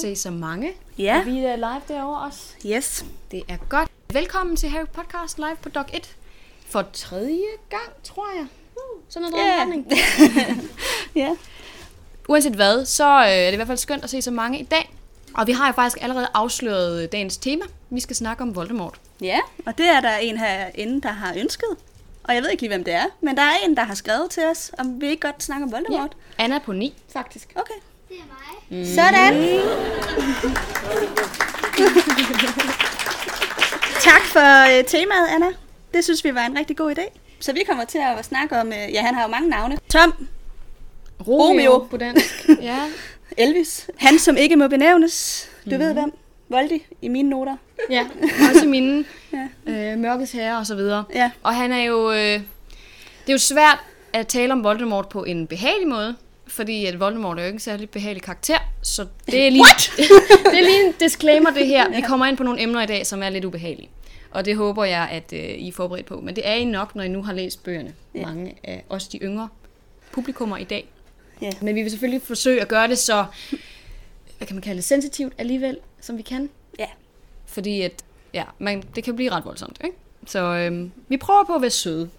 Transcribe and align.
Se 0.00 0.16
så 0.16 0.30
mange. 0.30 0.72
Ja. 0.98 1.18
Og 1.18 1.26
vi 1.26 1.38
er 1.38 1.56
live 1.56 1.82
derovre 1.88 2.26
også. 2.26 2.40
Yes. 2.66 3.04
Det 3.30 3.42
er 3.48 3.56
godt. 3.68 3.88
Velkommen 4.12 4.56
til 4.56 4.68
Harry 4.68 4.86
Podcast 4.92 5.38
live 5.38 5.56
på 5.62 5.68
Dog 5.68 5.84
1. 5.94 6.16
For 6.68 6.84
tredje 6.92 7.42
gang, 7.70 7.92
tror 8.04 8.26
jeg. 8.36 8.46
Sådan 9.08 9.30
noget 9.30 9.44
Ja. 9.44 9.66
yeah. 10.36 10.56
Ja. 11.14 11.36
Uanset 12.28 12.52
hvad, 12.54 12.86
så 12.86 13.18
øh, 13.18 13.26
er 13.28 13.44
det 13.46 13.52
i 13.52 13.56
hvert 13.56 13.66
fald 13.66 13.78
skønt 13.78 14.04
at 14.04 14.10
se 14.10 14.22
så 14.22 14.30
mange 14.30 14.58
i 14.60 14.62
dag. 14.64 14.94
Og 15.34 15.46
vi 15.46 15.52
har 15.52 15.66
jo 15.66 15.72
faktisk 15.72 16.02
allerede 16.02 16.28
afsløret 16.34 17.12
dagens 17.12 17.36
tema. 17.36 17.64
Vi 17.90 18.00
skal 18.00 18.16
snakke 18.16 18.42
om 18.42 18.54
Voldemort. 18.56 19.00
Ja, 19.20 19.38
og 19.66 19.78
det 19.78 19.86
er 19.88 20.00
der 20.00 20.16
en 20.16 20.36
herinde, 20.38 21.00
der 21.00 21.12
har 21.12 21.34
ønsket. 21.38 21.68
Og 22.24 22.34
jeg 22.34 22.42
ved 22.42 22.50
ikke 22.50 22.62
lige, 22.62 22.70
hvem 22.70 22.84
det 22.84 22.94
er, 22.94 23.04
men 23.20 23.36
der 23.36 23.42
er 23.42 23.56
en, 23.64 23.76
der 23.76 23.82
har 23.82 23.94
skrevet 23.94 24.30
til 24.30 24.42
os, 24.46 24.70
om 24.78 25.00
vi 25.00 25.06
ikke 25.06 25.20
godt 25.20 25.42
snakker 25.42 25.66
om 25.66 25.72
Voldemort. 25.72 26.16
Anna 26.38 26.58
på 26.58 26.72
9, 26.72 26.94
faktisk. 27.12 27.52
Okay. 27.56 27.74
Det 28.08 28.16
er 28.16 28.26
mig. 28.26 28.78
Mm. 28.78 28.84
Sådan. 28.94 29.34
tak 34.00 34.22
for 34.22 34.78
øh, 34.78 34.84
temaet, 34.84 35.26
Anna. 35.34 35.46
Det 35.94 36.04
synes 36.04 36.24
vi 36.24 36.34
var 36.34 36.46
en 36.46 36.58
rigtig 36.58 36.76
god 36.76 36.94
idé. 36.98 37.18
Så 37.40 37.52
vi 37.52 37.60
kommer 37.68 37.84
til 37.84 37.98
at 38.18 38.24
snakke 38.24 38.60
om, 38.60 38.68
øh, 38.68 38.92
ja, 38.92 39.02
han 39.02 39.14
har 39.14 39.22
jo 39.22 39.28
mange 39.28 39.48
navne. 39.48 39.78
Tom, 39.88 40.28
Romeo. 41.28 41.86
på 41.90 41.96
dansk. 41.96 42.48
ja. 42.62 42.78
Elvis, 43.44 43.90
han 43.96 44.18
som 44.18 44.36
ikke 44.36 44.56
må 44.56 44.68
benævnes. 44.68 45.48
Du 45.64 45.70
mm. 45.70 45.78
ved 45.78 45.92
hvem? 45.92 46.12
Voldy 46.48 46.82
i 47.02 47.08
mine 47.08 47.28
noter. 47.30 47.56
ja, 47.90 48.06
også 48.50 48.66
mine 48.66 49.04
Ja. 49.66 49.72
øh, 49.92 49.98
mørkets 49.98 50.32
herre 50.32 50.58
og 50.58 50.66
så 50.66 50.74
videre. 50.74 51.04
Ja. 51.14 51.30
Og 51.42 51.54
han 51.54 51.72
er 51.72 51.82
jo... 51.82 52.10
Øh, 52.12 52.16
det 52.16 53.28
er 53.28 53.32
jo 53.32 53.38
svært 53.38 53.78
at 54.12 54.26
tale 54.26 54.52
om 54.52 54.64
Voldemort 54.64 55.08
på 55.08 55.24
en 55.24 55.46
behagelig 55.46 55.88
måde, 55.88 56.16
fordi 56.48 56.86
at 56.86 57.00
Voldemort 57.00 57.38
er 57.38 57.42
jo 57.42 57.46
ikke 57.46 57.56
en 57.56 57.60
særlig 57.60 57.90
behagelig 57.90 58.22
karakter, 58.22 58.58
så 58.82 59.06
det 59.26 59.46
er 59.46 59.50
lige, 59.50 59.64
det 60.50 60.58
er 60.58 60.64
lige 60.64 60.86
en 60.86 60.94
disclaimer 61.00 61.50
det 61.50 61.66
her. 61.66 61.90
Vi 61.90 62.00
kommer 62.00 62.26
ind 62.26 62.36
på 62.36 62.42
nogle 62.42 62.62
emner 62.62 62.82
i 62.82 62.86
dag, 62.86 63.06
som 63.06 63.22
er 63.22 63.28
lidt 63.28 63.44
ubehagelige. 63.44 63.90
Og 64.30 64.44
det 64.44 64.56
håber 64.56 64.84
jeg, 64.84 65.08
at 65.12 65.32
øh, 65.32 65.40
I 65.40 65.68
er 65.68 65.72
forberedt 65.72 66.06
på. 66.06 66.20
Men 66.20 66.36
det 66.36 66.48
er 66.48 66.54
I 66.54 66.64
nok, 66.64 66.94
når 66.94 67.02
I 67.02 67.08
nu 67.08 67.22
har 67.22 67.32
læst 67.32 67.64
bøgerne. 67.64 67.94
Ja. 68.14 68.22
Mange 68.22 68.54
af 68.64 68.84
os 68.88 69.08
de 69.08 69.18
yngre 69.18 69.48
publikummer 70.12 70.56
i 70.56 70.64
dag. 70.64 70.88
Ja. 71.42 71.50
Men 71.60 71.74
vi 71.74 71.82
vil 71.82 71.90
selvfølgelig 71.90 72.22
forsøge 72.22 72.60
at 72.60 72.68
gøre 72.68 72.88
det 72.88 72.98
så, 72.98 73.24
hvad 74.38 74.46
kan 74.46 74.56
man 74.56 74.62
kalde 74.62 74.76
det, 74.76 74.84
sensitivt 74.84 75.32
alligevel, 75.38 75.78
som 76.00 76.16
vi 76.16 76.22
kan. 76.22 76.50
Ja. 76.78 76.86
Fordi 77.46 77.80
at, 77.80 77.92
ja, 78.34 78.44
man, 78.58 78.82
det 78.94 79.04
kan 79.04 79.16
blive 79.16 79.30
ret 79.30 79.44
voldsomt, 79.44 79.80
ikke? 79.84 79.96
Så 80.26 80.38
øhm, 80.38 80.92
vi 81.08 81.16
prøver 81.16 81.44
på 81.44 81.54
at 81.54 81.62
være 81.62 81.70
søde. 81.70 82.10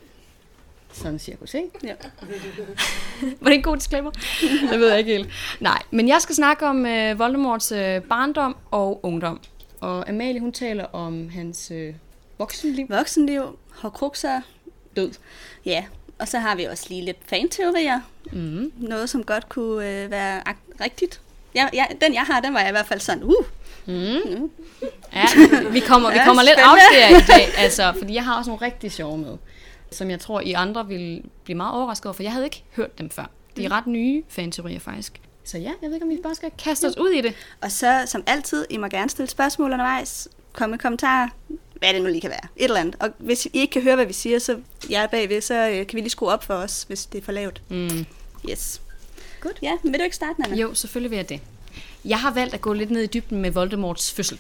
Sådan 1.02 1.20
cirkus, 1.20 1.54
ikke? 1.54 1.70
ja. 1.84 1.94
Var 3.42 3.50
det 3.50 3.56
en 3.56 3.62
god 3.62 3.78
disclaimer? 3.78 4.12
det 4.72 4.80
ved 4.80 4.90
jeg 4.90 5.00
ikke 5.00 5.12
helt. 5.12 5.30
Nej, 5.60 5.82
men 5.92 6.08
jeg 6.08 6.22
skal 6.22 6.36
snakke 6.36 6.66
om 6.66 6.86
øh, 6.86 7.20
Voldemorts 7.20 7.72
øh, 7.72 8.02
barndom 8.02 8.56
og 8.72 9.00
ungdom. 9.06 9.42
Og 9.82 10.10
Amalie, 10.10 10.40
hun 10.40 10.52
taler 10.52 10.86
om 10.86 11.30
hans 11.30 11.72
øh, 11.72 11.94
voksenliv. 12.38 12.86
Voksenliv, 12.90 13.60
hårdkrukser, 13.76 14.42
Død. 14.96 15.12
ja. 15.66 15.84
Og 16.20 16.28
så 16.28 16.40
har 16.40 16.56
vi 16.56 16.64
også 16.64 16.86
lige 16.90 17.06
lidt 17.06 17.18
fanteorier. 17.28 18.00
Mm. 18.32 18.72
Noget, 18.78 19.10
som 19.10 19.24
godt 19.24 19.50
kunne 19.50 19.90
øh, 19.90 20.12
være 20.12 20.42
rigtigt. 20.82 21.22
Ja, 21.56 21.68
ja, 21.74 21.86
den 22.02 22.14
jeg 22.14 22.22
har, 22.22 22.40
den 22.40 22.54
var 22.54 22.60
jeg 22.60 22.70
i 22.70 22.72
hvert 22.72 22.88
fald 22.88 23.00
sådan, 23.00 23.24
uh, 23.24 23.46
Mm. 23.86 24.52
Ja, 25.14 25.26
vi 25.72 25.80
kommer, 25.80 26.10
vi 26.12 26.18
Ja, 26.20 26.26
kommer 26.26 26.44
lidt 26.44 26.56
der 26.58 27.18
i 27.18 27.22
dag, 27.28 27.58
altså, 27.58 27.94
fordi 27.98 28.14
jeg 28.14 28.26
har 28.26 28.38
også 28.38 28.50
nogle 28.50 28.66
rigtig 28.66 28.92
sjove 28.92 29.18
med, 29.18 29.38
som 29.92 30.10
jeg 30.10 30.20
tror, 30.20 30.42
I 30.42 30.54
andre 30.54 30.88
vil 30.88 31.24
blive 31.44 31.58
meget 31.58 31.74
overrasket 31.74 32.06
over, 32.06 32.14
for 32.14 32.24
jeg 32.24 32.32
havde 32.32 32.46
ikke 32.46 32.64
hørt 32.76 32.98
dem 33.00 33.10
før. 33.10 33.30
De 33.58 33.66
er 33.66 33.72
ret 33.72 33.88
nye 33.88 34.24
fanteorier 34.28 34.80
faktisk. 34.80 35.22
Så 35.44 35.58
ja, 35.58 35.72
jeg 35.82 35.90
ved 35.90 35.94
ikke, 35.94 36.04
om 36.04 36.10
vi 36.10 36.20
bare 36.24 36.36
skal 36.36 36.52
kaste 36.58 36.86
os 36.88 36.98
ud 36.98 37.10
i 37.10 37.22
det. 37.22 37.34
Og 37.62 37.72
så, 37.72 38.04
som 38.06 38.24
altid, 38.28 38.66
I 38.70 38.78
må 38.78 38.88
gerne 38.88 39.10
stille 39.10 39.30
spørgsmål 39.30 39.72
undervejs. 39.72 40.28
Kom 40.54 40.70
med 40.70 40.78
kommentarer. 40.78 41.30
Hvad 41.76 41.94
det 41.94 42.02
nu 42.02 42.08
lige 42.08 42.22
kan 42.22 42.30
være. 42.30 42.48
Et 42.56 42.64
eller 42.64 42.80
andet. 42.80 42.96
Og 43.00 43.10
hvis 43.18 43.46
I 43.46 43.50
ikke 43.54 43.72
kan 43.72 43.82
høre, 43.82 43.96
hvad 43.96 44.06
vi 44.06 44.14
siger, 44.14 44.40
så 44.40 44.60
jeg 44.90 45.04
er 45.04 45.08
bagved, 45.08 45.42
så 45.42 45.70
øh, 45.70 45.88
kan 45.88 45.96
vi 45.96 46.02
lige 46.02 46.10
skrue 46.10 46.30
op 46.30 46.44
for 46.44 46.54
os, 46.54 46.84
hvis 46.84 47.06
det 47.06 47.22
er 47.22 47.26
for 47.26 47.32
lavt. 47.32 47.62
Mm. 47.70 48.06
Yes. 48.50 48.82
Godt. 49.40 49.60
Ja, 49.62 49.72
vil 49.84 49.94
du 49.94 50.04
ikke 50.04 50.16
starte, 50.16 50.42
Nana? 50.42 50.56
Jo, 50.56 50.74
selvfølgelig 50.74 51.12
vil 51.12 51.18
jeg 51.18 51.30
det. 51.30 51.42
Jeg 52.06 52.20
har 52.20 52.34
valgt 52.34 52.54
at 52.54 52.62
gå 52.62 52.74
lidt 52.74 52.92
ned 52.92 53.02
i 53.02 53.08
dybden 53.08 53.42
med 53.42 53.52
Voldemorts 53.52 54.14
fødsel. 54.14 54.40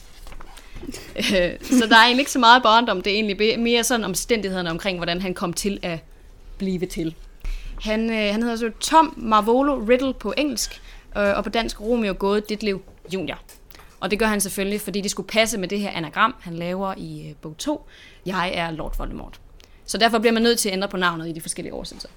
Øh, 1.17 1.51
så 1.61 1.85
der 1.89 1.95
er 1.95 2.03
egentlig 2.03 2.19
ikke 2.19 2.31
så 2.31 2.39
meget 2.39 2.63
barndom, 2.63 3.01
det 3.01 3.11
er 3.11 3.15
egentlig 3.15 3.59
mere 3.59 3.83
sådan 3.83 4.05
omstændighederne 4.05 4.69
omkring, 4.69 4.97
hvordan 4.97 5.21
han 5.21 5.33
kom 5.33 5.53
til 5.53 5.79
at 5.81 5.99
blive 6.57 6.85
til. 6.85 7.15
Han, 7.81 8.09
øh, 8.09 8.31
han 8.31 8.43
hedder 8.43 8.55
så 8.55 8.71
Tom 8.79 9.13
Marvolo 9.17 9.75
Riddle 9.75 10.13
på 10.13 10.33
engelsk, 10.37 10.81
øh, 11.17 11.37
og 11.37 11.43
på 11.43 11.49
dansk 11.49 11.81
Romeo 11.81 12.15
Gåde 12.19 12.41
Ditlev 12.41 12.81
Junior. 13.13 13.39
Og 13.99 14.11
det 14.11 14.19
gør 14.19 14.25
han 14.25 14.41
selvfølgelig, 14.41 14.81
fordi 14.81 15.01
det 15.01 15.11
skulle 15.11 15.27
passe 15.27 15.57
med 15.57 15.67
det 15.67 15.79
her 15.79 15.91
anagram, 15.91 16.35
han 16.39 16.53
laver 16.53 16.93
i 16.97 17.29
øh, 17.29 17.35
bog 17.41 17.57
2. 17.57 17.87
Jeg 18.25 18.51
er 18.55 18.71
Lord 18.71 18.97
Voldemort. 18.97 19.39
Så 19.85 19.97
derfor 19.97 20.19
bliver 20.19 20.33
man 20.33 20.43
nødt 20.43 20.59
til 20.59 20.69
at 20.69 20.73
ændre 20.73 20.87
på 20.87 20.97
navnet 20.97 21.29
i 21.29 21.31
de 21.31 21.41
forskellige 21.41 21.73
oversættelser. 21.73 22.09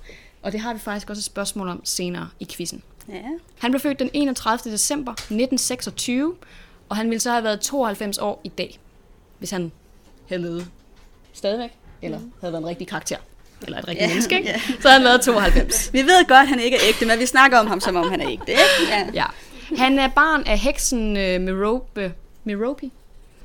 Og 0.43 0.53
det 0.53 0.61
har 0.61 0.73
vi 0.75 0.79
faktisk 0.79 1.11
også 1.11 1.21
et 1.21 1.25
spørgsmål 1.25 1.69
om 1.69 1.81
senere 1.85 2.29
i 2.41 2.47
quizzen. 2.51 2.83
Ja. 3.09 3.23
Han 3.59 3.71
blev 3.71 3.81
født 3.81 3.99
den 3.99 4.11
31. 4.13 4.73
december 4.73 5.13
1926, 5.13 6.35
og 6.89 6.97
han 6.97 7.11
ville 7.11 7.21
så 7.21 7.31
have 7.31 7.45
været 7.45 7.61
92 7.61 8.19
år 8.19 8.41
i 8.45 8.49
dag, 8.49 8.79
hvis 9.39 9.51
han 9.51 9.73
havde 10.29 10.43
levet 10.43 10.67
stadigvæk, 11.33 11.71
eller 12.03 12.19
havde 12.41 12.53
været 12.53 12.63
en 12.63 12.69
rigtig 12.69 12.87
karakter, 12.89 13.17
eller 13.63 13.79
et 13.79 13.89
rigtigt 13.89 14.03
Ja, 14.03 14.09
menneske, 14.09 14.37
ikke? 14.39 14.49
ja. 14.49 14.59
så 14.81 14.89
havde 14.89 14.93
han 15.01 15.05
været 15.05 15.21
92. 15.21 15.93
Vi 15.93 16.03
ved 16.03 16.29
godt, 16.29 16.39
at 16.43 16.49
han 16.49 16.61
ikke 16.61 16.77
er 16.77 16.81
ægte, 16.89 17.07
men 17.07 17.19
vi 17.19 17.27
snakker 17.27 17.59
om 17.59 17.67
ham, 17.67 17.81
som 17.81 17.97
om 17.97 18.11
han 18.11 18.21
er 18.21 18.31
ægte. 18.31 18.53
Ikke? 18.53 18.63
Ja. 18.89 19.07
Ja. 19.15 19.25
Han 19.79 19.99
er 19.99 20.09
barn 20.09 20.43
af 20.47 20.59
heksen 20.59 21.09
uh, 21.11 21.41
Merope, 21.43 22.13
Merope? 22.45 22.91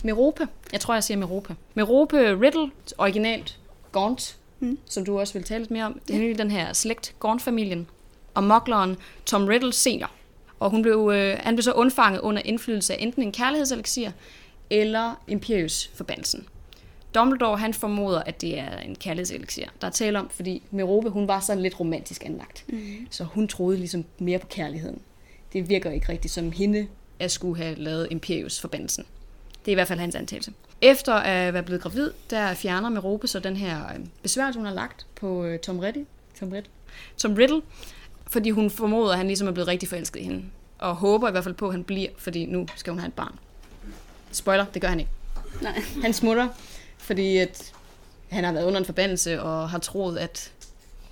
Merope? 0.04 0.48
Jeg 0.72 0.80
tror, 0.82 0.94
jeg 0.94 1.04
siger 1.04 1.18
Merope. 1.18 1.56
Merope 1.74 2.18
Riddle, 2.42 2.72
originalt 2.98 3.58
Gaunt, 3.92 4.36
Mm. 4.60 4.68
mm. 4.68 4.78
som 4.86 5.06
du 5.06 5.20
også 5.20 5.34
vil 5.34 5.44
tale 5.44 5.60
lidt 5.60 5.72
mere 5.72 5.86
om. 5.86 6.00
Det 6.08 6.32
er 6.32 6.36
den 6.36 6.52
her 6.52 6.74
slægt, 6.74 7.14
Gaunt-familien, 7.20 7.88
og 8.34 8.44
mokleren 8.44 8.98
Tom 9.26 9.46
Riddle 9.46 9.74
senior. 9.74 10.10
Og 10.60 10.70
hun 10.70 10.82
blev, 10.82 11.12
øh, 11.14 11.38
han 11.40 11.56
blev 11.56 11.64
så 11.64 11.72
undfanget 11.72 12.22
under 12.22 12.42
indflydelse 12.46 12.94
af 12.94 12.98
enten 13.00 13.24
en 13.24 13.32
kærlighedseliksir 13.32 14.12
eller 14.70 15.22
Imperius 15.28 15.92
forbandelsen. 15.94 16.46
Dumbledore 17.16 17.58
han 17.58 17.74
formoder, 17.74 18.20
at 18.20 18.42
det 18.42 18.60
er 18.60 18.78
en 18.78 18.96
kærlighedseliksir, 18.96 19.66
der 19.82 19.88
er 19.88 19.92
tale 19.92 20.20
om, 20.20 20.30
fordi 20.30 20.64
Merope 20.72 21.10
hun 21.10 21.28
var 21.28 21.40
sådan 21.40 21.64
lidt 21.64 21.80
romantisk 21.80 22.26
anlagt. 22.26 22.66
Mm. 22.68 23.08
Så 23.10 23.24
hun 23.24 23.48
troede 23.48 23.78
ligesom 23.78 24.06
mere 24.20 24.40
på 24.40 24.48
kærligheden. 24.48 25.02
Det 25.54 25.70
virker 25.70 25.92
ikke 25.92 26.10
rigtigt 26.10 26.34
som 26.34 26.52
hende 26.52 26.88
at 27.20 27.32
skulle 27.32 27.64
have 27.64 27.76
lavet 27.76 28.08
Imperius 28.12 28.62
forbandelsen. 28.62 29.06
Det 29.66 29.72
er 29.72 29.74
i 29.74 29.76
hvert 29.76 29.88
fald 29.88 30.00
hans 30.00 30.16
antagelse. 30.16 30.54
Efter 30.82 31.14
at 31.14 31.54
være 31.54 31.64
blevet 31.64 31.82
gravid, 31.82 32.12
der 32.30 32.54
fjerner 32.54 32.90
Merope 32.90 33.28
så 33.28 33.40
den 33.40 33.56
her 33.56 33.94
øh, 33.94 34.00
besværgelse, 34.24 34.60
hun 34.60 34.66
har 34.66 34.74
lagt 34.74 35.06
på 35.16 35.46
øh, 35.46 35.60
Tom 35.60 35.80
Riddle, 35.80 36.06
Tom 36.40 36.50
Riddle, 36.50 36.72
Tom 37.18 37.34
Riddle, 37.34 37.62
fordi 38.30 38.50
hun 38.50 38.70
formoder, 38.70 39.12
at 39.12 39.18
han 39.18 39.28
ligesom 39.28 39.48
er 39.48 39.52
blevet 39.52 39.68
rigtig 39.68 39.90
forelsket 39.90 40.20
i 40.20 40.24
hende. 40.24 40.44
Og 40.80 40.96
håber 40.96 41.28
i 41.28 41.32
hvert 41.32 41.44
fald 41.44 41.56
på, 41.56 41.68
at 41.68 41.72
han 41.72 41.84
bliver, 41.84 42.10
fordi 42.18 42.46
nu 42.46 42.68
skal 42.76 42.92
hun 42.92 43.00
have 43.00 43.08
et 43.08 43.14
barn. 43.14 43.36
Spoiler, 44.32 44.66
det 44.74 44.82
gør 44.82 44.88
han 44.88 45.00
ikke. 45.00 45.12
Nej. 45.62 45.82
Han 46.02 46.14
smutter, 46.14 46.48
fordi 46.98 47.38
at 47.38 47.72
han 48.30 48.44
har 48.44 48.52
været 48.52 48.66
under 48.66 48.80
en 48.80 48.86
forbandelse 48.86 49.42
og 49.42 49.70
har 49.70 49.80
troet, 49.80 50.18
at 50.18 50.52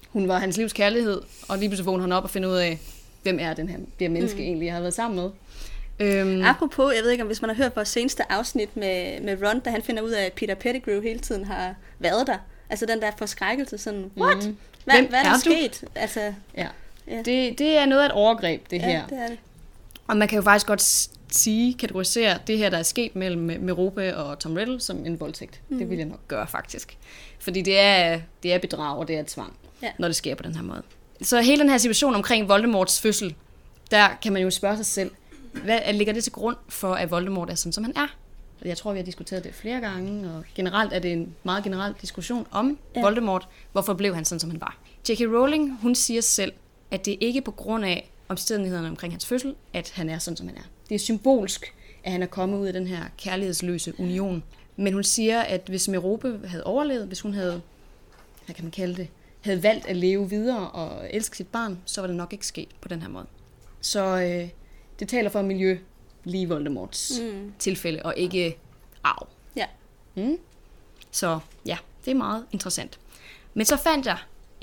hun 0.10 0.28
var 0.28 0.40
hans 0.40 0.58
livs 0.58 0.74
kærlighed. 0.74 1.22
Og 1.48 1.58
lige 1.58 1.70
pludselig 1.70 1.86
vågner 1.86 2.02
han 2.02 2.12
op 2.12 2.24
og 2.24 2.30
finder 2.30 2.50
ud 2.50 2.56
af, 2.56 2.80
hvem 3.24 3.40
er 3.42 3.54
den 3.54 3.70
her, 3.70 3.78
det 3.78 3.88
her 4.00 4.10
menneske 4.10 4.38
mm. 4.38 4.44
egentlig, 4.44 4.66
jeg 4.66 4.74
har 4.74 4.82
været 4.82 4.94
sammen 4.94 5.20
med. 5.22 5.30
Øhm, 6.00 6.42
Apropos, 6.42 6.94
jeg 6.96 7.04
ved 7.04 7.12
ikke, 7.12 7.22
om 7.22 7.28
hvis 7.28 7.42
man 7.42 7.50
har 7.50 7.56
hørt 7.56 7.76
vores 7.76 7.88
seneste 7.88 8.32
afsnit 8.32 8.78
med, 8.78 9.22
med 9.22 9.38
Ron, 9.44 9.60
da 9.60 9.70
han 9.70 9.82
finder 9.82 10.02
ud 10.02 10.10
af, 10.10 10.26
at 10.26 10.34
Peter 10.34 10.56
Pettigrew 10.56 11.02
hele 11.02 11.20
tiden 11.20 11.46
har 11.46 11.76
været 12.00 12.28
der. 12.28 12.38
Altså 12.70 12.86
den 12.86 13.02
der 13.02 13.12
forskrækkelse, 13.18 13.78
sådan, 13.78 14.12
what? 14.18 14.38
Mhm. 14.38 14.58
Hvad, 14.84 14.96
Hvem 14.96 15.10
hvad 15.10 15.20
er 15.20 15.24
der 15.24 15.32
er 15.32 15.38
sket? 15.38 15.84
Altså, 15.96 16.34
ja. 16.58 16.68
Ja. 17.08 17.18
Det, 17.18 17.60
det 17.60 17.78
er 17.78 17.86
noget 17.86 18.02
af 18.02 18.06
et 18.06 18.12
overgreb, 18.12 18.70
det 18.72 18.78
ja, 18.78 18.86
her. 18.86 19.08
det 19.08 19.18
er 19.18 19.28
det. 19.28 19.38
Og 20.08 20.18
man 20.18 20.28
kan 20.28 20.36
jo 20.36 20.42
faktisk 20.42 20.68
godt 20.68 21.10
sige, 21.32 21.74
kategorisere 21.74 22.38
det 22.48 22.58
her, 22.58 22.70
der 22.70 22.78
er 22.78 22.84
sket 22.84 23.16
mellem 23.16 23.42
Merope 23.64 24.18
og 24.18 24.40
Tom 24.40 24.54
Riddle, 24.54 24.80
som 24.80 25.06
en 25.06 25.20
voldtægt. 25.20 25.62
Mm. 25.70 25.78
Det 25.78 25.90
vil 25.90 25.98
jeg 25.98 26.08
nok 26.08 26.28
gøre, 26.28 26.48
faktisk. 26.48 26.98
Fordi 27.40 27.62
det 27.62 27.80
er, 27.80 28.20
det 28.44 28.54
er 28.54 28.58
bedrag, 28.60 28.98
og 28.98 29.08
det 29.08 29.16
er 29.18 29.24
tvang, 29.28 29.54
Ja. 29.82 29.92
når 30.00 30.08
det 30.08 30.16
sker 30.16 30.36
på 30.36 30.44
den 30.44 30.56
her 30.56 30.64
måde. 30.64 30.82
Så 31.22 31.42
hele 31.42 31.62
den 31.62 31.70
her 31.70 31.78
situation 31.78 32.16
omkring 32.16 32.50
Voldemorts 32.50 33.02
fødsel, 33.02 33.36
der 33.92 34.08
kan 34.22 34.34
man 34.34 34.42
jo 34.42 34.50
spørge 34.50 34.76
sig 34.78 34.86
selv, 34.86 35.12
hvad 35.64 35.94
ligger 35.94 36.14
det 36.14 36.24
til 36.24 36.34
grund 36.34 36.56
for, 36.70 36.94
at 36.94 37.12
Voldemort 37.12 37.50
er 37.50 37.56
sådan, 37.56 37.72
som 37.72 37.84
han 37.84 37.94
er? 37.98 38.08
Jeg 38.66 38.78
tror, 38.78 38.92
vi 38.94 39.00
har 39.00 39.06
diskuteret 39.06 39.44
det 39.44 39.54
flere 39.56 39.82
gange, 39.82 40.32
og 40.32 40.44
generelt 40.56 40.94
er 40.94 41.00
det 41.00 41.12
en 41.14 41.36
meget 41.44 41.64
generel 41.64 41.94
diskussion 42.02 42.48
om 42.52 42.78
ja. 42.96 43.02
Voldemort. 43.02 43.48
Hvorfor 43.72 43.94
blev 43.94 44.16
han 44.16 44.26
sådan, 44.26 44.40
som 44.40 44.50
han 44.50 44.62
var? 44.62 44.78
J.K. 45.10 45.20
Rowling, 45.22 45.80
hun 45.82 45.96
siger 45.96 46.22
selv, 46.22 46.54
at 46.92 47.06
det 47.06 47.18
ikke 47.22 47.38
er 47.38 47.42
på 47.42 47.52
grund 47.52 47.86
af 47.86 48.12
omstændighederne 48.28 48.88
omkring 48.88 49.14
hans 49.14 49.26
fødsel, 49.26 49.56
at 49.74 49.90
han 49.90 50.10
er 50.10 50.20
sådan, 50.20 50.38
som 50.38 50.48
han 50.48 50.58
er. 50.58 50.64
Det 50.90 50.96
er 50.96 51.00
symbolsk, 51.00 51.74
at 52.04 52.12
han 52.12 52.24
er 52.24 52.28
kommet 52.28 52.60
ud 52.60 52.68
af 52.68 52.74
den 52.74 52.88
her 52.88 53.04
kærlighedsløse 53.18 54.00
union. 54.00 54.44
Men 54.76 54.94
hun 54.94 55.04
siger, 55.04 55.42
at 55.42 55.62
hvis 55.68 55.88
Merope 55.88 56.40
havde 56.48 56.64
overlevet, 56.64 57.08
hvis 57.08 57.22
hun 57.22 57.34
havde, 57.34 57.62
hvad 58.46 58.56
kan 58.56 58.64
man 58.66 58.72
kalde 58.72 58.96
det, 58.96 59.08
havde 59.42 59.64
valgt 59.64 59.86
at 59.86 59.96
leve 59.96 60.30
videre 60.30 60.70
og 60.70 61.08
elske 61.10 61.38
sit 61.38 61.48
barn, 61.48 61.80
så 61.86 62.02
var 62.02 62.08
det 62.08 62.16
nok 62.16 62.34
ikke 62.34 62.48
sket 62.48 62.70
på 62.82 62.88
den 62.88 63.02
her 63.02 63.10
måde. 63.10 63.26
Så 63.82 64.06
øh, 64.06 64.50
det 65.00 65.10
taler 65.10 65.30
for, 65.30 65.40
at 65.40 65.80
lige 66.24 66.50
Voldemorts 66.50 67.22
mm. 67.22 67.54
tilfælde, 67.60 68.04
og 68.04 68.18
ikke 68.18 68.58
arv. 69.04 69.28
Ja. 69.56 69.66
Mm. 70.16 70.38
Så 71.12 71.40
ja, 71.66 71.78
det 72.06 72.12
er 72.12 72.16
meget 72.16 72.46
interessant. 72.52 73.00
Men 73.54 73.66
så 73.66 73.78
fandt 73.78 74.06
jeg 74.06 74.18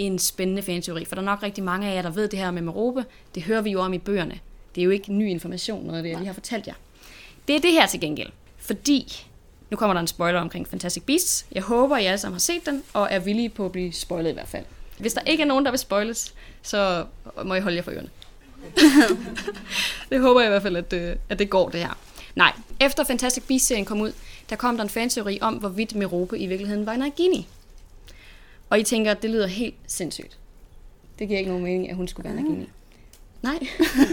en 0.06 0.18
spændende 0.18 0.62
fanteori, 0.62 1.04
for 1.04 1.14
der 1.14 1.22
er 1.22 1.26
nok 1.26 1.42
rigtig 1.42 1.64
mange 1.64 1.88
af 1.88 1.94
jer, 1.94 2.02
der 2.02 2.10
ved 2.10 2.28
det 2.28 2.38
her 2.38 2.50
med 2.50 2.62
Merope. 2.62 3.04
Det 3.34 3.42
hører 3.42 3.62
vi 3.62 3.70
jo 3.70 3.80
om 3.80 3.92
i 3.92 3.98
bøgerne. 3.98 4.38
Det 4.74 4.80
er 4.80 4.84
jo 4.84 4.90
ikke 4.90 5.12
ny 5.12 5.30
information, 5.30 5.84
noget 5.84 5.98
af 5.98 6.02
det, 6.02 6.10
jeg 6.10 6.18
lige 6.18 6.26
har 6.26 6.34
fortalt 6.34 6.66
jer. 6.66 6.74
Det 7.48 7.56
er 7.56 7.60
det 7.60 7.72
her 7.72 7.86
til 7.86 8.00
gengæld. 8.00 8.30
Fordi, 8.56 9.26
nu 9.70 9.76
kommer 9.76 9.94
der 9.94 10.00
en 10.00 10.06
spoiler 10.06 10.40
omkring 10.40 10.68
Fantastic 10.68 11.02
Beasts. 11.02 11.46
Jeg 11.52 11.62
håber, 11.62 11.96
I 11.96 12.04
alle 12.04 12.18
sammen 12.18 12.34
har 12.34 12.40
set 12.40 12.66
den, 12.66 12.82
og 12.92 13.08
er 13.10 13.18
villige 13.18 13.48
på 13.48 13.64
at 13.64 13.72
blive 13.72 13.92
spoilet 13.92 14.30
i 14.30 14.32
hvert 14.32 14.48
fald. 14.48 14.64
Hvis 14.98 15.12
der 15.12 15.20
ikke 15.20 15.42
er 15.42 15.46
nogen, 15.46 15.64
der 15.64 15.70
vil 15.70 15.78
spoiles, 15.78 16.34
så 16.62 17.04
må 17.44 17.54
I 17.54 17.60
holde 17.60 17.76
jer 17.76 17.82
for 17.82 17.90
ørerne. 17.90 18.08
det 20.10 20.20
håber 20.20 20.40
jeg 20.40 20.48
i 20.48 20.50
hvert 20.50 20.62
fald, 20.62 20.76
at, 20.76 20.92
øh, 20.92 21.16
at 21.28 21.38
det 21.38 21.50
går 21.50 21.68
det 21.68 21.80
her. 21.80 21.98
Nej, 22.34 22.52
efter 22.80 23.04
Fantastic 23.04 23.44
Beasts-serien 23.44 23.84
kom 23.84 24.00
ud, 24.00 24.12
der 24.50 24.56
kom 24.56 24.76
der 24.76 24.84
en 24.84 24.90
fanteori 24.90 25.38
om, 25.40 25.54
hvorvidt 25.54 25.94
Merope 25.94 26.38
i 26.38 26.46
virkeligheden 26.46 26.86
var 26.86 26.92
en 26.92 26.98
Nagini. 26.98 27.48
Og 28.72 28.80
I 28.80 28.82
tænker, 28.82 29.10
at 29.10 29.22
det 29.22 29.30
lyder 29.30 29.46
helt 29.46 29.74
sindssygt. 29.86 30.38
Det 31.18 31.28
giver 31.28 31.38
ikke 31.38 31.50
nogen 31.50 31.64
mening, 31.64 31.90
at 31.90 31.96
hun 31.96 32.08
skulle 32.08 32.24
være 32.24 32.42
Nagini. 32.42 32.68
Nej. 33.42 33.58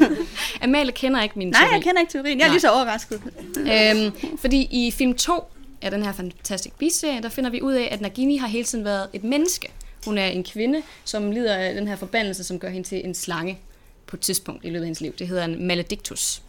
Amalie 0.62 0.92
kender 0.92 1.24
ikke 1.24 1.40
min 1.40 1.48
Nej, 1.48 1.62
teori. 1.62 1.74
jeg 1.74 1.84
kender 1.84 2.00
ikke 2.02 2.12
teorien. 2.12 2.40
Jeg 2.40 2.44
er 2.46 2.48
Nej. 2.48 2.54
lige 2.54 2.62
så 2.62 2.72
overrasket. 2.72 3.22
Øhm, 3.58 4.38
fordi 4.38 4.68
i 4.72 4.92
film 4.92 5.14
2 5.14 5.44
af 5.82 5.92
den 5.92 6.04
her 6.04 6.12
Fantastic 6.12 6.72
Beasts-serie, 6.80 7.22
der 7.22 7.30
finder 7.30 7.50
vi 7.50 7.62
ud 7.62 7.74
af, 7.74 7.88
at 7.92 8.02
Nagini 8.02 8.38
har 8.38 8.48
hele 8.48 8.64
tiden 8.64 8.86
været 8.86 9.08
et 9.14 9.24
menneske. 9.24 9.72
Hun 10.06 10.18
er 10.18 10.26
en 10.26 10.44
kvinde, 10.44 10.82
som 11.04 11.32
lider 11.32 11.56
af 11.56 11.74
den 11.76 11.88
her 11.88 11.96
forbandelse, 11.96 12.44
som 12.44 12.60
gør 12.60 12.70
hende 12.70 12.88
til 12.88 13.06
en 13.06 13.14
slange 13.16 13.60
på 14.08 14.16
et 14.16 14.22
tidspunkt 14.22 14.66
i 14.66 14.68
løbet 14.68 14.80
af 14.82 14.86
hendes 14.86 15.02
liv. 15.02 15.14
Det 15.20 15.28
hedder 15.28 15.46
en 15.46 15.68
maledictus. 15.68 16.42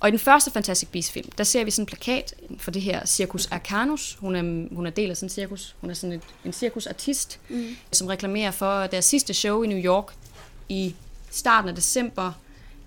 Og 0.00 0.08
i 0.08 0.10
den 0.10 0.18
første 0.18 0.50
Fantastic 0.50 0.88
Beasts-film, 0.88 1.30
der 1.38 1.44
ser 1.44 1.64
vi 1.64 1.70
sådan 1.70 1.82
en 1.82 1.86
plakat 1.86 2.34
for 2.58 2.70
det 2.70 2.82
her 2.82 3.06
Circus 3.06 3.46
Arcanus. 3.46 4.16
Hun 4.20 4.36
er, 4.36 4.74
hun 4.74 4.86
er 4.86 4.90
del 4.90 5.10
af 5.10 5.16
sådan 5.16 5.26
en 5.26 5.30
cirkus. 5.30 5.74
Hun 5.80 5.90
er 5.90 5.94
sådan 5.94 6.12
et, 6.12 6.22
en 6.44 6.52
cirkusartist, 6.52 7.40
mm. 7.48 7.76
som 7.92 8.06
reklamerer 8.06 8.50
for 8.50 8.86
deres 8.86 9.04
sidste 9.04 9.34
show 9.34 9.62
i 9.62 9.66
New 9.66 9.78
York 9.78 10.14
i 10.68 10.94
starten 11.30 11.68
af 11.68 11.74
december 11.74 12.32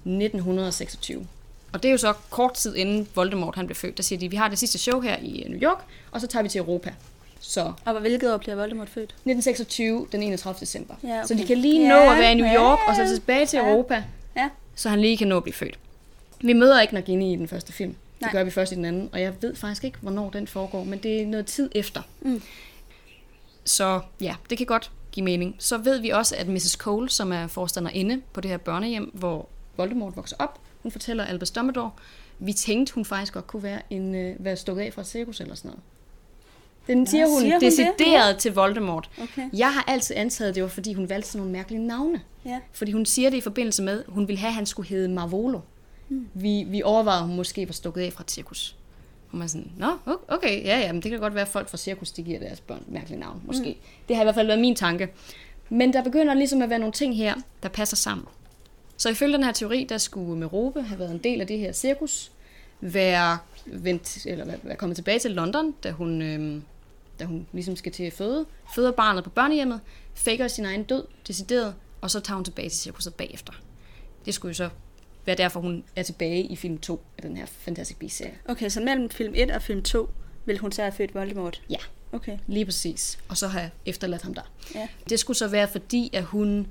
1926. 0.05 1.27
Og 1.73 1.83
det 1.83 1.89
er 1.89 1.91
jo 1.91 1.97
så 1.97 2.13
kort 2.29 2.53
tid 2.53 2.75
inden 2.75 3.07
Voldemort 3.15 3.55
han 3.55 3.65
blev 3.65 3.75
født. 3.75 3.97
Der 3.97 4.03
siger 4.03 4.19
de, 4.19 4.29
vi 4.29 4.35
har 4.35 4.47
det 4.47 4.59
sidste 4.59 4.77
show 4.77 4.99
her 5.01 5.17
i 5.17 5.45
New 5.49 5.59
York, 5.59 5.77
og 6.11 6.21
så 6.21 6.27
tager 6.27 6.43
vi 6.43 6.49
til 6.49 6.59
Europa. 6.59 6.93
Så 7.39 7.73
Og 7.85 7.99
hvilket 7.99 8.33
år 8.33 8.37
bliver 8.37 8.55
Voldemort 8.55 8.89
født? 8.89 9.09
1926, 9.09 10.07
den 10.11 10.23
31. 10.23 10.59
december. 10.59 10.93
Ja, 11.03 11.07
okay. 11.17 11.27
Så 11.27 11.33
de 11.33 11.45
kan 11.47 11.57
lige 11.57 11.87
nå 11.87 11.95
Ja, 11.95 12.11
at 12.13 12.17
være 12.19 12.31
i 12.31 12.35
New 12.35 12.45
ja, 12.45 12.55
York, 12.55 12.79
og 12.87 12.95
så 12.95 13.01
ja. 13.01 13.07
tilbage 13.07 13.45
til 13.45 13.57
Ja. 13.57 13.69
Europa, 13.69 14.03
Ja. 14.37 14.49
så 14.75 14.89
han 14.89 15.01
lige 15.01 15.17
kan 15.17 15.27
nå 15.27 15.37
at 15.37 15.43
blive 15.43 15.53
født. 15.53 15.79
Vi 16.43 16.53
møder 16.53 16.81
ikke 16.81 16.93
Nagini 16.93 17.33
i 17.33 17.35
den 17.35 17.47
første 17.47 17.73
film. 17.73 17.91
Det 17.91 18.21
Nej. 18.21 18.31
gør 18.31 18.43
vi 18.43 18.51
først 18.51 18.71
i 18.71 18.75
den 18.75 18.85
anden, 18.85 19.09
og 19.11 19.21
jeg 19.21 19.33
ved 19.41 19.55
faktisk 19.55 19.83
ikke, 19.83 19.97
hvornår 20.01 20.29
den 20.29 20.47
foregår, 20.47 20.83
men 20.83 20.99
det 20.99 21.21
er 21.21 21.25
noget 21.25 21.45
tid 21.45 21.69
efter. 21.75 22.01
Mm. 22.21 22.41
Så 23.65 24.01
ja, 24.21 24.35
det 24.49 24.57
kan 24.57 24.67
godt 24.67 24.91
give 25.11 25.23
mening. 25.23 25.55
Så 25.59 25.77
ved 25.77 25.99
vi 25.99 26.09
også, 26.09 26.35
at 26.35 26.47
Mrs. 26.47 26.71
Cole, 26.71 27.09
som 27.09 27.31
er 27.31 27.47
forstanderinde 27.47 28.21
på 28.33 28.41
det 28.41 28.51
her 28.51 28.57
børnehjem, 28.57 29.11
hvor 29.13 29.47
Voldemort 29.77 30.15
vokser 30.15 30.35
op, 30.39 30.59
hun 30.83 30.91
fortæller 30.91 31.25
Albus 31.25 31.51
Dumbledore, 31.51 31.91
vi 32.39 32.53
tænkte, 32.53 32.93
hun 32.93 33.05
faktisk 33.05 33.33
godt 33.33 33.47
kunne 33.47 33.63
være, 33.63 33.81
en, 33.89 34.15
øh, 34.15 34.35
være 34.39 34.55
stukket 34.55 34.83
af 34.83 34.93
fra 34.93 35.01
et 35.01 35.07
cirkus 35.07 35.39
eller 35.39 35.55
sådan 35.55 35.69
noget. 35.69 35.83
Den 36.87 37.07
siger 37.07 37.27
hun, 37.27 37.39
siger 37.39 37.53
hun 37.53 37.61
det? 37.61 37.71
decideret 37.71 38.37
til 38.37 38.53
Voldemort. 38.53 39.09
Okay. 39.21 39.49
Jeg 39.53 39.73
har 39.73 39.83
altid 39.87 40.15
antaget, 40.15 40.49
at 40.49 40.55
det 40.55 40.63
var, 40.63 40.69
fordi 40.69 40.93
hun 40.93 41.09
valgte 41.09 41.29
sådan 41.29 41.39
nogle 41.39 41.51
mærkelige 41.51 41.87
navne. 41.87 42.21
Ja. 42.45 42.59
Fordi 42.71 42.91
hun 42.91 43.05
siger 43.05 43.29
det 43.29 43.37
i 43.37 43.41
forbindelse 43.41 43.83
med, 43.83 43.99
at 43.99 44.05
hun 44.07 44.27
ville 44.27 44.39
have, 44.39 44.47
at 44.49 44.53
han 44.53 44.65
skulle 44.65 44.89
hedde 44.89 45.09
Marvolo. 45.09 45.59
Mm. 46.11 46.27
Vi, 46.33 46.63
vi 46.67 46.81
overvejede, 46.83 47.21
at 47.21 47.27
hun 47.27 47.35
måske 47.35 47.67
var 47.67 47.73
stukket 47.73 48.01
af 48.01 48.13
fra 48.13 48.23
et 48.23 48.31
cirkus. 48.31 48.75
Og 49.31 49.37
man 49.37 49.49
sådan, 49.49 49.71
nå, 49.77 49.87
okay, 50.27 50.63
ja, 50.65 50.79
ja, 50.79 50.91
men 50.93 51.01
det 51.01 51.11
kan 51.11 51.19
godt 51.19 51.33
være, 51.35 51.41
at 51.41 51.47
folk 51.47 51.69
fra 51.69 51.77
cirkus, 51.77 52.11
de 52.11 52.23
giver 52.23 52.39
deres 52.39 52.59
børn 52.61 52.83
mærkelige 52.87 53.19
navn, 53.19 53.41
måske. 53.45 53.69
Mm. 53.69 53.87
Det 54.07 54.15
har 54.15 54.23
i 54.23 54.25
hvert 54.25 54.35
fald 54.35 54.47
været 54.47 54.59
min 54.59 54.75
tanke. 54.75 55.09
Men 55.69 55.93
der 55.93 56.03
begynder 56.03 56.33
ligesom 56.33 56.61
at 56.61 56.69
være 56.69 56.79
nogle 56.79 56.93
ting 56.93 57.15
her, 57.17 57.35
der 57.63 57.69
passer 57.69 57.97
sammen. 57.97 58.27
Så 58.97 59.09
ifølge 59.09 59.33
den 59.33 59.43
her 59.43 59.51
teori, 59.51 59.83
der 59.89 59.97
skulle 59.97 60.37
Merope 60.39 60.81
have 60.81 60.99
været 60.99 61.11
en 61.11 61.17
del 61.17 61.41
af 61.41 61.47
det 61.47 61.59
her 61.59 61.71
cirkus, 61.71 62.31
være, 62.81 63.37
vendt, 63.65 64.25
eller 64.25 64.45
være- 64.63 64.75
kommet 64.75 64.95
tilbage 64.95 65.19
til 65.19 65.31
London, 65.31 65.71
da 65.83 65.91
hun, 65.91 66.21
øhm, 66.21 66.63
da 67.19 67.25
hun 67.25 67.47
ligesom 67.53 67.75
skal 67.75 67.91
til 67.91 68.03
at 68.03 68.13
føde, 68.13 68.45
føder 68.75 68.91
barnet 68.91 69.23
på 69.23 69.29
børnehjemmet, 69.29 69.79
faker 70.13 70.47
sin 70.47 70.65
egen 70.65 70.83
død, 70.83 71.03
decideret, 71.27 71.75
og 72.01 72.11
så 72.11 72.19
tager 72.19 72.35
hun 72.35 72.43
tilbage 72.45 72.69
til 72.69 72.79
cirkuset 72.79 73.13
bagefter. 73.13 73.53
Det 74.25 74.33
skulle 74.33 74.49
jo 74.49 74.53
så 74.53 74.69
være 75.25 75.35
derfor, 75.35 75.59
hun 75.59 75.83
er 75.95 76.03
tilbage 76.03 76.43
i 76.43 76.55
film 76.55 76.77
2 76.77 77.03
af 77.17 77.21
den 77.21 77.37
her 77.37 77.45
Fantastic 77.45 77.97
Beasts-serie. 77.97 78.33
Okay, 78.45 78.69
så 78.69 78.81
mellem 78.81 79.09
film 79.09 79.33
1 79.35 79.51
og 79.51 79.61
film 79.61 79.83
2 79.83 80.09
vil 80.45 80.57
hun 80.57 80.71
så 80.71 80.81
have 80.81 80.91
født 80.91 81.15
Voldemort? 81.15 81.61
Ja, 81.69 81.77
Okay. 82.11 82.37
lige 82.47 82.65
præcis. 82.65 83.19
Og 83.27 83.37
så 83.37 83.47
have 83.47 83.69
efterladt 83.85 84.21
ham 84.21 84.33
der. 84.33 84.41
Ja. 84.75 84.87
Det 85.09 85.19
skulle 85.19 85.37
så 85.37 85.47
være 85.47 85.67
fordi, 85.67 86.09
at 86.13 86.23
hun 86.23 86.67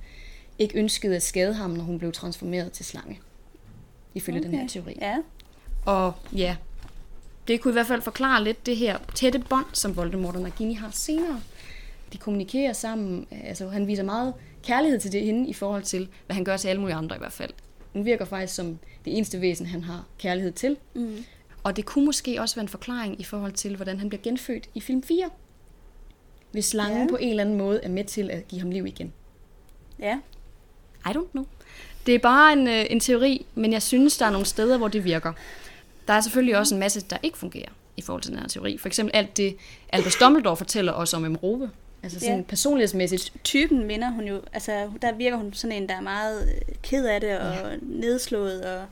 ikke 0.59 0.79
ønskede 0.79 1.17
at 1.17 1.23
skade 1.23 1.55
ham, 1.55 1.71
når 1.71 1.85
hun 1.85 1.99
blev 1.99 2.13
transformeret 2.13 2.73
til 2.73 2.85
slange. 2.85 3.21
Ifølge 4.15 4.39
okay. 4.39 4.51
den 4.51 4.59
her 4.59 4.69
teori. 4.69 4.99
Ja. 5.01 5.17
Og 5.87 6.13
ja, 6.33 6.57
det 7.49 7.61
kunne 7.61 7.73
i 7.73 7.73
hvert 7.73 7.87
fald 7.87 8.03
forklare 8.03 8.45
lidt 8.45 8.67
det 8.67 8.77
her 8.77 8.99
tætte 9.15 9.39
bånd, 9.39 9.67
som 9.73 9.97
Voldemort 9.97 10.37
og 10.37 10.43
Nagini 10.43 10.75
har 10.75 10.91
senere. 10.93 11.41
De 12.13 12.19
kommunikerer 12.19 12.73
sammen, 12.73 13.27
altså 13.45 13.69
han 13.69 13.87
viser 13.87 14.03
meget 14.03 14.35
kærlighed 14.63 15.01
til 15.01 15.13
det 15.13 15.23
hende 15.23 15.49
i 15.49 15.53
forhold 15.53 15.83
til, 15.83 16.09
hvad 16.27 16.35
han 16.35 16.45
gør 16.45 16.57
til 16.57 16.69
alle 16.69 16.81
mulige 16.81 16.97
andre 16.97 17.17
i 17.17 17.19
hvert 17.19 17.33
fald. 17.33 17.51
Hun 17.93 18.05
virker 18.05 18.25
faktisk 18.25 18.55
som 18.55 18.79
det 19.05 19.17
eneste 19.17 19.41
væsen, 19.41 19.67
han 19.67 19.85
har 19.85 20.05
kærlighed 20.19 20.53
til. 20.53 20.77
Mm. 20.95 21.25
Og 21.63 21.77
det 21.77 21.85
kunne 21.85 22.05
måske 22.05 22.41
også 22.41 22.55
være 22.55 22.63
en 22.63 22.69
forklaring 22.69 23.21
i 23.21 23.25
forhold 23.25 23.53
til, 23.53 23.77
hvordan 23.77 23.99
han 23.99 24.09
bliver 24.09 24.23
genfødt 24.23 24.69
i 24.75 24.81
film 24.81 25.03
4. 25.03 25.31
Hvis 26.53 26.65
slangen 26.65 27.01
Ja. 27.01 27.07
på 27.11 27.17
en 27.17 27.31
eller 27.31 27.43
anden 27.43 27.59
måde 27.59 27.81
er 27.83 27.89
med 27.89 28.05
til 28.05 28.31
at 28.31 28.49
give 28.49 28.61
ham 28.61 28.71
liv 28.71 28.87
igen. 28.87 29.13
Ja. 29.99 30.19
I 31.07 31.09
don't 31.09 31.31
know. 31.33 31.45
Det 32.07 32.15
er 32.15 32.19
bare 32.19 32.53
en, 32.53 32.69
øh, 32.69 32.87
en 32.91 33.01
teori, 33.01 33.47
men 33.55 33.73
jeg 33.73 33.83
synes, 33.83 34.17
der 34.19 34.27
er 34.27 34.31
nogle 34.31 34.47
steder, 34.47 34.79
hvor 34.79 34.89
det 34.89 35.05
virker. 35.05 35.33
Der 36.09 36.15
er 36.15 36.21
selvfølgelig 36.21 36.59
også 36.59 36.75
en 36.75 36.79
masse, 36.81 37.01
der 37.01 37.17
ikke 37.23 37.39
fungerer 37.39 37.69
i 37.97 38.03
forhold 38.03 38.23
til 38.23 38.33
den 38.33 38.41
her 38.41 38.49
teori. 38.49 38.79
For 38.79 38.87
eksempel 38.89 39.17
alt 39.17 39.37
det, 39.37 39.57
Albus 39.93 40.17
Dumbledore 40.17 40.57
fortæller 40.57 40.93
os 40.93 41.15
om 41.15 41.25
Emrobe. 41.25 41.71
Altså 42.03 42.21
sådan 42.21 42.37
Ja. 42.37 42.43
personlighedsmæssigt. 42.43 43.33
Typen 43.45 43.87
minder 43.87 44.11
hun 44.11 44.25
jo, 44.25 44.41
altså 44.53 44.91
der 45.03 45.15
virker 45.15 45.37
hun 45.37 45.53
sådan 45.53 45.83
en, 45.83 45.89
der 45.89 45.97
er 45.97 46.01
meget 46.01 46.49
øh, 46.49 46.75
ked 46.83 47.07
af 47.07 47.21
det 47.21 47.39
og 47.39 47.55
ja. 47.55 47.77
nedslået 47.83 48.65
og 48.65 48.85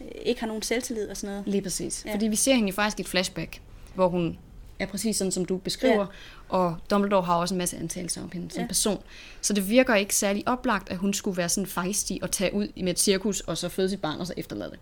øh, 0.00 0.06
ikke 0.22 0.40
har 0.40 0.46
nogen 0.46 0.62
selvtillid 0.62 1.08
og 1.08 1.16
sådan 1.16 1.34
noget. 1.34 1.48
Lige 1.48 1.62
præcis. 1.62 2.02
Ja. 2.06 2.14
Fordi 2.14 2.28
vi 2.28 2.36
ser 2.36 2.54
hende 2.54 2.68
jo 2.68 2.74
faktisk 2.74 2.98
i 2.98 3.02
et 3.02 3.08
flashback, 3.08 3.60
hvor 3.94 4.08
hun 4.08 4.38
er 4.78 4.86
præcis 4.86 5.16
sådan, 5.16 5.30
som 5.32 5.44
du 5.44 5.56
beskriver. 5.56 6.00
Ja. 6.00 6.56
Og 6.56 6.76
Dumbledore 6.90 7.22
har 7.22 7.34
også 7.36 7.54
en 7.54 7.58
masse 7.58 7.76
antagelser 7.76 8.22
om 8.22 8.30
hende 8.32 8.50
som 8.50 8.60
ja. 8.60 8.66
person. 8.66 9.02
Så 9.40 9.52
det 9.52 9.68
virker 9.68 9.94
ikke 9.94 10.14
særlig 10.14 10.48
oplagt, 10.48 10.90
at 10.90 10.96
hun 10.96 11.14
skulle 11.14 11.36
være 11.36 11.48
sådan 11.48 11.66
fejstig 11.66 12.22
og 12.22 12.30
tage 12.30 12.54
ud 12.54 12.68
med 12.76 12.92
et 12.92 12.98
cirkus, 12.98 13.40
og 13.40 13.58
så 13.58 13.68
føde 13.68 13.88
sit 13.88 14.00
barn, 14.00 14.20
og 14.20 14.26
så 14.26 14.34
efterlade 14.36 14.70
det. 14.70 14.78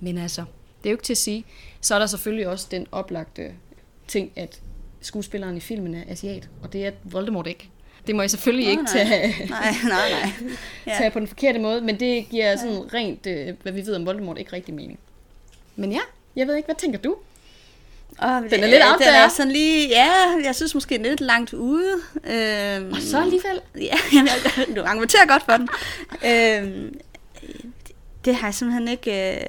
Men 0.00 0.18
altså, 0.18 0.44
det 0.82 0.88
er 0.88 0.90
jo 0.90 0.94
ikke 0.94 1.04
til 1.04 1.12
at 1.12 1.18
sige. 1.18 1.44
Så 1.80 1.94
er 1.94 1.98
der 1.98 2.06
selvfølgelig 2.06 2.48
også 2.48 2.66
den 2.70 2.86
oplagte 2.92 3.52
ting, 4.08 4.32
at 4.36 4.60
skuespilleren 5.00 5.56
i 5.56 5.60
filmen 5.60 5.94
er 5.94 6.02
asiat, 6.08 6.48
og 6.62 6.72
det 6.72 6.86
er 6.86 6.90
Voldemort 7.04 7.46
ikke. 7.46 7.68
Det 8.06 8.14
må 8.16 8.22
jeg 8.22 8.30
selvfølgelig 8.30 8.66
Nå, 8.66 8.70
ikke 8.70 8.82
nej. 8.82 8.92
tage, 8.92 9.46
Nej, 9.50 9.74
nej, 9.88 10.10
nej. 10.10 10.30
Ja. 10.86 10.94
tage 10.98 11.10
på 11.10 11.18
den 11.18 11.28
forkerte 11.28 11.58
måde, 11.58 11.80
men 11.80 12.00
det 12.00 12.28
giver 12.28 12.56
sådan 12.56 12.94
rent, 12.94 13.26
øh, 13.26 13.54
hvad 13.62 13.72
vi 13.72 13.86
ved 13.86 13.94
om 13.94 14.06
Voldemort, 14.06 14.38
ikke 14.38 14.52
rigtig 14.52 14.74
mening. 14.74 14.98
Men 15.76 15.92
ja, 15.92 16.00
jeg 16.36 16.46
ved 16.46 16.56
ikke, 16.56 16.66
hvad 16.66 16.76
tænker 16.76 16.98
du? 16.98 17.16
Og 18.18 18.42
Den 18.50 18.62
er 18.64 18.66
lidt 18.66 18.82
out 18.90 18.98
Den 18.98 19.08
er 19.08 19.28
sådan 19.28 19.52
lige, 19.52 19.88
ja, 19.88 20.08
jeg 20.44 20.54
synes 20.54 20.74
måske 20.74 20.94
er 20.94 21.02
lidt 21.02 21.20
langt 21.20 21.52
ude. 21.52 21.92
Øhm, 22.24 22.92
Og 22.92 22.98
så 23.02 23.20
alligevel. 23.20 23.60
Ja, 23.80 23.96
jamen, 24.14 24.74
du 24.76 24.82
argumenterer 24.82 25.26
godt 25.26 25.42
for 25.44 25.52
den. 25.56 25.68
øhm, 26.26 26.98
det 28.24 28.34
har 28.34 28.46
jeg 28.46 28.54
simpelthen 28.54 28.88
ikke... 28.88 29.10
Øh, 29.10 29.40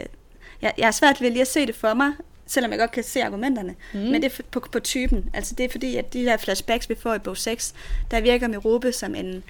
jeg, 0.61 0.73
jeg 0.77 0.87
er 0.87 0.91
svært 0.91 1.21
ved 1.21 1.29
lige 1.29 1.41
at 1.41 1.47
se 1.47 1.65
det 1.65 1.75
for 1.75 1.93
mig, 1.93 2.11
selvom 2.49 2.71
jeg 2.71 2.79
godt 2.79 2.91
kan 2.91 3.03
se 3.03 3.23
argumenterne. 3.23 3.75
Mm. 3.93 3.99
Men 3.99 4.21
det 4.21 4.39
er 4.39 4.43
på, 4.51 4.59
på 4.71 4.79
typen. 4.79 5.29
Altså 5.33 5.55
det 5.55 5.63
er 5.65 5.69
fordi, 5.69 5.95
at 5.95 6.13
de 6.13 6.25
der 6.25 6.37
flashbacks, 6.37 6.89
vi 6.89 6.95
får 6.95 7.15
i 7.15 7.19
bog 7.19 7.37
6, 7.37 7.73
der 8.11 8.21
virker 8.21 8.47
Merope 8.47 8.91
som 8.91 9.15
en 9.15 9.43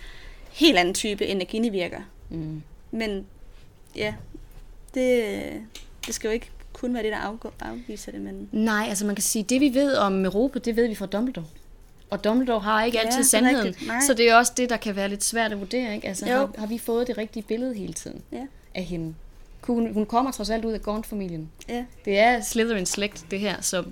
helt 0.51 0.77
anden 0.77 0.93
type, 0.93 1.25
end 1.25 1.39
Nagini 1.39 1.69
virker. 1.69 1.99
Mm. 2.29 2.61
Men 2.91 3.25
ja, 3.95 4.13
det, 4.93 5.23
det 6.05 6.15
skal 6.15 6.27
jo 6.27 6.33
ikke 6.33 6.49
kun 6.73 6.93
være 6.93 7.03
det, 7.03 7.11
der 7.11 7.17
afgår, 7.17 7.53
afviser 7.59 8.11
det, 8.11 8.21
men... 8.21 8.49
Nej, 8.51 8.85
altså 8.89 9.05
man 9.05 9.15
kan 9.15 9.23
sige, 9.23 9.43
det 9.43 9.61
vi 9.61 9.73
ved 9.73 9.95
om 9.95 10.25
Europa, 10.25 10.59
det 10.59 10.75
ved 10.75 10.87
vi 10.87 10.95
fra 10.95 11.05
Dumbledore. 11.05 11.45
Og 12.09 12.23
Dumbledore 12.23 12.59
har 12.59 12.83
ikke 12.83 12.97
Ja, 12.97 13.05
altid 13.07 13.23
sandheden. 13.23 13.65
rigtigt. 13.67 13.91
Så 14.07 14.13
det 14.13 14.29
er 14.29 14.35
også 14.35 14.51
det, 14.57 14.69
der 14.69 14.77
kan 14.77 14.95
være 14.95 15.09
lidt 15.09 15.23
svært 15.23 15.51
at 15.51 15.59
vurdere. 15.59 15.95
Ikke? 15.95 16.07
Altså, 16.07 16.25
Jo. 16.29 16.35
har, 16.37 16.51
har 16.57 16.67
vi 16.67 16.77
fået 16.77 17.07
det 17.07 17.17
rigtige 17.17 17.43
billede 17.43 17.73
hele 17.73 17.93
tiden 17.93 18.21
Ja, 18.31 18.45
af 18.75 18.83
hende? 18.83 19.15
Hun, 19.73 19.93
hun 19.93 20.05
kommer 20.05 20.31
trods 20.31 20.49
alt 20.49 20.65
ud 20.65 20.71
af 20.71 20.81
Gaunt-familien. 20.81 21.49
ja. 21.69 21.83
Det 22.05 22.19
er 22.19 22.41
Slytherins 22.41 22.89
slægt, 22.89 23.25
det 23.31 23.39
her, 23.39 23.55
så 23.61 23.83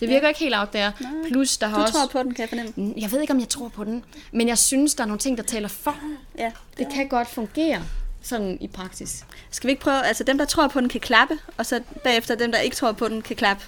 det 0.00 0.08
virker 0.08 0.22
Ja. 0.22 0.28
ikke 0.28 0.40
helt 0.40 0.54
out 0.56 0.72
der. 0.72 0.92
Plus, 1.28 1.56
der 1.56 1.66
har 1.66 1.76
Du 1.76 1.82
også... 1.82 1.92
tror 1.94 2.06
på 2.06 2.22
den, 2.22 2.34
kan 2.34 2.40
jeg 2.42 2.48
fornemme. 2.48 2.72
Mm, 2.76 2.94
Jeg 2.96 3.12
ved 3.12 3.20
ikke, 3.20 3.32
om 3.32 3.40
jeg 3.40 3.48
tror 3.48 3.68
på 3.68 3.84
den, 3.84 4.04
men 4.32 4.48
jeg 4.48 4.58
synes, 4.58 4.94
der 4.94 5.02
er 5.02 5.06
nogle 5.08 5.18
ting, 5.18 5.36
der 5.38 5.42
taler 5.44 5.68
for. 5.68 5.96
Ja, 6.38 6.50
Det 6.78 6.86
kan 6.94 7.08
godt 7.08 7.28
fungere. 7.28 7.82
sådan 8.22 8.58
i 8.60 8.68
praksis. 8.68 9.24
Skal 9.50 9.66
vi 9.68 9.70
ikke 9.70 9.82
prøve, 9.82 10.04
altså 10.06 10.24
dem, 10.24 10.38
der 10.38 10.44
tror 10.44 10.68
på 10.68 10.80
den, 10.80 10.88
kan 10.88 11.00
klappe, 11.00 11.38
og 11.56 11.66
så 11.66 11.80
bagefter 12.04 12.34
dem, 12.34 12.52
der 12.52 12.58
ikke 12.58 12.76
tror 12.76 12.92
på 12.92 13.08
den, 13.08 13.22
kan 13.22 13.36
klappe. 13.36 13.64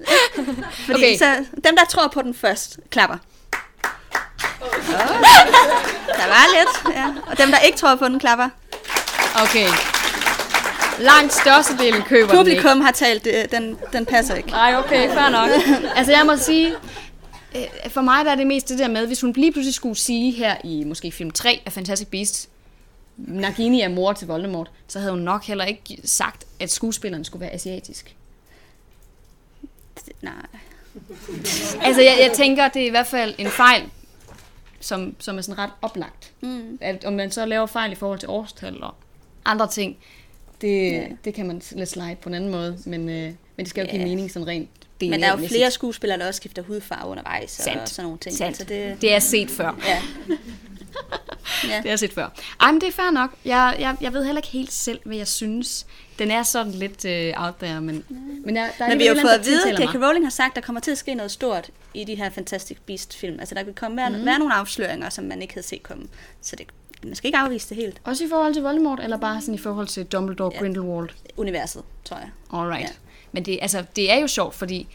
Fordi 0.86 0.94
okay. 0.94 1.16
så 1.18 1.44
dem, 1.64 1.76
der 1.76 1.84
tror 1.88 2.08
på 2.08 2.22
den 2.22 2.34
først, 2.34 2.78
klapper. 2.90 3.16
Oh. 4.60 4.68
Der 6.18 6.26
var 6.28 6.44
lidt, 6.58 6.96
ja. 6.96 7.14
Og 7.30 7.38
dem, 7.38 7.50
der 7.50 7.58
ikke 7.58 7.78
tror 7.78 7.94
på 7.96 8.04
den, 8.08 8.18
klapper. 8.18 8.48
Okay. 9.42 9.66
Langt 11.00 11.32
størstedelen 11.32 12.02
køber 12.02 12.28
den 12.28 12.46
ikke. 12.46 12.62
Publikum 12.62 12.80
har 12.80 12.92
talt, 12.92 13.26
øh, 13.26 13.44
den, 13.50 13.76
den 13.92 14.06
passer 14.06 14.34
ikke. 14.34 14.50
Nej, 14.50 14.76
okay, 14.76 15.08
fair 15.08 15.30
nok. 15.30 15.48
altså 15.98 16.12
jeg 16.12 16.26
må 16.26 16.36
sige, 16.36 16.72
øh, 17.56 17.90
for 17.90 18.00
mig 18.00 18.24
der 18.24 18.30
er 18.30 18.34
det 18.34 18.46
mest 18.46 18.68
det 18.68 18.78
der 18.78 18.88
med, 18.88 19.06
hvis 19.06 19.20
hun 19.20 19.32
lige 19.32 19.52
pludselig 19.52 19.74
skulle 19.74 19.96
sige 19.96 20.30
her 20.30 20.56
i 20.64 20.84
måske 20.84 21.12
film 21.12 21.30
3 21.30 21.60
af 21.66 21.72
Fantastic 21.72 22.08
Beasts, 22.08 22.48
Nagini 23.16 23.80
er 23.80 23.88
mor 23.88 24.12
til 24.12 24.26
Voldemort, 24.26 24.70
så 24.88 24.98
havde 24.98 25.12
hun 25.12 25.22
nok 25.22 25.44
heller 25.44 25.64
ikke 25.64 26.00
sagt, 26.04 26.44
at 26.60 26.72
skuespilleren 26.72 27.24
skulle 27.24 27.40
være 27.40 27.52
asiatisk. 27.52 28.16
Nej. 30.22 30.32
Altså 31.82 32.02
jeg, 32.02 32.16
jeg 32.20 32.32
tænker, 32.34 32.68
det 32.68 32.82
er 32.82 32.86
i 32.86 32.90
hvert 32.90 33.06
fald 33.06 33.34
en 33.38 33.48
fejl, 33.48 33.82
som, 34.80 35.16
som 35.18 35.38
er 35.38 35.42
sådan 35.42 35.58
ret 35.58 35.70
oplagt. 35.82 36.32
Mm. 36.40 36.78
At 36.80 37.04
om 37.04 37.12
man 37.12 37.30
så 37.30 37.46
laver 37.46 37.66
fejl 37.66 37.92
i 37.92 37.94
forhold 37.94 38.18
til 38.18 38.28
årstal 38.28 38.82
og 38.82 38.94
andre 39.44 39.68
ting, 39.68 39.96
det, 40.64 40.92
Ja. 40.92 41.06
det 41.24 41.34
kan 41.34 41.46
man 41.46 41.62
lade 41.72 41.86
slide 41.86 42.16
på 42.22 42.28
en 42.28 42.34
anden 42.34 42.50
måde, 42.50 42.78
men, 42.86 43.08
øh, 43.08 43.16
men 43.24 43.34
det 43.58 43.68
skal 43.68 43.84
jo 43.84 43.90
give 43.90 44.02
Ja. 44.02 44.08
mening 44.08 44.30
sådan 44.30 44.48
rent 44.48 44.70
Men 45.00 45.20
der 45.20 45.26
er 45.32 45.40
jo 45.40 45.48
flere 45.48 45.70
skuespillere, 45.70 46.18
der 46.18 46.26
også 46.26 46.36
skifter 46.38 46.62
hudfarve 46.62 47.10
undervejs 47.10 47.50
Sandt. 47.50 47.80
og 47.82 47.88
sådan 47.88 48.04
nogle 48.04 48.18
ting. 48.18 48.36
Sandt. 48.36 48.56
Så 48.56 48.64
det, 48.64 49.00
Det 49.00 49.14
er 49.14 49.18
set 49.18 49.50
før. 49.50 49.80
ja. 49.88 50.02
ja. 51.68 51.80
Det 51.82 51.88
jeg 51.88 51.98
set 51.98 52.12
før. 52.12 52.28
Ej, 52.60 52.72
men 52.72 52.80
det 52.80 52.88
er 52.88 52.92
fair 52.92 53.10
nok. 53.10 53.30
Jeg, 53.44 53.76
jeg, 53.78 53.96
jeg 54.00 54.12
ved 54.12 54.24
heller 54.24 54.38
ikke 54.38 54.48
helt 54.48 54.72
selv, 54.72 55.00
hvad 55.04 55.16
jeg 55.16 55.28
synes. 55.28 55.86
Den 56.18 56.30
er 56.30 56.42
sådan 56.42 56.72
lidt 56.72 57.04
uh, 57.04 57.44
out 57.46 57.54
there, 57.62 57.80
men, 57.80 58.04
men 58.44 58.56
jeg, 58.56 58.72
der 58.78 58.84
er 58.84 58.88
Men 58.88 58.98
vi 58.98 59.06
har 59.06 59.14
fået 59.14 59.34
et 59.34 59.38
at 59.38 59.44
vide, 59.46 59.72
at 59.72 59.80
J.K. 59.80 59.94
Rowling 59.94 60.24
har 60.24 60.30
sagt, 60.30 60.50
at 60.52 60.56
der 60.56 60.60
kommer 60.62 60.80
til 60.80 60.90
at 60.90 60.98
ske 60.98 61.14
noget 61.14 61.30
stort 61.30 61.70
i 61.94 62.04
de 62.04 62.14
her 62.14 62.30
Fantastic 62.30 62.76
Beast-film. 62.86 63.40
Altså, 63.40 63.54
der 63.54 63.64
vil 63.64 63.74
komme 63.74 63.96
være, 63.96 64.10
mm. 64.10 64.26
være 64.26 64.38
nogle 64.38 64.54
afsløringer, 64.54 65.08
som 65.08 65.24
man 65.24 65.42
ikke 65.42 65.54
havde 65.54 65.66
set 65.66 65.82
komme. 65.82 66.06
Så 66.42 66.56
det, 66.56 66.66
man 67.06 67.14
skal 67.14 67.28
ikke 67.28 67.38
afvise 67.38 67.68
det 67.68 67.76
helt. 67.76 68.00
Også 68.04 68.24
i 68.24 68.28
forhold 68.28 68.54
til 68.54 68.62
Voldemort, 68.62 69.00
eller 69.00 69.16
bare 69.16 69.40
sådan 69.40 69.54
i 69.54 69.58
forhold 69.58 69.86
til 69.86 70.06
Dumbledore, 70.06 70.50
Ja. 70.54 70.58
Grindelwald? 70.60 71.08
Universet, 71.36 71.82
tror 72.04 72.16
jeg. 72.16 72.30
Alright. 72.52 72.82
Ja. 72.82 72.88
Men 73.32 73.44
det, 73.44 73.58
altså, 73.62 73.84
det 73.96 74.12
er 74.12 74.18
jo 74.20 74.26
sjovt, 74.26 74.54
fordi 74.54 74.88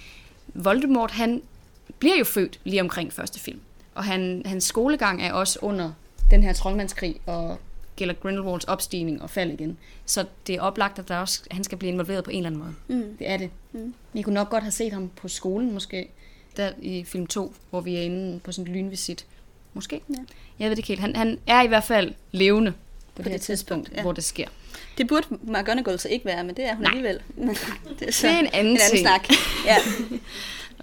Voldemort, 0.47 1.11
han 1.11 1.41
bliver 1.99 2.17
jo 2.17 2.23
født 2.23 2.59
lige 2.63 2.81
omkring 2.81 3.13
første 3.13 3.39
film. 3.39 3.59
Og 3.95 4.03
han, 4.03 4.41
hans 4.45 4.63
skolegang 4.63 5.21
er 5.21 5.33
også 5.33 5.59
under 5.61 5.91
den 6.31 6.43
her 6.43 6.53
troldmandskrig 6.53 7.15
og 7.25 7.59
gælder 7.95 8.13
Grindelwalds 8.13 8.63
opstigning 8.63 9.21
og 9.21 9.29
fald 9.29 9.51
igen. 9.51 9.77
Så 10.05 10.25
det 10.47 10.55
er 10.55 10.61
oplagt, 10.61 10.99
at 10.99 11.07
der 11.07 11.17
også, 11.17 11.43
han 11.51 11.63
skal 11.63 11.77
blive 11.77 11.91
involveret 11.91 12.23
på 12.23 12.31
en 12.31 12.37
eller 12.37 12.49
anden 12.49 12.61
måde. 12.61 13.01
Mm. 13.03 13.17
Det 13.17 13.29
er 13.29 13.37
det. 13.37 13.49
Mm. 13.71 13.93
Vi 14.13 14.21
kunne 14.21 14.33
nok 14.35 14.49
godt 14.49 14.63
have 14.63 14.71
set 14.71 14.93
ham 14.93 15.09
på 15.15 15.27
skolen 15.27 15.73
måske, 15.73 16.09
der 16.57 16.71
i 16.81 17.03
film 17.03 17.27
2, 17.27 17.53
hvor 17.69 17.81
vi 17.81 17.95
er 17.95 18.01
inde 18.01 18.39
på 18.39 18.51
sådan 18.51 18.71
et 18.71 18.77
lynvisit. 18.77 19.25
Måske. 19.73 20.01
Ja. 20.09 20.13
Jeg 20.59 20.69
ved 20.69 20.69
det 20.69 20.77
ikke 20.77 20.87
helt. 20.87 20.99
Han, 21.01 21.15
han 21.15 21.37
er 21.47 21.61
i 21.61 21.67
hvert 21.67 21.83
fald 21.83 22.13
levende 22.31 22.71
på, 22.71 22.77
på 23.15 23.21
det, 23.23 23.31
det 23.31 23.41
tidspunkt, 23.41 23.85
tidspunkt, 23.85 23.97
ja. 23.97 24.01
hvor 24.01 24.11
det 24.11 24.23
sker. 24.23 24.47
Det 24.97 25.07
burde 25.07 25.27
McGonagall 25.41 25.99
så 25.99 26.07
ikke 26.07 26.25
være, 26.25 26.43
men 26.43 26.55
det 26.55 26.65
er 26.65 26.75
hun 26.75 26.83
Nej. 26.83 26.89
alligevel. 26.91 27.19
Det 27.99 28.07
er, 28.07 28.11
så 28.11 28.27
Det 28.27 28.35
er 28.35 28.39
en 28.39 28.45
anden 28.45 28.49
en 28.53 28.55
anden 28.55 28.77
ting. 28.91 28.99
snak. 28.99 29.29
Ja. 29.65 29.77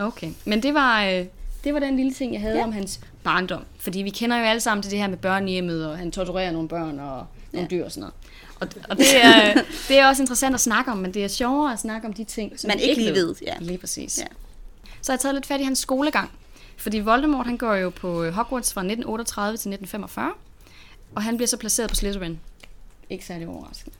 Okay, 0.00 0.30
men 0.44 0.62
det 0.62 0.74
var, 0.74 1.04
øh, 1.04 1.24
det 1.64 1.74
var 1.74 1.80
den 1.80 1.96
lille 1.96 2.12
ting, 2.12 2.32
jeg 2.32 2.40
havde 2.40 2.56
Ja. 2.56 2.64
om 2.64 2.72
hans 2.72 3.00
barndom. 3.24 3.62
Fordi 3.78 3.98
vi 4.02 4.10
kender 4.10 4.36
jo 4.38 4.44
alle 4.44 4.60
sammen 4.60 4.82
til 4.82 4.90
det 4.90 4.98
her 4.98 5.06
med 5.08 5.16
børnehjemmet, 5.16 5.86
og 5.90 5.98
han 5.98 6.10
torturerer 6.12 6.50
nogle 6.52 6.68
børn 6.68 6.98
og 7.00 7.26
nogle 7.52 7.68
Ja. 7.70 7.76
dyr 7.76 7.84
og 7.84 7.90
sådan 7.92 8.00
noget. 8.00 8.14
Og, 8.60 8.68
og 8.90 8.96
det, 8.98 9.24
er, 9.24 9.54
det 9.88 9.98
er 9.98 10.06
også 10.08 10.22
interessant 10.22 10.54
at 10.54 10.60
snakke 10.60 10.90
om, 10.90 10.98
men 10.98 11.14
det 11.14 11.24
er 11.24 11.28
sjovere 11.28 11.72
at 11.72 11.78
snakke 11.80 12.06
om 12.08 12.12
de 12.12 12.24
ting, 12.24 12.60
som 12.60 12.68
Man 12.68 12.78
ikke 12.78 13.02
lige 13.02 13.12
ved, 13.12 13.34
ja. 13.42 13.54
Lige 13.60 13.78
præcis. 13.78 14.18
Ja. 14.18 14.24
Så 15.02 15.12
har 15.12 15.16
jeg 15.16 15.20
taget 15.20 15.34
lidt 15.34 15.46
fat 15.46 15.60
i 15.60 15.64
hans 15.64 15.78
skolegang. 15.78 16.30
Fordi 16.76 16.98
Voldemort, 16.98 17.46
han 17.46 17.56
går 17.56 17.74
jo 17.74 17.90
på 17.90 18.22
øh, 18.22 18.32
Hogwarts 18.32 18.72
fra 18.72 18.80
1938 18.80 19.50
til 19.50 19.72
1945. 19.72 20.32
Og 21.14 21.22
han 21.22 21.36
bliver 21.36 21.48
så 21.48 21.56
placeret 21.56 21.88
på 21.88 21.94
Slytherin. 21.94 22.40
Ikke 23.10 23.24
særlig 23.24 23.48
overraskende. 23.48 23.96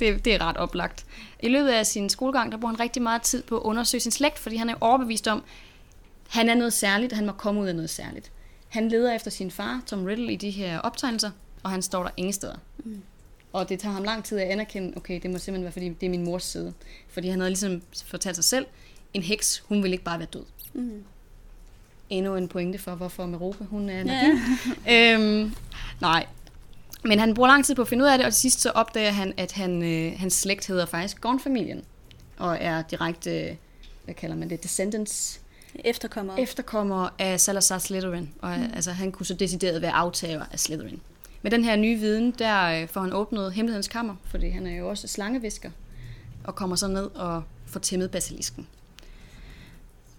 Det, 0.00 0.24
det 0.24 0.34
er 0.34 0.40
ret 0.42 0.56
oplagt. 0.56 1.06
I 1.40 1.48
løbet 1.48 1.68
af 1.68 1.86
sin 1.86 2.08
skolegang, 2.08 2.52
der 2.52 2.58
bruger 2.58 2.74
han 2.74 2.80
rigtig 2.80 3.02
meget 3.02 3.22
tid 3.22 3.42
på 3.42 3.56
at 3.56 3.62
undersøge 3.62 4.00
sin 4.00 4.12
slægt, 4.12 4.38
fordi 4.38 4.56
han 4.56 4.68
er 4.68 4.74
overbevist 4.80 5.28
om, 5.28 5.42
han 6.28 6.48
er 6.48 6.54
noget 6.54 6.72
særligt, 6.72 7.12
og 7.12 7.16
han 7.18 7.26
må 7.26 7.32
komme 7.32 7.60
ud 7.60 7.66
af 7.66 7.74
noget 7.74 7.90
særligt. 7.90 8.32
Han 8.68 8.88
leder 8.88 9.14
efter 9.14 9.30
sin 9.30 9.50
far, 9.50 9.82
Tom 9.86 10.04
Riddle, 10.04 10.32
i 10.32 10.36
de 10.36 10.50
her 10.50 10.78
optegnelser, 10.78 11.30
og 11.62 11.70
han 11.70 11.82
står 11.82 12.02
der 12.02 12.10
ingen 12.16 12.32
steder. 12.32 12.56
Mm. 12.78 13.02
Og 13.52 13.68
det 13.68 13.80
tager 13.80 13.92
ham 13.92 14.04
lang 14.04 14.24
tid 14.24 14.38
at 14.38 14.48
anerkende, 14.48 14.92
okay, 14.96 15.20
det 15.22 15.30
må 15.30 15.38
simpelthen 15.38 15.62
være, 15.62 15.72
fordi 15.72 15.88
det 15.88 16.06
er 16.06 16.10
min 16.10 16.24
mors 16.24 16.44
side. 16.44 16.74
Fordi 17.08 17.28
han 17.28 17.40
havde 17.40 17.50
ligesom 17.50 17.82
fortalt 18.04 18.36
sig 18.36 18.44
selv, 18.44 18.66
en 19.14 19.22
heks, 19.22 19.62
hun 19.68 19.82
vil 19.82 19.92
ikke 19.92 20.04
bare 20.04 20.18
være 20.18 20.28
død. 20.32 20.44
Mm. 20.72 21.04
Endnu 22.10 22.36
en 22.36 22.48
pointe 22.48 22.78
for, 22.78 22.94
hvorfor 22.94 23.26
Merope, 23.26 23.64
hun 23.64 23.88
er 23.88 24.04
Ja. 24.04 24.38
ja. 24.86 25.14
øhm, 25.14 25.54
Nej. 26.00 26.26
Men 27.04 27.18
han 27.18 27.34
bruger 27.34 27.48
lang 27.48 27.64
tid 27.64 27.74
på 27.74 27.82
at 27.82 27.88
finde 27.88 28.04
ud 28.04 28.08
af 28.08 28.18
det, 28.18 28.26
og 28.26 28.32
til 28.32 28.40
sidst 28.40 28.60
så 28.60 28.70
opdager 28.70 29.10
han, 29.10 29.32
at 29.36 29.52
han, 29.52 29.82
øh, 29.82 30.12
hans 30.18 30.34
slægt 30.34 30.66
hedder 30.66 30.86
faktisk 30.86 31.20
Gorn-familien. 31.20 31.82
Og 32.38 32.56
er 32.60 32.82
direkte, 32.82 33.40
øh, 33.40 33.54
hvad 34.04 34.14
kalder 34.14 34.36
man 34.36 34.50
det, 34.50 34.62
descendants, 34.62 35.40
Efterkommer. 35.84 36.36
efterkommer 36.36 37.08
af 37.18 37.40
Salazar 37.40 37.78
Slytherin. 37.78 38.30
Og 38.42 38.58
mm. 38.58 38.70
altså, 38.74 38.92
han 38.92 39.12
kunne 39.12 39.26
så 39.26 39.34
decideret 39.34 39.82
være 39.82 39.92
aftager 39.92 40.44
af 40.52 40.58
Slytherin. 40.60 41.00
Med 41.42 41.50
den 41.50 41.64
her 41.64 41.76
nye 41.76 41.98
viden, 41.98 42.30
der 42.38 42.82
øh, 42.82 42.88
får 42.88 43.00
han 43.00 43.12
åbnet 43.12 43.52
hemmelighedens 43.52 43.88
kammer, 43.88 44.14
fordi 44.24 44.48
han 44.48 44.66
er 44.66 44.76
jo 44.76 44.88
også 44.88 45.08
slangevisker, 45.08 45.70
og 46.44 46.54
kommer 46.54 46.76
så 46.76 46.88
ned 46.88 47.04
og 47.14 47.42
får 47.66 47.80
tæmmet 47.80 48.10
basilisken. 48.10 48.66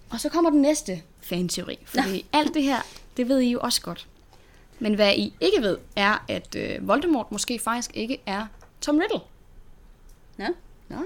Og 0.09 0.19
så 0.19 0.29
kommer 0.29 0.49
den 0.49 0.61
næste 0.61 1.01
fanteori, 1.21 1.79
fordi 1.85 2.25
alt 2.33 2.53
det 2.53 2.63
her, 2.63 2.81
det 3.17 3.29
ved 3.29 3.39
I 3.39 3.51
jo 3.51 3.59
også 3.59 3.81
godt. 3.81 4.07
Men 4.79 4.93
hvad 4.93 5.13
I 5.13 5.33
ikke 5.41 5.61
ved, 5.61 5.77
er, 5.95 6.25
at 6.27 6.55
øh, 6.55 6.87
Voldemort 6.87 7.31
måske 7.31 7.59
faktisk 7.59 7.91
ikke 7.93 8.21
er 8.25 8.45
Tom 8.81 8.97
Riddle. 8.97 9.19
Ja. 10.39 10.47
Nå. 10.89 10.97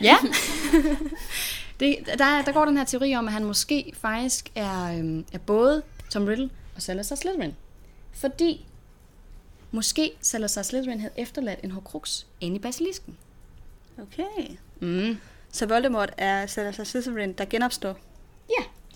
Ja. 0.00 0.16
det, 1.80 1.96
der, 2.18 2.42
der 2.42 2.52
går 2.52 2.64
den 2.64 2.76
her 2.76 2.84
teori 2.84 3.14
om, 3.14 3.26
at 3.26 3.32
han 3.32 3.44
måske 3.44 3.92
faktisk 3.94 4.50
er, 4.54 4.98
øhm, 4.98 5.24
er 5.32 5.38
både 5.38 5.82
Tom 6.10 6.24
Riddle 6.24 6.50
og 6.76 6.82
Salazar 6.82 7.16
Slytherin. 7.16 7.56
Fordi 8.12 8.66
måske 9.70 10.12
Salazar 10.20 10.62
Slytherin 10.62 11.00
havde 11.00 11.14
efterladt 11.16 11.60
en 11.64 11.70
Horcrux 11.70 12.24
inde 12.40 12.56
i 12.56 12.58
basilisken. 12.58 13.16
Okay. 13.98 14.56
Mm. 14.80 15.16
Så 15.52 15.66
Voldemort 15.66 16.12
er 16.16 16.46
Salazar 16.46 16.84
Slytherin, 16.84 17.32
der 17.32 17.44
genopstår? 17.44 17.98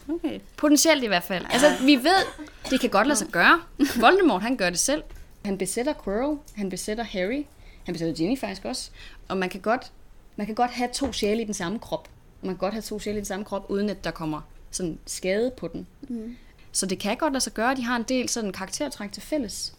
Okay. 0.09 0.41
potentielt 0.57 1.05
i 1.05 1.07
hvert 1.07 1.23
fald. 1.23 1.47
Altså, 1.51 1.67
vi 1.85 1.97
ved, 1.97 2.47
det 2.71 2.81
kan 2.81 2.91
godt 2.91 3.07
lade 3.07 3.19
sig 3.19 3.29
gøre. 3.29 3.61
Voldemort, 4.01 4.43
han 4.43 4.57
gør 4.57 4.71
det 4.71 4.79
selv. 4.79 5.03
Han 5.45 5.59
besætter 5.59 5.95
Quirrell, 6.05 6.39
han 6.55 6.71
besætter 6.71 7.05
Harry, 7.05 7.45
han 7.85 7.93
besætter 7.93 8.15
Ginny 8.15 8.39
faktisk 8.39 8.65
også. 8.65 8.91
Og 9.29 9.37
man 9.37 9.49
kan 9.49 9.61
godt, 9.61 9.93
man 10.37 10.47
kan 10.47 10.55
godt 10.55 10.71
have 10.71 10.89
to 10.93 11.13
sjæle 11.13 11.43
i 11.43 11.45
den 11.45 11.55
samme 11.55 11.79
krop. 11.79 12.09
Man 12.43 12.55
kan 12.55 12.59
godt 12.59 12.75
have 12.75 12.83
to 12.83 12.99
sjæle 12.99 13.17
i 13.17 13.19
den 13.19 13.25
samme 13.25 13.45
krop, 13.45 13.71
uden 13.71 13.91
at 13.91 14.05
der 14.05 14.11
kommer 14.11 14.41
sådan 14.71 14.99
skade 15.07 15.53
på 15.57 15.69
den. 15.69 15.87
Mm. 16.09 16.37
Så 16.73 16.87
det 16.87 16.99
kan 16.99 17.17
godt 17.17 17.33
lade 17.33 17.45
sig 17.45 17.53
gøre. 17.53 17.75
De 17.75 17.83
har 17.83 17.97
en 17.97 18.03
del 18.03 18.29
sådan 18.29 18.53
karaktertræk 18.53 19.13
til 19.13 19.23
fælles. 19.23 19.75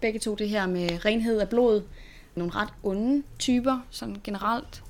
Begge 0.00 0.18
to 0.18 0.34
det 0.34 0.48
her 0.48 0.66
med 0.66 1.04
renhed 1.04 1.40
af 1.40 1.48
blod. 1.48 1.82
Nogle 2.34 2.52
ret 2.54 2.68
onde 2.82 3.22
typer, 3.38 3.78
sådan 3.90 4.20
generelt. 4.24 4.82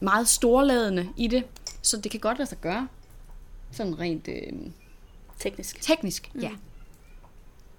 Meget 0.00 0.28
storladende 0.28 1.08
i 1.16 1.26
det. 1.26 1.44
Så 1.82 1.96
det 1.96 2.10
kan 2.10 2.20
godt 2.20 2.38
lade 2.38 2.48
sig 2.48 2.58
gøre. 2.60 2.88
Sådan 3.72 3.98
rent 4.00 4.28
øh, 4.28 4.52
Teknisk. 5.38 5.80
teknisk, 5.82 6.30
mm. 6.34 6.40
ja. 6.40 6.50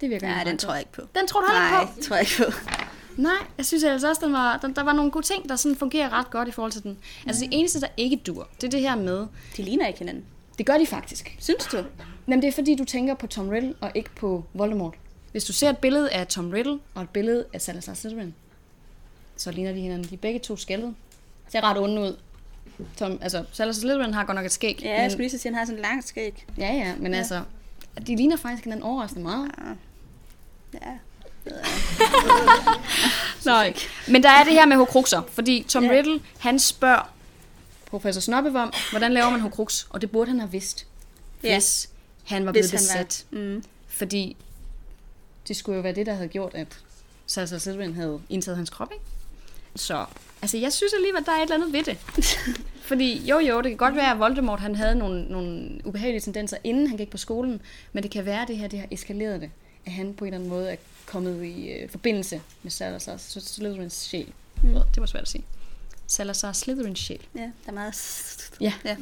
Det 0.00 0.10
virker 0.10 0.28
Ja, 0.28 0.44
den 0.44 0.58
tror 0.58 0.72
jeg 0.72 0.80
ikke 0.80 0.92
på. 0.92 1.02
Den 1.14 1.26
tror 1.26 1.40
du 1.40 1.46
heller 1.46 1.70
Nej, 1.70 1.80
ikke 1.82 1.94
på? 1.94 2.00
tror 2.00 2.16
jeg 2.16 2.24
ikke 2.24 2.52
på. 2.52 2.72
Nej, 3.16 3.32
jeg 3.58 3.66
synes 3.66 3.84
altså 3.84 4.08
også, 4.08 4.24
den 4.24 4.32
var, 4.32 4.56
den, 4.56 4.74
der 4.74 4.82
var 4.82 4.92
nogle 4.92 5.10
gode 5.10 5.26
ting, 5.26 5.48
der 5.48 5.56
sådan 5.56 5.76
fungerer 5.76 6.10
ret 6.12 6.30
godt 6.30 6.48
i 6.48 6.50
forhold 6.50 6.72
til 6.72 6.82
den. 6.82 6.98
Altså 7.26 7.40
det 7.44 7.48
eneste, 7.52 7.80
der 7.80 7.86
ikke 7.96 8.16
dur, 8.16 8.48
det 8.60 8.66
er 8.66 8.70
det 8.70 8.80
her 8.80 8.96
med, 8.96 9.26
De 9.56 9.62
ligner 9.62 9.86
ikke 9.86 9.98
hinanden. 9.98 10.24
det 10.58 10.66
gør 10.66 10.78
de 10.78 10.86
faktisk. 10.86 11.36
Synes 11.40 11.64
du? 11.66 11.84
Men 12.26 12.42
det 12.42 12.48
er 12.48 12.52
fordi, 12.52 12.74
du 12.74 12.84
tænker 12.84 13.14
på 13.14 13.26
Tom 13.26 13.48
Riddle 13.48 13.74
og 13.80 13.90
ikke 13.94 14.10
på 14.10 14.44
Voldemort. 14.54 14.94
Hvis 15.32 15.44
du 15.44 15.52
ser 15.52 15.70
et 15.70 15.78
billede 15.78 16.10
af 16.10 16.26
Tom 16.26 16.50
Riddle 16.50 16.78
og 16.94 17.02
et 17.02 17.08
billede 17.08 17.44
af 17.52 17.60
Salazar 17.60 17.94
Slytherin, 17.94 18.34
så 19.36 19.50
ligner 19.50 19.72
de 19.72 19.80
hinanden. 19.80 20.08
De 20.08 20.14
er 20.14 20.18
begge 20.18 20.38
to 20.38 20.56
skældet. 20.56 20.94
Ser 21.48 21.60
ret 21.64 21.78
onde 21.78 22.00
ud. 22.02 22.16
Tom, 22.96 23.18
altså, 23.22 23.44
Salazar 23.52 23.80
Slytherin 23.80 24.14
har 24.14 24.24
godt 24.24 24.34
nok 24.34 24.44
et 24.44 24.52
skæg. 24.52 24.80
Ja, 24.82 25.02
jeg 25.02 25.10
skulle 25.10 25.22
lige 25.22 25.30
så 25.30 25.38
sige, 25.38 25.50
at 25.50 25.54
han 25.54 25.58
har 25.58 25.64
sådan 25.66 25.78
en 25.78 25.82
lang 25.82 26.04
skæg. 26.04 26.46
ja, 26.58 26.72
ja, 26.72 26.94
men 26.96 27.06
Ja. 27.06 27.10
ja. 27.12 27.18
altså, 27.18 27.42
de 28.06 28.16
ligner 28.16 28.36
faktisk 28.36 28.64
hinanden 28.64 28.82
overraskende 28.86 29.22
meget. 29.22 29.50
Ja. 30.74 30.78
Nej. 33.44 33.74
Men 34.08 34.22
der 34.22 34.28
er 34.30 34.44
det 34.44 34.52
her 34.52 34.66
med 34.66 34.76
Horcruxer, 34.76 35.22
fordi 35.28 35.64
Tom 35.68 35.84
Ja. 35.84 35.90
Riddle, 35.90 36.20
han 36.38 36.58
spørger 36.58 37.10
professor 37.86 38.20
Snobbe 38.20 38.60
om, 38.60 38.72
hvordan 38.90 39.12
laver 39.12 39.30
man 39.30 39.40
Horcrux? 39.40 39.86
Og 39.90 40.00
det 40.00 40.10
burde 40.10 40.30
han 40.30 40.40
have 40.40 40.50
vidst, 40.52 40.86
Ja. 41.42 41.52
hvis 41.54 41.88
han 42.24 42.46
var 42.46 42.52
Hvis 42.52 42.70
blevet 42.70 42.88
han 42.90 42.98
var- 42.98 43.04
besat. 43.04 43.24
Mm. 43.30 43.64
Fordi 43.88 44.36
det 45.48 45.56
skulle 45.56 45.76
jo 45.76 45.82
være 45.82 45.94
det, 45.94 46.06
der 46.06 46.14
havde 46.14 46.28
gjort, 46.28 46.54
at 46.54 46.78
Salazar 47.26 47.58
Slytherin 47.58 47.94
havde 47.94 48.20
indtaget 48.28 48.56
hans 48.56 48.70
krop, 48.70 48.92
ikke? 48.92 49.04
Så 49.76 50.04
altså, 50.42 50.56
jeg 50.56 50.72
synes 50.72 50.92
alligevel, 50.92 51.24
der 51.24 51.32
er 51.32 51.36
et 51.36 51.42
eller 51.42 51.54
andet 51.54 51.72
ved 51.72 51.82
det. 51.82 51.98
Fordi 52.88 53.18
jo 53.18 53.38
jo, 53.38 53.56
det 53.60 53.70
kan 53.70 53.76
godt 53.76 53.96
være, 53.96 54.10
at 54.10 54.18
Voldemort 54.18 54.60
han 54.60 54.74
havde 54.74 54.94
nogle, 54.94 55.24
nogle 55.24 55.80
ubehagelige 55.84 56.20
tendenser, 56.20 56.56
inden 56.64 56.86
han 56.86 56.96
gik 56.96 57.10
på 57.10 57.16
skolen, 57.16 57.60
men 57.92 58.02
det 58.02 58.10
kan 58.10 58.26
være, 58.26 58.42
at 58.42 58.48
det 58.48 58.56
her 58.56 58.68
det 58.68 58.78
har 58.78 58.86
eskaleret 58.90 59.40
det. 59.40 59.50
At 59.86 59.92
han 59.92 60.14
på 60.14 60.24
en 60.24 60.28
eller 60.28 60.38
anden 60.38 60.50
måde 60.50 60.70
er 60.70 60.76
kommet 61.06 61.44
i 61.44 61.68
øh, 61.68 61.90
forbindelse 61.90 62.40
med 62.62 62.70
Salazar 62.70 63.16
Slytherins 63.16 63.94
sjæl. 63.94 64.32
Mm. 64.62 64.72
Det 64.72 65.00
var 65.00 65.06
svært 65.06 65.22
at 65.22 65.28
sige. 65.28 65.44
Salazar 66.06 66.52
Slytherins 66.52 67.00
sjæl. 67.00 67.20
Ja, 67.34 67.40
der 67.40 67.48
er 67.66 67.72
meget... 67.72 68.50
Ja. 68.60 68.72
ja. 68.84 68.96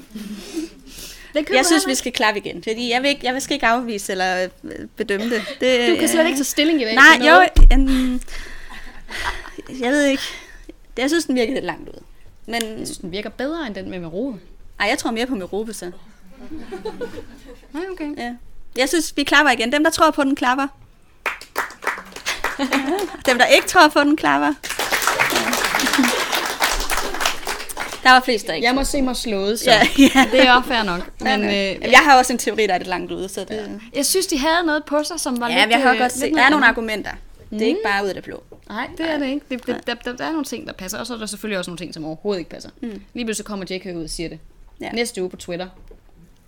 Det 1.34 1.48
Jeg 1.50 1.66
synes, 1.66 1.86
vi 1.86 1.94
skal 1.94 2.12
klappe 2.12 2.40
igen, 2.40 2.62
fordi 2.62 2.90
jeg 2.90 3.02
vil, 3.02 3.08
ikke, 3.08 3.26
jeg 3.26 3.34
vil 3.34 3.42
skal 3.42 3.54
ikke 3.54 3.66
afvise 3.66 4.12
eller 4.12 4.48
øh, 4.64 4.86
bedømme 4.96 5.30
det. 5.30 5.42
det 5.60 5.88
Du 5.88 5.96
kan 5.96 6.08
slet 6.08 6.26
ikke 6.26 6.36
tage 6.36 6.44
stilling 6.44 6.82
i 6.82 6.84
dag. 6.84 6.94
Nej, 6.94 7.28
jo, 7.28 7.48
en, 7.70 8.22
jeg 9.80 9.90
ved 9.90 10.04
ikke. 10.04 10.22
Det- 10.96 11.02
Jeg 11.02 11.10
synes, 11.10 11.24
den 11.24 11.34
virker 11.34 11.52
lidt 11.54 11.64
langt 11.64 11.88
ud. 11.88 12.02
Men 12.46 12.62
Jeg 12.62 12.86
synes, 12.86 12.98
den 12.98 13.12
virker 13.12 13.30
bedre 13.30 13.66
end 13.66 13.74
den 13.74 13.90
med 13.90 13.98
Meroe. 14.00 14.40
ej, 14.80 14.86
jeg 14.90 14.98
tror 14.98 15.10
mere 15.10 15.26
på 15.26 15.34
Merope, 15.34 15.72
så. 15.74 15.84
Nej, 17.72 17.82
okay. 17.92 18.16
Ja. 18.16 18.34
Jeg 18.76 18.88
synes, 18.88 19.12
vi 19.16 19.22
klapper 19.24 19.52
igen. 19.52 19.72
Dem, 19.72 19.84
der 19.84 19.90
tror 19.90 20.10
på 20.10 20.22
den, 20.24 20.36
klapper. 20.36 20.66
Dem, 23.26 23.38
der 23.38 23.46
ikke 23.46 23.66
tror 23.68 23.88
på 23.88 24.00
den, 24.00 24.16
klapper. 24.16 24.54
Der 28.02 28.10
var 28.10 28.20
flest, 28.20 28.46
der 28.46 28.52
ikke. 28.52 28.66
Jeg 28.66 28.74
må 28.74 28.84
se 28.84 29.02
mig 29.02 29.16
slået, 29.16 29.58
så 29.60 29.70
Ja, 29.70 29.80
ja. 29.98 30.26
det 30.32 30.46
er 30.46 30.52
også 30.52 30.68
fair 30.68 30.82
nok. 30.82 31.10
Men 31.20 31.44
øh, 31.44 31.54
Jamen, 31.54 31.90
jeg 31.90 31.98
har 31.98 32.18
også 32.18 32.32
en 32.32 32.38
teori, 32.38 32.66
der 32.66 32.74
er 32.74 32.78
lidt 32.78 32.88
langt 32.88 33.12
ude, 33.12 33.28
så 33.28 33.44
det... 33.48 33.80
jeg 33.94 34.06
synes, 34.06 34.26
de 34.26 34.38
havde 34.38 34.66
noget 34.66 34.84
på 34.84 35.04
sig, 35.04 35.20
som 35.20 35.40
var 35.40 35.48
Ja, 35.48 35.60
lidt... 35.60 35.70
jeg 35.70 35.82
har 35.82 35.92
øh, 35.92 35.98
godt 35.98 36.12
lidt 36.16 36.24
se. 36.30 36.34
Der 36.34 36.42
er 36.42 36.50
nogle 36.50 36.66
argumenter. 36.66 37.10
Det 37.50 37.62
er 37.62 37.66
ikke 37.66 37.80
bare 37.84 38.04
ud 38.04 38.08
af 38.08 38.14
det 38.14 38.24
blå. 38.24 38.42
Nej, 38.70 38.90
det 38.98 39.10
er 39.10 39.18
det 39.18 39.26
ikke. 39.26 39.46
Det, 39.50 39.66
det, 39.66 39.86
der, 39.86 39.94
der, 39.94 40.16
der 40.16 40.24
er 40.24 40.30
nogle 40.30 40.44
ting, 40.44 40.66
der 40.66 40.72
passer, 40.72 40.98
og 40.98 41.06
så 41.06 41.14
er 41.14 41.18
der 41.18 41.26
selvfølgelig 41.26 41.58
også 41.58 41.70
nogle 41.70 41.78
ting, 41.78 41.94
som 41.94 42.04
overhovedet 42.04 42.38
ikke 42.38 42.50
passer. 42.50 42.70
Mm. 42.82 43.02
Lige 43.14 43.24
pludselig 43.26 43.46
kommer 43.46 43.66
JK 43.70 43.86
ud 43.96 44.04
og 44.04 44.10
siger 44.10 44.28
det. 44.28 44.38
Ja. 44.80 44.86
Ja. 44.86 44.92
Næste 44.92 45.22
uge 45.22 45.30
på 45.30 45.36
Twitter. 45.36 45.68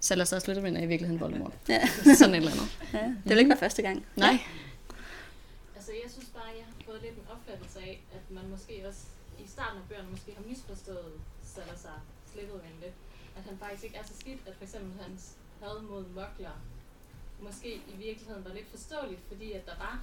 Salazar 0.00 0.38
Slytherin 0.38 0.76
er 0.76 0.82
i 0.82 0.86
virkeligheden 0.86 1.20
Voldemort. 1.20 1.52
Ja. 1.68 1.80
Sådan 2.18 2.34
et 2.34 2.38
eller 2.38 2.52
andet. 2.56 2.68
ja. 2.92 3.04
Det 3.24 3.30
vil 3.30 3.38
ikke 3.38 3.48
være 3.54 3.58
første 3.66 3.82
gang. 3.82 4.06
Nej. 4.16 4.36
Altså, 5.76 5.92
jeg 6.02 6.10
synes 6.16 6.28
bare, 6.38 6.50
jeg 6.60 6.64
har 6.70 6.76
fået 6.88 7.00
lidt 7.06 7.14
en 7.22 7.26
opfattelse 7.34 7.78
af, 7.88 7.94
at 8.16 8.24
man 8.36 8.44
måske 8.54 8.74
også 8.88 9.02
i 9.44 9.46
starten 9.54 9.76
af 9.82 9.84
bøgerne 9.88 10.10
måske 10.10 10.30
har 10.38 10.44
misforstået 10.50 11.12
Salazar 11.54 11.98
Slytherin 12.32 12.76
lidt. 12.84 12.96
At 13.36 13.42
han 13.48 13.54
faktisk 13.62 13.82
ikke 13.86 13.96
er 14.02 14.06
så 14.10 14.14
skidt, 14.20 14.40
at 14.48 14.54
for 14.58 14.64
eksempel 14.64 14.92
hans 15.04 15.22
had 15.62 15.76
mod 15.90 16.04
mokler 16.18 16.56
måske 17.46 17.70
i 17.92 17.96
virkeligheden 18.06 18.44
var 18.48 18.54
lidt 18.58 18.68
forståeligt, 18.74 19.22
fordi 19.30 19.52
at 19.58 19.66
der 19.66 19.76
var 19.86 19.96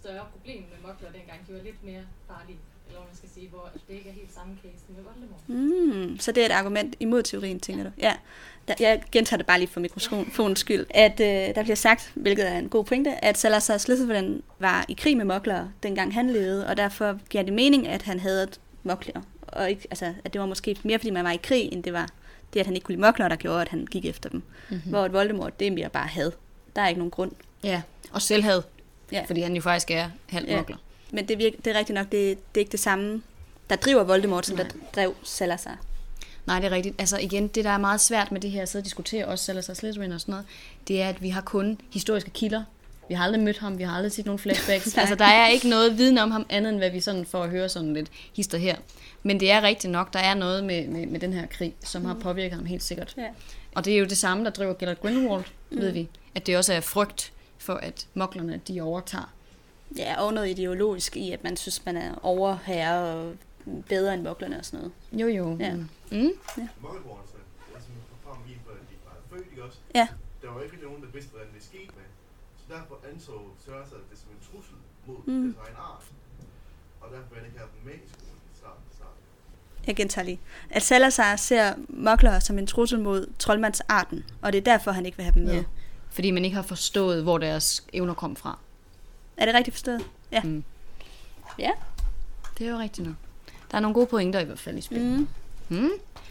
større 0.00 0.26
problemer 0.32 0.66
med 0.72 0.88
mokler 0.88 1.08
dengang. 1.18 1.38
De 1.48 1.52
var 1.52 1.62
lidt 1.62 1.84
mere 1.84 2.02
farlige, 2.28 2.58
eller 2.86 3.00
hvad 3.00 3.08
man 3.10 3.16
skal 3.16 3.28
sige, 3.34 3.48
hvor 3.48 3.70
det 3.88 3.94
ikke 3.94 4.08
er 4.08 4.12
helt 4.12 4.34
samme 4.34 4.52
case 4.62 4.84
med 4.88 5.02
Voldemort. 5.08 5.48
Mm, 5.48 6.18
så 6.18 6.32
det 6.32 6.40
er 6.42 6.46
et 6.46 6.52
argument 6.52 6.96
imod 7.00 7.22
teorien, 7.22 7.60
tænker 7.60 7.84
du? 7.84 7.90
Ja. 7.98 8.14
Der, 8.68 8.74
jeg 8.80 9.02
gentager 9.12 9.36
det 9.36 9.46
bare 9.46 9.58
lige 9.58 9.68
for 9.68 9.80
mikrofonens 9.80 10.58
skyld. 10.58 10.86
At 10.90 11.20
øh, 11.20 11.54
der 11.54 11.62
bliver 11.62 11.76
sagt, 11.76 12.12
hvilket 12.14 12.48
er 12.48 12.58
en 12.58 12.68
god 12.68 12.84
pointe, 12.84 13.24
at 13.24 13.38
Salazar 13.38 13.78
Slytherin 13.78 14.42
var 14.58 14.84
i 14.88 14.92
krig 14.92 15.16
med 15.16 15.24
moklere, 15.24 15.72
dengang 15.82 16.14
han 16.14 16.30
levede, 16.30 16.66
og 16.66 16.76
derfor 16.76 17.18
giver 17.30 17.44
det 17.44 17.52
mening, 17.52 17.88
at 17.88 18.02
han 18.02 18.20
havde 18.20 18.48
mokler. 18.82 19.20
Og 19.42 19.70
ikke, 19.70 19.86
altså, 19.90 20.14
at 20.24 20.32
det 20.32 20.40
var 20.40 20.46
måske 20.46 20.76
mere, 20.82 20.98
fordi 20.98 21.10
man 21.10 21.24
var 21.24 21.32
i 21.32 21.40
krig, 21.42 21.72
end 21.72 21.82
det 21.82 21.92
var 21.92 22.08
det, 22.54 22.60
at 22.60 22.66
han 22.66 22.74
ikke 22.74 22.84
kunne 22.84 22.94
lide 22.94 23.00
mokler, 23.00 23.28
der 23.28 23.36
gjorde, 23.36 23.60
at 23.60 23.68
han 23.68 23.86
gik 23.86 24.04
efter 24.04 24.28
dem. 24.28 24.42
Mm-hmm. 24.70 24.90
Hvor 24.90 25.04
et 25.04 25.12
Voldemort, 25.12 25.60
det 25.60 25.66
er 25.66 25.70
mere 25.70 25.88
bare 25.88 26.06
had. 26.06 26.32
Der 26.76 26.82
er 26.82 26.88
ikke 26.88 26.98
nogen 26.98 27.10
grund. 27.10 27.32
Ja, 27.64 27.82
og 28.12 28.22
selvhed. 28.22 28.62
Ja. 29.12 29.24
Fordi 29.26 29.40
han 29.40 29.54
jo 29.54 29.62
faktisk 29.62 29.90
er 29.90 30.10
halv 30.28 30.48
Ja. 30.48 30.56
mokler. 30.56 30.76
Men 31.12 31.28
det, 31.28 31.38
virker, 31.38 31.58
det 31.64 31.74
er 31.74 31.78
rigtigt 31.78 31.94
nok, 31.94 32.04
det, 32.12 32.12
det 32.54 32.60
er 32.60 32.60
ikke 32.60 32.72
det 32.72 32.80
samme, 32.80 33.22
der 33.70 33.76
driver 33.76 34.02
Voldemort, 34.04 34.46
som 34.46 34.56
der 34.56 34.64
drev 34.94 35.14
Salazar. 35.22 35.78
Nej, 36.46 36.60
det 36.60 36.66
er 36.66 36.70
rigtigt. 36.70 36.94
Altså 36.98 37.18
igen, 37.18 37.48
det 37.48 37.64
der 37.64 37.70
er 37.70 37.78
meget 37.78 38.00
svært 38.00 38.32
med 38.32 38.40
det 38.40 38.50
her 38.50 38.62
at 38.62 38.68
sidde 38.68 38.82
og 38.82 38.84
diskutere, 38.84 39.26
også 39.26 39.44
Salazar 39.44 39.74
Slytherin 39.74 40.12
og 40.12 40.20
sådan 40.20 40.32
noget, 40.32 40.46
det 40.88 41.02
er, 41.02 41.08
at 41.08 41.22
vi 41.22 41.28
har 41.28 41.40
kun 41.40 41.78
historiske 41.92 42.30
kilder. 42.30 42.62
Vi 43.08 43.14
har 43.14 43.24
aldrig 43.24 43.42
mødt 43.42 43.58
ham, 43.58 43.78
vi 43.78 43.82
har 43.82 43.96
aldrig 43.96 44.12
set 44.12 44.26
nogen 44.26 44.38
flashbacks. 44.38 44.96
altså, 44.98 45.14
der 45.14 45.24
er 45.24 45.48
ikke 45.48 45.68
noget 45.68 45.98
viden 45.98 46.18
om 46.18 46.30
ham 46.30 46.46
andet, 46.48 46.70
end 46.70 46.78
hvad 46.78 46.90
vi 46.90 47.00
sådan 47.00 47.26
får 47.26 47.42
at 47.42 47.50
høre 47.50 47.68
sådan 47.68 47.94
lidt 47.94 48.08
hister 48.36 48.58
her. 48.58 48.76
Men 49.22 49.40
det 49.40 49.50
er 49.50 49.62
rigtigt 49.62 49.90
nok, 49.90 50.12
der 50.12 50.18
er 50.18 50.34
noget 50.34 50.64
med, 50.64 50.88
med, 50.88 51.06
med 51.06 51.20
den 51.20 51.32
her 51.32 51.46
krig, 51.46 51.74
som 51.84 52.04
har 52.04 52.14
påvirket 52.14 52.52
ham 52.56 52.66
helt 52.66 52.82
sikkert. 52.82 53.14
Ja. 53.16 53.26
Og 53.74 53.84
det 53.84 53.94
er 53.94 53.98
jo 53.98 54.04
det 54.04 54.18
samme, 54.18 54.44
der 54.44 54.50
driver 54.50 54.74
Gellert 54.74 55.00
Grindelwald, 55.00 55.44
mm. 55.70 55.80
ved 55.80 55.90
vi. 55.90 56.08
At 56.34 56.46
det 56.46 56.56
også 56.56 56.72
er 56.72 56.80
frygt 56.80 57.32
for, 57.60 57.74
at 57.74 58.06
moklerne 58.14 58.60
de 58.68 58.80
overtager. 58.80 59.32
Ja, 59.96 60.22
og 60.22 60.34
noget 60.34 60.48
ideologisk 60.50 61.16
i, 61.16 61.32
at 61.32 61.44
man 61.44 61.56
synes, 61.56 61.84
man 61.84 61.96
er 61.96 62.14
overherre 62.22 63.14
og 63.14 63.34
bedre 63.88 64.14
end 64.14 64.22
moklerne 64.22 64.58
og 64.58 64.64
sådan 64.64 64.78
noget. 65.12 65.22
Jo, 65.22 65.26
jo. 65.44 65.56
Ja. 65.60 65.74
Mm. 65.74 65.88
Mm. 66.10 66.30
Muggelborgerne, 66.80 67.22
altså 67.74 67.88
var? 68.26 69.70
Ja. 69.94 70.08
Der 70.42 70.50
var 70.50 70.62
ikke 70.62 70.76
nogen, 70.82 71.02
der 71.02 71.08
vidste, 71.08 71.30
hvordan 71.30 71.48
det 71.54 71.64
skete 71.64 71.92
med. 71.96 72.06
Så 72.56 72.74
derfor 72.74 72.98
anså 73.14 73.32
Cersei 73.64 73.98
det 74.10 74.18
som 74.18 74.28
en 74.30 74.40
trussel 74.52 74.74
mod 75.06 75.16
Mm. 75.26 75.42
deres 75.54 75.66
egen 75.66 75.76
art. 75.78 76.04
Og 77.00 77.08
derfor 77.12 77.28
ville 77.28 77.40
han 77.40 77.46
ikke 77.46 77.58
have 77.58 77.70
dem 77.76 77.82
med 77.86 77.94
i 77.94 78.08
skolen. 78.12 78.26
Jeg 79.86 79.96
gentager 79.96 80.24
lige. 80.24 80.40
At 80.70 80.82
Salazar 80.82 81.36
ser 81.36 81.74
moklere 81.88 82.40
som 82.40 82.58
en 82.58 82.66
trussel 82.66 82.98
mod 83.00 83.26
troldmandsarten, 83.38 84.24
og 84.42 84.52
det 84.52 84.58
er 84.58 84.62
derfor, 84.62 84.90
han 84.90 85.06
ikke 85.06 85.16
vil 85.16 85.24
have 85.24 85.34
dem 85.34 85.42
med. 85.42 85.54
Ja. 85.54 85.64
Fordi 86.12 86.30
man 86.30 86.44
ikke 86.44 86.54
har 86.54 86.62
forstået, 86.62 87.22
hvor 87.22 87.38
deres 87.38 87.84
evner 87.92 88.14
kom 88.14 88.36
fra. 88.36 88.58
Er 89.36 89.46
det 89.46 89.54
rigtigt 89.54 89.74
forstået? 89.74 90.04
Ja. 90.32 90.40
Mm. 90.42 90.64
Ja. 91.58 91.70
Det 92.58 92.66
er 92.66 92.70
jo 92.70 92.78
rigtigt 92.78 93.06
nok. 93.06 93.16
Der 93.70 93.76
er 93.76 93.80
nogle 93.80 93.94
gode 93.94 94.06
pointer 94.06 94.40
i 94.40 94.44
hvert 94.44 94.58
fald 94.58 94.78
i 94.78 94.80
spil. 94.80 95.00
Mm. 95.02 95.28
Mm. 95.68 95.90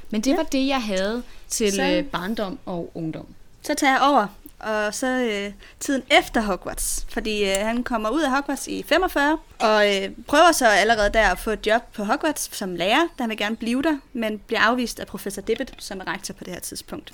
Men 0.10 0.22
det 0.22 0.38
var 0.38 0.44
det, 0.44 0.68
jeg 0.68 0.84
havde 0.84 1.24
til 1.48 1.72
Så- 1.74 1.84
øh, 1.84 2.06
barndom 2.06 2.60
og 2.66 2.92
ungdom. 2.96 3.28
Så 3.62 3.74
tager 3.74 3.94
jeg 3.94 4.02
over, 4.02 4.28
og 4.60 4.94
så 4.94 5.08
øh, 5.08 5.54
tiden 5.80 6.04
efter 6.20 6.42
Hogwarts. 6.42 7.06
Fordi 7.10 7.44
øh, 7.44 7.56
han 7.60 7.84
kommer 7.84 8.10
ud 8.10 8.22
af 8.22 8.32
Hogwarts 8.32 8.68
i 8.68 8.84
45, 8.84 9.38
og 9.60 9.96
øh, 9.96 10.10
prøver 10.28 10.52
så 10.52 10.68
allerede 10.68 11.10
der 11.14 11.28
at 11.32 11.40
få 11.40 11.50
et 11.52 11.68
job 11.68 11.82
på 11.94 12.04
Hogwarts 12.04 12.58
som 12.58 12.76
lærer, 12.76 13.08
der 13.18 13.24
han 13.24 13.30
vil 13.30 13.38
gerne 13.38 13.56
blive 13.56 13.82
der, 13.82 13.98
men 14.14 14.40
bliver 14.40 14.62
afvist 14.62 15.00
af 15.00 15.08
professor 15.08 15.42
Dibbet, 15.42 15.74
som 15.78 16.00
er 16.00 16.08
rektor 16.08 16.34
på 16.34 16.44
det 16.44 16.54
her 16.54 16.60
tidspunkt. 16.60 17.14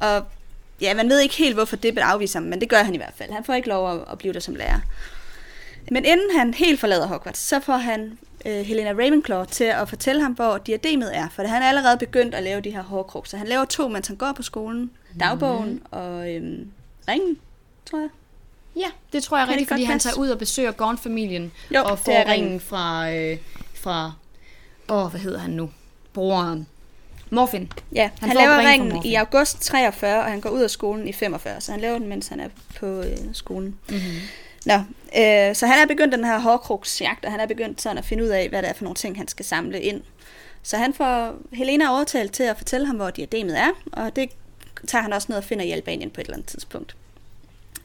Og 0.00 0.26
ja, 0.82 0.94
man 0.94 1.08
ved 1.08 1.20
ikke 1.20 1.34
helt, 1.34 1.54
hvorfor 1.54 1.76
Dibbet 1.76 2.02
afviser 2.02 2.40
ham, 2.40 2.48
men 2.48 2.60
det 2.60 2.68
gør 2.68 2.82
han 2.82 2.94
i 2.94 2.96
hvert 2.96 3.14
fald. 3.16 3.30
Han 3.32 3.44
får 3.44 3.54
ikke 3.54 3.68
lov 3.68 3.92
at, 3.92 4.04
at 4.12 4.18
blive 4.18 4.32
der 4.32 4.40
som 4.40 4.54
lærer. 4.54 4.80
Men 5.90 6.04
inden 6.04 6.36
han 6.38 6.54
helt 6.54 6.80
forlader 6.80 7.06
Hogwarts, 7.06 7.40
så 7.40 7.60
får 7.60 7.76
han 7.76 8.18
øh, 8.46 8.60
Helena 8.60 8.90
Ravenclaw 8.90 9.44
til 9.44 9.64
at 9.64 9.88
fortælle 9.88 10.22
ham, 10.22 10.32
hvor 10.32 10.58
diademet 10.58 11.16
er. 11.16 11.28
For 11.28 11.42
han 11.42 11.62
er 11.62 11.66
allerede 11.66 11.98
begyndt 11.98 12.34
at 12.34 12.42
lave 12.42 12.60
de 12.60 12.70
her 12.70 12.82
hårkrukser. 12.82 13.38
Han 13.38 13.46
laver 13.46 13.64
to, 13.64 13.88
mens 13.88 14.06
han 14.08 14.16
går 14.16 14.32
på 14.32 14.42
skolen. 14.42 14.90
Dagbogen 15.20 15.72
mm. 15.72 15.82
og 15.90 16.34
øhm, 16.34 16.70
ringen, 17.08 17.38
tror 17.90 17.98
jeg. 17.98 18.08
Ja, 18.76 18.90
det 19.12 19.22
tror 19.22 19.38
jeg 19.38 19.46
det 19.46 19.56
godt 19.58 19.68
fordi 19.68 19.84
han 19.84 19.98
tager 19.98 20.16
ud 20.18 20.28
og 20.28 20.38
besøger 20.38 20.72
Gorn-familien 20.72 21.52
Jo, 21.74 21.84
og 21.84 21.90
det 21.90 21.98
får 21.98 22.12
ringen. 22.12 22.28
ringen 22.28 22.60
fra, 22.60 23.12
øh, 23.12 23.38
fra, 23.74 24.12
åh, 24.88 25.10
hvad 25.10 25.20
hedder 25.20 25.38
han 25.38 25.50
nu? 25.50 25.70
Broren. 26.12 26.66
Morfin. 27.32 27.72
Ja, 27.94 28.10
Han 28.20 28.28
han, 28.28 28.38
laver 28.38 28.70
ringen 28.70 29.04
i 29.04 29.14
august 29.14 29.60
43, 29.60 30.18
og 30.18 30.24
han 30.24 30.40
går 30.40 30.50
ud 30.50 30.62
af 30.62 30.70
skolen 30.70 31.08
i 31.08 31.12
45. 31.12 31.60
Så 31.60 31.72
han 31.72 31.80
laver 31.80 31.98
den, 31.98 32.08
mens 32.08 32.28
han 32.28 32.40
er 32.40 32.48
på 32.80 32.86
øh, 32.86 33.16
skolen. 33.32 33.78
Mm-hmm. 33.88 34.20
Nå, 34.66 34.74
øh, 35.18 35.54
så 35.54 35.66
han 35.66 35.78
er 35.82 35.86
begyndt 35.86 36.14
den 36.14 36.24
her 36.24 36.38
hårkruksjagt, 36.38 37.24
og 37.24 37.30
han 37.30 37.40
er 37.40 37.46
begyndt 37.46 37.82
sådan 37.82 37.98
at 37.98 38.04
finde 38.04 38.24
ud 38.24 38.28
af, 38.28 38.48
hvad 38.48 38.62
det 38.62 38.68
er 38.68 38.74
for 38.74 38.84
nogle 38.84 38.94
ting, 38.94 39.16
han 39.16 39.28
skal 39.28 39.44
samle 39.44 39.80
ind. 39.80 40.02
Så 40.62 40.76
han 40.76 40.94
får 40.94 41.34
Helena 41.52 41.90
overtalt 41.90 42.32
til 42.32 42.42
at 42.42 42.56
fortælle 42.56 42.86
ham, 42.86 42.96
hvor 42.96 43.10
diademet 43.10 43.58
er, 43.58 43.70
og 43.92 44.16
det 44.16 44.30
tager 44.86 45.02
han 45.02 45.12
også 45.12 45.26
ned 45.28 45.36
og 45.36 45.44
finder 45.44 45.64
i 45.64 45.70
Albanien 45.70 46.10
på 46.10 46.20
et 46.20 46.24
eller 46.24 46.36
andet 46.36 46.48
tidspunkt. 46.48 46.96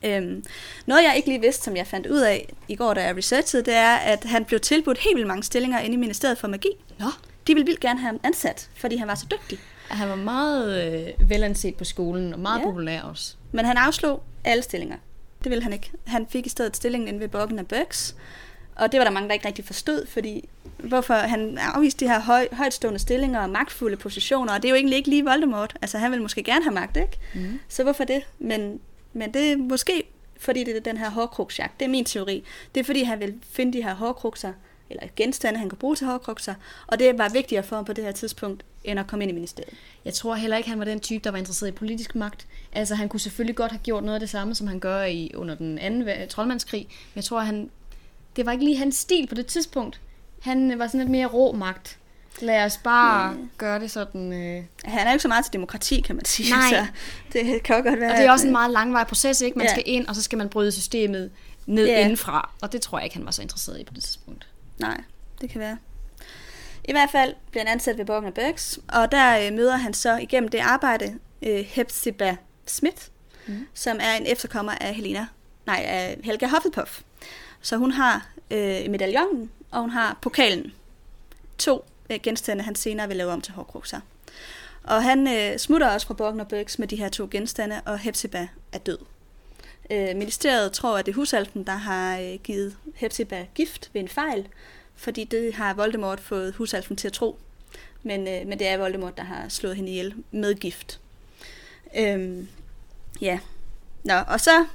Øhm, 0.04 0.44
noget 0.86 1.04
jeg 1.04 1.14
ikke 1.16 1.28
lige 1.28 1.42
vidste, 1.42 1.64
som 1.64 1.76
jeg 1.76 1.88
fandt 1.88 2.08
ud 2.08 2.20
af 2.20 2.54
i 2.68 2.76
går, 2.76 2.94
da 2.94 3.04
jeg 3.04 3.18
researchede, 3.18 3.64
det 3.64 3.74
er, 3.74 3.96
at 3.96 4.24
han 4.24 4.46
blev 4.46 4.60
tilbudt 4.60 4.98
helt 4.98 5.16
vildt 5.16 5.28
mange 5.28 5.44
stillinger 5.44 5.80
inde 5.80 5.94
i 5.94 5.98
Ministeriet 5.98 6.38
for 6.38 6.48
Magi. 6.48 6.70
Nå, 7.00 7.06
De 7.48 7.54
ville 7.54 7.66
vildt 7.66 7.80
gerne 7.80 8.00
have 8.00 8.08
ham 8.08 8.20
ansat, 8.24 8.70
fordi 8.76 8.96
han 8.96 9.08
var 9.08 9.16
så 9.16 9.26
dygtig. 9.32 9.60
han 9.90 10.10
var 10.10 10.16
meget 10.16 10.94
øh, 11.20 11.30
velanset 11.30 11.76
på 11.76 11.84
skolen, 11.84 12.34
og 12.34 12.40
meget 12.40 12.60
Ja. 12.60 12.64
populær 12.66 13.02
også. 13.02 13.36
Men 13.52 13.66
han 13.66 13.78
afslog 13.78 14.24
alle 14.44 14.64
stillinger. 14.64 14.98
Det 15.44 15.50
ville 15.50 15.64
han 15.64 15.74
ikke. 15.74 15.92
Han 16.08 16.28
fik 16.30 16.46
i 16.46 16.50
stedet 16.50 16.76
stillingen 16.76 17.08
inde 17.08 17.20
ved 17.20 17.28
Boggen 17.28 17.60
af 17.60 17.68
Burks. 17.68 18.16
Og 18.76 18.92
det 18.92 18.98
var 18.98 19.04
der 19.04 19.12
mange, 19.12 19.28
der 19.28 19.34
ikke 19.34 19.48
rigtig 19.48 19.66
forstod, 19.66 20.06
fordi 20.08 20.50
hvorfor 20.78 21.14
han 21.14 21.58
afviste 21.58 22.06
de 22.06 22.10
her 22.12 22.20
høj, 22.22 22.48
højtstående 22.52 23.00
stillinger 23.00 23.40
og 23.40 23.50
magtfulde 23.50 23.98
positioner, 23.98 24.54
og 24.54 24.62
det 24.62 24.68
er 24.68 24.70
jo 24.70 24.76
egentlig 24.76 24.98
ikke 24.98 25.10
lige 25.10 25.24
Voldemort. 25.26 25.74
Altså 25.82 25.98
han 25.98 26.12
vil 26.12 26.22
måske 26.22 26.44
gerne 26.44 26.64
have 26.64 26.74
magt, 26.74 26.98
ikke? 26.98 27.18
Mm. 27.36 27.60
Så 27.68 27.84
hvorfor 27.84 28.04
det? 28.04 28.22
Men, 28.40 28.80
men 29.14 29.34
det 29.34 29.52
er 29.52 29.58
måske, 29.58 30.04
fordi 30.40 30.64
det 30.64 30.76
er 30.78 30.82
den 30.82 30.98
her 30.98 31.10
hårkruksjagt. 31.10 31.80
Det 31.80 31.86
er 31.86 31.90
min 31.90 32.06
teori. 32.06 32.44
Det 32.76 32.80
er 32.80 32.86
fordi, 32.86 33.04
han 33.04 33.20
vil 33.20 33.34
finde 33.52 33.74
de 33.78 33.84
her 33.84 33.94
hårkrukser, 33.96 34.54
eller 34.90 35.04
genstande, 35.16 35.60
han 35.60 35.70
kan 35.70 35.78
bruge 35.78 35.96
til 35.96 36.08
hårkrukser, 36.08 36.54
og 36.88 37.00
det 37.00 37.18
var 37.18 37.30
vigtigere 37.30 37.64
for 37.64 37.76
ham 37.76 37.86
på 37.86 37.94
det 37.94 38.04
her 38.04 38.12
tidspunkt, 38.12 38.64
end 38.84 39.00
at 39.00 39.08
komme 39.08 39.24
ind 39.24 39.32
i 39.32 39.34
ministeriet. 39.34 39.74
Jeg 40.06 40.14
tror 40.14 40.36
heller 40.36 40.58
ikke, 40.58 40.70
han 40.70 40.80
var 40.80 40.86
den 40.86 41.00
type, 41.00 41.24
der 41.24 41.32
var 41.32 41.38
interesseret 41.38 41.70
i 41.70 41.72
politisk 41.72 42.16
magt. 42.16 42.48
Altså, 42.74 42.96
han 42.96 43.10
kunne 43.10 43.20
selvfølgelig 43.20 43.56
godt 43.56 43.72
have 43.72 43.80
gjort 43.84 44.04
noget 44.04 44.14
af 44.16 44.20
det 44.20 44.30
samme, 44.30 44.56
som 44.56 44.68
han 44.68 44.80
gør 44.80 45.04
i 45.04 45.32
under 45.36 45.56
den 45.56 45.78
anden 45.80 46.30
troldmandskrig. 46.30 46.82
Men 46.90 47.16
jeg 47.16 47.24
tror, 47.24 47.40
han, 47.40 47.70
det 48.36 48.46
var 48.46 48.52
ikke 48.52 48.66
lige 48.66 48.78
hans 48.78 48.96
stil 48.96 49.28
på 49.28 49.36
det 49.36 49.46
tidspunkt. 49.46 50.02
Han 50.42 50.80
var 50.80 50.88
sådan 50.88 51.00
lidt 51.00 51.10
mere 51.10 51.26
rå 51.28 51.52
magt. 51.52 51.98
Lad 52.42 52.66
os 52.66 52.78
bare 52.84 53.34
mm. 53.34 53.50
gøre 53.58 53.80
det 53.80 53.92
sådan... 53.92 54.34
Øh. 54.34 54.64
Han 54.86 55.08
er 55.08 55.12
ikke 55.12 55.22
så 55.22 55.28
meget 55.28 55.46
til 55.46 55.54
demokrati, 55.54 56.02
kan 56.02 56.16
man 56.16 56.26
sige. 56.26 56.50
Nej. 56.52 56.70
Så 56.70 56.86
det 57.34 57.64
kan 57.64 57.78
jo 57.78 57.84
godt 57.90 58.00
være... 58.00 58.12
Og 58.12 58.18
det 58.18 58.26
er 58.26 58.32
også 58.32 58.44
at- 58.46 58.48
en 58.48 58.52
meget 58.52 58.72
langvarig 58.72 59.08
proces, 59.08 59.42
ikke? 59.42 59.58
Man 59.58 59.68
Ja. 59.68 59.74
skal 59.74 59.84
ind, 59.86 60.08
og 60.08 60.16
så 60.16 60.22
skal 60.22 60.38
man 60.38 60.50
bryde 60.50 60.72
systemet 60.72 61.32
ned 61.66 61.86
Ja. 61.88 62.02
indenfra. 62.02 62.52
Og 62.62 62.72
det 62.72 62.82
tror 62.82 62.98
jeg 62.98 63.04
ikke, 63.06 63.16
han 63.16 63.26
var 63.26 63.32
så 63.32 63.42
interesseret 63.42 63.80
i 63.80 63.84
på 63.84 63.94
det 63.94 64.04
tidspunkt. 64.04 64.48
Nej, 64.78 65.04
det 65.42 65.50
kan 65.50 65.60
være. 65.60 65.78
I 66.84 66.92
hvert 66.92 67.10
fald 67.12 67.36
bliver 67.52 67.64
han 67.64 67.74
ansat 67.74 67.98
ved 67.98 68.06
Borgner 68.06 68.32
Bergs, 68.32 68.80
og 68.88 69.12
der 69.12 69.48
øh, 69.48 69.54
møder 69.54 69.78
han 69.78 69.94
så 69.94 70.18
igennem 70.18 70.50
det 70.50 70.60
arbejde 70.60 71.20
øh, 71.42 71.60
Hepzibah 71.60 72.36
Schmidt, 72.66 73.12
mm. 73.48 73.68
som 73.74 73.98
er 74.02 74.16
en 74.16 74.26
efterkommer 74.26 74.72
af 74.72 74.94
Helena, 74.94 75.28
nej, 75.66 75.84
af 75.88 76.20
Helga 76.24 76.48
Hufflepuff. 76.48 77.02
Så 77.62 77.78
hun 77.78 77.92
har 77.92 78.30
øh, 78.52 78.90
medaljongen, 78.90 79.52
og 79.72 79.82
hun 79.82 79.90
har 79.90 80.18
pokalen. 80.22 80.74
To 81.58 81.86
øh, 82.10 82.20
genstande, 82.24 82.64
han 82.64 82.76
senere 82.76 83.08
vil 83.08 83.18
lave 83.18 83.32
om 83.32 83.42
til 83.42 83.54
hårkrukser. 83.54 84.00
Og 84.84 85.04
han 85.04 85.28
øh, 85.28 85.58
smutter 85.58 85.88
også 85.90 86.08
fra 86.08 86.14
Borgner 86.14 86.44
Bergs 86.44 86.80
med 86.80 86.88
de 86.88 86.96
her 86.96 87.10
to 87.10 87.28
genstande, 87.32 87.82
og 87.86 88.00
Hepzibah 88.00 88.48
er 88.72 88.78
død. 88.78 88.98
Øh, 89.92 90.16
ministeriet 90.16 90.72
tror, 90.72 90.98
at 90.98 91.06
det 91.06 91.12
er 91.12 91.16
husalfen, 91.16 91.64
der 91.64 91.76
har 91.76 92.20
øh, 92.20 92.40
givet 92.44 92.78
Hepzibah 92.96 93.46
gift 93.56 93.90
ved 93.94 94.02
en 94.02 94.08
fejl, 94.10 94.48
fordi 94.96 95.24
det 95.24 95.54
har 95.54 95.74
Voldemort 95.74 96.20
fået 96.20 96.54
husalfen 96.54 96.96
til 96.96 97.08
at 97.08 97.14
tro. 97.14 97.40
Men, 98.04 98.28
øh, 98.28 98.48
men 98.48 98.60
det 98.60 98.68
er 98.68 98.78
Voldemort, 98.78 99.18
der 99.18 99.24
har 99.24 99.50
slået 99.50 99.76
hende 99.76 99.90
ihjel 99.90 100.14
med 100.32 100.56
gift. 100.56 101.00
Øhm, 101.98 102.48
ja. 103.22 103.40
Nå, 104.04 104.14
og 104.28 104.40
så, 104.40 104.66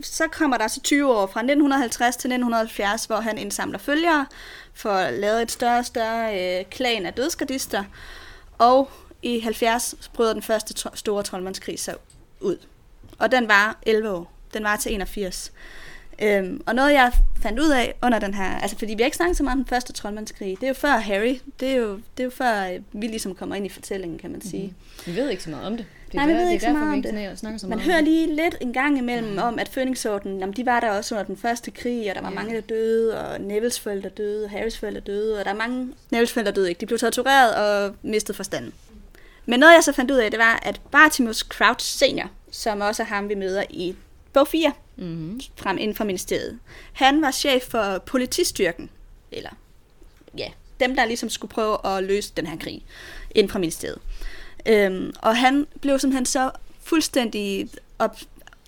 så 0.00 0.26
kommer 0.28 0.56
der 0.56 0.62
altså 0.62 0.74
så 0.74 0.80
20 0.82 1.12
år 1.16 1.26
fra 1.26 1.40
1950 1.40 2.16
til 2.16 2.28
1970, 2.28 3.04
hvor 3.04 3.16
han 3.16 3.38
indsamler 3.38 3.78
følgere 3.78 4.26
for 4.74 4.90
at 4.90 5.14
lave 5.14 5.42
et 5.42 5.50
større 5.50 5.78
og 5.78 5.86
større 5.86 6.58
øh, 6.58 6.64
klan 6.70 7.06
af 7.06 7.14
dødskardister, 7.14 7.84
Og 8.58 8.90
i 9.22 9.40
70 9.40 9.94
bryder 10.14 10.32
den 10.32 10.42
første 10.42 10.74
to- 10.74 10.96
store 10.96 11.22
troldmandskrig 11.22 11.78
så 11.80 11.94
ud. 12.40 12.56
Og 13.18 13.32
den 13.32 13.48
var 13.48 13.78
11 13.82 14.10
år. 14.10 14.32
Den 14.54 14.64
var 14.64 14.76
til 14.76 14.92
81. 14.94 15.52
Øhm, 16.22 16.62
og 16.66 16.74
noget 16.74 16.92
jeg 16.92 17.12
fandt 17.42 17.60
ud 17.60 17.70
af 17.70 17.94
under 18.02 18.18
den 18.18 18.34
her, 18.34 18.58
altså 18.58 18.78
fordi 18.78 18.94
vi 18.94 19.02
har 19.02 19.04
ikke 19.06 19.16
snakket 19.16 19.36
så 19.36 19.42
meget 19.42 19.56
om 19.56 19.64
den 19.64 19.68
første 19.68 19.92
troldmandskrig, 19.92 20.56
det 20.60 20.62
er 20.62 20.68
jo 20.68 20.74
før 20.74 20.88
Harry, 20.96 21.38
det 21.60 21.68
er 21.68 21.76
jo, 21.76 21.94
det 21.94 22.20
er 22.20 22.24
jo 22.24 22.30
før 22.30 22.64
øh, 22.66 22.80
vi 22.92 23.06
ligesom 23.06 23.34
kommer 23.34 23.54
ind 23.54 23.66
i 23.66 23.68
fortællingen, 23.68 24.18
kan 24.18 24.30
man 24.30 24.40
sige. 24.42 24.74
Vi 25.06 25.16
ved 25.16 25.28
ikke 25.30 25.42
så 25.42 25.50
meget 25.50 25.66
om 25.66 25.76
det. 25.76 25.86
det 26.06 26.14
Nej, 26.14 26.26
vi 26.26 26.32
ved 26.32 26.46
det 26.46 26.52
ikke 26.52 26.64
så 26.64 26.72
meget 26.72 26.92
om 26.92 27.02
det. 27.02 27.42
Man 27.68 27.72
om 27.72 27.78
hører 27.80 27.96
det. 27.96 28.04
lige 28.04 28.26
lidt 28.36 28.56
en 28.60 28.72
gang 28.72 28.98
imellem 28.98 29.38
om, 29.38 29.58
at 29.58 29.68
Fønixorden, 29.68 30.38
jamen, 30.40 30.56
de 30.56 30.66
var 30.66 30.80
der 30.80 30.90
også 30.90 31.14
under 31.14 31.24
den 31.26 31.36
første 31.36 31.70
krig, 31.70 32.08
og 32.10 32.14
der 32.14 32.20
var 32.22 32.28
Ja. 32.28 32.34
mange, 32.34 32.54
der 32.54 32.60
døde, 32.60 33.18
og 33.20 33.40
Nevils 33.40 33.80
forældre 33.80 34.08
døde, 34.08 34.44
og 34.44 34.50
Harrys 34.50 34.78
forældre 34.78 35.00
døde, 35.00 35.38
og 35.38 35.44
der 35.44 35.50
er 35.50 35.56
mange... 35.56 35.88
Nevils 36.10 36.32
forældre 36.32 36.52
døde 36.52 36.68
ikke, 36.68 36.80
de 36.80 36.86
blev 36.86 36.98
tortureret 36.98 37.54
og 37.54 37.94
mistede 38.02 38.36
forstanden. 38.36 38.72
Men 39.46 39.60
noget, 39.60 39.72
jeg 39.74 39.84
så 39.84 39.92
fandt 39.92 40.10
ud 40.10 40.16
af, 40.16 40.30
det 40.30 40.38
var, 40.38 40.60
at 40.62 40.80
Bartimus 40.90 41.38
Crouch 41.38 41.86
senior, 41.98 42.30
som 42.50 42.80
også 42.80 43.02
er 43.02 43.06
ham, 43.06 43.28
vi 43.28 43.34
møder 43.34 43.64
i 43.70 43.94
bog 44.32 44.48
4, 44.48 44.72
Mm-hmm. 44.96 45.40
frem 45.56 45.78
inden 45.78 45.96
for 45.96 46.04
ministeriet. 46.04 46.58
Han 46.92 47.22
var 47.22 47.30
chef 47.30 47.62
for 47.62 47.98
politistyrken, 47.98 48.90
eller 49.32 49.50
ja, 50.38 50.48
dem 50.80 50.96
der 50.96 51.04
ligesom 51.04 51.28
skulle 51.30 51.50
prøve 51.50 51.86
at 51.86 52.04
løse 52.04 52.32
den 52.36 52.46
her 52.46 52.58
krig 52.58 52.84
inden 53.30 53.52
for 53.52 53.58
ministeriet. 53.58 53.98
Øhm, 54.66 55.12
og 55.22 55.36
han 55.36 55.66
blev 55.80 55.98
simpelthen 55.98 56.26
så 56.26 56.50
fuldstændig 56.82 57.68
op, 57.98 58.16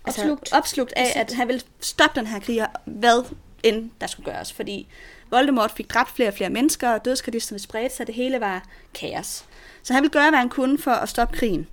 Opslugt. 0.04 0.40
Altså, 0.40 0.56
opslugt 0.56 0.92
af, 0.96 1.12
at 1.14 1.32
han 1.32 1.48
ville 1.48 1.62
stoppe 1.80 2.20
den 2.20 2.26
her 2.26 2.40
krig, 2.40 2.66
hvad 2.84 3.24
end 3.62 3.90
der 4.00 4.06
skulle 4.06 4.32
gøres. 4.32 4.52
Fordi 4.52 4.86
Voldemort 5.30 5.70
fik 5.70 5.90
dræbt 5.90 6.10
flere 6.10 6.28
og 6.28 6.34
flere 6.34 6.50
mennesker, 6.50 6.90
og 6.90 7.04
dødskardisterne 7.04 7.58
spredte 7.58 7.96
sig, 7.96 8.06
det 8.06 8.14
hele 8.14 8.40
var 8.40 8.64
kaos. 8.94 9.44
Så 9.82 9.92
han 9.92 10.02
ville 10.02 10.12
gøre, 10.12 10.30
hvad 10.30 10.38
han 10.38 10.48
kunne 10.48 10.78
for 10.78 10.90
at 10.90 11.08
stoppe 11.08 11.36
krigen. 11.36 11.68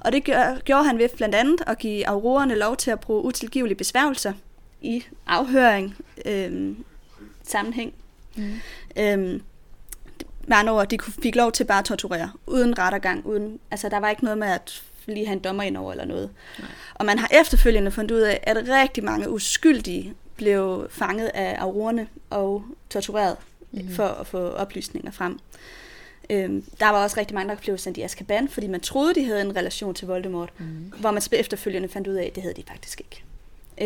Og 0.00 0.12
det 0.12 0.24
gjorde 0.64 0.84
han 0.84 0.98
ved 0.98 1.08
blandt 1.16 1.34
andet 1.34 1.60
at 1.66 1.78
give 1.78 2.08
aurorerne 2.08 2.54
lov 2.54 2.76
til 2.76 2.90
at 2.90 3.00
bruge 3.00 3.24
utilgivelige 3.24 3.76
besværgelser 3.76 4.32
i 4.82 5.04
afhøring, 5.26 5.96
øhm, 6.26 6.84
sammenhæng. 7.42 7.92
Mm. 8.36 8.60
Øhm, 8.96 9.42
med 10.46 10.56
andre 10.56 10.72
ord, 10.72 10.88
de 10.88 10.98
kunne- 10.98 11.12
fik 11.22 11.36
lov 11.36 11.52
til 11.52 11.64
bare 11.64 11.78
at 11.78 11.84
torturere, 11.84 12.30
uden 12.46 12.78
rettergang, 12.78 13.26
uden, 13.26 13.60
altså 13.70 13.88
der 13.88 14.00
var 14.00 14.10
ikke 14.10 14.24
noget 14.24 14.38
med 14.38 14.48
at 14.48 14.82
lige 15.06 15.26
have 15.26 15.36
en 15.36 15.42
dommer 15.42 15.62
ind 15.62 15.76
over 15.76 15.90
eller 15.92 16.04
noget. 16.04 16.30
Nej. 16.58 16.68
Og 16.94 17.06
man 17.06 17.18
har 17.18 17.28
efterfølgende 17.40 17.90
fundet 17.90 18.14
ud 18.14 18.20
af, 18.20 18.40
at 18.42 18.56
rigtig 18.68 19.04
mange 19.04 19.30
uskyldige 19.30 20.14
blev 20.36 20.86
fanget 20.90 21.30
af 21.34 21.56
aurorerne 21.58 22.08
og 22.30 22.64
tortureret 22.90 23.36
mm-hmm. 23.72 23.94
for 23.94 24.06
at 24.06 24.26
få 24.26 24.38
oplysninger 24.38 25.10
frem. 25.10 25.38
Øhm, 26.30 26.64
der 26.80 26.86
var 26.88 27.02
også 27.02 27.20
rigtig 27.20 27.34
mange, 27.34 27.50
der 27.54 27.60
blev 27.60 27.78
sendt 27.78 27.98
i 27.98 28.02
Azkaban, 28.02 28.48
fordi 28.48 28.66
man 28.66 28.80
troede, 28.80 29.14
de 29.14 29.24
havde 29.24 29.40
en 29.40 29.56
relation 29.56 29.94
til 29.94 30.06
Voldemort, 30.06 30.52
Mm. 30.58 30.66
hvor 31.00 31.10
man 31.10 31.22
så 31.22 31.28
efterfølgende 31.32 31.88
fandt 31.88 32.08
ud 32.08 32.14
af, 32.14 32.24
at 32.26 32.34
det 32.34 32.42
havde 32.42 32.54
de 32.54 32.62
faktisk 32.68 33.00
ikke. 33.00 33.22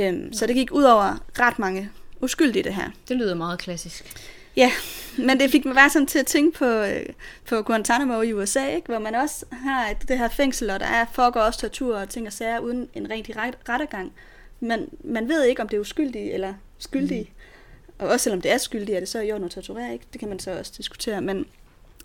Øhm, 0.08 0.32
så 0.32 0.46
det 0.46 0.54
gik 0.54 0.72
ud 0.72 0.82
over 0.82 1.24
ret 1.40 1.58
mange 1.58 1.90
uskyldige, 2.20 2.62
det 2.62 2.74
her. 2.74 2.90
Det 3.08 3.16
lyder 3.16 3.34
meget 3.34 3.58
klassisk. 3.58 4.26
Ja, 4.56 4.70
men 5.18 5.40
det 5.40 5.50
fik 5.50 5.64
mig 5.64 5.74
bare 5.74 5.90
sådan 5.90 6.06
til 6.06 6.18
at 6.18 6.26
tænke 6.26 6.58
på, 6.58 6.64
øh, 6.64 7.06
på 7.48 7.62
Guantanamo 7.62 8.20
i 8.22 8.32
USA, 8.32 8.66
ikke? 8.74 8.86
hvor 8.86 8.98
man 8.98 9.14
også 9.14 9.44
har 9.52 9.88
et- 9.90 10.08
det 10.08 10.18
her 10.18 10.28
fængsel, 10.28 10.70
og 10.70 10.80
der 10.80 10.86
er, 10.86 11.06
foregår 11.12 11.40
også 11.40 11.60
tortur 11.60 11.96
og 11.98 12.08
ting 12.08 12.26
og 12.26 12.32
sager 12.32 12.58
uden 12.58 12.88
en 12.94 13.10
rigtig 13.10 13.36
ret, 13.36 13.54
rettergang. 13.68 14.12
Men 14.60 14.88
man 15.04 15.28
ved 15.28 15.44
ikke, 15.44 15.62
om 15.62 15.68
det 15.68 15.76
er 15.76 15.80
uskyldige 15.80 16.32
eller 16.32 16.54
skyldige. 16.78 17.22
Mm. 17.22 17.94
Og 17.98 18.08
også 18.08 18.24
selvom 18.24 18.40
det 18.40 18.50
er 18.52 18.58
skyldige, 18.58 18.96
er 18.96 19.00
det 19.00 19.08
så 19.08 19.20
i 19.20 19.32
orden 19.32 19.44
at 19.44 19.50
torturere, 19.50 19.92
ikke? 19.92 20.04
Det 20.12 20.20
kan 20.20 20.28
man 20.28 20.38
så 20.38 20.58
også 20.58 20.72
diskutere. 20.76 21.20
Men 21.20 21.46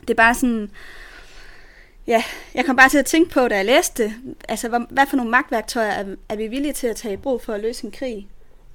det 0.01 0.09
er 0.09 0.15
bare 0.15 0.35
sådan... 0.35 0.71
Ja, 2.07 2.23
jeg 2.55 2.65
kom 2.65 2.75
bare 2.75 2.89
til 2.89 2.97
at 2.97 3.05
tænke 3.05 3.31
på, 3.31 3.47
da 3.47 3.55
jeg 3.55 3.65
læste 3.65 4.03
det, 4.03 4.13
altså 4.49 4.69
hvad, 4.69 4.79
hvad 4.89 5.05
for 5.09 5.17
nogle 5.17 5.31
magtværktøjer 5.31 5.91
er, 5.91 6.15
er 6.29 6.35
vi 6.35 6.47
villige 6.47 6.73
til 6.73 6.87
at 6.87 6.95
tage 6.95 7.13
i 7.13 7.17
brug 7.17 7.41
for 7.41 7.53
at 7.53 7.59
løse 7.59 7.85
en 7.85 7.91
krig? 7.91 8.27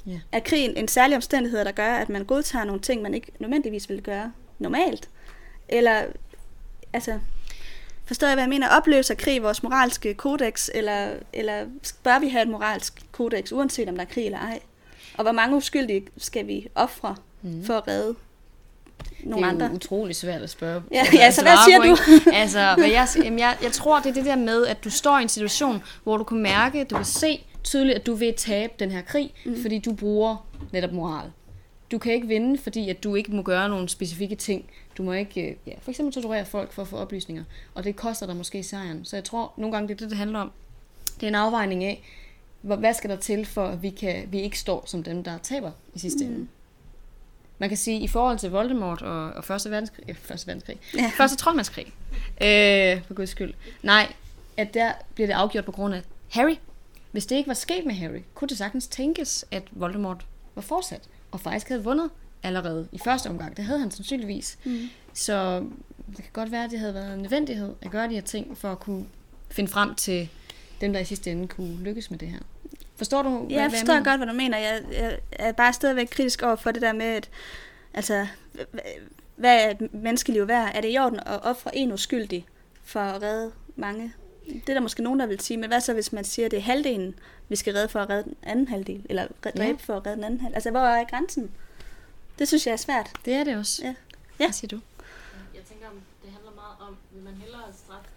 Ja. 0.06 0.20
Er 0.32 0.40
krigen 0.40 0.76
en 0.76 0.88
særlig 0.88 1.16
omstændighed, 1.16 1.64
der 1.64 1.72
gør, 1.72 1.94
at 1.94 2.08
man 2.08 2.24
godtager 2.24 2.64
nogle 2.64 2.80
ting, 2.80 3.02
man 3.02 3.14
ikke 3.14 3.32
nødvendigvis 3.38 3.88
ville 3.88 4.02
gøre 4.02 4.32
normalt? 4.58 5.08
Eller, 5.68 6.04
altså, 6.92 7.18
forstår 8.04 8.26
jeg, 8.26 8.34
hvad 8.34 8.42
jeg 8.42 8.48
mener? 8.48 8.68
Opløser 8.68 9.14
krig 9.14 9.42
vores 9.42 9.62
moralske 9.62 10.14
kodex, 10.14 10.68
eller, 10.74 11.12
eller 11.32 11.66
bør 12.02 12.18
vi 12.18 12.28
have 12.28 12.42
et 12.42 12.48
moralsk 12.48 13.02
kodex, 13.12 13.52
uanset 13.52 13.88
om 13.88 13.94
der 13.94 14.02
er 14.02 14.08
krig 14.08 14.24
eller 14.26 14.38
ej? 14.38 14.60
Og 15.16 15.22
hvor 15.22 15.32
mange 15.32 15.56
uskyldige 15.56 16.06
skal 16.16 16.46
vi 16.46 16.68
ofre 16.74 17.16
Mm. 17.42 17.64
for 17.64 17.74
at 17.74 17.88
redde 17.88 18.14
nogle 19.24 19.46
det 19.46 19.60
er 19.60 19.66
andre? 19.66 19.70
utrolig 19.74 20.16
svært 20.16 20.42
at 20.42 20.50
spørge. 20.50 20.82
Ja, 20.92 20.98
altså, 20.98 21.16
ja, 21.16 21.30
så 21.30 21.40
at 21.40 21.46
hvad 21.46 21.56
siger 21.64 21.82
du? 21.82 21.96
altså, 22.42 22.74
hvad 22.78 22.88
jeg, 22.88 23.08
jamen, 23.24 23.38
jeg, 23.38 23.56
jeg 23.62 23.72
tror, 23.72 24.00
det 24.00 24.06
er 24.10 24.14
det 24.14 24.24
der 24.24 24.36
med, 24.36 24.66
at 24.66 24.84
du 24.84 24.90
står 24.90 25.18
i 25.18 25.22
en 25.22 25.28
situation, 25.28 25.82
hvor 26.04 26.16
du 26.16 26.24
kan 26.24 26.38
mærke, 26.38 26.84
du 26.84 26.96
kan 26.96 27.04
se 27.04 27.44
tydeligt, 27.64 27.98
at 27.98 28.06
du 28.06 28.14
vil 28.14 28.34
tabe 28.36 28.72
den 28.78 28.90
her 28.90 29.02
krig, 29.02 29.34
mm. 29.44 29.62
fordi 29.62 29.78
du 29.78 29.92
bruger 29.92 30.46
netop 30.72 30.92
moral. 30.92 31.30
Du 31.90 31.98
kan 31.98 32.12
ikke 32.12 32.26
vinde, 32.26 32.58
fordi 32.58 32.88
at 32.88 33.04
du 33.04 33.14
ikke 33.14 33.32
må 33.36 33.42
gøre 33.42 33.68
nogle 33.68 33.88
specifikke 33.88 34.34
ting. 34.34 34.64
Du 34.98 35.02
må 35.02 35.12
ikke, 35.12 35.50
øh, 35.50 35.56
ja, 35.66 35.72
for 35.80 35.90
eksempel 35.90 36.14
torturere 36.14 36.44
folk 36.44 36.72
for 36.72 36.82
at 36.82 36.88
få 36.88 36.96
oplysninger. 36.96 37.44
Og 37.74 37.84
det 37.84 37.96
koster 37.96 38.26
dig 38.26 38.36
måske 38.36 38.62
sejren. 38.62 39.04
Så 39.04 39.16
jeg 39.16 39.24
tror, 39.24 39.52
nogle 39.56 39.72
gange 39.72 39.88
det 39.88 39.94
er 39.94 39.98
det, 39.98 40.10
det 40.10 40.18
handler 40.18 40.38
om. 40.38 40.52
Det 41.14 41.22
er 41.22 41.28
en 41.28 41.34
afvejning 41.34 41.84
af, 41.84 42.02
hvad 42.62 42.94
skal 42.94 43.10
der 43.10 43.16
til, 43.16 43.46
for 43.46 43.66
at 43.66 43.82
vi, 43.82 43.90
kan, 43.90 44.28
vi 44.30 44.40
ikke 44.40 44.58
står 44.58 44.82
som 44.86 45.02
dem, 45.02 45.24
der 45.24 45.38
taber 45.38 45.70
i 45.94 45.98
sidste 45.98 46.24
mm. 46.24 46.32
ende. 46.32 46.46
Man 47.58 47.68
kan 47.68 47.78
sige, 47.78 48.00
i 48.00 48.08
forhold 48.08 48.38
til 48.38 48.50
Voldemort 48.50 49.02
og, 49.02 49.30
og 49.32 49.44
Første 49.44 49.70
Verdenskrig, 49.70 50.04
øh, 50.08 50.14
Første 50.16 50.46
Verdenskrig, 50.46 50.80
Ja. 50.96 51.12
Første 51.16 51.36
Troldmandskrig, 51.36 51.86
øh, 52.40 53.02
for 53.06 53.14
guds 53.14 53.30
skyld, 53.30 53.54
nej, 53.82 54.12
at 54.56 54.74
der 54.74 54.92
bliver 55.14 55.26
det 55.26 55.34
afgjort 55.34 55.64
på 55.64 55.72
grund 55.72 55.94
af 55.94 56.02
Harry. 56.30 56.56
Hvis 57.12 57.26
det 57.26 57.36
ikke 57.36 57.48
var 57.48 57.54
sket 57.54 57.86
med 57.86 57.94
Harry, 57.94 58.20
kunne 58.34 58.48
det 58.48 58.58
sagtens 58.58 58.86
tænkes, 58.86 59.44
at 59.50 59.62
Voldemort 59.70 60.26
var 60.54 60.62
fortsat, 60.62 61.00
og 61.30 61.40
faktisk 61.40 61.68
havde 61.68 61.84
vundet 61.84 62.10
allerede 62.42 62.88
i 62.92 62.98
første 63.04 63.26
omgang. 63.26 63.56
Det 63.56 63.64
havde 63.64 63.78
han 63.78 63.90
sandsynligvis. 63.90 64.58
Mm. 64.64 64.88
Så 65.14 65.58
det 66.06 66.16
kan 66.16 66.30
godt 66.32 66.52
være, 66.52 66.64
at 66.64 66.70
det 66.70 66.78
havde 66.78 66.94
været 66.94 67.14
en 67.14 67.20
nødvendighed 67.22 67.74
at 67.82 67.90
gøre 67.90 68.08
de 68.08 68.14
her 68.14 68.20
ting, 68.20 68.58
for 68.58 68.72
at 68.72 68.80
kunne 68.80 69.04
finde 69.50 69.70
frem 69.70 69.94
til 69.94 70.28
dem, 70.80 70.92
der 70.92 71.00
i 71.00 71.04
sidste 71.04 71.30
ende 71.30 71.48
kunne 71.48 71.76
lykkes 71.82 72.10
med 72.10 72.18
det 72.18 72.28
her. 72.28 72.38
Forstår 72.96 73.22
du, 73.22 73.28
hvad, 73.38 73.48
Ja, 73.48 73.54
jeg 73.62 73.68
hvad 73.70 73.78
forstår 73.78 73.92
mener? 73.94 74.04
godt, 74.04 74.18
hvad 74.18 74.26
du 74.28 74.32
mener. 74.32 74.58
Jeg, 74.58 74.82
jeg 74.92 75.18
er 75.32 75.52
bare 75.52 75.72
stadigvæk 75.72 76.08
kritisk 76.10 76.42
over 76.42 76.56
for 76.56 76.70
det 76.70 76.82
der 76.82 76.92
med, 76.92 77.06
at 77.06 77.30
altså, 77.94 78.26
hvad 79.36 79.64
er 79.64 79.70
et 79.70 79.94
menneskeliv 79.94 80.48
værd? 80.48 80.70
Er 80.74 80.80
det 80.80 80.92
i 80.94 80.98
orden 80.98 81.20
at 81.20 81.40
ofre 81.42 81.76
en 81.76 81.92
uskyldig 81.92 82.46
for 82.84 83.00
at 83.00 83.22
redde 83.22 83.52
mange? 83.76 84.12
Det 84.46 84.68
er 84.68 84.74
der 84.74 84.80
måske 84.80 85.02
nogen, 85.02 85.20
der 85.20 85.26
vil 85.26 85.40
sige, 85.40 85.56
men 85.56 85.68
hvad 85.68 85.80
så, 85.80 85.92
hvis 85.92 86.12
man 86.12 86.24
siger, 86.24 86.46
at 86.46 86.50
det 86.50 86.56
er 86.56 86.62
halvdelen, 86.62 87.14
vi 87.48 87.56
skal 87.56 87.74
redde 87.74 87.88
for 87.88 88.00
at 88.00 88.10
redde 88.10 88.24
den 88.24 88.36
anden 88.42 88.68
halvdel? 88.68 89.06
Eller 89.10 89.26
red- 89.46 89.52
Ja. 89.56 89.62
dræbe 89.62 89.82
for 89.82 89.96
at 89.96 90.06
redde 90.06 90.16
den 90.16 90.24
anden 90.24 90.40
halvdel? 90.40 90.54
Altså, 90.54 90.70
hvor 90.70 90.80
er 90.80 91.04
grænsen? 91.04 91.50
Det 92.38 92.48
synes 92.48 92.66
jeg 92.66 92.72
er 92.72 92.76
svært. 92.76 93.10
Det 93.24 93.32
er 93.34 93.44
det 93.44 93.56
også. 93.56 93.82
Ja. 93.82 93.88
Ja. 93.88 93.94
Hvad 94.46 94.52
siger 94.52 94.68
du? 94.68 94.80
Jeg 95.54 95.62
tænker, 95.70 95.86
om 95.88 95.98
det 96.22 96.30
handler 96.36 96.52
meget 96.62 96.76
om, 96.88 96.96
vil 97.14 97.22
man 97.24 97.34
hellere 97.34 97.62
straffe 97.84 98.08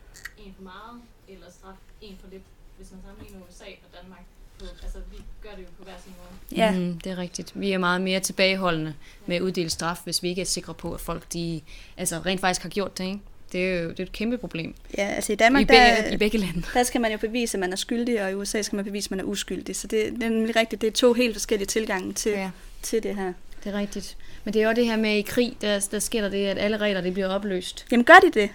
en 0.43 0.53
for 0.57 0.63
meget, 0.63 1.01
eller 1.27 1.47
straffe 1.59 1.81
en 2.01 2.17
for 2.21 2.27
lidt, 2.33 2.43
hvis 2.77 2.91
man 2.91 2.99
sammenligner 3.05 3.39
USA 3.49 3.65
og 3.85 3.89
Danmark. 4.01 4.25
på, 4.59 4.65
altså 4.83 4.99
vi 5.11 5.17
gør 5.43 5.53
det 5.57 5.63
jo 5.67 5.71
på 5.77 5.83
hver 5.83 5.97
sin 6.05 6.13
måde. 6.21 6.36
Ja, 6.55 6.71
Mm, 6.71 6.99
det 6.99 7.11
er 7.11 7.17
rigtigt. 7.17 7.51
Vi 7.55 7.71
er 7.71 7.77
meget 7.77 8.01
mere 8.01 8.19
tilbageholdende 8.19 8.93
med 9.25 9.35
at 9.35 9.41
uddele 9.41 9.69
straf, 9.69 9.97
hvis 10.03 10.23
vi 10.23 10.29
ikke 10.29 10.41
er 10.41 10.45
sikre 10.45 10.73
på, 10.73 10.93
at 10.93 10.99
folk 10.99 11.33
de, 11.33 11.61
altså, 11.97 12.19
rent 12.25 12.41
faktisk 12.41 12.61
har 12.61 12.69
gjort 12.69 12.97
det. 12.97 13.03
Ikke? 13.03 13.19
Det 13.51 13.65
er 13.65 13.81
jo 13.81 13.89
det 13.89 13.99
er 13.99 14.03
et 14.03 14.11
kæmpe 14.11 14.37
problem. 14.37 14.73
ja 14.97 15.03
altså 15.07 15.31
i 15.31 15.33
I, 15.33 15.35
Danmark, 15.35 15.67
be, 15.67 15.73
der, 15.73 16.11
I 16.11 16.17
begge 16.17 16.37
lande. 16.37 16.63
der 16.73 16.83
skal 16.83 17.01
man 17.01 17.11
jo 17.11 17.17
bevise, 17.17 17.57
at 17.57 17.59
man 17.59 17.71
er 17.71 17.75
skyldig, 17.75 18.23
og 18.23 18.31
i 18.31 18.33
USA 18.33 18.61
skal 18.61 18.75
man 18.75 18.85
bevise, 18.85 19.07
at 19.07 19.11
man 19.11 19.19
er 19.19 19.23
uskyldig. 19.23 19.75
Så 19.75 19.87
det, 19.87 20.13
det 20.13 20.23
er 20.23 20.29
nemlig 20.29 20.55
rigtigt. 20.55 20.81
Det 20.81 20.87
er 20.87 20.91
to 20.91 21.13
helt 21.13 21.35
forskellige 21.35 21.67
tilgange 21.67 22.13
til, 22.13 22.31
ja. 22.31 22.49
Til 22.81 23.03
det 23.03 23.15
her. 23.15 23.33
det 23.63 23.73
er 23.73 23.79
rigtigt. 23.79 24.17
Men 24.43 24.53
det 24.53 24.61
er 24.61 24.67
jo 24.67 24.73
det 24.73 24.85
her 24.85 24.97
med 24.97 25.17
i 25.17 25.21
krig, 25.21 25.57
der, 25.61 25.87
der 25.91 25.99
sker 25.99 26.21
der 26.21 26.29
det, 26.29 26.45
at 26.45 26.57
alle 26.57 26.77
regler 26.77 27.01
de 27.01 27.11
bliver 27.11 27.27
opløst. 27.27 27.85
Jamen 27.91 28.03
gør 28.05 28.19
de 28.23 28.39
det? 28.39 28.49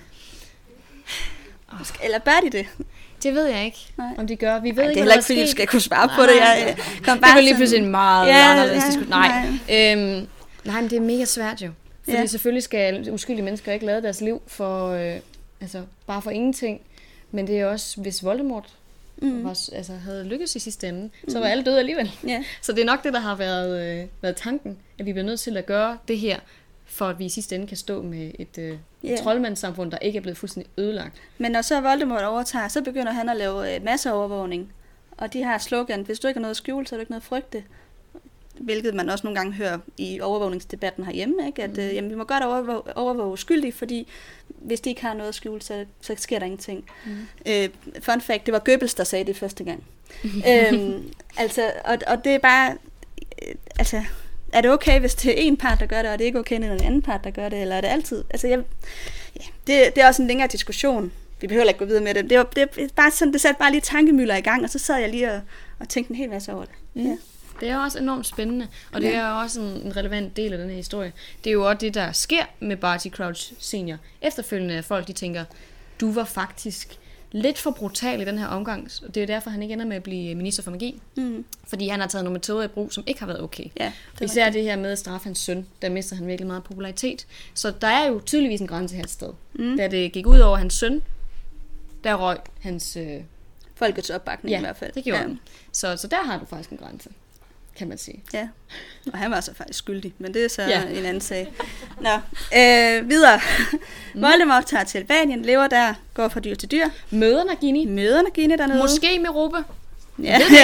Eller 2.05 2.18
bør 2.18 2.40
de 2.44 2.50
det? 2.59 2.66
Det 3.22 3.35
ved 3.35 3.46
jeg 3.46 3.64
ikke, 3.64 3.78
Nej. 3.98 4.08
om 4.18 4.26
de 4.26 4.37
gør. 4.37 4.61
Vi 4.61 4.70
ved 4.70 4.78
Ej, 4.78 4.82
det 4.85 4.90
ikke, 4.90 5.00
er 5.00 5.04
hvad 5.04 5.12
heller 5.12 5.14
ikke, 5.14 5.24
fordi 5.26 5.42
du 5.42 5.50
skal 5.50 5.66
kunne 5.66 5.80
svare 5.80 6.08
på 6.08 6.20
Nej, 6.20 6.26
det. 6.26 6.37
nej, 6.40 6.48
Jeg 6.48 6.68
øh, 6.78 7.04
kom 7.04 7.14
Det 7.16 7.22
bare 7.22 7.35
var 7.35 7.40
lige 7.40 7.56
pludselig 7.56 7.82
en 7.85 7.90
meget 7.90 8.28
Ja, 8.28 8.50
anderledes 8.50 8.82
ja, 8.82 8.87
diskussion. 8.87 9.11
Nej. 9.11 9.28
nej. 9.68 9.92
Øhm, 10.16 10.26
nej, 10.64 10.80
men 10.80 10.90
det 10.90 10.96
er 10.96 11.00
mega 11.00 11.24
svært 11.24 11.62
jo. 11.62 11.70
Fordi 12.04 12.16
Ja. 12.16 12.26
selvfølgelig 12.26 12.62
skal 12.62 13.12
uskyldige 13.12 13.44
mennesker 13.44 13.72
ikke 13.72 13.87
lade 13.87 14.02
deres 14.02 14.20
liv 14.20 14.42
for, 14.46 14.88
øh, 14.88 15.16
altså, 15.61 15.82
bare 16.06 16.22
for 16.22 16.30
ingenting. 16.30 16.80
Men 17.30 17.46
det 17.46 17.61
er 17.61 17.66
også, 17.66 18.00
hvis 18.00 18.24
Voldemort 18.24 18.68
mm. 19.22 19.44
var, 19.44 19.58
altså, 19.72 19.92
havde 20.04 20.24
lykkes 20.24 20.56
i 20.56 20.58
sidste 20.58 20.88
ende, 20.88 21.11
så 21.28 21.38
var 21.38 21.46
alle 21.46 21.64
døde 21.64 21.78
alligevel. 21.78 22.12
Ja. 22.26 22.42
Så 22.62 22.72
det 22.72 22.80
er 22.80 22.85
nok 22.87 23.04
det, 23.04 23.12
der 23.12 23.20
har 23.20 23.35
været, 23.35 23.98
øh, 24.00 24.04
været 24.22 24.37
tanken, 24.37 24.78
at 24.98 25.06
vi 25.06 25.12
bliver 25.12 25.26
nødt 25.26 25.40
til 25.40 25.56
at 25.56 25.66
gøre 25.66 25.98
det 26.08 26.18
her, 26.18 26.38
for 26.92 27.09
at 27.09 27.18
vi 27.18 27.24
i 27.24 27.28
sidste 27.28 27.55
ende 27.55 27.66
kan 27.66 27.76
stå 27.76 28.02
med 28.02 28.31
et, 28.38 28.59
øh, 28.59 28.78
et 29.02 29.18
troldmandssamfund, 29.18 29.90
der 29.90 29.98
ikke 29.98 30.16
er 30.16 30.20
blevet 30.20 30.38
fuldstændig 30.38 30.72
ødelagt. 30.78 31.22
Men 31.38 31.52
når 31.52 31.62
så 31.62 31.81
Voldemort 31.81 32.24
overtager, 32.24 32.68
så 32.68 32.83
begynder 32.83 33.12
han 33.12 33.28
at 33.28 33.37
lave 33.37 33.74
øh, 33.74 33.85
masseovervågning. 33.85 34.72
Og 35.11 35.33
de 35.33 35.42
har 35.42 35.59
slogan, 35.59 36.02
hvis 36.02 36.18
du 36.18 36.28
ikke 36.28 36.38
har 36.38 36.42
noget 36.42 36.50
at 36.50 36.57
skjule, 36.57 36.87
så 36.87 36.94
har 36.94 36.98
du 36.98 37.00
ikke 37.00 37.12
noget 37.12 37.20
at 37.20 37.26
frygte. 37.26 37.64
Hvilket 38.61 38.94
man 38.94 39.09
også 39.09 39.26
nogle 39.26 39.38
gange 39.38 39.52
hører 39.52 39.78
i 39.96 40.20
overvågningsdebatten 40.20 41.05
herhjemme, 41.05 41.46
ikke? 41.46 41.62
at 41.62 41.78
øh, 41.78 41.94
jamen, 41.94 42.11
vi 42.11 42.14
må 42.14 42.24
godt 42.24 42.44
overvåge, 42.44 42.96
overvåge 42.96 43.33
uskyldige, 43.33 43.72
fordi 43.72 44.09
hvis 44.48 44.81
de 44.81 44.90
ikke 44.90 45.02
har 45.02 45.14
noget 45.14 45.28
at 45.28 45.35
skjule, 45.35 45.62
så, 45.62 45.85
så 46.00 46.14
sker 46.16 46.38
der 46.38 46.46
ingenting. 46.46 46.85
Mm. 47.07 47.26
Øh, 47.46 47.68
fun 48.00 48.20
fact, 48.20 48.46
det 48.46 48.52
var 48.52 48.59
Goebbels, 48.59 48.94
der 48.94 49.05
sagde 49.05 49.24
det 49.24 49.37
første 49.37 49.64
gang. 49.64 49.85
øhm, 50.50 51.12
altså, 51.37 51.72
og, 51.85 51.98
og 52.07 52.24
det 52.24 52.35
er 52.35 52.38
bare, 52.38 52.76
øh, 53.48 53.55
altså, 53.78 54.02
er 54.52 54.60
det 54.60 54.70
okay, 54.70 55.00
hvis 55.00 55.14
det 55.14 55.30
er 55.30 55.34
en 55.42 55.56
part, 55.56 55.80
der 55.80 55.86
gør 55.86 56.02
det, 56.02 56.10
og 56.10 56.18
det 56.18 56.24
er 56.24 56.26
ikke 56.26 56.38
okay, 56.38 56.58
når 56.58 56.66
det 56.68 56.74
er 56.74 56.78
en 56.80 56.86
anden 56.86 57.02
part, 57.02 57.24
der 57.24 57.30
gør 57.30 57.48
det, 57.48 57.60
eller 57.62 57.76
er 57.76 57.80
det 57.80 57.88
altid? 57.88 58.24
Altså, 58.30 58.46
jeg, 58.48 58.58
ja, 59.36 59.44
det, 59.66 59.94
det 59.94 60.02
er 60.02 60.06
også 60.08 60.22
en 60.22 60.28
længere 60.28 60.48
diskussion. 60.48 61.12
Vi 61.40 61.46
behøver 61.46 61.66
ikke 61.68 61.78
gå 61.78 61.84
videre 61.84 62.02
med 62.02 62.14
det. 62.14 62.30
Det, 62.30 62.38
var, 62.38 62.44
det, 62.44 62.92
bare 62.96 63.10
sådan, 63.10 63.32
det 63.32 63.40
satte 63.40 63.58
bare 63.58 63.70
lige 63.70 63.80
tankemøller 63.80 64.36
i 64.36 64.40
gang, 64.40 64.62
og 64.64 64.70
så 64.70 64.78
sad 64.78 64.96
jeg 65.00 65.08
lige 65.10 65.32
og, 65.32 65.40
og 65.78 65.88
tænkte 65.88 66.10
en 66.10 66.16
hel 66.16 66.30
masse 66.30 66.52
over 66.52 66.64
det. 66.64 66.74
Mm. 66.94 67.02
Ja. 67.06 67.16
Det 67.60 67.68
er 67.70 67.78
også 67.78 67.98
enormt 67.98 68.26
spændende, 68.26 68.68
og 68.92 69.00
det 69.00 69.08
Ja. 69.08 69.16
er 69.18 69.30
også 69.30 69.60
en, 69.60 69.66
en 69.66 69.96
relevant 69.96 70.36
del 70.36 70.52
af 70.52 70.58
den 70.58 70.68
her 70.68 70.76
historie. 70.76 71.12
Det 71.44 71.50
er 71.50 71.54
jo 71.54 71.68
også 71.68 71.78
det, 71.78 71.94
der 71.94 72.12
sker 72.12 72.44
med 72.60 72.76
Barty 72.76 73.08
Crouch 73.08 73.52
senior. 73.58 73.96
Efterfølgende 74.22 74.82
folk, 74.82 75.06
de 75.06 75.12
tænker, 75.12 75.44
du 76.00 76.12
var 76.12 76.24
faktisk 76.24 76.98
lidt 77.32 77.58
for 77.58 77.70
brutal 77.70 78.20
i 78.20 78.24
den 78.24 78.38
her 78.38 78.46
omgang, 78.46 78.88
og 79.06 79.14
det 79.14 79.22
er 79.22 79.26
derfor, 79.26 79.50
han 79.50 79.62
ikke 79.62 79.72
ender 79.72 79.86
med 79.86 79.96
at 79.96 80.02
blive 80.02 80.34
minister 80.34 80.62
for 80.62 80.70
magi. 80.70 81.00
Mm. 81.16 81.44
Fordi 81.66 81.88
han 81.88 82.00
har 82.00 82.06
taget 82.06 82.24
nogle 82.24 82.34
metoder 82.34 82.64
i 82.64 82.68
brug, 82.68 82.92
som 82.92 83.04
ikke 83.06 83.20
har 83.20 83.26
været 83.26 83.42
okay. 83.42 83.64
Ja, 83.80 83.92
det 84.18 84.24
Især 84.24 84.50
det 84.50 84.62
her 84.62 84.76
med 84.76 84.92
at 84.92 84.98
straffe 84.98 85.24
hans 85.24 85.38
søn, 85.38 85.66
der 85.82 85.88
mister 85.88 86.16
han 86.16 86.26
virkelig 86.26 86.46
meget 86.46 86.64
popularitet. 86.64 87.26
Så 87.54 87.70
der 87.80 87.86
er 87.86 88.06
jo 88.06 88.20
tydeligvis 88.26 88.60
en 88.60 88.66
grænse 88.66 88.96
her 88.96 89.02
et 89.02 89.10
sted. 89.10 89.32
Mm. 89.52 89.76
Da 89.76 89.88
det 89.88 90.12
gik 90.12 90.26
ud 90.26 90.38
over 90.38 90.56
hans 90.56 90.74
søn, 90.74 91.02
der 92.04 92.14
røg 92.14 92.38
hans... 92.60 92.96
Øh, 92.96 93.20
Folkets 93.74 94.10
opbakning 94.10 94.50
ja, 94.52 94.58
i 94.58 94.60
hvert 94.60 94.76
fald. 94.76 94.92
det 94.92 95.04
gjorde 95.04 95.20
ja. 95.20 95.26
han. 95.26 95.40
Så, 95.72 95.96
så 95.96 96.06
der 96.06 96.22
har 96.22 96.38
du 96.38 96.44
faktisk 96.44 96.70
en 96.70 96.76
grænse, 96.76 97.10
kan 97.78 97.88
man 97.88 97.98
sige. 97.98 98.22
Ja, 98.32 98.48
og 99.12 99.18
han 99.18 99.30
var 99.30 99.40
så 99.40 99.54
faktisk 99.54 99.78
skyldig, 99.78 100.12
men 100.18 100.35
det 100.35 100.44
er 100.44 100.48
så 100.48 100.62
Ja. 100.62 100.68
ja. 100.68 100.98
en 100.98 101.04
anden 101.04 101.20
sag. 101.20 101.52
Nå, 102.00 102.11
øh, 102.58 103.08
videre. 103.11 103.40
Mm. 104.14 104.22
Voldemort 104.22 104.66
tager 104.66 104.85
til 104.85 104.98
Albanien, 104.98 105.42
lever 105.42 105.66
der, 105.66 105.94
går 106.14 106.28
fra 106.28 106.40
dyr 106.40 106.54
til 106.54 106.70
dyr, 106.70 106.87
Møder 107.11 107.44
Nagini, 107.44 107.87
møder 107.87 108.22
Nagini 108.22 108.56
dernede. 108.56 108.78
måske 108.78 109.18
med 109.18 109.30
Rube, 109.30 109.64
Ja. 110.22 110.38
ikke. 110.38 110.56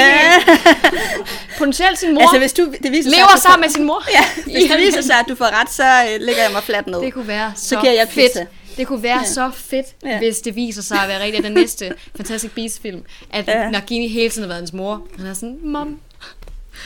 potentielt 1.59 1.99
sin 1.99 2.15
mor, 2.15 2.21
altså, 2.21 2.39
hvis 2.39 2.53
du, 2.53 2.73
det 2.83 2.93
viser 2.93 3.11
sig, 3.11 3.19
lever 3.19 3.29
du 3.35 3.41
sammen 3.41 3.61
med 3.61 3.69
sin 3.69 3.85
mor. 3.85 4.03
får, 4.05 4.13
ja, 4.13 4.43
hvis 4.61 4.71
det 4.71 4.79
viser 4.79 5.01
sig, 5.01 5.17
at 5.17 5.25
du 5.29 5.35
får 5.35 5.61
ret, 5.61 5.71
så 5.71 5.85
øh, 5.85 6.21
lægger 6.21 6.43
jeg 6.43 6.53
mig 6.53 6.63
fladt 6.63 6.87
ned. 6.87 7.01
Det 7.01 7.13
kunne 7.13 7.29
være 7.29 7.53
så, 7.57 7.69
Så 7.69 7.81
giver 7.81 7.93
jeg 7.93 8.09
fedt. 8.09 8.27
pizza. 8.33 8.47
Det 8.77 8.87
kunne 8.87 9.03
være 9.03 9.15
Ja. 9.17 9.21
ja. 9.21 9.33
så 9.33 9.51
fedt, 9.55 9.87
Ja. 10.05 10.09
ja. 10.11 10.19
hvis 10.19 10.39
det 10.39 10.57
viser 10.57 10.83
sig 10.83 10.99
at 11.03 11.09
være 11.09 11.23
rigtigt 11.23 11.45
den 11.45 11.53
næste 11.53 11.95
Fantastic 12.17 12.51
Beasts 12.51 12.79
film, 12.81 13.03
at 13.31 13.47
Ja. 13.49 13.61
ja. 13.63 13.71
Nagini 13.71 14.09
hele 14.09 14.31
tiden 14.31 14.43
har 14.43 14.49
været 14.49 14.61
hans 14.61 14.73
mor. 14.73 15.03
Han 15.19 15.27
er 15.27 15.35
sådan, 15.35 15.59
mom, 15.63 16.01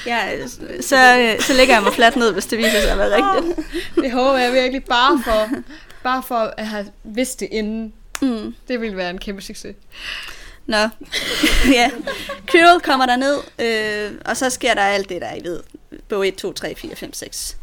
Ja, 0.06 0.46
så, 0.80 1.36
så 1.40 1.52
lægger 1.52 1.74
jeg 1.74 1.82
mig 1.82 1.92
fladt 1.92 2.16
ned, 2.16 2.32
hvis 2.32 2.46
det 2.46 2.58
viser 2.58 2.80
sig 2.80 2.90
at 2.90 2.98
være 2.98 3.16
rigtigt. 3.16 3.66
det 3.96 4.12
håber 4.12 4.38
jeg 4.38 4.52
virkelig 4.52 4.84
bare 4.84 5.20
for, 5.24 5.48
bare 6.02 6.22
for 6.22 6.54
at 6.56 6.66
have 6.66 6.86
vidst 7.04 7.40
det 7.40 7.48
inden. 7.52 7.92
Mm. 8.22 8.54
Det 8.68 8.80
ville 8.80 8.96
være 8.96 9.10
en 9.10 9.18
kæmpe 9.18 9.42
succes. 9.42 9.76
Nå, 10.66 10.76
ja. 11.78 11.90
Quirrell 12.46 12.80
kommer 12.80 13.06
der 13.06 13.16
ned, 13.16 13.38
øh, 13.58 14.18
og 14.24 14.36
så 14.36 14.50
sker 14.50 14.74
der 14.74 14.82
alt 14.82 15.08
det, 15.08 15.20
der 15.20 15.26
er 15.26 15.36
I 15.36 15.44
ved. 15.44 15.60
Bog 16.08 16.28
1, 16.28 16.34
2, 16.34 16.52
3, 16.52 16.74
4, 16.74 16.96
5, 16.96 17.12
6 17.12 17.56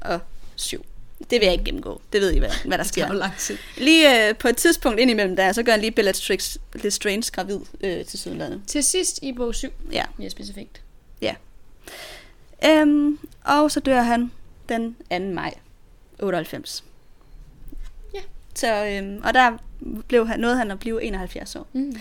og 0.00 0.20
7. 0.56 0.84
Det 1.30 1.40
vil 1.40 1.42
jeg 1.46 1.52
ikke 1.52 1.64
gennemgå. 1.64 2.00
Det 2.12 2.20
ved 2.20 2.32
I, 2.32 2.38
hvad, 2.38 2.50
hvad 2.64 2.78
der 2.78 2.84
Det 2.84 2.92
sker. 2.92 3.12
lang 3.12 3.36
tid. 3.38 3.58
Lige 3.76 4.28
øh, 4.28 4.36
på 4.36 4.48
et 4.48 4.56
tidspunkt 4.56 5.00
indimellem 5.00 5.36
der, 5.36 5.52
så 5.52 5.62
gør 5.62 5.72
han 5.72 5.80
lige 5.80 5.90
Bellatrix 5.90 6.56
Lestrange 6.74 7.30
gravid 7.32 7.58
øh, 7.80 8.04
til 8.04 8.18
sydlandet. 8.18 8.60
Til 8.66 8.84
sidst 8.84 9.18
i 9.22 9.32
bog 9.32 9.54
7, 9.54 9.68
Ja. 9.92 10.02
mere 10.18 10.30
specifikt. 10.30 10.80
Øhm, 12.66 13.18
og 13.44 13.70
så 13.70 13.80
dør 13.80 14.02
han 14.02 14.32
den 14.68 14.96
2. 15.10 15.18
maj 15.18 15.54
98. 16.22 16.84
Ja. 18.14 18.20
Så, 18.54 18.84
øhm, 18.86 19.20
og 19.24 19.34
der 19.34 19.52
blev 20.08 20.26
han, 20.26 20.40
nåede 20.40 20.56
han 20.56 20.70
at 20.70 20.78
blive 20.78 21.02
71 21.02 21.56
år. 21.56 21.66
Mm. 21.72 21.96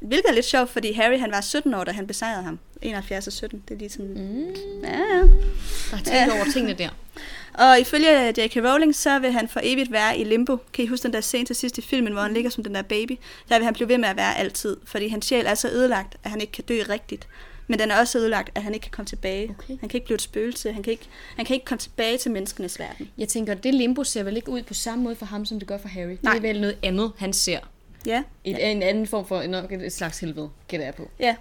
Hvilket 0.00 0.28
er 0.28 0.32
lidt 0.34 0.46
sjovt, 0.46 0.70
fordi 0.70 0.92
Harry 0.92 1.18
han 1.18 1.30
var 1.30 1.40
17 1.40 1.74
år, 1.74 1.84
da 1.84 1.92
han 1.92 2.06
besejrede 2.06 2.42
ham. 2.42 2.58
71 2.82 3.26
og 3.26 3.32
17, 3.32 3.62
det 3.68 3.74
er 3.74 3.78
lige 3.78 3.90
sådan... 3.90 4.06
Mm. 4.14 4.54
Ja, 4.82 4.88
ja. 4.90 5.18
Der 5.18 5.26
er 5.92 5.96
tænkt 5.96 6.10
Ja. 6.10 6.32
over 6.36 6.44
tingene 6.52 6.74
der. 6.74 6.88
Og 7.68 7.80
ifølge 7.80 8.26
J.K. 8.28 8.56
Rowling, 8.56 8.94
så 8.94 9.18
vil 9.18 9.32
han 9.32 9.48
for 9.48 9.60
evigt 9.62 9.92
være 9.92 10.18
i 10.18 10.24
limbo. 10.24 10.56
Kan 10.72 10.84
I 10.84 10.88
huske 10.88 11.02
den 11.02 11.12
der 11.12 11.20
scene 11.20 11.46
til 11.46 11.56
sidst 11.56 11.78
i 11.78 11.82
filmen, 11.82 12.12
hvor 12.12 12.22
han 12.22 12.34
ligger 12.34 12.50
som 12.50 12.64
den 12.64 12.74
der 12.74 12.82
baby? 12.82 13.18
Der 13.48 13.58
vil 13.58 13.64
han 13.64 13.74
blive 13.74 13.88
ved 13.88 13.98
med 13.98 14.08
at 14.08 14.16
være 14.16 14.38
altid, 14.38 14.76
fordi 14.84 15.08
hans 15.08 15.26
sjæl 15.26 15.46
er 15.46 15.54
så 15.54 15.68
ødelagt, 15.68 16.16
at 16.24 16.30
han 16.30 16.40
ikke 16.40 16.52
kan 16.52 16.64
dø 16.64 16.82
rigtigt. 16.88 17.28
Men 17.72 17.78
den 17.78 17.90
er 17.90 17.98
også 17.98 18.18
ødelagt, 18.18 18.50
at 18.54 18.62
han 18.62 18.74
ikke 18.74 18.82
kan 18.84 18.90
komme 18.90 19.06
tilbage. 19.06 19.50
Okay. 19.58 19.76
Han 19.80 19.88
kan 19.88 19.94
ikke 19.98 20.04
blive 20.04 20.14
et 20.14 20.22
spøgelse. 20.22 20.72
Han 20.72 20.82
kan 20.82 20.90
ikke, 20.90 21.04
han 21.36 21.44
kan 21.44 21.54
ikke 21.54 21.66
komme 21.66 21.78
tilbage 21.78 22.18
til 22.18 22.30
menneskenes 22.30 22.78
verden. 22.78 23.10
Jeg 23.18 23.28
tænker, 23.28 23.54
det 23.54 23.74
limbo 23.74 24.04
ser 24.04 24.22
vel 24.22 24.36
ikke 24.36 24.48
ud 24.50 24.62
på 24.62 24.74
samme 24.74 25.04
måde 25.04 25.16
for 25.16 25.26
ham, 25.26 25.44
som 25.44 25.58
det 25.58 25.68
gør 25.68 25.78
for 25.78 25.88
Harry. 25.88 26.16
Nej. 26.22 26.32
Det 26.32 26.38
er 26.48 26.52
vel 26.52 26.60
noget 26.60 26.76
andet, 26.82 27.12
han 27.18 27.32
ser. 27.32 27.58
Ja, 28.06 28.22
Et, 28.44 28.52
ja. 28.58 28.70
En 28.70 28.82
anden 28.82 29.06
form 29.06 29.26
for 29.26 29.42
nok 29.46 29.72
et 29.72 29.92
slags 29.92 30.20
helvede, 30.20 30.50
gætter 30.68 30.86
jeg 30.86 30.94
på. 30.94 31.10
ja. 31.20 31.36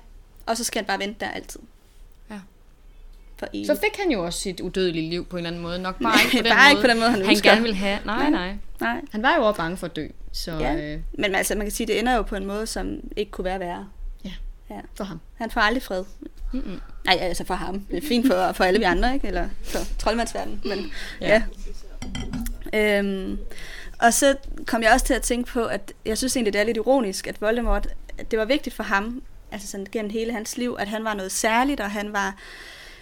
Og 0.46 0.58
så 0.58 0.64
skal 0.64 0.80
han 0.80 0.86
bare 0.88 1.00
vente 1.00 1.16
der 1.20 1.32
altid. 1.32 1.60
Ja. 2.30 2.40
For 3.38 3.48
evigt. 3.54 3.68
Så 3.68 3.76
fik 3.76 3.98
han 4.04 4.12
jo 4.12 4.26
også 4.26 4.40
sit 4.40 4.60
udødelige 4.60 5.10
liv 5.10 5.26
på 5.26 5.36
en 5.36 5.40
eller 5.40 5.50
anden 5.50 5.62
måde. 5.62 5.80
Nok 5.80 6.00
bare 6.04 6.14
ikke 6.26 6.38
på 6.38 6.44
den 6.44 6.52
Bare 6.52 6.60
måde, 6.64 6.72
ikke 6.72 6.82
på 6.82 6.88
den 6.88 6.98
måde, 7.00 7.10
han 7.10 7.22
han 7.22 7.30
ønsker. 7.30 7.50
gerne 7.50 7.62
ville 7.62 7.76
have. 7.76 8.00
Nej, 8.06 8.18
Nej. 8.18 8.30
nej. 8.30 8.56
Nej. 8.82 9.02
Han 9.12 9.24
var 9.24 9.36
jo 9.36 9.42
også 9.48 9.58
bange 9.58 9.78
for 9.78 9.88
at 9.88 9.96
dø. 9.96 10.08
Så 10.32 10.52
Ja. 10.60 10.76
øh, 10.94 11.00
Men 11.14 11.36
altså, 11.36 11.56
man 11.56 11.66
kan 11.66 11.72
sige, 11.72 11.88
det 11.88 12.00
ender 12.00 12.16
jo 12.16 12.22
på 12.22 12.36
en 12.36 12.46
måde, 12.46 12.68
som 12.68 13.00
ikke 13.18 13.32
kunne 13.32 13.46
være 13.46 13.60
værre. 13.60 13.90
For 14.96 15.04
ham. 15.04 15.20
Han 15.38 15.52
får 15.52 15.62
aldrig 15.62 15.84
fred. 15.84 16.04
Mm-mm. 16.52 16.82
Nej, 17.06 17.18
altså 17.22 17.46
for 17.46 17.54
ham. 17.54 17.86
Det 17.92 18.04
er 18.04 18.08
fint 18.08 18.28
for, 18.28 18.52
for 18.52 18.64
alle 18.64 18.80
vi 18.80 18.86
andre, 18.86 19.14
ikke? 19.14 19.28
Eller 19.28 19.50
for 19.64 19.80
troldmandsverdenen. 20.00 20.62
Men, 20.66 20.92
ja. 21.22 21.28
Ja. 21.28 21.44
ja. 22.74 23.00
Øhm, 23.00 23.40
og 24.00 24.14
så 24.14 24.36
kom 24.66 24.84
jeg 24.84 24.94
også 24.94 25.06
til 25.06 25.14
at 25.14 25.22
tænke 25.22 25.52
på, 25.52 25.66
at 25.66 25.94
jeg 26.06 26.18
synes 26.18 26.36
egentlig, 26.36 26.54
det 26.54 26.62
er 26.62 26.66
lidt 26.66 26.78
ironisk, 26.78 27.28
at 27.28 27.42
Voldemort, 27.42 27.88
at 28.18 28.32
det 28.32 28.40
var 28.40 28.46
vigtigt 28.46 28.76
for 28.76 28.84
ham, 28.84 29.24
altså 29.52 29.68
sådan 29.68 29.88
gennem 29.92 30.12
hele 30.12 30.34
hans 30.34 30.58
liv, 30.58 30.76
at 30.80 30.88
han 30.88 31.04
var 31.04 31.14
noget 31.14 31.32
særligt, 31.32 31.80
og 31.80 31.92
han 31.92 32.14
var, 32.14 32.36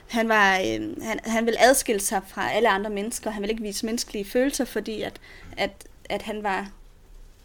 han, 0.08 0.30
var, 0.30 0.58
øh, 0.58 1.04
han, 1.04 1.20
han 1.26 1.46
ville 1.46 1.62
adskille 1.62 2.02
sig 2.02 2.22
fra 2.28 2.52
alle 2.52 2.70
andre 2.70 2.90
mennesker. 2.90 3.32
Han 3.32 3.42
ville 3.42 3.52
ikke 3.52 3.64
vise 3.64 3.86
menneskelige 3.86 4.26
følelser, 4.26 4.66
fordi 4.66 5.02
at, 5.02 5.20
at, 5.58 5.72
at 6.10 6.22
han 6.22 6.44
var 6.44 6.70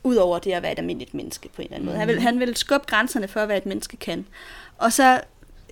ud 0.04 0.16
over 0.16 0.38
det 0.38 0.52
at 0.52 0.62
være 0.62 0.72
et 0.72 0.78
almindeligt 0.78 1.14
menneske 1.14 1.48
på 1.48 1.62
en 1.62 1.64
eller 1.64 1.74
anden 1.76 1.86
måde. 1.86 1.98
Han 1.98 2.08
ville, 2.08 2.22
han 2.22 2.40
ville 2.40 2.56
skubbe 2.56 2.86
grænserne 2.86 3.28
for, 3.28 3.46
hvad 3.46 3.56
et 3.56 3.66
menneske 3.66 3.96
kan. 3.96 4.26
Og 4.78 4.92
så, 4.92 5.20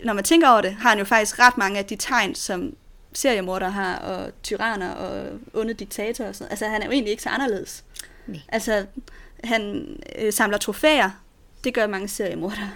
når 0.04 0.12
man 0.12 0.24
tænker 0.24 0.48
over 0.48 0.60
det, 0.60 0.72
har 0.74 0.88
han 0.88 0.98
jo 0.98 1.04
faktisk 1.04 1.38
ret 1.38 1.58
mange 1.58 1.78
af 1.78 1.84
de 1.84 1.96
tegn, 1.96 2.34
som 2.34 2.76
seriemordere 3.12 3.70
har, 3.70 3.96
og 3.96 4.30
tyranner 4.42 4.90
og 4.90 5.38
onde 5.54 5.74
diktatorer 5.74 6.28
og 6.28 6.34
sådan 6.34 6.50
Altså, 6.50 6.66
han 6.66 6.82
er 6.82 6.86
jo 6.86 6.92
egentlig 6.92 7.10
ikke 7.10 7.22
så 7.22 7.28
anderledes. 7.28 7.84
Nej. 8.26 8.40
Altså, 8.48 8.86
han 9.44 9.86
øh, 10.18 10.32
samler 10.32 10.58
trofæer. 10.58 11.10
Det 11.64 11.74
gør 11.74 11.86
mange 11.86 12.08
seriemordere. 12.08 12.70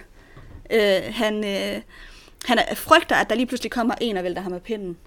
Øh, 0.69 1.01
han, 1.13 1.35
øh, 1.35 1.81
han 2.45 2.57
er, 2.57 2.75
frygter, 2.75 3.15
at 3.15 3.29
der 3.29 3.35
lige 3.35 3.45
pludselig 3.45 3.71
kommer 3.71 3.95
en 4.01 4.17
og 4.17 4.23
vælter 4.23 4.41
ham 4.41 4.53
af 4.53 4.61
pinden. 4.61 4.97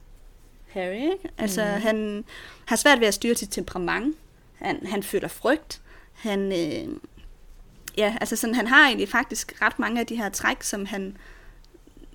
Harry, 0.69 0.95
ikke? 0.95 1.29
Altså, 1.39 1.63
mm. 1.63 1.83
han 1.83 2.25
har 2.65 2.77
svært 2.77 3.01
ved 3.01 3.07
at 3.07 3.15
styre 3.15 3.35
sit 3.35 3.51
temperament. 3.51 4.17
Han, 4.59 4.87
han 4.87 5.03
føler 5.03 5.29
frygt. 5.29 5.81
Han, 6.21 6.53
øh, 6.53 6.95
ja, 7.99 8.17
altså 8.21 8.37
sådan, 8.37 8.55
han 8.55 8.67
har 8.67 8.87
egentlig 8.87 9.09
faktisk 9.09 9.63
ret 9.63 9.79
mange 9.79 10.01
af 10.01 10.07
de 10.07 10.17
her 10.17 10.29
træk, 10.29 10.63
som 10.63 10.87
han 10.87 11.17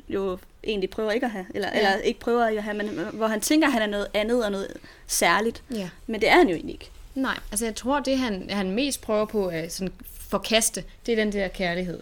jo 0.10 0.40
egentlig 0.64 0.90
prøver 0.90 1.12
ikke 1.12 1.26
at 1.26 1.32
have, 1.32 1.46
eller, 1.56 1.70
Ja. 1.74 1.78
eller 1.78 1.96
ikke 1.98 2.20
prøver 2.20 2.44
at 2.46 2.64
have, 2.64 2.78
men 2.78 2.90
hvor 3.14 3.28
han 3.28 3.42
tænker, 3.42 3.68
at 3.68 3.74
han 3.74 3.82
er 3.82 3.88
noget 3.88 4.08
andet 4.14 4.46
og 4.46 4.52
noget 4.52 4.68
særligt. 5.08 5.64
Ja. 5.72 5.90
Men 6.08 6.22
det 6.22 6.30
er 6.30 6.34
han 6.38 6.48
jo 6.50 6.56
egentlig 6.56 6.74
ikke. 6.74 6.90
Nej, 7.16 7.40
altså 7.52 7.66
jeg 7.66 7.76
tror, 7.76 8.00
det 8.00 8.18
han, 8.18 8.50
han 8.50 8.72
mest 8.72 9.02
prøver 9.02 9.26
på 9.26 9.48
at 9.48 9.74
sådan 9.74 9.94
forkaste, 10.30 10.84
det 11.06 11.12
er 11.12 11.16
den 11.16 11.34
der 11.34 11.48
kærlighed. 11.48 12.00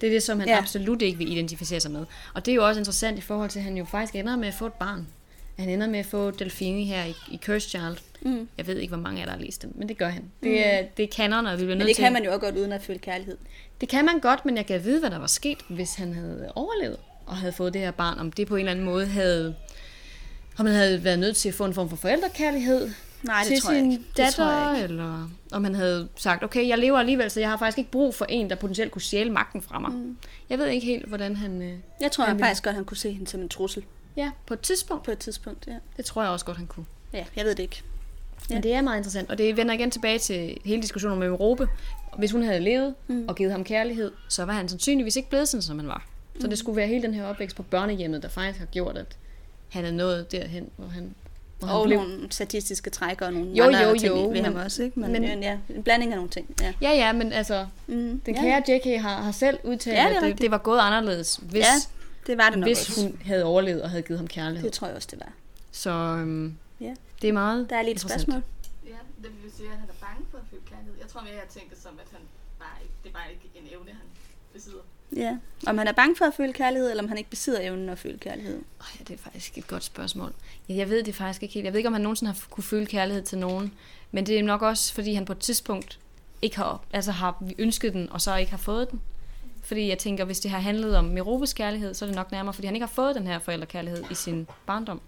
Det 0.00 0.06
er 0.06 0.10
det, 0.10 0.22
som 0.22 0.40
han. 0.40 0.48
Ja. 0.48 0.58
absolut 0.58 1.02
ikke 1.02 1.18
vil 1.18 1.32
identificere 1.32 1.80
sig 1.80 1.90
med. 1.90 2.04
Og 2.34 2.46
det 2.46 2.52
er 2.52 2.56
jo 2.56 2.66
også 2.66 2.78
interessant 2.80 3.18
i 3.18 3.20
forhold 3.20 3.50
til, 3.50 3.58
at 3.58 3.64
han 3.64 3.76
jo 3.76 3.84
faktisk 3.84 4.14
ender 4.14 4.36
med 4.36 4.48
at 4.48 4.54
få 4.54 4.66
et 4.66 4.72
barn. 4.72 5.06
Han 5.58 5.68
ender 5.68 5.86
med 5.88 5.98
at 5.98 6.06
få 6.06 6.30
Delfini 6.30 6.84
her 6.84 7.04
i, 7.04 7.14
i 7.30 7.40
Cursed 7.44 7.60
Child. 7.70 7.96
Mm. 8.26 8.48
Jeg 8.58 8.66
ved 8.66 8.76
ikke, 8.78 8.94
hvor 8.94 9.02
mange 9.02 9.20
af 9.20 9.26
der 9.26 9.32
har 9.34 9.40
læst 9.40 9.62
dem, 9.62 9.72
men 9.74 9.88
det 9.88 9.98
gør 9.98 10.08
han. 10.08 10.24
Det 10.42 10.66
er, 10.66 10.82
det 10.96 11.02
er 11.02 11.08
kanon, 11.16 11.46
og 11.46 11.52
vi 11.52 11.56
bliver 11.56 11.68
Men 11.68 11.78
nødt 11.78 11.88
det 11.88 11.96
til... 11.96 12.02
kan 12.04 12.12
man 12.12 12.24
jo 12.24 12.30
også 12.32 12.40
godt 12.40 12.56
uden 12.56 12.72
at 12.72 12.82
føle 12.82 12.98
kærlighed. 12.98 13.36
Det 13.80 13.88
kan 13.88 14.04
man 14.04 14.20
godt, 14.20 14.44
men 14.46 14.56
jeg 14.56 14.66
kan 14.66 14.84
vide, 14.84 15.00
hvad 15.00 15.10
der 15.10 15.18
var 15.18 15.26
sket, 15.26 15.58
hvis 15.68 15.94
han 15.94 16.14
havde 16.14 16.52
overlevet 16.54 16.96
og 17.26 17.36
havde 17.36 17.52
fået 17.52 17.72
det 17.74 17.80
her 17.80 17.90
barn. 17.90 18.18
Om 18.18 18.32
det 18.32 18.46
på 18.48 18.54
en 18.56 18.60
eller 18.60 18.70
anden 18.72 18.84
måde 18.84 19.06
havde... 19.06 19.54
Om 20.58 20.66
han 20.66 20.74
havde 20.74 21.04
været 21.04 21.18
nødt 21.18 21.36
til 21.36 21.48
at 21.48 21.54
få 21.54 21.64
en 21.64 21.74
form 21.74 21.88
for 21.88 21.96
forældrekærlighed 21.96 22.90
Nej, 23.22 23.38
det 23.40 23.46
til 23.48 23.60
tror 23.60 23.70
jeg 23.72 23.80
sin 23.80 23.92
ikke. 23.92 24.04
Det 24.16 24.34
tror 24.34 24.44
datter, 24.44 24.68
jeg 24.70 24.76
ikke. 24.82 24.84
eller 24.92 25.30
om 25.52 25.64
han 25.64 25.74
havde 25.74 26.08
sagt, 26.16 26.44
okay, 26.44 26.68
jeg 26.68 26.78
lever 26.78 26.98
alligevel, 26.98 27.30
så 27.30 27.40
jeg 27.40 27.48
har 27.50 27.56
faktisk 27.56 27.78
ikke 27.78 27.90
brug 27.90 28.14
for 28.14 28.24
en, 28.28 28.50
der 28.50 28.56
potentielt 28.56 28.90
kunne 28.92 29.02
stjæle 29.02 29.30
magten 29.30 29.62
fra 29.62 29.78
mig. 29.78 29.90
Mm. 29.90 30.16
Jeg 30.50 30.58
ved 30.58 30.66
ikke 30.66 30.86
helt, 30.86 31.06
hvordan 31.06 31.36
han... 31.36 31.62
Øh... 31.62 31.72
Jeg 32.00 32.12
tror 32.12 32.24
Han 32.24 32.28
han 32.28 32.36
ville- 32.36 32.46
faktisk 32.46 32.64
godt, 32.64 32.74
han 32.74 32.84
kunne 32.84 32.96
se 32.96 33.12
hende 33.12 33.26
som 33.30 33.40
en 33.40 33.48
trussel 33.48 33.84
Ja, 34.16 34.30
på 34.46 34.54
et 34.54 34.60
tidspunkt. 34.60 35.04
på 35.04 35.10
et 35.10 35.18
tidspunkt. 35.18 35.66
Ja, 35.66 35.72
Det 35.96 36.04
tror 36.04 36.22
jeg 36.22 36.30
også 36.30 36.44
godt, 36.46 36.56
han 36.56 36.66
kunne. 36.66 36.86
ja 37.12 37.24
jeg 37.36 37.44
ved 37.44 37.54
det 37.54 37.62
ikke. 37.62 37.82
Ja. 38.50 38.54
Men 38.54 38.62
det 38.62 38.74
er 38.74 38.80
meget 38.82 38.96
interessant, 38.96 39.30
og 39.30 39.38
det 39.38 39.56
vender 39.56 39.74
igen 39.74 39.90
tilbage 39.90 40.18
til 40.18 40.56
hele 40.64 40.82
diskussionen 40.82 41.16
om 41.16 41.22
Europe. 41.22 41.68
Hvis 42.18 42.30
hun 42.32 42.42
havde 42.42 42.60
levet 42.60 42.94
mm. 43.06 43.24
og 43.28 43.36
givet 43.36 43.52
ham 43.52 43.64
kærlighed, 43.64 44.12
så 44.28 44.44
var 44.44 44.52
han 44.52 44.68
sandsynligvis 44.68 45.16
ikke 45.16 45.28
blevet 45.28 45.48
sådan, 45.48 45.62
som 45.62 45.78
han 45.78 45.88
var. 45.88 46.06
Så 46.40 46.46
det 46.46 46.58
skulle 46.58 46.76
være 46.76 46.86
hele 46.86 47.02
den 47.02 47.14
her 47.14 47.24
opvækst 47.24 47.56
på 47.56 47.62
børnehjemmet, 47.62 48.22
der 48.22 48.28
faktisk 48.28 48.58
har 48.58 48.66
gjort, 48.66 48.96
at 48.98 49.16
han 49.68 49.84
er 49.84 49.90
nået 49.90 50.32
derhen, 50.32 50.68
hvor 50.76 50.88
han, 50.88 51.14
hvor 51.58 51.68
han 51.68 51.76
Og 51.76 51.86
blev. 51.86 51.98
nogle 51.98 52.18
statistiske 52.30 52.90
træk 52.90 53.20
og 53.22 53.32
nogle 53.32 53.50
Jo, 53.50 53.64
andre 53.64 53.78
jo, 53.88 53.94
ting 53.98 54.14
jo, 54.16 54.28
ved 54.28 54.42
ham 54.42 54.52
men- 54.52 54.62
også. 54.62 54.82
Ikke? 54.82 55.00
Men, 55.00 55.12
men- 55.12 55.42
ja, 55.42 55.58
en 55.76 55.82
blanding 55.82 56.12
af 56.12 56.16
nogle 56.16 56.30
ting. 56.30 56.54
Ja. 56.60 56.72
Ja, 56.82 56.90
ja, 56.90 57.12
men 57.12 57.32
altså, 57.32 57.66
Mm, 57.86 58.20
den 58.26 58.34
ja, 58.34 58.40
kære 58.40 58.62
J.K. 58.68 59.00
har, 59.02 59.22
har 59.22 59.32
selv 59.32 59.58
udtalt, 59.64 59.96
Ja, 59.96 60.02
ja, 60.02 60.08
det 60.10 60.16
at 60.16 60.22
det, 60.22 60.40
det 60.40 60.50
var 60.50 60.58
gået 60.58 60.78
anderledes, 60.78 61.40
hvis, 61.42 61.60
Ja, 61.64 61.66
det 62.26 62.38
var 62.38 62.48
det 62.50 62.58
nok 62.58 62.68
hvis 62.68 62.88
også. 62.88 63.02
hun 63.02 63.18
havde 63.24 63.44
overlevet 63.44 63.82
og 63.82 63.90
havde 63.90 64.02
givet 64.02 64.18
ham 64.18 64.26
kærlighed. 64.26 64.64
Det 64.64 64.72
tror 64.72 64.86
jeg 64.86 64.96
også, 64.96 65.08
det 65.10 65.20
var. 65.20 65.32
Så 65.72 65.90
øhm, 65.90 66.46
Ja. 66.46 66.50
Det 67.22 67.28
er 67.28 67.32
meget 67.32 67.70
Der 67.70 67.76
er 67.76 67.80
interessant. 67.80 68.22
spørgsmål. 68.22 68.42
Ja, 68.86 68.98
det 69.22 69.42
vil 69.42 69.52
sige, 69.52 69.68
at 69.72 69.78
han 69.78 69.88
er 69.88 70.06
bange 70.06 70.26
for 70.30 70.38
at 70.38 70.44
føle 70.50 70.62
kærlighed. 70.70 70.94
Jeg 71.00 71.08
tror 71.08 71.20
mere, 71.20 71.32
jeg 71.34 71.48
tænkte 71.48 71.74
det 71.74 71.82
som, 71.82 71.92
at 72.00 72.06
han 72.12 72.20
bare 72.58 72.76
ikke, 72.82 72.94
det 73.02 73.08
er 73.08 73.12
bare 73.12 73.30
ikke 73.32 73.46
en 73.54 73.66
evne, 73.74 73.90
han 73.90 74.06
besidder. 74.52 74.82
Ja. 75.16 75.38
Om 75.66 75.78
han 75.78 75.88
er 75.88 75.92
bange 75.92 76.16
for 76.16 76.24
at 76.24 76.34
føle 76.34 76.52
kærlighed, 76.52 76.90
eller 76.90 77.02
om 77.02 77.08
han 77.08 77.18
ikke 77.18 77.30
besidder 77.30 77.60
evnen 77.60 77.88
at 77.88 77.98
føle 77.98 78.18
kærlighed. 78.18 78.56
Oh, 78.80 78.86
ja, 78.98 79.04
det 79.04 79.14
er 79.14 79.18
faktisk 79.18 79.58
et 79.58 79.66
godt 79.66 79.84
spørgsmål. 79.84 80.32
Ja, 80.68 80.74
jeg 80.74 80.88
ved 80.90 81.02
det 81.02 81.14
faktisk 81.14 81.42
ikke 81.42 81.54
helt. 81.54 81.64
Jeg 81.64 81.72
ved 81.72 81.78
ikke, 81.78 81.86
om 81.86 81.92
han 81.92 82.02
nogensinde 82.02 82.32
har 82.32 82.40
kunne 82.50 82.64
føle 82.64 82.86
kærlighed 82.86 83.22
til 83.22 83.38
nogen. 83.38 83.74
Men 84.12 84.26
det 84.26 84.38
er 84.38 84.42
nok 84.42 84.62
også, 84.62 84.94
fordi 84.94 85.14
han 85.14 85.24
på 85.24 85.32
et 85.32 85.38
tidspunkt 85.38 85.98
ikke 86.42 86.56
har, 86.56 86.80
altså 86.92 87.12
har 87.12 87.42
ønsket 87.58 87.92
den, 87.92 88.10
og 88.10 88.20
så 88.20 88.36
ikke 88.36 88.50
har 88.50 88.58
fået 88.58 88.90
den. 88.90 89.00
Fordi 89.62 89.88
jeg 89.88 89.98
tænker, 89.98 90.24
hvis 90.24 90.40
det 90.40 90.50
har 90.50 90.58
handlet 90.58 90.96
om 90.96 91.04
Meropes 91.04 91.52
kærlighed, 91.52 91.94
så 91.94 92.04
er 92.04 92.06
det 92.06 92.16
nok 92.16 92.32
nærmere, 92.32 92.54
fordi 92.54 92.66
han 92.66 92.74
ikke 92.76 92.86
har 92.86 92.92
fået 92.92 93.14
den 93.14 93.26
her 93.26 93.38
forældrekærlighed 93.38 94.04
i 94.10 94.14
sin 94.14 94.46
barndom. 94.66 95.00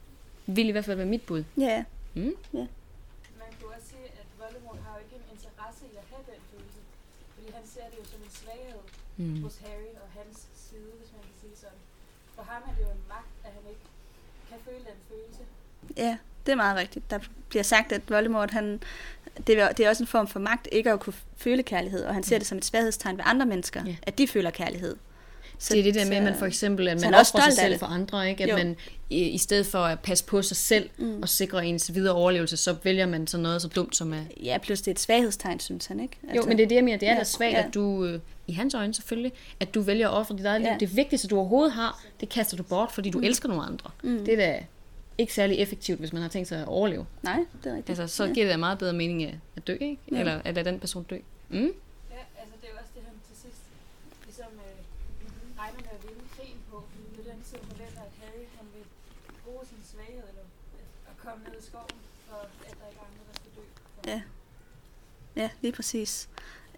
Vil 0.47 0.69
i 0.69 0.71
hvert 0.71 0.85
fald 0.85 0.97
være 0.97 1.07
mit 1.07 1.23
bud. 1.23 1.45
Ja. 1.59 1.85
Mm? 2.15 2.35
Man 3.43 3.51
kunne 3.59 3.73
også 3.77 3.89
sige, 3.95 4.07
at 4.21 4.27
Voldemort 4.41 4.79
har 4.85 4.93
jo 4.97 5.01
ikke 5.05 5.17
en 5.21 5.27
interesse 5.37 5.83
i 5.93 5.95
at 6.03 6.07
have 6.13 6.25
den 6.33 6.41
følelse. 6.53 6.81
Fordi 7.35 7.47
han 7.59 7.65
ser 7.75 7.85
det 7.91 7.97
jo 8.03 8.05
som 8.13 8.21
en 8.27 8.33
svaghed 8.41 8.83
Mm. 9.21 9.43
hos 9.43 9.57
Harry 9.65 9.93
og 10.05 10.09
hans 10.19 10.37
side, 10.55 10.91
hvis 10.99 11.11
man 11.13 11.23
kan 11.29 11.35
sige 11.41 11.57
sådan. 11.57 11.81
For 12.35 12.43
ham 12.43 12.63
er 12.69 12.75
det 12.77 12.83
jo 12.87 12.91
en 12.91 13.05
magt, 13.09 13.31
at 13.45 13.51
han 13.57 13.63
ikke 13.73 13.81
kan 14.49 14.59
føle 14.65 14.79
den 14.91 14.99
følelse. 15.11 15.43
Ja, 15.97 16.19
det 16.47 16.53
er 16.53 16.57
meget 16.57 16.77
rigtigt. 16.77 17.11
Der 17.11 17.19
bliver 17.49 17.63
sagt, 17.63 17.93
at 17.93 18.11
Voldemort, 18.11 18.51
han, 18.51 18.83
det, 19.47 19.59
er, 19.61 19.73
det 19.73 19.85
er 19.87 19.89
også 19.89 20.03
en 20.03 20.07
form 20.07 20.29
for 20.29 20.41
magt, 20.41 20.69
ikke 20.73 20.91
at 20.93 21.01
kunne 21.01 21.15
føle 21.37 21.63
kærlighed, 21.63 22.05
og 22.05 22.15
han 22.15 22.23
ser 22.23 22.39
det 22.39 22.47
som 22.47 22.59
et 22.59 22.65
svaghedstegn 22.65 23.17
ved 23.19 23.25
andre 23.27 23.47
mennesker, 23.47 23.85
Ja. 23.85 23.97
at 24.03 24.19
de 24.19 24.29
føler 24.29 24.51
kærlighed. 24.51 24.97
Så, 25.61 25.75
det 25.75 25.81
er 25.81 25.85
det 25.85 25.95
der 25.95 26.05
med, 26.09 26.17
at 26.17 26.23
man 26.23 26.35
for 26.35 26.47
eksempel, 26.47 26.89
at 26.89 27.01
man 27.01 27.15
også 27.15 27.43
sig 27.45 27.53
selv 27.53 27.79
for 27.79 27.87
andre, 27.87 28.31
ikke? 28.31 28.43
At 28.45 28.51
Jo. 28.51 28.57
man 28.57 28.77
i, 29.11 29.23
i 29.23 29.39
stedet 29.39 29.67
for 29.67 29.79
at 29.79 30.01
passe 30.01 30.25
på 30.25 30.43
sig 30.43 30.57
selv 30.57 30.91
mm. 30.99 31.23
og 31.23 31.29
sikre 31.29 31.67
ens 31.67 31.95
videre 31.95 32.15
overlevelse, 32.15 32.57
så 32.57 32.77
vælger 32.83 33.07
man 33.07 33.27
sådan 33.27 33.43
noget 33.43 33.63
så 33.63 33.69
dumt 33.69 33.97
som 33.97 34.13
at 34.13 34.23
Ja, 34.43 34.59
plus 34.63 34.81
det 34.81 34.89
er 34.89 34.93
et 34.93 35.01
svaghedstegn, 35.01 35.61
synes 35.61 35.87
han, 35.87 36.01
ikke? 36.01 36.17
Jo, 36.37 36.43
men 36.43 36.57
det 36.59 36.65
er 36.65 36.69
det, 36.69 36.75
jeg 36.77 36.85
mener. 36.85 36.99
Det 36.99 37.09
er 37.09 37.13
Ja, 37.13 37.19
da 37.19 37.25
svagt, 37.25 37.53
ja. 37.53 37.67
at 37.67 37.75
du, 37.75 38.05
øh, 38.05 38.21
i 38.47 38.53
hans 38.53 38.75
øjne 38.75 38.95
selvfølgelig, 38.95 39.33
at 39.61 39.75
du 39.75 39.81
vælger 39.81 40.09
at 40.09 40.15
ofre 40.15 40.37
dit 40.37 40.47
eget 40.47 40.61
liv. 40.61 40.71
Ja. 40.71 40.77
Det 40.81 40.97
vigtigste, 40.97 41.29
du 41.29 41.37
overhovedet 41.37 41.73
har, 41.73 42.03
det 42.21 42.29
kaster 42.29 42.57
du 42.57 42.63
bort, 42.63 42.93
fordi 42.93 43.11
du 43.11 43.19
mm. 43.19 43.25
elsker 43.25 43.49
nogle 43.49 43.63
andre. 43.65 43.91
Mm. 44.03 44.25
Det 44.25 44.33
er 44.35 44.37
da 44.37 44.65
ikke 45.19 45.35
særlig 45.35 45.57
effektivt, 45.59 45.99
hvis 45.99 46.13
man 46.13 46.23
har 46.23 46.29
tænkt 46.29 46.49
sig 46.49 46.59
at 46.61 46.67
overleve. 46.67 47.07
Nej, 47.23 47.39
det 47.65 47.71
er 47.73 47.77
rigtigt. 47.77 48.01
Altså, 48.01 48.17
så 48.17 48.25
ja. 48.25 48.33
giver 48.33 48.47
det 48.47 48.53
da 48.53 48.57
meget 48.57 48.79
bedre 48.79 48.93
mening 48.93 49.19
at, 49.25 49.35
at 49.57 49.67
dø, 49.67 49.73
ikke? 49.81 49.99
Ja. 50.13 50.19
Eller 50.21 50.35
at 50.45 50.55
lade 50.55 50.67
den 50.71 50.79
person 50.81 51.03
dø. 51.13 51.19
Mm? 51.49 51.57
Ja, 51.57 52.23
altså 52.41 52.55
det 52.61 52.67
er 52.69 52.73
jo 52.75 52.79
også 52.83 52.93
det, 52.97 53.03
han 53.09 53.17
til 53.29 53.37
sidst 53.45 53.63
ligesom 54.29 54.51
øh, 54.67 54.77
regner 55.61 55.81
med 55.87 55.93
at 55.99 56.03
vinde 56.07 56.25
krigen 56.37 56.61
på. 56.71 56.77
Fordi 56.91 57.07
det 57.17 57.21
er 57.27 57.29
den 57.35 57.43
tid, 57.49 57.57
han 57.63 57.67
forventer, 57.73 58.03
at 58.09 58.13
Harry 58.21 58.45
han 58.59 58.67
vil 58.75 58.85
bruge 59.45 59.63
sin 59.71 59.83
svaghed 59.91 60.25
eller 60.33 60.47
at 61.11 61.17
komme 61.25 61.41
ned 61.47 61.55
i 61.63 61.65
skoven, 61.71 61.99
for 62.29 62.39
at 62.69 62.75
der 62.81 62.87
ikke 62.91 63.01
er 63.03 63.07
andre, 63.09 63.23
der 63.31 63.35
skal 63.41 63.51
dø. 63.59 63.65
For 63.95 63.98
Ja. 64.09 64.23
Ja, 65.37 65.51
lige 65.61 65.73
præcis. 65.73 66.29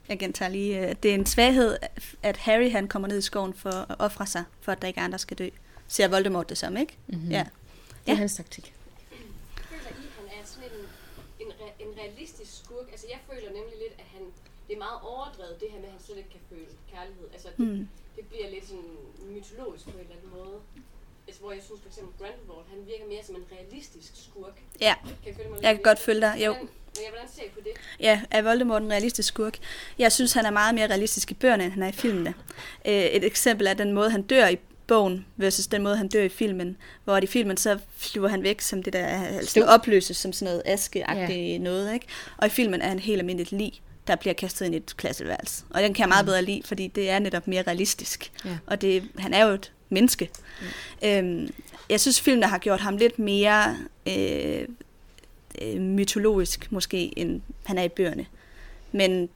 Jeg 0.08 0.18
gentager 0.18 0.48
lige, 0.48 0.88
øh, 0.88 0.94
det 1.02 1.10
er 1.10 1.14
en 1.14 1.26
svaghed, 1.26 1.76
at 2.22 2.36
Harry 2.36 2.70
han 2.70 2.88
kommer 2.88 3.08
ned 3.08 3.18
i 3.18 3.22
skoven 3.22 3.54
for 3.54 3.70
at 3.92 3.96
ofre 3.98 4.26
sig, 4.26 4.44
for 4.60 4.72
at 4.72 4.82
der 4.82 4.88
ikke 4.88 5.00
er 5.00 5.04
andre, 5.04 5.12
der 5.12 5.18
skal 5.18 5.38
dø. 5.38 5.48
Ser 5.88 6.08
Voldemort 6.08 6.48
det 6.48 6.58
som, 6.58 6.76
ikke? 6.76 6.96
Mm-hmm. 7.06 7.30
Ja. 7.30 7.38
Det 7.38 7.46
er 8.06 8.12
Ja. 8.12 8.14
hans 8.14 8.34
taktik. 8.34 8.74
føler 9.70 9.88
I, 9.88 10.06
han 10.18 10.26
er 10.40 10.44
sådan 10.46 10.64
en, 11.40 11.46
en, 11.46 11.52
re- 11.52 11.82
en 11.84 11.88
realistisk 11.98 12.64
skurk? 12.64 12.86
Altså, 12.90 13.06
jeg 13.10 13.18
føler 13.30 13.48
nemlig 13.58 13.76
lidt, 13.84 13.92
at 13.98 14.04
han, 14.14 14.22
det 14.68 14.74
er 14.74 14.78
meget 14.78 15.00
overdrevet, 15.02 15.60
det 15.60 15.68
her 15.72 15.78
med, 15.78 15.86
at 15.86 15.92
han 15.92 16.02
slet 16.06 16.16
ikke 16.16 16.30
kan 16.30 16.40
føle 16.50 16.66
kærlighed. 16.92 17.26
Altså, 17.32 17.48
det, 17.56 17.66
Hmm. 17.66 17.88
det 18.16 18.24
bliver 18.30 18.50
lidt 18.50 18.66
sådan 18.68 18.90
mytologisk 19.34 19.84
på 19.84 19.90
en 19.90 19.98
eller 20.00 20.16
anden 20.16 20.30
måde. 20.38 20.56
Altså, 21.26 21.40
hvor 21.42 21.52
jeg 21.52 21.62
synes 21.62 21.80
for 21.84 21.88
eksempel 21.88 22.12
Grindelwald, 22.20 22.66
han 22.74 22.78
virker 22.90 23.06
mere 23.12 23.24
som 23.28 23.34
en 23.36 23.46
realistisk 23.56 24.12
skurk. 24.26 24.56
Ja, 24.80 24.94
Kan 25.24 25.34
følge 25.36 25.48
mig 25.50 25.62
jeg 25.62 25.72
lidt 25.72 25.78
kan 25.84 25.90
godt 25.90 25.98
følge 26.08 26.20
dig. 26.20 26.34
Jo. 26.46 26.52
Hvordan, 26.52 26.68
men 26.96 27.04
ja, 27.04 27.10
hvordan 27.10 27.28
ser 27.36 27.42
I 27.42 27.48
på 27.54 27.60
det? 27.64 27.72
Ja, 28.00 28.20
er 28.30 28.42
Voldemort 28.42 28.82
en 28.82 28.90
realistisk 28.90 29.28
skurk? 29.28 29.58
Jeg 29.98 30.12
synes, 30.12 30.32
han 30.32 30.46
er 30.46 30.50
meget 30.50 30.74
mere 30.74 30.86
realistisk 30.86 31.30
i 31.30 31.34
bøgerne, 31.34 31.64
end 31.64 31.72
han 31.72 31.82
er 31.82 31.88
i 31.88 31.92
filmene. 31.92 32.34
Øh, 32.86 32.92
Et 32.94 33.24
eksempel 33.24 33.66
er 33.66 33.74
den 33.74 33.92
måde, 33.92 34.10
han 34.10 34.22
dør 34.22 34.48
i 34.48 34.58
bogen, 34.86 35.26
versus 35.36 35.66
den 35.66 35.82
måde, 35.82 35.96
han 35.96 36.08
dør 36.08 36.22
i 36.22 36.28
filmen. 36.28 36.76
Hvor 37.04 37.16
i 37.16 37.26
filmen, 37.26 37.56
så 37.56 37.78
flyver 37.96 38.28
han 38.28 38.42
væk 38.42 38.60
som 38.60 38.82
det 38.82 38.92
der, 38.92 39.06
altså 39.06 39.50
Støv. 39.50 39.64
opløses 39.66 40.16
som 40.16 40.32
sådan 40.32 40.52
noget 40.52 40.62
askeagtigt 40.66 41.62
noget, 41.62 41.94
ikke? 41.94 42.06
Og 42.36 42.46
i 42.46 42.50
filmen 42.50 42.82
er 42.82 42.88
han 42.88 42.98
helt 42.98 43.18
almindeligt 43.20 43.52
lig, 43.52 43.72
der 44.06 44.16
bliver 44.16 44.34
kastet 44.34 44.66
ind 44.66 44.74
i 44.74 44.76
et 44.78 44.96
klasseværelse. 44.96 45.64
Og 45.70 45.82
den 45.82 45.94
kan 45.94 46.00
jeg 46.00 46.08
meget 46.08 46.26
bedre 46.26 46.42
lide, 46.42 46.62
fordi 46.64 46.86
det 46.88 47.10
er 47.10 47.18
netop 47.18 47.46
mere 47.48 47.62
realistisk. 47.62 48.32
Ja. 48.44 48.58
Og 48.66 48.80
det, 48.80 49.08
han 49.18 49.34
er 49.34 49.46
jo 49.46 49.52
et 49.52 49.72
menneske. 49.88 50.30
Øhm, 51.04 51.48
jeg 51.90 52.00
synes, 52.00 52.20
filmene 52.20 52.46
har 52.46 52.58
gjort 52.58 52.80
ham 52.80 52.96
lidt 52.96 53.18
mere 53.18 53.76
øh, 54.08 54.68
øh, 55.62 55.80
mytologisk, 55.80 56.72
måske, 56.72 57.18
end 57.18 57.40
han 57.64 57.78
er 57.78 57.82
i 57.82 57.88
bøgerne. 57.88 58.26
Men 58.92 59.28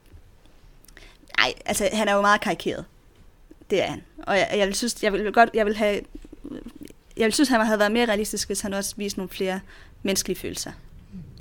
nej, 1.37 1.53
altså, 1.65 1.89
han 1.93 2.07
er 2.07 2.13
jo 2.13 2.21
meget 2.21 2.41
karikeret. 2.41 2.85
Det 3.69 3.81
er 3.81 3.87
han. 3.87 4.03
Og 4.17 4.37
jeg, 4.37 4.49
jeg 4.57 4.67
vil 4.67 4.75
synes, 4.75 5.03
jeg 5.03 5.13
vil 5.13 5.33
godt, 5.33 5.49
jeg 5.53 5.65
vil 5.65 5.75
have, 5.75 6.01
jeg 7.17 7.25
vil 7.25 7.33
synes, 7.33 7.49
han 7.49 7.65
havde 7.65 7.79
været 7.79 7.91
mere 7.91 8.05
realistisk, 8.05 8.47
hvis 8.47 8.61
han 8.61 8.73
også 8.73 8.93
viste 8.97 9.19
nogle 9.19 9.29
flere 9.29 9.59
menneskelige 10.03 10.37
følelser. 10.37 10.71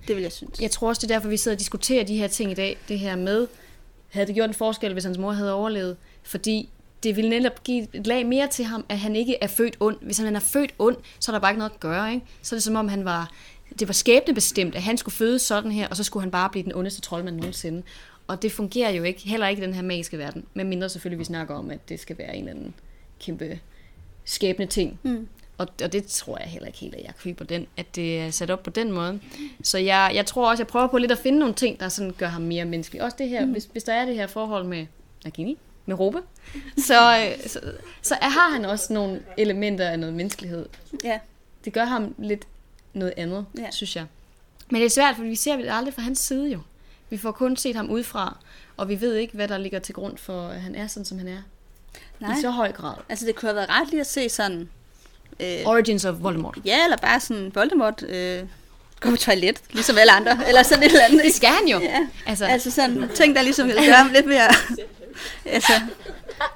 Det 0.09 0.16
vil 0.16 0.22
jeg 0.22 0.32
synes. 0.32 0.61
Jeg 0.61 0.70
tror 0.70 0.88
også, 0.88 1.01
det 1.01 1.11
er 1.11 1.14
derfor, 1.14 1.28
vi 1.28 1.36
sidder 1.36 1.55
og 1.55 1.61
diskuterer 1.61 2.05
de 2.05 2.16
her 2.16 2.28
ting 2.28 2.51
i 2.51 2.55
dag. 2.55 2.78
Det 2.88 2.99
her 2.99 3.16
med, 3.16 3.46
havde 4.09 4.26
det 4.26 4.34
gjort 4.34 4.49
en 4.51 4.55
forskel, 4.55 4.92
hvis 4.92 5.05
hans 5.05 5.18
mor 5.18 5.32
havde 5.32 5.55
overlevet? 5.55 5.96
Fordi 6.22 6.68
det 7.03 7.16
ville 7.16 7.30
netop 7.30 7.64
give 7.64 7.86
et 7.92 8.07
lag 8.07 8.26
mere 8.26 8.49
til 8.49 8.64
ham, 8.64 8.84
at 8.88 8.99
han 8.99 9.16
ikke 9.16 9.36
er 9.40 9.46
født 9.46 9.76
ond. 9.80 9.96
Hvis 10.03 10.18
han 10.18 10.36
er 10.36 10.40
født 10.40 10.74
ond, 10.78 10.96
så 11.18 11.32
er 11.32 11.34
der 11.34 11.40
bare 11.40 11.51
ikke 11.51 11.59
noget 11.59 11.72
at 11.72 11.80
gøre. 11.80 12.14
Ikke? 12.14 12.26
Så 12.42 12.55
er 12.55 12.57
det 12.57 12.62
som 12.62 12.76
om, 12.76 12.88
han 12.88 13.05
var, 13.05 13.30
det 13.79 13.89
var 13.89 13.93
skæbnebestemt, 13.93 14.75
at 14.75 14.83
han 14.83 14.99
skulle 14.99 15.14
fødes 15.14 15.43
sådan 15.43 15.72
her, 15.72 15.89
og 15.89 15.97
så 15.97 16.05
skulle 16.05 16.22
han 16.22 16.31
bare 16.31 16.51
blive 16.51 16.64
den 16.64 16.75
ondeste 16.75 17.01
troldmand 17.01 17.37
nogensinde. 17.37 17.83
Og 18.27 18.43
det 18.43 18.53
fungerer 18.53 18.91
jo 18.91 19.03
ikke, 19.03 19.29
heller 19.29 19.49
ikke 19.49 19.62
i 19.62 19.64
den 19.64 19.75
her 19.75 19.83
magiske 19.83 20.18
verden. 20.18 20.45
Men 20.55 20.68
mindre 20.68 20.89
selvfølgelig, 20.89 21.18
vi 21.18 21.25
snakker 21.25 21.55
om, 21.55 21.70
at 21.70 21.89
det 21.89 22.01
skal 22.01 22.18
være 22.18 22.37
en 22.37 22.49
eller 22.49 22.61
anden 22.61 22.75
kæmpe 23.20 23.61
skæbne 24.25 24.66
ting. 24.66 24.99
Mm. 25.03 25.29
Og, 25.59 25.68
og 25.83 25.93
det 25.93 26.07
tror 26.07 26.39
jeg 26.39 26.49
heller 26.49 26.66
ikke 26.66 26.79
helt, 26.79 26.95
at 26.95 27.05
jeg 27.05 27.12
køber 27.22 27.45
den, 27.45 27.66
at 27.77 27.97
det 27.97 28.18
er 28.18 28.31
sat 28.31 28.51
op 28.51 28.62
på 28.62 28.70
den 28.70 28.93
måde. 28.93 29.20
Så 29.62 29.79
jeg, 29.79 30.12
jeg 30.14 30.27
tror 30.27 30.51
også, 30.51 30.62
jeg 30.62 30.66
prøver 30.66 30.87
på 30.87 30.99
lidt 30.99 31.12
at 31.12 31.18
finde 31.18 31.39
nogle 31.39 31.55
ting, 31.55 31.81
der 31.81 31.89
sådan 31.89 32.12
gør 32.18 32.27
ham 32.27 32.43
mere 32.43 32.64
menneskelig. 32.64 33.03
Også 33.03 33.16
det 33.18 33.29
her, 33.29 33.47
mm. 33.47 33.53
hvis, 33.53 33.68
hvis 33.72 33.85
der 33.85 33.93
er 33.93 34.05
det 34.05 34.14
her 34.14 34.27
forhold 34.27 34.64
med 34.64 34.87
Nagini, 35.25 35.59
med 35.87 36.01
Robe, 36.01 36.18
så, 36.77 37.18
øh, 37.18 37.49
så, 37.49 37.61
så 38.03 38.14
er, 38.14 38.29
har 38.29 38.51
han 38.51 38.64
også 38.64 38.93
nogle 38.93 39.22
elementer 39.39 39.89
af 39.89 39.99
noget 39.99 40.14
menneskelighed. 40.14 40.66
Ja. 41.05 41.18
Det 41.64 41.72
gør 41.72 41.85
ham 41.85 42.14
lidt 42.18 42.47
noget 42.95 43.14
andet, 43.16 43.47
Ja. 43.59 43.70
synes 43.70 43.97
jeg. 43.97 44.05
Men 44.70 44.80
det 44.80 44.86
er 44.86 44.90
svært, 44.90 45.16
for 45.16 45.22
vi 45.22 45.34
ser 45.34 45.57
det 45.57 45.66
aldrig 45.70 45.95
fra 45.95 46.03
hans 46.03 46.18
side 46.18 46.49
jo. 46.53 46.61
Vi 47.11 47.16
får 47.18 47.32
kun 47.32 47.57
set 47.57 47.76
ham 47.76 47.90
udefra, 47.90 48.36
og 48.76 48.88
vi 48.88 49.01
ved 49.01 49.14
ikke, 49.14 49.34
hvad 49.34 49.49
der 49.49 49.59
ligger 49.59 49.78
til 49.78 49.95
grund 49.95 50.18
for, 50.18 50.49
at 50.49 50.61
han 50.61 50.74
er 50.74 50.86
sådan, 50.86 51.05
som 51.05 51.18
han 51.18 51.28
er. 51.28 51.38
Nej. 52.20 52.38
I 52.38 52.40
så 52.40 52.51
høj 52.51 52.72
grad. 52.72 52.95
Altså, 53.09 53.26
det 53.26 53.34
kunne 53.34 53.49
have 53.49 53.57
været 53.57 53.68
ret 53.68 53.88
lige 53.90 54.01
at 54.01 54.07
se 54.07 54.28
sådan 54.28 54.68
Øh, 55.40 55.61
Origins 55.66 56.05
of 56.05 56.14
Voldemort. 56.20 56.59
ja, 56.64 56.84
eller 56.84 56.97
bare 56.97 57.20
sådan, 57.20 57.51
Voldemort 57.55 58.03
øh, 58.03 58.42
går 59.01 59.11
på 59.11 59.16
toilet, 59.16 59.61
ligesom 59.70 59.99
alle 59.99 60.12
andre. 60.12 60.49
Eller 60.49 60.62
sådan 60.62 60.82
et 60.84 60.90
eller 60.90 61.05
andet. 61.05 61.24
Det 61.24 61.34
skal 61.34 61.49
han 61.49 61.68
jo. 61.68 61.80
Ja. 61.80 62.07
Altså, 62.26 62.45
Altså 62.47 62.70
sådan 62.70 63.09
ting, 63.14 63.36
der 63.36 63.42
ligesom 63.42 63.66
vil 63.68 63.74
gøre 63.76 63.95
ham 63.95 64.11
lidt 64.12 64.26
mere... 64.26 64.49
altså, 65.47 65.72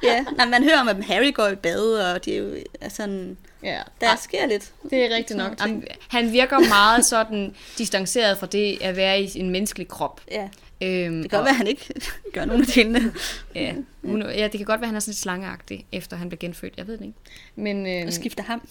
ja, 0.02 0.24
nej, 0.36 0.46
man 0.48 0.62
hører 0.64 0.80
om, 0.80 0.88
at 0.88 1.04
Harry 1.04 1.34
går 1.34 1.48
i 1.48 1.54
bad, 1.54 2.12
og 2.14 2.24
det 2.24 2.34
er 2.34 2.38
jo 2.38 2.54
altså, 2.80 2.96
sådan, 2.96 3.36
ja. 3.62 3.80
der 4.00 4.16
sker 4.22 4.46
lidt. 4.46 4.72
Det 4.90 5.04
er 5.12 5.16
rigtigt 5.16 5.36
nok. 5.36 5.60
Jamen, 5.60 5.84
Han 6.08 6.32
virker 6.32 6.58
meget 6.68 7.04
sådan 7.04 7.54
distanceret 7.78 8.38
fra 8.38 8.46
det 8.46 8.78
at 8.82 8.96
være 8.96 9.22
i 9.22 9.30
en 9.38 9.50
menneskelig 9.50 9.88
krop. 9.88 10.20
Ja, 10.30 10.48
Øhm, 10.82 11.22
det 11.22 11.30
kan 11.30 11.38
godt 11.38 11.44
være, 11.44 11.50
at 11.50 11.56
han 11.56 11.66
ikke 11.66 11.94
gør 12.34 12.44
nogen 12.44 12.62
af 12.62 12.66
delene. 12.68 13.12
Ja, 13.54 13.72
hun, 14.04 14.22
ja, 14.22 14.42
det 14.42 14.50
kan 14.52 14.64
godt 14.64 14.80
være, 14.80 14.84
at 14.84 14.88
han 14.88 14.96
er 14.96 15.00
sådan 15.00 15.10
lidt 15.10 15.18
slangeagtig, 15.18 15.86
efter 15.92 16.16
han 16.16 16.28
blev 16.28 16.38
genfødt. 16.38 16.74
Jeg 16.76 16.86
ved 16.86 16.98
det 16.98 17.04
ikke. 17.04 17.18
Men, 17.56 17.86
øh, 17.86 18.06
Og 18.06 18.12
skifter 18.12 18.42
ham. 18.42 18.68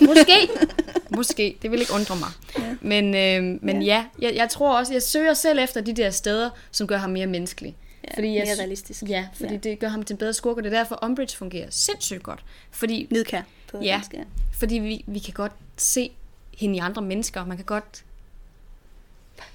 måske. 0.00 0.32
måske. 1.16 1.56
Det 1.62 1.70
vil 1.70 1.80
ikke 1.80 1.92
undre 1.94 2.16
mig. 2.16 2.28
Ja. 2.58 2.74
Men, 2.80 3.14
øh, 3.14 3.58
men 3.64 3.82
ja, 3.82 4.04
jeg, 4.18 4.34
jeg 4.34 4.48
tror 4.50 4.78
også, 4.78 4.92
jeg 4.92 5.02
søger 5.02 5.34
selv 5.34 5.58
efter 5.58 5.80
de 5.80 5.92
der 5.92 6.10
steder, 6.10 6.50
som 6.70 6.86
gør 6.86 6.96
ham 6.96 7.10
mere 7.10 7.26
menneskelig. 7.26 7.76
Ja, 8.04 8.14
Fordi 8.14 8.34
jeg 8.34 8.44
mere 8.46 8.58
realistisk. 8.58 9.02
Ja, 9.08 9.26
fordi 9.34 9.48
Ja. 9.48 9.60
ja. 9.64 9.70
det 9.70 9.78
gør 9.78 9.88
ham 9.88 10.02
til 10.02 10.14
en 10.14 10.18
bedre 10.18 10.32
skurk, 10.32 10.56
og 10.56 10.62
det 10.64 10.72
er 10.72 10.78
derfor, 10.78 10.98
Umbridge 11.04 11.36
fungerer 11.36 11.66
sindssygt 11.70 12.22
godt. 12.22 12.40
Fordi, 12.70 13.06
Nidkær 13.10 13.42
på 13.70 13.78
Ja. 13.82 13.92
dansk, 13.92 14.14
ja. 14.14 14.22
fordi 14.52 14.74
vi, 14.74 15.04
vi 15.06 15.18
kan 15.18 15.34
godt 15.34 15.52
se 15.76 16.10
hende 16.58 16.76
i 16.76 16.78
andre 16.78 17.02
mennesker. 17.02 17.44
Man 17.44 17.56
kan 17.56 17.66
godt 17.66 18.04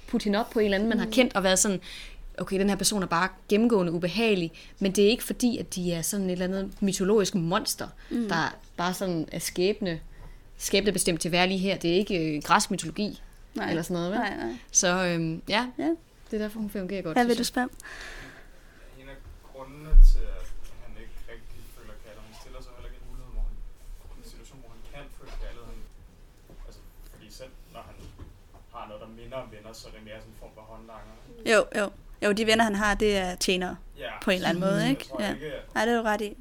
putte 0.08 0.24
hende 0.24 0.38
op 0.40 0.50
på 0.50 0.58
en 0.58 0.64
eller 0.64 0.74
anden, 0.76 0.88
man 0.88 0.98
har 0.98 1.06
kendt 1.12 1.36
og 1.36 1.42
været 1.42 1.58
sådan, 1.58 1.80
okay, 2.38 2.60
den 2.60 2.68
her 2.68 2.76
person 2.76 3.02
er 3.02 3.06
bare 3.06 3.28
gennemgående 3.48 3.92
ubehagelig, 3.92 4.52
men 4.78 4.92
det 4.92 5.04
er 5.04 5.08
ikke 5.08 5.24
fordi, 5.24 5.58
at 5.58 5.74
de 5.74 5.92
er 5.92 6.02
sådan 6.02 6.26
et 6.26 6.32
eller 6.32 6.44
andet 6.44 6.82
mytologisk 6.82 7.34
monster, 7.34 7.88
mm. 8.10 8.28
der 8.28 8.56
bare 8.76 8.94
sådan 8.94 9.28
er 9.32 9.38
skæbne, 9.38 10.00
skæbne 10.56 10.92
bestemt 10.92 11.20
til 11.20 11.28
at 11.28 11.32
være 11.32 11.46
lige 11.48 11.58
her. 11.58 11.76
Det 11.78 11.90
er 11.90 11.94
ikke 11.94 12.36
øh, 12.36 12.42
græsk 12.42 12.70
mytologi 12.70 13.22
Nej. 13.54 13.68
eller 13.70 13.82
sådan 13.82 13.94
noget, 13.94 14.10
vel? 14.10 14.18
Nej, 14.18 14.36
nej. 14.36 14.56
Så 14.72 14.88
øhm, 15.04 15.42
ja, 15.48 15.66
Ja. 15.78 15.90
det 16.30 16.36
er 16.36 16.42
derfor, 16.44 16.58
hun 16.60 16.70
fungerer 16.70 17.02
godt. 17.02 17.16
Hvad 17.16 17.26
vil 17.26 17.38
du 17.38 17.44
spørge 17.44 17.64
om? 17.70 17.74
En 19.02 19.08
af 19.14 19.18
grundene 19.52 19.90
til, 20.12 20.24
at 20.38 20.46
han 20.84 20.92
ikke 21.02 21.16
rigtig 21.32 21.60
føler 21.76 21.94
kærlighed, 22.04 22.24
han 22.30 22.36
stiller 22.42 22.60
sig 22.64 22.72
heller 22.76 22.88
ikke 22.90 23.00
en 23.02 23.08
mulighed, 23.10 23.30
hvor 23.36 23.44
han, 23.48 23.54
i 24.16 24.18
en 24.22 24.28
situation, 24.34 24.58
hvor 24.62 24.70
han 24.74 24.82
kan 24.92 25.04
føle 25.18 25.32
kærlighed. 25.42 25.64
Han, 25.72 25.78
altså, 26.68 26.80
fordi 27.12 27.26
selv 27.40 27.52
når 27.74 27.82
han 27.88 27.96
har 28.74 28.82
noget, 28.88 29.00
der 29.04 29.10
minder 29.84 29.84
om 29.84 29.84
venner, 29.84 29.84
så 29.84 29.88
er 29.88 29.92
det 29.92 30.04
mere 30.04 30.14
sådan 30.20 30.32
en 30.32 30.36
form 30.40 30.50
for 30.54 30.60
håndlanger. 30.60 31.12
Jo, 31.52 31.80
jo. 31.80 31.90
Jo, 32.28 32.32
de 32.32 32.46
venner, 32.46 32.64
han 32.64 32.74
har, 32.74 32.94
det 32.94 33.16
er 33.16 33.34
tjenere 33.34 33.76
Ja. 33.98 34.10
på 34.22 34.30
en 34.30 34.34
eller 34.34 34.48
anden 34.48 34.60
måde, 34.60 34.74
Jeg 34.80 34.90
ikke? 34.90 35.04
tror 35.04 35.22
Ja. 35.22 35.34
ikke, 35.34 35.50
Nej, 35.74 35.84
det 35.84 35.94
er 35.94 35.98
du 35.98 36.02
ret 36.02 36.20
i. 36.20 36.36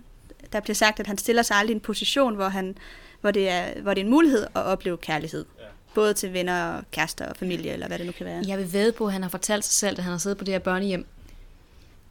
Der 0.53 0.59
bliver 0.59 0.75
sagt, 0.75 0.99
at 0.99 1.07
han 1.07 1.17
stiller 1.17 1.41
sig 1.43 1.57
aldrig 1.57 1.73
i 1.73 1.75
en 1.75 1.81
position, 1.81 2.35
hvor, 2.35 2.47
han, 2.49 2.77
hvor, 3.21 3.31
det, 3.31 3.49
er, 3.49 3.81
hvor 3.81 3.93
det 3.93 4.01
er 4.01 4.05
en 4.05 4.11
mulighed 4.11 4.43
at 4.43 4.55
opleve 4.55 4.97
kærlighed. 4.97 5.45
Ja. 5.59 5.63
Både 5.95 6.13
til 6.13 6.33
venner, 6.33 6.73
og 6.77 6.83
kærester 6.91 7.25
og 7.29 7.35
familie, 7.37 7.71
eller 7.71 7.87
hvad 7.87 7.97
det 7.97 8.05
nu 8.05 8.11
kan 8.11 8.25
være. 8.25 8.43
Jeg 8.47 8.57
vil 8.57 8.73
væde 8.73 8.91
på, 8.91 9.05
at 9.05 9.13
han 9.13 9.21
har 9.21 9.29
fortalt 9.29 9.65
sig 9.65 9.73
selv, 9.73 9.97
at 9.97 10.03
han 10.03 10.11
har 10.11 10.17
siddet 10.17 10.37
på 10.37 10.43
det 10.43 10.53
her 10.53 10.59
børnehjem. 10.59 11.05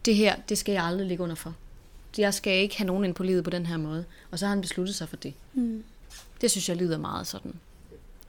Det 0.05 0.14
her, 0.16 0.37
det 0.49 0.59
skal 0.59 0.72
jeg 0.72 0.85
aldrig 0.85 1.07
ligge 1.07 1.22
under 1.25 1.37
for. 1.37 1.55
Jeg 2.18 2.35
skal 2.35 2.53
ikke 2.53 2.77
have 2.79 2.87
nogen 2.87 3.05
ind 3.05 3.14
på 3.14 3.22
livet 3.22 3.45
på 3.45 3.51
den 3.51 3.66
her 3.66 3.77
måde. 3.77 4.05
Og 4.31 4.39
så 4.39 4.47
har 4.47 4.51
han 4.51 4.61
besluttet 4.61 4.95
sig 4.97 5.09
for 5.09 5.16
det. 5.16 5.35
Mm. 5.55 5.85
Det 6.41 6.51
synes 6.51 6.68
jeg 6.68 6.77
lyder 6.77 6.99
meget 6.99 7.27
sådan 7.27 7.55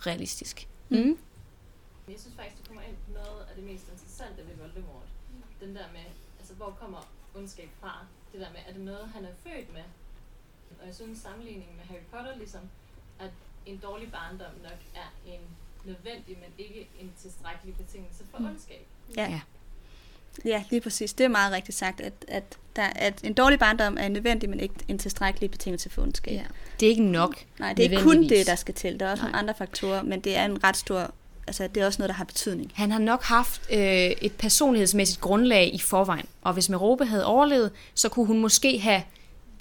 realistisk. 0.07 0.67
Mm. 0.89 0.97
Men 0.97 1.17
jeg 2.07 2.19
synes 2.19 2.35
faktisk, 2.35 2.57
det 2.57 2.67
kommer 2.67 2.81
ind 2.89 2.95
på 3.05 3.11
noget 3.13 3.41
af 3.49 3.53
det 3.55 3.63
mest 3.63 3.83
interessante 3.93 4.37
ved 4.47 4.55
Voldemort. 4.61 5.07
Den 5.63 5.69
der 5.75 5.87
med, 5.93 6.05
altså 6.39 6.53
hvor 6.66 6.74
kommer 6.82 7.01
ondskab 7.36 7.70
fra? 7.82 7.93
Det 8.32 8.39
der 8.41 8.49
med, 8.49 8.59
er 8.68 8.74
det 8.74 8.82
noget, 8.82 9.09
han 9.16 9.26
er 9.26 9.36
født 9.43 9.74
med? 9.74 9.86
Og 10.82 10.88
jeg 10.88 10.95
synes 10.95 11.20
sammenligningen 11.20 11.76
med 11.78 11.86
Harry 11.86 12.05
Potter 12.11 12.38
ligesom, 12.38 12.61
at 13.20 13.32
en 13.66 13.78
dårlig 13.78 14.11
barndom 14.11 14.53
nok 14.63 14.80
er 14.95 15.09
en 15.34 15.41
nødvendig, 15.86 16.38
men 16.38 16.49
ikke 16.57 16.89
en 16.99 17.13
tilstrækkelig 17.22 17.76
betingelse 17.78 18.24
for 18.32 18.38
ondskab. 18.38 18.86
Ja. 19.18 19.30
Ja. 19.30 19.41
ja, 20.45 20.63
lige 20.70 20.82
præcis. 20.82 21.13
Det 21.13 21.24
er 21.24 21.28
meget 21.28 21.53
rigtigt 21.53 21.78
sagt, 21.78 22.01
at, 22.01 22.13
at, 22.28 22.57
der, 22.76 22.84
at 22.84 23.24
en 23.24 23.34
dårlig 23.34 23.59
barndom 23.59 23.97
er 23.99 24.07
nødvendig, 24.07 24.49
men 24.49 24.59
ikke 24.59 24.76
en 24.88 24.99
tilstrækkelig 24.99 25.51
betingelse 25.51 25.89
for 25.89 26.01
ondskab. 26.01 26.34
Ja. 26.34 26.45
Det 26.80 26.86
er 26.86 26.89
ikke 26.89 27.03
nok. 27.03 27.45
Nej, 27.59 27.74
det 27.74 27.86
er 27.86 27.89
ikke 27.89 28.03
kun 28.03 28.24
det, 28.24 28.47
der 28.47 28.55
skal 28.55 28.74
til. 28.74 28.99
Der 28.99 29.05
er 29.05 29.11
også 29.11 29.24
Nej. 29.24 29.32
nogle 29.32 29.39
andre 29.39 29.53
faktorer, 29.57 30.03
men 30.03 30.22
det 30.22 30.38
er 30.38 30.45
en 30.45 30.63
ret 30.63 30.78
stor... 30.78 31.13
Altså, 31.47 31.67
det 31.67 31.81
er 31.81 31.85
også 31.85 32.01
noget, 32.01 32.09
der 32.09 32.15
har 32.15 32.23
betydning. 32.23 32.71
Han 32.75 32.91
har 32.91 32.99
nok 32.99 33.23
haft 33.23 33.61
øh, 33.71 34.11
et 34.21 34.31
personlighedsmæssigt 34.37 35.21
grundlag 35.21 35.73
i 35.73 35.79
forvejen. 35.79 36.25
Og 36.41 36.53
hvis 36.53 36.69
Merope 36.69 37.05
havde 37.05 37.25
overlevet, 37.25 37.71
så 37.93 38.09
kunne 38.09 38.25
hun 38.25 38.39
måske 38.39 38.79
have 38.79 39.03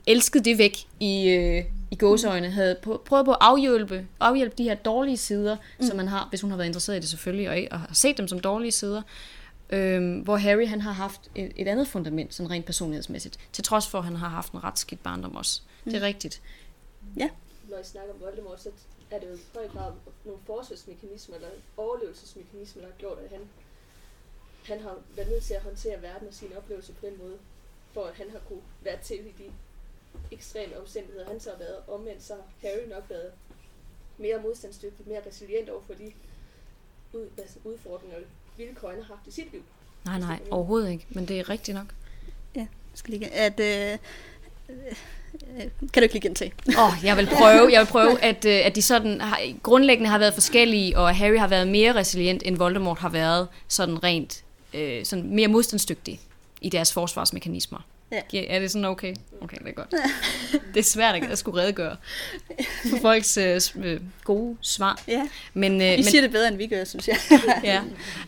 elsket 0.07 0.45
det 0.45 0.59
væk 0.59 0.79
i, 1.01 1.29
øh, 1.29 1.65
i 1.91 1.97
gåseøjne. 1.97 2.51
Havde 2.51 2.77
prøvet 2.85 3.25
på 3.25 3.33
at 3.33 3.39
afhjælpe, 3.41 4.07
afhjælpe 4.21 4.55
de 4.59 4.65
her 4.65 4.75
dårlige 4.75 5.17
sider, 5.17 5.57
mm. 5.81 5.87
som 5.87 5.97
man 5.97 6.09
har, 6.09 6.27
hvis 6.29 6.41
hun 6.41 6.51
har 6.51 6.57
været 6.57 6.67
interesseret 6.67 6.97
i 6.97 7.01
det 7.01 7.09
selvfølgelig, 7.09 7.51
og, 7.51 7.59
og 7.71 7.81
har 7.81 7.95
set 7.95 8.19
dem 8.19 8.29
som 8.29 8.41
dårlige 8.41 8.73
sider. 8.73 9.03
Øhm, 9.71 10.19
hvor 10.19 10.37
Harry 10.37 10.67
han 10.67 10.81
har 10.81 10.93
haft 10.93 11.21
et, 11.35 11.53
et 11.57 11.69
andet 11.69 11.89
fundament, 11.89 12.35
sådan 12.35 12.51
rent 12.51 12.65
personlighedsmæssigt. 12.65 13.39
Til 13.53 13.65
trods 13.65 13.89
for, 13.89 13.99
at 13.99 14.05
han 14.05 14.17
har 14.17 14.29
haft 14.29 14.53
en 14.53 14.65
ret 14.65 14.79
skidt 14.79 15.03
barndom 15.03 15.37
også. 15.37 15.61
Mm. 15.85 15.93
Det 15.93 16.03
er 16.03 16.07
rigtigt. 16.07 16.41
Når 17.71 17.79
I 17.79 17.85
snakker 17.85 18.13
om 18.13 18.21
Voldemort, 18.21 18.63
så 18.63 18.69
er 19.15 19.21
det 19.21 19.31
jo 19.31 19.35
i 19.35 19.41
høj 19.55 19.69
grad 19.69 19.93
nogle 20.25 20.41
forsvarsmekanismer 20.47 21.37
eller 21.37 21.49
overlevelsesmekanismer, 21.77 22.83
der 22.83 22.91
har 22.91 22.99
gjort, 22.99 23.19
at 23.19 23.31
han, 23.31 23.41
han 24.65 24.81
har 24.81 24.97
været 25.17 25.29
nødt 25.29 25.45
til 25.45 25.55
at 25.55 25.63
håndtere 25.63 26.03
verden 26.03 26.29
og 26.29 26.35
sine 26.35 26.59
oplevelser 26.59 26.95
på 26.95 27.07
den 27.07 27.19
måde, 27.19 27.39
for 27.93 28.05
at 28.05 28.15
han 28.15 28.31
har 28.31 28.39
kunne 28.49 28.63
være 28.83 28.99
til 29.03 29.27
i 29.27 29.35
de 29.39 29.53
ekstreme 30.31 30.81
omstændigheder, 30.81 31.27
han 31.27 31.41
så 31.41 31.51
har 31.51 31.59
været. 31.59 31.79
Omvendt 31.89 32.23
så 32.23 32.35
har 32.35 32.69
Harry 32.69 32.89
nok 32.89 33.05
været 33.11 33.33
mere 34.19 34.43
modstandsdygtig, 34.43 35.09
mere 35.09 35.27
resilient 35.27 35.69
over 35.69 35.83
for 35.83 35.95
de 35.95 36.13
ud, 37.13 37.29
altså 37.39 37.59
udfordringer 37.65 38.17
og 38.17 38.23
vilkår, 38.57 38.91
han 38.91 39.03
har 39.03 39.15
haft 39.15 39.27
i 39.27 39.31
sit 39.31 39.53
liv. 39.53 39.63
Nej, 40.05 40.19
nej, 40.19 40.41
overhovedet 40.51 40.91
ikke. 40.91 41.07
Men 41.11 41.29
det 41.29 41.41
er 41.41 41.49
rigtigt 41.49 41.75
nok. 41.75 41.95
Jeg 42.55 42.69
skal 42.95 43.15
lige, 43.15 43.31
at, 43.31 43.61
øh, 43.61 43.99
kan 45.93 46.01
du 46.01 46.01
ikke 46.01 46.15
lige 46.15 46.23
gentage? 46.23 46.53
Åh, 46.79 46.85
oh, 46.85 47.05
jeg 47.05 47.17
vil 47.17 47.27
prøve, 47.27 47.73
jeg 47.73 47.81
vil 47.81 47.87
prøve 47.87 48.21
at, 48.21 48.45
øh, 48.45 48.67
at 48.67 48.77
de 48.77 48.83
sådan 48.83 49.21
har, 49.21 49.41
grundlæggende 49.63 50.11
har 50.11 50.19
været 50.19 50.35
forskellige, 50.35 50.99
og 50.99 51.17
Harry 51.17 51.39
har 51.39 51.49
været 51.49 51.69
mere 51.69 51.95
resilient, 51.95 52.43
end 52.45 52.57
Voldemort 52.57 52.99
har 52.99 53.09
været 53.09 53.49
sådan 53.69 54.05
rent 54.05 54.45
øh, 54.75 55.05
sådan 55.05 55.35
mere 55.35 55.49
modstandsdygtig 55.49 56.21
i 56.61 56.69
deres 56.69 56.93
forsvarsmekanismer. 56.93 57.79
Ja. 58.13 58.21
Ja, 58.33 58.45
Er 58.49 58.59
det 58.59 58.71
sådan 58.71 58.85
okay? 58.85 59.15
Okay, 59.41 59.57
det 59.59 59.69
er 59.69 59.73
godt. 59.73 59.95
Det 60.75 60.81
er 60.81 60.85
svært 60.85 61.15
at, 61.15 61.39
skulle 61.39 61.63
redegøre 61.63 61.97
for 62.91 62.97
folks 63.03 63.37
øh, 63.37 63.61
øh, 63.85 64.01
gode 64.25 64.57
svar. 64.61 65.03
Ja, 65.09 65.29
Men, 65.55 65.81
øh, 65.81 65.93
I 65.93 65.97
men, 65.97 66.05
siger 66.05 66.23
det 66.23 66.31
bedre, 66.31 66.49
end 66.49 66.57
vi 66.57 66.67
gør, 66.67 66.85
synes 66.85 67.09
jeg. 67.09 67.17
ja. 67.65 67.83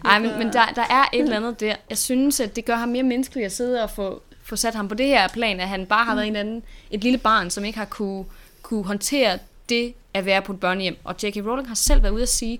Ej, 0.04 0.18
men, 0.18 0.38
men 0.38 0.52
der, 0.52 0.66
der 0.74 0.82
er 0.90 1.04
et 1.12 1.22
eller 1.22 1.36
andet 1.36 1.60
der. 1.60 1.76
Jeg 1.90 1.98
synes, 1.98 2.40
at 2.40 2.56
det 2.56 2.64
gør 2.64 2.76
ham 2.76 2.88
mere 2.88 3.02
menneskelig 3.02 3.44
at 3.44 3.52
sidde 3.52 3.82
og 3.82 3.90
få, 3.90 4.22
få 4.46 4.56
sat 4.56 4.74
ham 4.74 4.88
på 4.88 4.94
det 4.94 5.06
her 5.06 5.28
plan, 5.28 5.60
at 5.60 5.68
han 5.68 5.86
bare 5.86 6.04
har 6.04 6.14
været 6.14 6.26
en 6.26 6.36
anden, 6.36 6.62
et 6.90 7.00
lille 7.00 7.18
barn, 7.18 7.50
som 7.50 7.64
ikke 7.64 7.78
har 7.78 7.84
kunne, 7.84 8.24
kunne 8.62 8.84
håndtere 8.84 9.38
det 9.68 9.94
at 10.14 10.26
være 10.26 10.42
på 10.42 10.52
et 10.52 10.60
børnehjem. 10.60 10.96
Og 11.04 11.14
J.K. 11.22 11.36
Rowling 11.36 11.68
har 11.68 11.74
selv 11.74 12.02
været 12.02 12.12
ude 12.12 12.22
at 12.22 12.28
sige, 12.28 12.58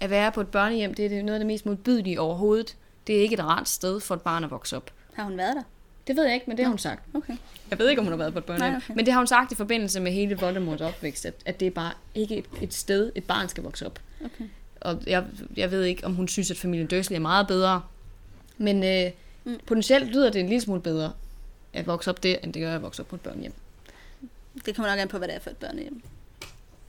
at 0.00 0.10
være 0.10 0.32
på 0.32 0.40
et 0.40 0.48
børnehjem, 0.48 0.94
det 0.94 1.12
er 1.12 1.22
noget 1.22 1.34
af 1.34 1.38
det 1.38 1.46
mest 1.46 1.66
modbydelige 1.66 2.20
overhovedet. 2.20 2.76
Det 3.06 3.16
er 3.16 3.20
ikke 3.20 3.34
et 3.34 3.44
rart 3.44 3.68
sted 3.68 4.00
for 4.00 4.14
et 4.14 4.20
barn 4.20 4.44
at 4.44 4.50
vokse 4.50 4.76
op. 4.76 4.90
Har 5.14 5.24
hun 5.24 5.36
været 5.36 5.56
der? 5.56 5.62
Det 6.06 6.16
ved 6.16 6.24
jeg 6.24 6.34
ikke, 6.34 6.46
men 6.46 6.56
det 6.56 6.64
har 6.64 6.70
hun 6.70 6.78
sagt. 6.78 7.02
Okay. 7.14 7.36
Jeg 7.70 7.78
ved 7.78 7.88
ikke, 7.88 8.00
om 8.00 8.06
hun 8.06 8.12
har 8.12 8.18
været 8.18 8.32
på 8.32 8.38
et 8.38 8.44
børnehjem. 8.44 8.72
Nej, 8.72 8.80
okay. 8.84 8.94
Men 8.96 9.06
det 9.06 9.12
har 9.14 9.20
hun 9.20 9.26
sagt 9.26 9.52
i 9.52 9.54
forbindelse 9.54 10.00
med 10.00 10.12
hele 10.12 10.38
Voldemorts 10.38 10.82
opvækst, 10.82 11.26
at, 11.26 11.34
at 11.46 11.60
det 11.60 11.66
er 11.66 11.70
bare 11.70 11.92
ikke 12.14 12.36
et, 12.36 12.44
et 12.62 12.74
sted, 12.74 13.12
et 13.14 13.24
barn 13.24 13.48
skal 13.48 13.62
vokse 13.62 13.86
op. 13.86 14.00
Okay. 14.24 14.44
Og 14.80 15.02
jeg, 15.06 15.24
jeg 15.56 15.70
ved 15.70 15.84
ikke, 15.84 16.04
om 16.04 16.14
hun 16.14 16.28
synes, 16.28 16.50
at 16.50 16.56
familien 16.56 16.86
Dursley 16.86 17.16
er 17.16 17.20
meget 17.20 17.46
bedre. 17.46 17.82
Men 18.58 18.84
øh, 18.84 19.10
Mm. 19.52 19.60
potentielt 19.66 20.06
lyder 20.10 20.30
det 20.30 20.40
en 20.40 20.48
lille 20.48 20.60
smule 20.60 20.80
bedre 20.80 21.12
at 21.72 21.86
vokse 21.86 22.10
op 22.10 22.22
der, 22.22 22.36
end 22.42 22.52
det 22.52 22.62
gør 22.62 22.74
at 22.74 22.82
vokse 22.82 23.02
op 23.02 23.08
på 23.08 23.16
et 23.16 23.20
børnehjem. 23.20 23.52
Det 24.66 24.76
kommer 24.76 24.90
nok 24.90 24.98
an 25.00 25.08
på, 25.08 25.18
hvad 25.18 25.28
det 25.28 25.36
er 25.36 25.40
for 25.40 25.50
et 25.50 25.56
børnehjem. 25.56 26.02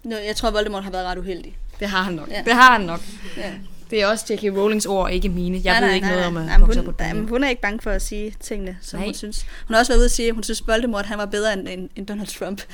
Nå, 0.03 0.15
jeg 0.15 0.35
tror, 0.35 0.51
Voldemort 0.51 0.83
har 0.83 0.91
været 0.91 1.05
ret 1.05 1.17
uheldig. 1.17 1.57
Det 1.79 1.87
har 1.89 2.01
han 2.03 2.13
nok. 2.13 2.29
Ja. 2.29 2.43
Det 2.45 2.53
har 2.53 2.71
han 2.71 2.81
nok. 2.81 2.99
Ja. 3.37 3.53
Det 3.91 4.01
er 4.01 4.07
også 4.07 4.25
J.K. 4.29 4.43
Rowlings 4.57 4.85
ord, 4.85 5.11
ikke 5.11 5.29
mine. 5.29 5.61
Jeg 5.63 5.73
Nej, 5.73 5.79
ved 5.79 5.87
nej, 5.87 5.95
ikke 5.95 6.07
nej, 6.07 6.15
noget 6.15 6.27
om 6.27 6.37
at 6.37 6.45
Nej, 6.45 6.55
op 6.55 6.59
på 6.59 6.65
hun, 6.65 6.77
et 6.77 6.99
nej, 6.99 7.13
hun 7.13 7.43
er 7.43 7.49
ikke 7.49 7.61
bange 7.61 7.79
for 7.81 7.91
at 7.91 8.01
sige 8.01 8.35
tingene, 8.39 8.77
som 8.81 8.99
Nej. 8.99 9.05
hun 9.05 9.13
synes. 9.13 9.45
Hun 9.67 9.73
har 9.73 9.79
også 9.79 9.91
været 9.91 9.99
ude 9.99 10.05
at 10.05 10.11
sige, 10.11 10.27
at 10.27 10.33
hun 10.33 10.43
synes, 10.43 10.63
Voldemort 10.67 11.05
han 11.05 11.17
var 11.17 11.25
bedre 11.25 11.53
end, 11.53 11.67
end, 11.67 11.89
end 11.95 12.07
Donald 12.07 12.27
Trump. 12.27 12.61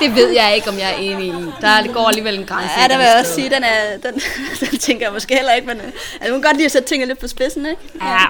Det 0.00 0.14
ved 0.14 0.28
jeg 0.28 0.52
ikke, 0.54 0.68
om 0.68 0.78
jeg 0.78 0.90
er 0.92 0.96
enig 0.96 1.28
i. 1.28 1.44
Der 1.60 1.92
går 1.92 2.08
alligevel 2.08 2.38
en 2.38 2.46
grænse. 2.46 2.80
Ja, 2.80 2.88
der 2.88 2.96
vil 2.96 3.04
jeg 3.04 3.16
også 3.20 3.34
sige, 3.34 3.50
den, 3.50 3.64
er, 3.64 3.96
den, 4.10 4.20
den 4.60 4.78
tænker 4.78 5.06
jeg 5.06 5.12
måske 5.12 5.34
heller 5.34 5.52
ikke, 5.52 5.66
men 5.66 5.76
øh, 5.76 5.84
altså, 5.84 6.32
hun 6.32 6.42
kan 6.42 6.48
godt 6.48 6.56
lide 6.56 6.64
at 6.64 6.72
sætte 6.72 6.88
tingene 6.88 7.08
lidt 7.08 7.18
på 7.18 7.28
spidsen, 7.28 7.66
ikke? 7.66 7.82
Ja. 8.02 8.24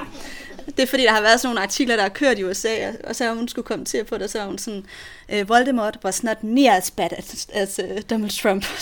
Det 0.77 0.83
er 0.83 0.87
fordi, 0.87 1.03
der 1.03 1.11
har 1.13 1.21
været 1.23 1.41
sådan 1.41 1.49
nogle 1.55 1.63
artikler, 1.63 1.97
der 1.97 2.03
har 2.03 2.09
kørt 2.09 2.39
i 2.39 2.45
USA, 2.45 2.93
og- 3.05 3.17
så 3.17 3.35
hun 3.35 3.49
skulle 3.49 3.67
kommentere 3.67 4.05
på 4.05 4.19
det, 4.19 4.31
så 4.31 4.39
var 4.39 4.47
hun 4.47 4.59
sådan, 4.59 4.87
uh, 5.33 5.49
Voldemort 5.49 5.99
was 6.05 6.23
not 6.23 6.43
near 6.45 6.77
as 6.77 6.91
bad 6.91 7.09
as, 7.19 7.49
as 7.53 7.81
uh, 7.85 8.01
Donald 8.11 8.31
Trump. 8.43 8.65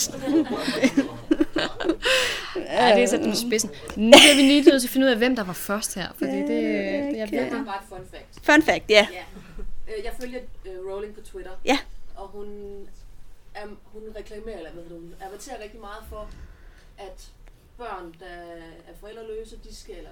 Ja, 2.57 2.95
det 2.95 3.03
er 3.03 3.07
sat 3.07 3.21
den 3.21 3.31
på 3.31 3.37
spidsen. 3.37 3.71
Nu 3.97 4.11
bliver 4.11 4.35
vi 4.37 4.43
lige 4.43 4.63
nødt 4.71 4.81
til 4.83 4.89
at 4.89 4.93
finde 4.93 5.07
ud 5.07 5.11
af, 5.11 5.17
hvem 5.19 5.37
der 5.37 5.45
var 5.45 5.53
først 5.53 5.95
her. 5.95 6.09
Fordi 6.19 6.31
det, 6.37 6.49
det 6.49 7.17
jeg 7.19 7.29
ved 7.31 7.39
Okay. 7.39 7.51
det. 7.51 7.59
Er 7.61 7.65
bare 7.65 7.77
et 7.83 7.89
fun 7.89 8.07
fact. 8.11 8.27
Fun 8.43 8.63
fact, 8.63 8.85
ja. 8.91 9.07
Øh, 9.89 10.05
Jeg 10.05 10.13
følger 10.21 10.41
øh, 10.67 10.93
Rowling 10.93 11.15
på 11.15 11.21
Twitter. 11.21 11.51
Ja. 11.65 11.79
Og 12.17 12.29
hun 12.29 12.47
um, 13.65 13.79
hun 13.85 14.03
reklamerer, 14.19 14.57
eller 14.57 14.71
hvad 14.73 14.83
hedder 14.83 14.97
det, 14.97 15.03
hun 15.05 15.15
adverterer 15.27 15.63
rigtig 15.63 15.81
meget 15.81 16.03
for, 16.09 16.29
at 16.99 17.27
børn, 17.79 18.15
der 18.21 18.35
er 18.89 18.95
forældreløse, 19.01 19.57
de 19.69 19.77
skal, 19.77 19.95
eller, 19.97 20.11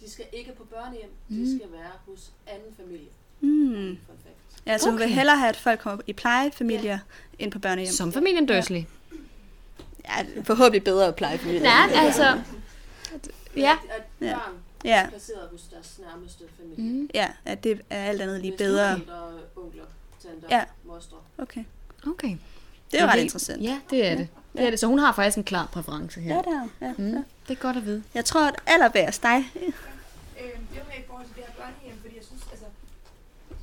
de 0.00 0.10
skal 0.10 0.24
ikke 0.32 0.52
på 0.52 0.64
børnehjem, 0.64 1.10
mm. 1.28 1.36
de 1.36 1.56
skal 1.58 1.72
være 1.72 1.90
hos 2.08 2.30
anden 2.46 2.74
familie. 2.76 3.08
Mm. 3.40 3.98
Ja, 4.66 4.78
så 4.78 4.90
hun 4.90 4.98
vil 4.98 5.04
Okay. 5.04 5.14
hellere 5.14 5.36
have, 5.38 5.48
at 5.48 5.56
folk 5.56 5.80
kommer 5.80 6.02
i 6.06 6.12
plejefamilier 6.12 6.98
end 7.38 7.52
på 7.52 7.58
børnehjem. 7.58 7.92
Som 7.92 8.12
familien 8.12 8.46
Dursley. 8.46 8.82
Ja, 10.04 10.42
forhåbentlig 10.44 10.84
bedre 10.84 11.12
plejefamilier. 11.12 11.62
Ja, 11.62 12.00
altså... 12.04 12.24
Ja. 13.56 13.72
At, 13.72 13.96
at 13.96 14.02
Ja. 14.20 14.34
børn 14.34 14.54
Ja, 14.84 15.02
er 15.04 15.08
placeret 15.08 15.48
hos 15.52 15.60
deres 15.62 16.00
nærmeste 16.08 16.44
familie. 16.58 16.92
Mm. 17.00 17.10
ja, 17.14 17.28
at 17.44 17.64
det 17.64 17.80
er 17.90 18.04
alt 18.04 18.20
andet 18.22 18.40
lige 18.40 18.50
Hvis 18.50 18.58
bedre. 18.58 18.92
forældre, 18.96 19.28
onkler, 19.56 19.82
tanter, 20.22 20.48
Ja. 20.50 20.56
ja. 20.58 20.64
mostre. 20.84 21.16
Okay. 21.38 21.64
Okay. 22.06 22.36
Det 22.92 23.00
er 23.00 23.04
Ja, 23.04 23.10
ret 23.10 23.16
det- 23.16 23.22
interessant. 23.22 23.62
Ja, 23.62 23.80
det 23.90 24.06
er 24.06 24.14
det. 24.16 24.28
Det 24.52 24.62
er 24.66 24.70
det. 24.70 24.80
Så 24.80 24.86
hun 24.86 24.98
har 24.98 25.12
faktisk 25.12 25.36
en 25.36 25.44
klar 25.44 25.66
præference 25.72 26.20
her. 26.20 26.34
Ja, 26.34 26.38
det 26.42 26.68
er 26.80 26.86
ja. 26.86 26.92
Mm. 26.98 27.08
ja. 27.12 27.22
Det 27.48 27.56
er 27.56 27.60
godt 27.62 27.76
at 27.76 27.84
vide. 27.86 28.02
Jeg 28.14 28.24
tror, 28.24 28.46
at 28.48 28.54
allerbærst 28.66 29.22
dig. 29.22 29.44
Øh, 30.40 30.54
det 30.70 30.76
var 30.80 30.86
med 30.92 30.98
i 31.04 31.06
forhold 31.08 31.26
til 31.26 31.36
det 31.36 31.44
her 31.48 31.54
børnehjem, 31.60 31.96
fordi 32.04 32.16
jeg 32.16 32.24
synes, 32.24 32.44
altså, 32.54 32.66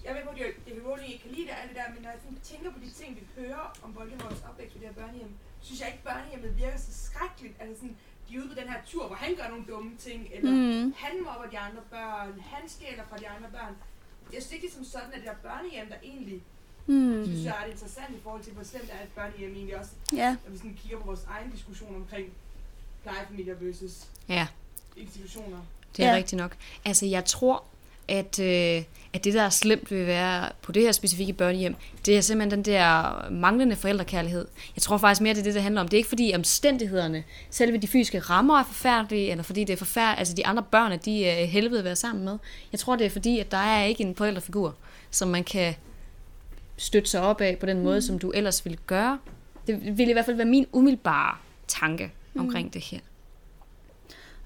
jeg 0.05 0.15
ved 0.15 0.23
på, 0.23 0.29
at 0.29 0.75
vil 0.75 0.83
godt 0.83 1.01
ikke 1.07 1.19
kan 1.23 1.31
lide 1.31 1.47
det 1.47 1.55
alt 1.61 1.69
det 1.69 1.77
der, 1.81 1.89
men 1.93 2.01
når 2.03 2.09
jeg 2.09 2.19
tænker 2.43 2.71
på 2.71 2.79
de 2.85 2.89
ting, 2.99 3.09
vi 3.19 3.23
hører 3.41 3.65
om 3.83 3.95
Voldemorts 3.95 4.41
opvækst 4.49 4.73
på 4.75 4.79
det 4.79 4.87
her 4.87 4.95
børnehjem, 5.01 5.31
synes 5.61 5.79
jeg 5.81 5.87
ikke, 5.91 6.03
børnehjemmet 6.03 6.57
virker 6.57 6.77
så 6.77 6.91
skrækkeligt. 7.07 7.55
Altså 7.61 7.75
sådan, 7.75 7.97
de 8.29 8.35
er 8.35 8.39
ude 8.41 8.49
på 8.53 8.55
den 8.61 8.69
her 8.73 8.79
tur, 8.85 9.07
hvor 9.07 9.15
han 9.15 9.35
gør 9.35 9.47
nogle 9.53 9.65
dumme 9.71 9.91
ting, 9.97 10.27
eller 10.35 10.51
Mm. 10.51 10.93
han 11.03 11.13
mobber 11.23 11.47
de 11.51 11.59
andre 11.59 11.81
børn, 11.89 12.39
han 12.53 12.69
stjæler 12.69 13.03
fra 13.09 13.17
de 13.17 13.27
andre 13.29 13.49
børn. 13.57 13.73
Jeg 14.33 14.41
synes 14.41 14.51
ikke, 14.53 14.67
det 14.67 14.71
er 14.73 14.75
som 14.75 14.85
sådan, 14.85 15.11
at 15.13 15.19
det 15.19 15.27
der 15.27 15.35
børnehjem, 15.49 15.87
der 15.89 15.95
egentlig 16.03 16.43
Mm. 16.87 17.25
synes 17.25 17.45
jeg 17.45 17.55
er 17.63 17.65
interessant 17.71 18.15
i 18.15 18.21
forhold 18.23 18.43
til, 18.43 18.53
hvor 18.53 18.63
slemt 18.63 18.89
er 18.91 19.03
et 19.03 19.09
børnehjem 19.15 19.53
egentlig 19.55 19.77
også, 19.79 19.91
Ja. 20.13 20.35
når 20.43 20.51
vi 20.51 20.57
sådan 20.57 20.77
kigger 20.81 20.97
på 20.99 21.05
vores 21.05 21.23
egen 21.23 21.51
diskussion 21.51 21.95
omkring 21.95 22.33
plejefamilier 23.03 23.55
versus 23.55 24.07
Ja, 24.29 24.47
institutioner. 24.97 25.59
Det 25.97 26.05
er 26.05 26.09
Ja. 26.09 26.15
rigtigt 26.15 26.37
nok. 26.39 26.55
Altså, 26.85 27.05
jeg 27.05 27.25
tror, 27.25 27.63
at, 28.07 28.39
øh, 28.39 28.83
at 29.13 29.23
det, 29.23 29.33
der 29.33 29.41
er 29.41 29.49
slemt 29.49 29.91
ved 29.91 29.99
at 30.01 30.07
være 30.07 30.49
på 30.61 30.71
det 30.71 30.81
her 30.83 30.91
specifikke 30.91 31.33
børnehjem, 31.33 31.75
det 32.05 32.17
er 32.17 32.21
simpelthen 32.21 32.63
den 32.65 32.73
der 32.73 33.25
manglende 33.31 33.75
forældrekærlighed. 33.75 34.47
Jeg 34.75 34.81
tror 34.81 34.97
faktisk 34.97 35.21
mere, 35.21 35.33
det 35.33 35.39
er 35.39 35.43
det, 35.43 35.53
det 35.53 35.61
handler 35.63 35.81
om. 35.81 35.87
Det 35.87 35.93
er 35.93 35.97
ikke 35.97 36.09
fordi 36.09 36.31
omstændighederne, 36.35 37.23
selve 37.49 37.77
de 37.77 37.87
fysiske 37.87 38.19
rammer 38.19 38.59
er 38.59 38.63
forfærdelige, 38.63 39.31
eller 39.31 39.43
fordi 39.43 39.63
det 39.63 39.73
er 39.73 39.77
forfærdeligt, 39.77 40.19
altså 40.19 40.33
de 40.33 40.45
andre 40.45 40.63
børn, 40.71 40.91
at 40.91 41.05
de 41.05 41.25
er 41.25 41.45
helvede 41.45 41.79
at 41.79 41.85
være 41.85 41.95
sammen 41.95 42.25
med. 42.25 42.37
Jeg 42.71 42.79
tror, 42.79 42.95
det 42.95 43.05
er 43.05 43.09
fordi, 43.09 43.39
at 43.39 43.51
der 43.51 43.57
er 43.57 43.83
ikke 43.83 44.03
en 44.03 44.15
forældrefigur, 44.15 44.75
som 45.11 45.27
man 45.27 45.43
kan 45.43 45.73
støtte 46.77 47.09
sig 47.09 47.21
op 47.21 47.41
af 47.41 47.57
på 47.59 47.65
den 47.65 47.83
måde, 47.83 48.01
som 48.01 48.19
du 48.19 48.31
ellers 48.31 48.65
ville 48.65 48.77
gøre. 48.87 49.19
Det 49.67 49.97
ville 49.97 50.09
i 50.09 50.13
hvert 50.13 50.25
fald 50.25 50.35
være 50.35 50.45
min 50.45 50.65
umiddelbare 50.71 51.35
tanke 51.67 52.11
omkring 52.39 52.73
det 52.73 52.81
her. 52.81 52.99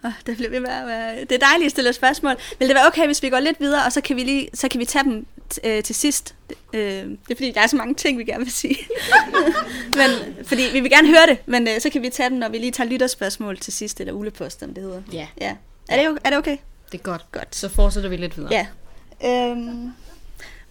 Oh, 0.04 0.12
det, 0.26 0.38
bliver 0.38 0.50
ved 0.50 0.60
med 0.60 0.70
at 0.70 0.88
være... 0.88 1.20
det 1.20 1.32
er 1.32 1.38
dejligt 1.38 1.66
at 1.66 1.72
stille 1.72 1.94
spørgsmål. 1.94 2.36
Vil 2.60 2.68
det 2.68 2.76
være 2.76 2.88
okay, 2.88 3.06
hvis 3.06 3.24
vi 3.24 3.30
går 3.30 3.40
lidt 3.40 3.60
videre, 3.60 3.86
og 3.86 3.92
så 3.92 4.02
kan 4.02 4.16
vi, 4.16 4.24
lige, 4.24 4.50
så 4.54 4.68
kan 4.68 4.80
vi 4.80 4.86
tage 4.86 5.04
dem 5.04 5.26
øh, 5.64 5.84
til 5.84 5.96
sidst? 5.96 6.36
Det, 6.50 6.58
øh, 6.74 6.82
det 6.82 7.32
er 7.32 7.36
fordi, 7.36 7.52
der 7.52 7.62
er 7.62 7.68
så 7.68 7.76
mange 7.76 7.94
ting, 7.94 8.18
vi 8.18 8.24
gerne 8.24 8.44
vil 8.44 8.52
sige. 8.52 8.78
men, 10.00 10.36
fordi 10.46 10.62
vi 10.74 10.80
vil 10.80 10.92
gerne 10.92 11.08
høre 11.08 11.26
det, 11.28 11.38
men 11.46 11.68
øh, 11.68 11.82
så 11.82 11.90
kan 11.90 12.02
vi 12.02 12.10
tage 12.10 12.30
dem, 12.30 12.38
når 12.38 12.50
vi 12.50 12.58
lige 12.58 12.72
tager 12.72 12.90
lytterspørgsmål 12.90 13.58
til 13.58 13.74
sidst, 13.74 14.00
eller 14.00 14.14
ulepost, 14.14 14.60
som 14.60 14.74
det 14.74 14.84
hedder. 14.84 15.02
Ja, 15.14 15.28
Ja. 15.42 15.56
Er 15.90 16.10
det, 16.10 16.18
er 16.24 16.30
det 16.30 16.38
okay? 16.38 16.58
det 16.92 16.98
er 17.00 17.04
godt. 17.04 17.26
Godt. 17.32 17.56
Så 17.56 17.70
fortsætter 17.70 18.10
vi 18.10 18.18
lidt 18.18 18.38
videre. 18.38 18.54
Ja. 18.54 18.68
Øhm, 19.26 19.92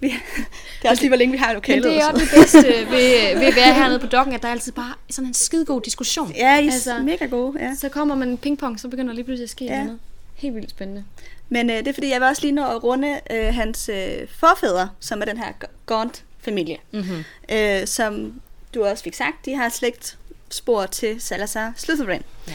vi, 0.00 0.08
det 0.78 0.84
er 0.84 0.90
også 0.90 1.02
lige, 1.02 1.10
hvor 1.10 1.16
længe 1.16 1.32
vi 1.32 1.38
har 1.38 1.46
i 1.46 1.48
Men 1.48 1.54
lokalet. 1.54 1.84
det 1.84 1.98
er 1.98 2.06
og 2.06 2.12
også 2.12 2.24
det 2.24 2.34
bedste 2.34 2.68
ved, 2.68 3.34
ved 3.40 3.46
at 3.46 3.56
være 3.56 3.74
hernede 3.74 3.98
på 3.98 4.06
dokken, 4.06 4.34
at 4.34 4.42
der 4.42 4.48
er 4.48 4.52
altid 4.52 4.72
bare 4.72 4.94
sådan 5.10 5.28
en 5.28 5.34
skidegod 5.34 5.80
diskussion. 5.80 6.32
Ja, 6.36 6.58
I 6.58 6.66
er 6.66 6.72
Altså, 6.72 6.98
mega 6.98 7.26
gode. 7.26 7.64
Ja. 7.64 7.74
Så 7.74 7.88
kommer 7.88 8.14
man 8.14 8.36
pingpong, 8.36 8.80
så 8.80 8.88
begynder 8.88 9.06
der 9.08 9.14
lige 9.14 9.24
pludselig 9.24 9.44
at 9.44 9.50
ske 9.50 9.64
ja. 9.64 9.82
noget. 9.84 9.98
Helt 10.34 10.54
vildt 10.54 10.70
spændende. 10.70 11.04
Men 11.48 11.70
øh, 11.70 11.76
det 11.76 11.88
er 11.88 11.92
fordi, 11.92 12.10
jeg 12.10 12.20
vil 12.20 12.28
også 12.28 12.42
lige 12.42 12.52
nå 12.52 12.64
at 12.66 12.84
runde 12.84 13.20
øh, 13.30 13.54
hans 13.54 13.88
øh, 13.88 14.28
forfædre, 14.38 14.90
som 15.00 15.20
er 15.20 15.24
den 15.24 15.38
her 15.38 15.52
Gaunt-familie. 15.86 16.76
Mm-hmm. 16.92 17.24
øh, 17.52 17.86
som 17.86 18.40
du 18.74 18.84
også 18.84 19.04
fik 19.04 19.14
sagt, 19.14 19.44
de 19.44 19.54
har 19.56 19.68
slægt 19.68 20.18
spor 20.50 20.86
til 20.86 21.20
Salazar 21.20 21.72
Slytherin. 21.76 22.22
Ja. 22.48 22.54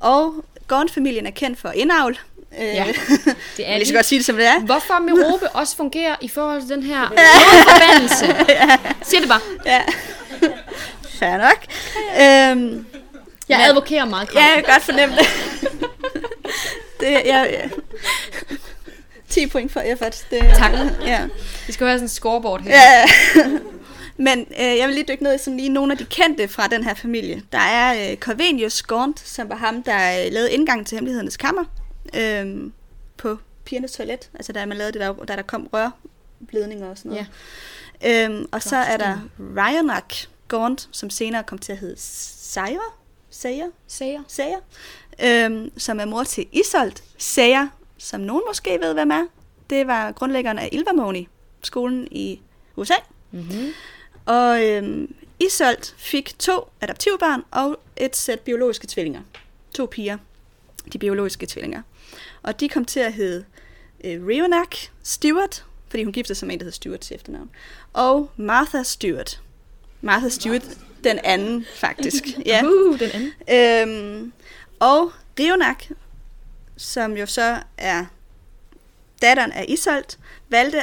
Og 0.00 0.44
Gaunt-familien 0.68 1.26
er 1.26 1.30
kendt 1.30 1.58
for 1.58 1.68
indavl. 1.70 2.18
Øh, 2.52 2.64
Ja, 2.66 2.72
ja. 2.74 2.84
Det 3.56 3.66
er 3.66 3.70
jeg 3.70 3.78
lige 3.78 3.86
så 3.86 3.92
lige... 3.92 3.98
godt 3.98 4.06
sige 4.06 4.18
det, 4.18 4.26
som 4.26 4.36
det 4.36 4.46
er. 4.46 4.58
Hvorfor 4.60 4.98
Merope 4.98 5.48
også 5.60 5.76
fungerer 5.76 6.16
i 6.20 6.28
forhold 6.28 6.60
til 6.60 6.68
den 6.70 6.82
her 6.82 7.08
forbandelse. 7.68 8.26
Siger 9.08 9.20
det 9.20 9.28
bare. 9.28 9.40
Ja. 9.66 9.82
Fair 11.18 11.36
nok. 11.36 11.64
Øhm, 12.20 12.86
Jeg 13.48 13.58
Men- 13.58 13.66
advokerer 13.68 14.04
meget 14.04 14.28
ja, 14.34 14.40
kraftigt. 14.40 14.56
jeg 14.56 14.64
kan 14.64 14.74
godt 14.74 14.82
fornemme 14.82 15.16
det. 15.16 15.26
det 17.00 17.10
jeg, 17.10 17.48
ja. 17.52 17.68
10 19.28 19.46
point 19.46 19.72
for 19.72 19.80
effort. 19.80 20.24
Det, 20.30 20.42
Tak. 20.56 20.72
Ja. 21.06 21.20
Vi 21.66 21.72
skal 21.72 21.86
have 21.86 21.98
sådan 21.98 22.04
en 22.04 22.08
scoreboard 22.08 22.60
her. 22.62 22.70
Ja. 22.70 23.04
Men 24.18 24.38
øh, 24.60 24.78
jeg 24.78 24.86
vil 24.88 24.94
lige 24.94 25.06
dykke 25.08 25.22
ned 25.22 25.34
i 25.34 25.38
sådan 25.38 25.56
lige 25.56 25.68
nogle 25.68 25.92
af 25.92 25.98
de 25.98 26.04
kendte 26.04 26.48
fra 26.48 26.66
den 26.66 26.84
her 26.84 26.94
familie. 26.94 27.42
Der 27.52 27.58
er 27.58 28.10
øh, 28.10 28.16
Corvinius 28.16 28.82
Gaunt, 28.82 29.20
som 29.28 29.48
var 29.48 29.56
ham, 29.56 29.82
der 29.82 29.96
øh, 30.26 30.32
lavede 30.32 30.52
indgang 30.52 30.86
til 30.86 30.96
hemmelighedernes 30.96 31.36
kammer 31.36 31.64
øh, 32.14 32.70
på 33.16 33.38
pigernes 33.64 33.92
toilet. 33.92 34.30
Altså 34.34 34.52
da 34.52 34.66
man 34.66 34.76
lavede 34.76 34.92
det 34.92 35.00
der, 35.00 35.24
da 35.24 35.36
der 35.36 35.42
kom 35.42 35.68
rørledninger 35.72 36.90
og 36.90 36.98
sådan 36.98 37.10
noget. 37.10 37.26
Ja. 38.02 38.24
Øhm, 38.24 38.48
og 38.52 38.62
så 38.62 38.76
er 38.76 38.96
der 38.96 39.18
Ryanak 39.56 40.14
Gaunt, 40.48 40.88
som 40.92 41.10
senere 41.10 41.42
kom 41.42 41.58
til 41.58 41.72
at 41.72 41.78
hedde 41.78 41.94
Sayer, 41.98 42.96
Sayer, 43.30 43.70
Sager. 43.86 44.22
Sayer 44.28 44.58
øhm, 45.22 45.78
som 45.78 46.00
er 46.00 46.04
mor 46.04 46.24
til 46.24 46.46
Isolt 46.52 47.04
Sayer, 47.18 47.68
som 47.98 48.20
nogen 48.20 48.42
måske 48.46 48.78
ved, 48.80 48.94
hvem 48.94 49.10
er. 49.10 49.26
Det 49.70 49.86
var 49.86 50.12
grundlæggeren 50.12 50.58
af 50.58 50.68
Ilvermorny, 50.72 51.28
skolen 51.62 52.08
i 52.10 52.40
USA. 52.76 52.94
Mm-hmm. 53.30 53.72
Og 54.26 54.64
øhm, 54.64 55.14
Isolt 55.40 55.94
fik 55.98 56.38
to 56.38 56.68
adoptivbørn 56.80 57.42
og 57.50 57.80
et 57.96 58.16
sæt 58.16 58.40
biologiske 58.40 58.86
tvillinger. 58.86 59.20
To 59.74 59.86
piger, 59.86 60.18
de 60.92 60.98
biologiske 60.98 61.46
tvillinger. 61.46 61.82
Og 62.42 62.60
de 62.60 62.68
kom 62.68 62.84
til 62.84 63.00
at 63.00 63.12
hedde 63.12 63.44
øh, 64.04 64.26
Rionak 64.26 64.76
Stewart, 65.02 65.64
fordi 65.88 66.04
hun 66.04 66.12
giftede 66.12 66.38
sig 66.38 66.46
med 66.46 66.54
en, 66.54 66.60
der 66.60 66.64
hed 66.64 66.72
Stewart 66.72 67.00
til 67.00 67.16
efternavn. 67.16 67.50
Og 67.92 68.30
Martha 68.36 68.82
Stewart. 68.82 69.40
Martha 70.00 70.28
Stewart, 70.28 70.78
den 71.04 71.18
anden 71.24 71.66
faktisk. 71.74 72.24
Ja. 72.46 72.62
Uh, 72.64 72.98
den 72.98 73.10
anden. 73.10 73.32
Øhm, 74.18 74.32
og 74.80 75.12
Rionak, 75.40 75.84
som 76.76 77.16
jo 77.16 77.26
så 77.26 77.56
er 77.78 78.04
datteren 79.22 79.52
af 79.52 79.64
Isolt, 79.68 80.18
valgte 80.48 80.80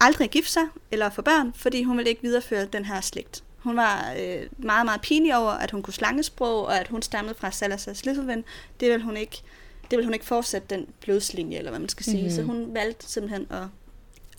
aldrig 0.00 0.24
at 0.24 0.30
gifte 0.30 0.52
sig 0.52 0.64
eller 0.90 1.10
få 1.10 1.22
børn, 1.22 1.52
fordi 1.56 1.82
hun 1.82 1.96
ville 1.96 2.10
ikke 2.10 2.22
videreføre 2.22 2.64
den 2.64 2.84
her 2.84 3.00
slægt. 3.00 3.42
Hun 3.58 3.76
var 3.76 4.14
øh, 4.18 4.42
meget, 4.58 4.84
meget 4.84 5.00
pinlig 5.00 5.36
over, 5.36 5.50
at 5.50 5.70
hun 5.70 5.82
kunne 5.82 5.94
slangesprog, 5.94 6.66
og 6.66 6.80
at 6.80 6.88
hun 6.88 7.02
stammede 7.02 7.34
fra 7.34 7.50
Salazar 7.50 7.92
Slytherin. 7.92 8.44
Det 8.80 8.90
ville 8.90 9.04
hun 9.04 9.16
ikke, 9.16 9.42
det 9.90 9.96
ville 9.96 10.04
hun 10.04 10.14
ikke 10.14 10.26
fortsætte 10.26 10.66
den 10.70 10.86
blodslinje, 11.00 11.58
eller 11.58 11.70
hvad 11.70 11.80
man 11.80 11.88
skal 11.88 12.04
sige. 12.04 12.16
Mhm. 12.16 12.24
Mm-hmm. 12.24 12.36
Så 12.36 12.42
hun 12.42 12.74
valgte 12.74 13.08
simpelthen 13.08 13.46
at, 13.50 13.62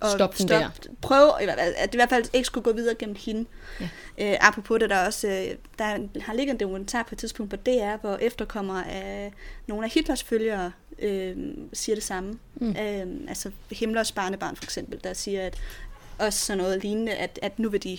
at 0.01 0.11
Stop 0.11 0.37
den 0.37 0.47
der. 0.47 0.69
prøve, 1.01 1.41
at 1.41 1.89
det 1.89 1.93
i 1.93 1.97
hvert 1.97 2.09
fald 2.09 2.25
ikke 2.33 2.45
skulle 2.45 2.63
gå 2.63 2.71
videre 2.71 2.95
gennem 2.95 3.15
hende. 3.19 3.45
Ja. 3.79 3.89
Øh, 4.17 4.37
apropos 4.41 4.79
det, 4.79 4.89
der 4.89 4.95
er 4.95 5.05
også, 5.05 5.27
øh, 5.27 5.55
der 5.79 6.19
har 6.21 6.33
ligget 6.33 6.53
en 6.53 6.59
dokumentar 6.59 7.03
på 7.03 7.15
et 7.15 7.19
tidspunkt 7.19 7.49
på 7.49 7.55
DR, 7.55 7.97
hvor 8.01 8.15
efterkommere 8.15 8.89
af 8.91 9.33
nogle 9.67 9.85
af 9.85 9.91
Hitlers 9.91 10.23
følgere 10.23 10.71
øh, 10.99 11.35
siger 11.73 11.95
det 11.95 12.03
samme. 12.03 12.39
Mm. 12.55 12.67
Mm. 12.67 12.69
Øh, 12.69 13.07
altså 13.27 13.51
Himmlers 13.71 14.11
barnebarn 14.11 14.55
for 14.55 14.63
eksempel, 14.63 14.99
der 15.03 15.13
siger, 15.13 15.45
at 15.45 15.57
også 16.17 16.45
sådan 16.45 16.57
noget 16.57 16.83
lignende, 16.83 17.13
at, 17.13 17.39
at 17.41 17.59
nu 17.59 17.69
vil 17.69 17.83
de, 17.83 17.97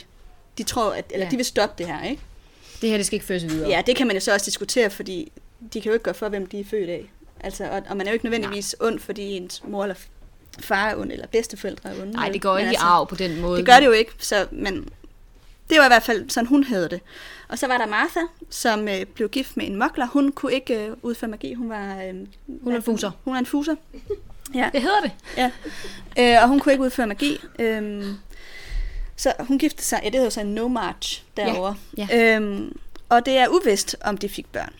de 0.58 0.62
tror, 0.62 0.92
at, 0.92 1.04
eller 1.10 1.26
ja. 1.26 1.30
de 1.30 1.36
vil 1.36 1.44
stoppe 1.44 1.74
det 1.78 1.86
her, 1.86 2.04
ikke? 2.04 2.22
Det 2.80 2.90
her, 2.90 2.96
det 2.96 3.06
skal 3.06 3.16
ikke 3.16 3.26
føres 3.26 3.44
videre. 3.44 3.68
Ja, 3.68 3.82
det 3.86 3.96
kan 3.96 4.06
man 4.06 4.16
jo 4.16 4.20
så 4.20 4.32
også 4.32 4.46
diskutere, 4.46 4.90
fordi 4.90 5.32
de 5.72 5.80
kan 5.80 5.88
jo 5.88 5.92
ikke 5.92 6.02
gøre 6.02 6.14
for, 6.14 6.28
hvem 6.28 6.46
de 6.46 6.60
er 6.60 6.64
født 6.64 6.90
af. 6.90 7.10
Altså, 7.40 7.64
og, 7.70 7.82
og 7.88 7.96
man 7.96 8.06
er 8.06 8.10
jo 8.10 8.14
ikke 8.14 8.24
nødvendigvis 8.24 8.76
Nej. 8.80 8.88
ond, 8.88 8.98
fordi 9.00 9.22
ens 9.22 9.62
mor 9.68 9.82
eller 9.82 9.96
far 10.60 10.88
er 10.90 10.96
ond, 10.96 11.12
eller 11.12 11.26
bedsteforældre 11.26 11.90
er 11.90 12.02
onde. 12.02 12.12
Nej, 12.12 12.28
det 12.28 12.42
går 12.42 12.58
ikke 12.58 12.72
i 12.72 12.76
arv 12.78 13.06
på 13.08 13.14
den 13.14 13.40
måde. 13.40 13.58
det 13.58 13.66
gør 13.66 13.76
det 13.76 13.86
jo 13.86 13.90
ikke, 13.92 14.12
så, 14.18 14.46
men 14.50 14.88
det 15.70 15.78
var 15.78 15.84
i 15.84 15.88
hvert 15.88 16.02
fald 16.02 16.30
sådan, 16.30 16.46
hun 16.46 16.64
havde 16.64 16.88
det. 16.88 17.00
Og 17.48 17.58
så 17.58 17.66
var 17.66 17.78
der 17.78 17.86
Martha, 17.86 18.20
som 18.50 18.88
øh, 18.88 19.04
blev 19.06 19.28
gift 19.28 19.56
med 19.56 19.66
en 19.66 19.76
mokler. 19.76 20.06
Hun 20.06 20.32
kunne 20.32 20.52
ikke 20.52 20.84
øh, 20.86 20.92
udføre 21.02 21.30
magi. 21.30 21.54
Hun 21.54 21.68
var... 21.68 22.02
Øh, 22.02 22.14
Hun 22.62 22.72
er 22.72 22.76
en 22.76 22.82
fuser. 22.82 23.10
Hun 23.24 23.34
er 23.34 23.38
en 23.38 23.46
fuser. 23.46 23.74
Ja, 24.54 24.70
Det 24.72 24.82
hedder 24.82 25.00
det. 25.00 25.10
ja. 25.36 25.50
Øh, 26.18 26.42
og 26.42 26.48
hun 26.48 26.60
kunne 26.60 26.72
ikke 26.72 26.84
udføre 26.84 27.06
magi. 27.06 27.38
Øh, 27.58 28.04
så 29.16 29.32
hun 29.38 29.58
giftede 29.58 29.82
sig, 29.86 30.00
ja, 30.02 30.08
det 30.08 30.14
hedder 30.14 30.30
så 30.30 30.40
en 30.40 30.54
no 30.54 30.68
march 30.68 31.22
derovre. 31.36 31.76
Ja, 31.96 32.36
Øhm, 32.36 32.76
og 33.08 33.26
det 33.26 33.36
er 33.36 33.48
uvist, 33.48 33.96
om 34.00 34.18
de 34.18 34.28
fik 34.28 34.46
børn. 34.52 34.72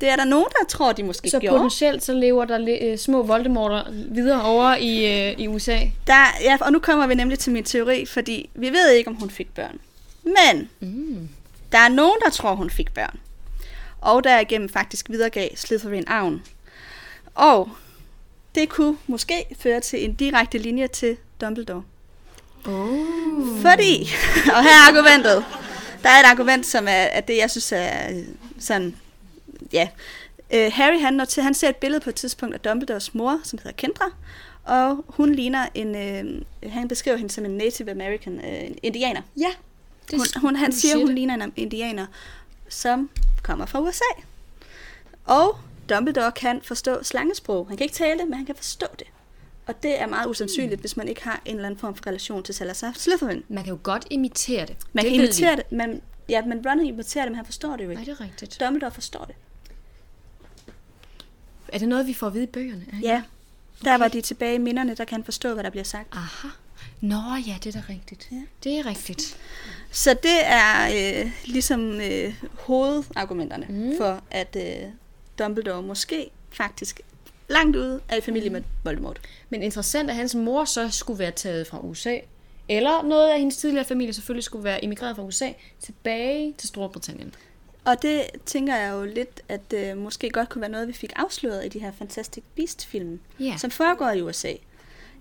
Det 0.00 0.08
er 0.08 0.16
der 0.16 0.24
nogen, 0.24 0.46
der 0.58 0.64
tror, 0.68 0.92
de 0.92 1.02
måske 1.02 1.30
Så 1.30 1.38
gjorde. 1.38 1.56
potentielt 1.56 2.04
så 2.04 2.12
lever 2.12 2.44
der 2.44 2.78
øh, 2.82 2.98
små 2.98 3.22
Voldemorter 3.22 3.84
videre 3.90 4.42
over 4.42 4.76
i, 4.76 5.28
øh, 5.30 5.34
i 5.38 5.48
USA. 5.48 5.78
Der, 6.06 6.24
ja, 6.42 6.56
og 6.60 6.72
nu 6.72 6.78
kommer 6.78 7.06
vi 7.06 7.14
nemlig 7.14 7.38
til 7.38 7.52
min 7.52 7.64
teori, 7.64 8.06
fordi 8.06 8.50
vi 8.54 8.70
ved 8.70 8.90
ikke, 8.90 9.08
om 9.10 9.14
hun 9.16 9.30
fik 9.30 9.54
børn. 9.54 9.78
Men 10.22 10.68
Mm. 10.80 11.28
Der 11.72 11.78
er 11.78 11.88
nogen, 11.88 12.16
der 12.24 12.30
tror, 12.30 12.54
hun 12.54 12.70
fik 12.70 12.94
børn. 12.94 13.18
Og 14.00 14.24
derigennem 14.24 14.68
faktisk 14.68 15.10
videregav 15.10 15.48
Slytherin 15.56 16.04
arven. 16.06 16.42
Og 17.34 17.68
det 18.54 18.68
kunne 18.68 18.96
måske 19.06 19.44
føre 19.60 19.80
til 19.80 20.04
en 20.04 20.14
direkte 20.14 20.58
linje 20.58 20.88
til 20.88 21.16
Dumbledore. 21.40 21.82
Oh. 22.66 22.98
Fordi, 23.62 24.10
og 24.56 24.62
her 24.62 24.70
er 24.70 24.88
argumentet. 24.88 25.44
Der 26.02 26.08
er 26.08 26.20
et 26.20 26.24
argument, 26.30 26.66
som 26.66 26.88
er, 26.88 26.90
er 26.92 27.20
det, 27.20 27.36
jeg 27.36 27.50
synes 27.50 27.72
er 27.72 28.10
øh, 28.10 28.22
sådan, 28.60 28.96
ja. 29.72 29.88
Uh, 30.54 30.72
Harry, 30.72 31.00
han, 31.00 31.14
når 31.14 31.24
til, 31.24 31.42
han 31.42 31.54
ser 31.54 31.68
et 31.68 31.76
billede 31.76 32.00
på 32.00 32.10
et 32.10 32.16
tidspunkt 32.16 32.54
af 32.54 32.60
Dumbledores 32.60 33.14
mor, 33.14 33.40
som 33.44 33.58
hedder 33.58 33.76
Kendra, 33.76 34.10
og 34.64 35.04
hun 35.08 35.34
ligner 35.34 35.66
en, 35.74 35.88
uh, 36.64 36.70
han 36.72 36.88
beskriver 36.88 37.16
hende 37.16 37.32
som 37.32 37.44
en 37.44 37.50
Native 37.50 37.90
American 37.90 38.34
uh, 38.34 38.76
indianer. 38.82 39.22
Ja. 39.36 39.50
Hun, 40.10 40.26
hun, 40.36 40.56
han 40.56 40.72
siger, 40.72 40.80
siger 40.80 40.96
hun 40.96 41.06
det. 41.06 41.14
ligner 41.14 41.34
en 41.34 41.52
indianer, 41.56 42.06
som 42.68 43.10
kommer 43.42 43.66
fra 43.66 43.80
USA. 43.80 44.04
Og 45.24 45.58
Dumbledore 45.88 46.32
kan 46.32 46.60
forstå 46.62 47.02
slangesprog. 47.02 47.68
Han 47.68 47.76
kan 47.76 47.84
ikke 47.84 47.94
tale 47.94 48.20
det, 48.20 48.28
men 48.28 48.34
han 48.34 48.46
kan 48.46 48.54
forstå 48.54 48.86
det. 48.98 49.06
Og 49.66 49.82
det 49.82 50.00
er 50.00 50.06
meget 50.06 50.26
usandsynligt, 50.26 50.80
hvis 50.80 50.96
man 50.96 51.08
ikke 51.08 51.24
har 51.24 51.42
en 51.44 51.54
eller 51.54 51.66
anden 51.66 51.80
form 51.80 51.94
for 51.94 52.06
relation 52.06 52.42
til 52.42 52.54
Salazar 52.54 52.92
Slytherin. 52.96 53.44
Man 53.48 53.64
kan 53.64 53.72
jo 53.72 53.78
godt 53.82 54.06
imitere 54.10 54.66
det. 54.66 54.76
Man 54.92 55.04
det 55.04 55.12
kan 55.12 55.20
imitere 55.20 55.56
vi. 55.56 55.62
det, 55.62 55.72
men, 55.72 56.00
ja, 56.28 56.44
men 56.44 56.66
Ron 56.66 56.80
imiterer 56.80 57.24
det, 57.24 57.32
men 57.32 57.36
han 57.36 57.44
forstår 57.44 57.76
det 57.76 57.84
jo 57.84 57.88
Nej, 57.88 58.00
ikke. 58.00 58.10
det 58.12 58.20
er 58.20 58.24
rigtigt. 58.24 58.60
Dumbledore 58.60 58.90
forstår 58.90 59.24
det. 59.24 59.34
Er 61.72 61.78
det 61.78 61.88
noget, 61.88 62.06
vi 62.06 62.14
får 62.14 62.26
at 62.26 62.34
vide 62.34 62.44
i 62.44 62.46
bøgerne? 62.46 62.84
Er 62.92 62.96
det? 62.96 63.02
Ja, 63.02 63.22
der 63.84 63.98
var 63.98 64.08
de 64.08 64.20
tilbage 64.20 64.54
i 64.54 64.58
minderne, 64.58 64.94
der 64.94 65.04
kan 65.04 65.14
han 65.14 65.24
forstå, 65.24 65.54
hvad 65.54 65.64
der 65.64 65.70
bliver 65.70 65.84
sagt. 65.84 66.08
Aha. 66.12 66.48
Nå 67.00 67.16
ja, 67.46 67.56
det 67.64 67.76
er 67.76 67.80
da 67.80 67.86
rigtigt. 67.88 68.28
Ja. 68.32 68.36
Det 68.64 68.78
er 68.78 68.86
rigtigt. 68.86 69.36
Så 69.90 70.10
det 70.22 70.44
er 70.44 70.86
øh, 71.24 71.30
ligesom 71.44 72.00
øh, 72.00 72.34
hovedargumenterne 72.54 73.66
Mm. 73.68 73.74
mm. 73.74 73.92
for, 73.98 74.22
at 74.30 74.56
øh, 74.60 74.88
Dumbledore 75.38 75.82
måske 75.82 76.30
faktisk 76.50 77.00
langt 77.48 77.76
ude 77.76 78.00
i 78.18 78.20
familie 78.20 78.50
med 78.50 78.62
Voldemort. 78.84 79.20
Men 79.50 79.62
interessant, 79.62 80.10
at 80.10 80.16
hans 80.16 80.34
mor 80.34 80.64
så 80.64 80.90
skulle 80.90 81.18
være 81.18 81.30
taget 81.30 81.66
fra 81.66 81.80
USA, 81.80 82.16
eller 82.68 83.02
noget 83.02 83.30
af 83.30 83.38
hendes 83.38 83.56
tidligere 83.56 83.84
familie 83.84 84.12
selvfølgelig 84.14 84.44
skulle 84.44 84.64
være 84.64 84.84
emigreret 84.84 85.16
fra 85.16 85.22
USA, 85.22 85.48
tilbage 85.80 86.54
til 86.58 86.68
Storbritannien. 86.68 87.34
Og 87.88 88.02
det 88.02 88.22
tænker 88.46 88.76
jeg 88.76 88.92
jo 88.92 89.04
lidt, 89.04 89.40
at 89.48 89.72
øh, 89.74 89.96
måske 89.96 90.30
godt 90.30 90.48
kunne 90.48 90.60
være 90.60 90.70
noget, 90.70 90.88
vi 90.88 90.92
fik 90.92 91.12
afsløret 91.16 91.64
i 91.64 91.68
de 91.68 91.78
her 91.78 91.92
Fantastic 91.98 92.44
Beast-film, 92.56 93.20
Ja. 93.40 93.54
som 93.58 93.70
foregår 93.70 94.10
i 94.10 94.22
USA. 94.22 94.52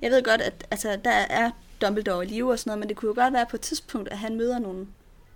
Jeg 0.01 0.11
ved 0.11 0.23
godt, 0.23 0.41
at 0.41 0.53
altså, 0.71 0.97
der 1.05 1.11
er 1.11 1.51
Dumbledore 1.81 2.25
i 2.25 2.27
live 2.27 2.51
og 2.51 2.59
sådan 2.59 2.69
noget, 2.69 2.79
men 2.79 2.89
det 2.89 2.97
kunne 2.97 3.09
jo 3.09 3.21
godt 3.21 3.33
være 3.33 3.45
på 3.49 3.55
et 3.57 3.61
tidspunkt, 3.61 4.09
at 4.09 4.17
han 4.17 4.35
møder 4.35 4.59
nogle 4.59 4.87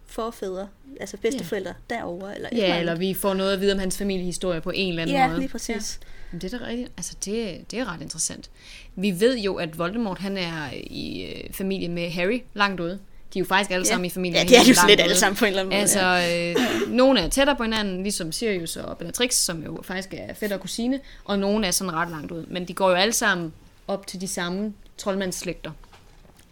forfædre, 0.05 0.67
altså 0.99 1.17
bedsteforældre 1.17 1.73
ja. 1.89 1.95
derovre. 1.95 2.36
Eller 2.36 2.49
Ja, 2.51 2.57
andet. 2.65 2.79
eller 2.79 2.95
vi 2.95 3.13
får 3.13 3.34
noget 3.34 3.53
at 3.53 3.61
vide 3.61 3.73
om 3.73 3.79
hans 3.79 3.97
familiehistorie 3.97 4.61
på 4.61 4.71
en 4.75 4.89
eller 4.89 5.01
anden 5.01 5.15
Ja, 5.15 5.27
måde. 5.27 5.39
lige 5.39 5.49
præcis. 5.49 5.99
Men 6.32 6.41
det 6.41 6.53
er 6.53 6.59
da 6.59 6.65
rigtigt. 6.65 6.91
Altså, 6.97 7.15
det, 7.25 7.71
det 7.71 7.79
er 7.79 7.93
ret 7.93 8.01
interessant. 8.01 8.49
Vi 8.95 9.19
ved 9.19 9.38
jo, 9.38 9.55
at 9.55 9.77
Voldemort, 9.77 10.17
han 10.19 10.38
er 10.38 10.69
i 10.73 11.23
øh, 11.23 11.53
familie 11.53 11.89
med 11.89 12.09
Harry 12.09 12.41
langt 12.53 12.79
ude. 12.79 12.99
De 13.34 13.39
er 13.39 13.41
jo 13.41 13.45
faktisk 13.45 13.71
alle 13.71 13.86
Ja. 13.86 13.89
sammen 13.91 14.05
i 14.05 14.09
familie 14.09 14.38
Ja, 14.39 14.43
det 14.45 14.57
er 14.57 14.63
de 14.63 14.69
jo 14.69 14.75
langt 14.88 15.01
alle 15.01 15.15
sammen 15.15 15.38
på 15.38 15.45
en 15.45 15.49
eller 15.49 15.61
anden 15.61 15.69
måde. 15.73 15.82
Altså, 15.82 15.99
ja. 15.99 16.49
øh, 16.51 16.91
nogle 16.91 17.19
er 17.19 17.29
tættere 17.29 17.55
på 17.55 17.63
hinanden, 17.63 18.03
ligesom 18.03 18.32
Sirius 18.32 18.75
og 18.75 18.97
Bellatrix, 18.97 19.34
som 19.34 19.63
jo 19.63 19.79
faktisk 19.84 20.13
er 20.17 20.34
fætter 20.34 20.55
og 20.55 20.61
kusine, 20.61 20.99
og 21.25 21.39
nogle 21.39 21.67
er 21.67 21.71
sådan 21.71 21.93
ret 21.93 22.09
langt 22.09 22.32
ud. 22.32 22.45
Men 22.45 22.67
de 22.67 22.73
går 22.73 22.89
jo 22.89 22.95
alle 22.95 23.13
sammen 23.13 23.53
op 23.88 24.07
til 24.07 24.21
de 24.21 24.27
samme 24.27 24.73
troldmandsslægter 24.97 25.71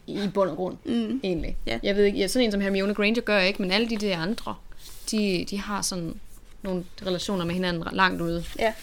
i 0.08 0.30
bund 0.34 0.50
og 0.50 0.56
grund, 0.56 0.78
Mm. 0.86 1.20
egentlig. 1.24 1.58
Ja. 1.66 1.80
Jeg 1.84 1.96
ved 1.96 2.04
ikke, 2.06 2.18
ja, 2.20 2.28
sådan 2.28 2.46
en 2.46 2.52
som 2.52 2.62
Hermione 2.62 2.94
Granger 2.94 3.22
gør 3.22 3.40
ikke, 3.40 3.62
men 3.62 3.72
alle 3.72 3.90
de 3.90 3.98
der 3.98 4.18
andre, 4.18 4.56
de, 5.12 5.46
de 5.50 5.60
har 5.60 5.82
sådan 5.82 6.14
nogle 6.62 6.84
relationer 7.08 7.46
med 7.46 7.54
hinanden 7.54 7.84
langt 7.92 8.22
ude. 8.22 8.44
Ja, 8.60 8.74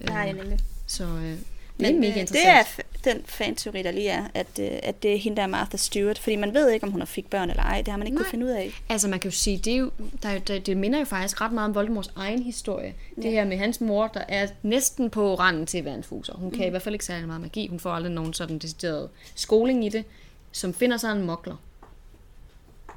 det 0.00 0.10
har 0.10 0.24
jeg 0.24 0.32
nemlig. 0.32 0.58
Så 0.86 1.04
øh, 1.04 1.10
det 1.22 1.30
er 1.30 1.36
Men 1.78 2.00
mega 2.00 2.12
øh, 2.12 2.18
interessant. 2.20 2.66
det 2.76 2.82
er 2.82 2.82
den 3.04 3.20
fanteori, 3.24 3.82
der 3.82 3.90
lige 3.90 4.08
er, 4.08 4.24
at, 4.34 4.46
øh, 4.60 4.70
at 4.82 5.02
det 5.02 5.12
er 5.12 5.18
hende, 5.18 5.36
der 5.36 5.42
er 5.42 5.46
Martha 5.46 5.76
Stewart. 5.76 6.18
Fordi 6.18 6.36
man 6.36 6.54
ved 6.54 6.70
ikke, 6.70 6.84
om 6.86 6.90
hun 6.92 7.00
har 7.00 7.06
fik 7.06 7.30
børn 7.30 7.50
eller 7.50 7.62
ej. 7.62 7.76
Det 7.78 7.88
har 7.88 7.96
man 7.98 8.06
ikke 8.06 8.14
Nej. 8.16 8.24
kunne 8.24 8.30
finde 8.30 8.46
ud 8.46 8.50
af. 8.50 8.72
Altså 8.88 9.08
man 9.08 9.20
kan 9.20 9.30
jo 9.30 9.36
sige, 9.36 9.58
det, 9.58 9.72
er 9.72 9.76
jo, 9.76 9.90
der, 10.22 10.28
er 10.28 10.34
jo- 10.34 10.58
det, 10.58 10.76
minder 10.76 10.98
jo 10.98 11.04
faktisk 11.04 11.40
ret 11.40 11.52
meget 11.52 11.68
om 11.68 11.74
Voldemorts 11.74 12.10
egen 12.16 12.42
historie. 12.42 12.94
Det 13.16 13.30
her 13.30 13.44
med 13.44 13.56
hans 13.56 13.80
mor, 13.80 14.06
der 14.06 14.22
er 14.28 14.46
næsten 14.62 15.10
på 15.10 15.34
randen 15.34 15.66
til 15.66 15.78
at 15.78 15.84
være 15.84 15.94
en 15.94 16.02
fuser. 16.04 16.34
Hun 16.34 16.50
kan 16.50 16.66
i 16.66 16.70
hvert 16.70 16.82
fald 16.82 16.94
ikke 16.94 17.04
særlig 17.04 17.26
meget 17.26 17.40
magi. 17.40 17.66
Hun 17.68 17.80
får 17.80 17.90
aldrig 17.90 18.12
nogen 18.12 18.32
sådan 18.32 18.58
decideret 18.58 19.08
skoling 19.34 19.84
i 19.86 19.88
det, 19.88 20.04
som 20.52 20.74
finder 20.74 20.96
sig 20.96 21.12
en 21.12 21.22
mokler. 21.22 21.56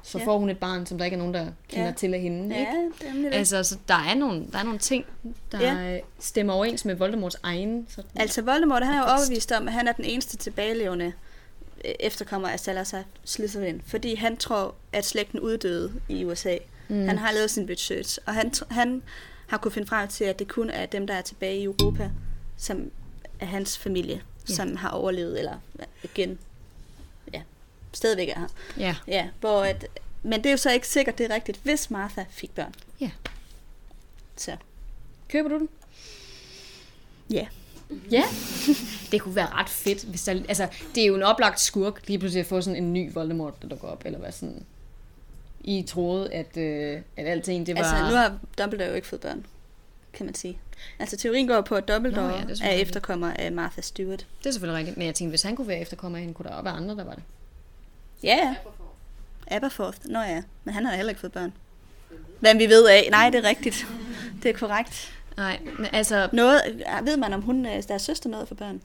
Så 0.02 0.18
Ja. 0.18 0.24
får 0.24 0.38
hun 0.38 0.50
et 0.50 0.58
barn, 0.58 0.86
som 0.86 0.98
der 0.98 1.04
ikke 1.04 1.14
er 1.14 1.18
nogen, 1.18 1.34
der 1.34 1.46
kender 1.68 1.86
Ja. 1.86 1.92
til 1.92 2.14
af 2.14 2.20
hende. 2.20 2.54
Ja, 2.54 2.60
Ikke? 2.60 2.72
det 3.00 3.08
er 3.08 3.12
nemlig 3.12 3.30
det. 3.32 3.36
Altså, 3.38 3.62
så 3.62 3.76
der 3.88 3.94
er, 3.94 4.14
nogle, 4.14 4.46
der 4.52 4.58
er 4.58 4.62
nogle 4.62 4.78
ting, 4.78 5.04
der 5.52 5.60
Ja. 5.92 5.98
stemmer 6.20 6.52
overens 6.52 6.84
med 6.84 6.94
Voldemorts 6.94 7.36
egen. 7.42 7.86
Sådan. 7.88 8.10
Altså 8.16 8.42
Voldemort, 8.42 8.84
han 8.86 8.94
er 8.94 8.98
jo 8.98 9.04
overbevist 9.04 9.52
om, 9.52 9.68
at 9.68 9.74
han 9.74 9.88
er 9.88 9.92
den 9.92 10.04
eneste 10.04 10.36
tilbagelevende 10.36 11.12
øh, 11.84 11.92
efterkommer 12.00 12.48
af 12.48 12.60
Salazar 12.60 13.04
Slytherin. 13.24 13.82
Fordi 13.86 14.14
han 14.14 14.36
tror, 14.36 14.74
at 14.92 15.04
slægten 15.06 15.40
uddøde 15.40 15.92
i 16.08 16.24
USA. 16.24 16.56
Mm. 16.88 17.06
Han 17.08 17.18
har 17.18 17.32
lavet 17.32 17.50
sin 17.50 17.68
research, 17.70 18.18
og 18.26 18.34
han, 18.34 18.52
han 18.70 19.02
har 19.46 19.56
kunne 19.58 19.72
finde 19.72 19.88
frem 19.88 20.08
til, 20.08 20.24
at 20.24 20.38
det 20.38 20.48
kun 20.48 20.70
er 20.70 20.86
dem, 20.86 21.06
der 21.06 21.14
er 21.14 21.22
tilbage 21.22 21.58
i 21.58 21.64
Europa, 21.64 22.10
som 22.56 22.90
er 23.40 23.46
hans 23.46 23.78
familie, 23.78 24.22
Ja. 24.48 24.54
som 24.54 24.76
har 24.76 24.88
overlevet, 24.90 25.38
eller 25.38 25.54
igen, 26.02 26.38
stadigvæk 27.92 28.28
er 28.28 28.38
her. 28.38 28.48
Ja. 28.78 28.96
Ja, 29.06 29.28
hvor 29.40 29.62
at, 29.62 29.86
men 30.22 30.32
det 30.32 30.46
er 30.46 30.50
jo 30.50 30.56
så 30.56 30.70
ikke 30.70 30.88
sikkert, 30.88 31.18
det 31.18 31.30
er 31.30 31.34
rigtigt, 31.34 31.60
hvis 31.62 31.90
Martha 31.90 32.24
fik 32.30 32.54
børn. 32.54 32.74
Ja. 33.00 33.10
Så, 34.36 34.56
Køber 35.28 35.48
du 35.48 35.58
den? 35.58 35.68
ja. 37.30 37.46
Ja. 38.10 38.22
det 39.12 39.20
kunne 39.20 39.36
være 39.36 39.48
ret 39.52 39.68
fedt, 39.68 40.04
hvis 40.04 40.22
der... 40.22 40.32
Altså, 40.48 40.68
det 40.94 41.02
er 41.02 41.06
jo 41.06 41.14
en 41.14 41.22
oplagt 41.22 41.60
skurk 41.60 42.08
lige 42.08 42.18
pludselig 42.18 42.40
at 42.40 42.46
få 42.46 42.60
sådan 42.60 42.82
en 42.82 42.92
ny 42.92 43.12
Voldemort, 43.12 43.54
der 43.70 43.76
går 43.76 43.88
op, 43.88 44.02
eller 44.04 44.18
hvad 44.18 44.32
sådan... 44.32 44.64
I 45.64 45.82
troede, 45.82 46.32
at, 46.32 46.56
øh, 46.56 47.00
at 47.16 47.26
alting, 47.26 47.66
det 47.66 47.74
var... 47.74 47.82
Altså, 47.82 48.10
nu 48.10 48.16
har 48.16 48.38
Dumbledore 48.58 48.88
jo 48.88 48.94
ikke 48.94 49.06
fået 49.06 49.20
børn, 49.20 49.46
kan 50.12 50.26
man 50.26 50.34
sige. 50.34 50.58
Altså, 50.98 51.16
teorien 51.16 51.46
går 51.48 51.60
på, 51.60 51.74
at 51.74 51.88
Dumbledore 51.88 52.28
Nå 52.28 52.36
ja, 52.36 52.66
er 52.66 52.70
er 52.70 52.74
efterkommer 52.74 53.32
af 53.32 53.52
Martha 53.52 53.80
Stewart. 53.80 54.26
Det 54.38 54.46
er 54.46 54.50
selvfølgelig 54.50 54.78
rigtigt, 54.78 54.96
men 54.96 55.06
jeg 55.06 55.14
tænkte, 55.14 55.30
hvis 55.30 55.42
han 55.42 55.56
kunne 55.56 55.68
være 55.68 55.80
efterkommer 55.80 56.18
af 56.18 56.22
hende, 56.22 56.34
kunne 56.34 56.48
der 56.48 56.54
også 56.54 56.64
være 56.64 56.74
andre, 56.74 56.96
der 56.96 57.04
var 57.04 57.14
det. 57.14 57.22
Ja, 58.24 58.36
ja. 58.36 58.54
Aberforth. 59.56 59.98
Nå 60.04 60.20
ja, 60.20 60.42
men 60.64 60.74
han 60.74 60.84
har 60.86 60.96
heller 60.96 61.10
ikke 61.10 61.20
fået 61.20 61.32
børn. 61.32 61.52
Hvad 62.40 62.54
vi 62.54 62.66
ved 62.66 62.86
af. 62.88 63.08
Nej, 63.10 63.30
det 63.30 63.44
er 63.44 63.48
rigtigt. 63.48 63.86
Det 64.42 64.48
er 64.48 64.58
korrekt. 64.58 65.12
Nej, 65.36 65.58
men 65.78 65.86
altså, 65.92 66.28
Noget, 66.32 66.60
ved 67.02 67.16
man, 67.16 67.32
om 67.32 67.42
hun, 67.42 67.66
øh, 67.66 67.82
deres 67.88 68.02
søster 68.02 68.30
nåede 68.30 68.46
for 68.46 68.54
børn? 68.54 68.80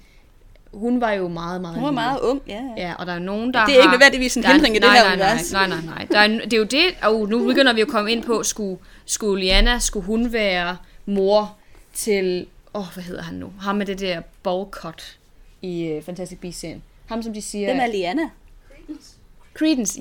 hun 0.74 1.02
var 1.02 1.12
jo 1.12 1.28
meget, 1.28 1.62
meget 1.62 1.76
Hun 1.76 1.84
var 1.84 1.90
lille. 1.90 1.96
meget 2.02 2.20
ung, 2.20 2.42
ja. 2.48 2.54
ja. 2.78 2.88
Ja, 2.88 2.94
og 3.00 3.06
der 3.06 3.14
er 3.14 3.20
nogen, 3.20 3.54
der 3.54 3.66
Det 3.66 3.76
er 3.78 3.82
har... 3.82 3.90
ikke 3.92 4.00
nødvendigvis 4.00 4.38
en 4.38 4.44
der 4.44 4.50
er- 4.50 4.54
hindring 4.54 4.76
i 4.76 4.80
det 4.80 4.86
nej, 4.88 4.96
her 4.98 5.04
nej, 5.04 5.14
univers. 5.14 5.52
Nej, 5.52 5.68
nej, 5.68 5.78
nej. 5.86 6.08
Der 6.12 6.20
er, 6.20 6.28
det 6.28 6.54
er 6.54 6.58
jo 6.58 6.64
det, 6.64 6.86
og 7.04 7.30
nu 7.30 7.48
begynder 7.48 7.74
vi 7.74 7.80
jo 7.80 7.86
at 7.86 7.92
komme 7.92 8.12
ind 8.12 8.24
på, 8.24 8.44
skulle, 8.44 8.78
skulle 9.06 9.44
Liana, 9.44 9.80
skulle 9.80 10.06
hun 10.06 10.34
være 10.34 10.78
mor 11.06 11.56
til, 11.94 12.48
åh, 12.74 12.82
oh, 12.82 12.94
hvad 12.94 13.04
hedder 13.04 13.22
han 13.24 13.36
nu? 13.36 13.54
Ham 13.60 13.76
med 13.76 13.86
det 13.86 14.00
der 14.00 14.22
ballcut 14.44 15.18
i 15.62 15.94
uh, 15.98 16.04
Fantastic 16.04 16.40
Beasts-serien. 16.40 16.84
Ham, 17.06 17.24
som 17.24 17.34
de 17.34 17.42
siger... 17.42 17.68
Hvem 17.74 17.80
er 17.80 17.88
Liana? 17.88 18.30
Credence, 18.76 19.14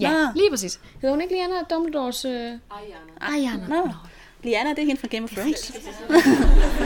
ja, 0.01 0.11
Nå. 0.11 0.29
lige 0.35 0.51
præcis. 0.51 0.81
Hedder 1.01 1.11
hun 1.15 1.21
ikke 1.21 1.35
Liana 1.35 1.55
Dumbledores... 1.71 2.25
Øh... 2.25 2.53
Ariana. 3.21 3.67
Nå. 3.69 3.89
Liana, 4.43 4.71
det 4.71 4.79
er 4.79 4.87
hende 4.87 5.01
fra 5.01 5.09
Game 5.09 5.25
of 5.25 5.31
Thrones. 5.31 5.73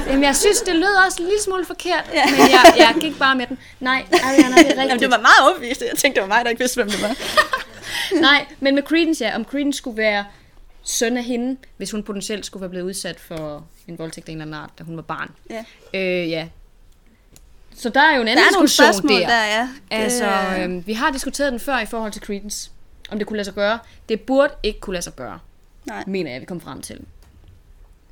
Jamen, 0.08 0.24
jeg 0.24 0.36
synes, 0.36 0.60
det 0.60 0.76
lød 0.76 1.06
også 1.06 1.22
en 1.22 1.28
lille 1.28 1.42
smule 1.42 1.64
forkert, 1.64 2.10
ja. 2.14 2.30
men 2.30 2.38
jeg, 2.38 2.74
jeg 2.76 2.94
gik 3.00 3.18
bare 3.18 3.36
med 3.36 3.46
den. 3.46 3.58
Nej, 3.80 4.04
Ariana, 4.12 4.56
det 4.56 4.56
er 4.56 4.58
rigtigt. 4.58 4.78
Jamen, 4.78 5.00
det 5.00 5.10
var 5.10 5.16
meget 5.20 5.40
overbevist. 5.42 5.80
Jeg 5.80 5.98
tænkte, 5.98 6.20
det 6.20 6.28
var 6.28 6.36
mig, 6.36 6.44
der 6.44 6.50
ikke 6.50 6.60
vidste, 6.60 6.76
hvem 6.76 6.90
det 6.90 7.02
var. 7.02 7.16
Nej, 8.28 8.46
men 8.60 8.74
med 8.74 8.82
Credence, 8.82 9.24
ja. 9.24 9.36
Om 9.36 9.44
Credence 9.44 9.78
skulle 9.78 9.96
være 9.96 10.24
søn 10.82 11.16
af 11.16 11.24
hende, 11.24 11.56
hvis 11.76 11.90
hun 11.90 12.02
potentielt 12.02 12.46
skulle 12.46 12.60
være 12.60 12.70
blevet 12.70 12.86
udsat 12.86 13.20
for 13.20 13.64
en 13.88 13.98
voldtægt 13.98 14.28
af 14.28 14.32
en 14.32 14.40
eller 14.40 14.56
anden 14.56 14.62
art, 14.62 14.78
da 14.78 14.84
hun 14.84 14.96
var 14.96 15.02
barn. 15.02 15.30
Ja. 15.50 15.64
Øh, 15.94 16.30
ja. 16.30 16.48
Så 17.74 17.88
der 17.88 18.00
er 18.00 18.14
jo 18.16 18.20
en 18.20 18.26
Der 18.26 18.32
anden 18.32 18.44
er 18.46 18.50
nogle 18.52 18.66
diskussion 18.68 18.92
spørgsmål 18.94 19.20
der. 19.20 19.26
der, 19.28 19.44
ja. 19.44 19.68
Altså, 19.90 20.30
Øh, 20.58 20.86
vi 20.86 20.92
har 20.92 21.10
diskuteret 21.12 21.52
den 21.52 21.60
før 21.60 21.78
i 21.78 21.86
forhold 21.86 22.12
til 22.12 22.22
Credence. 22.22 22.70
Om 23.10 23.18
det 23.18 23.26
kunne 23.26 23.36
lade 23.36 23.44
sig 23.44 23.54
gøre. 23.54 23.78
Det 24.08 24.20
burde 24.20 24.52
ikke 24.62 24.80
kunne 24.80 24.94
lade 24.94 25.02
sig 25.02 25.16
gøre, 25.16 25.38
Nej, 25.84 26.04
mener 26.06 26.30
jeg, 26.30 26.40
vi 26.40 26.46
kom 26.46 26.60
frem 26.60 26.82
til. 26.82 27.00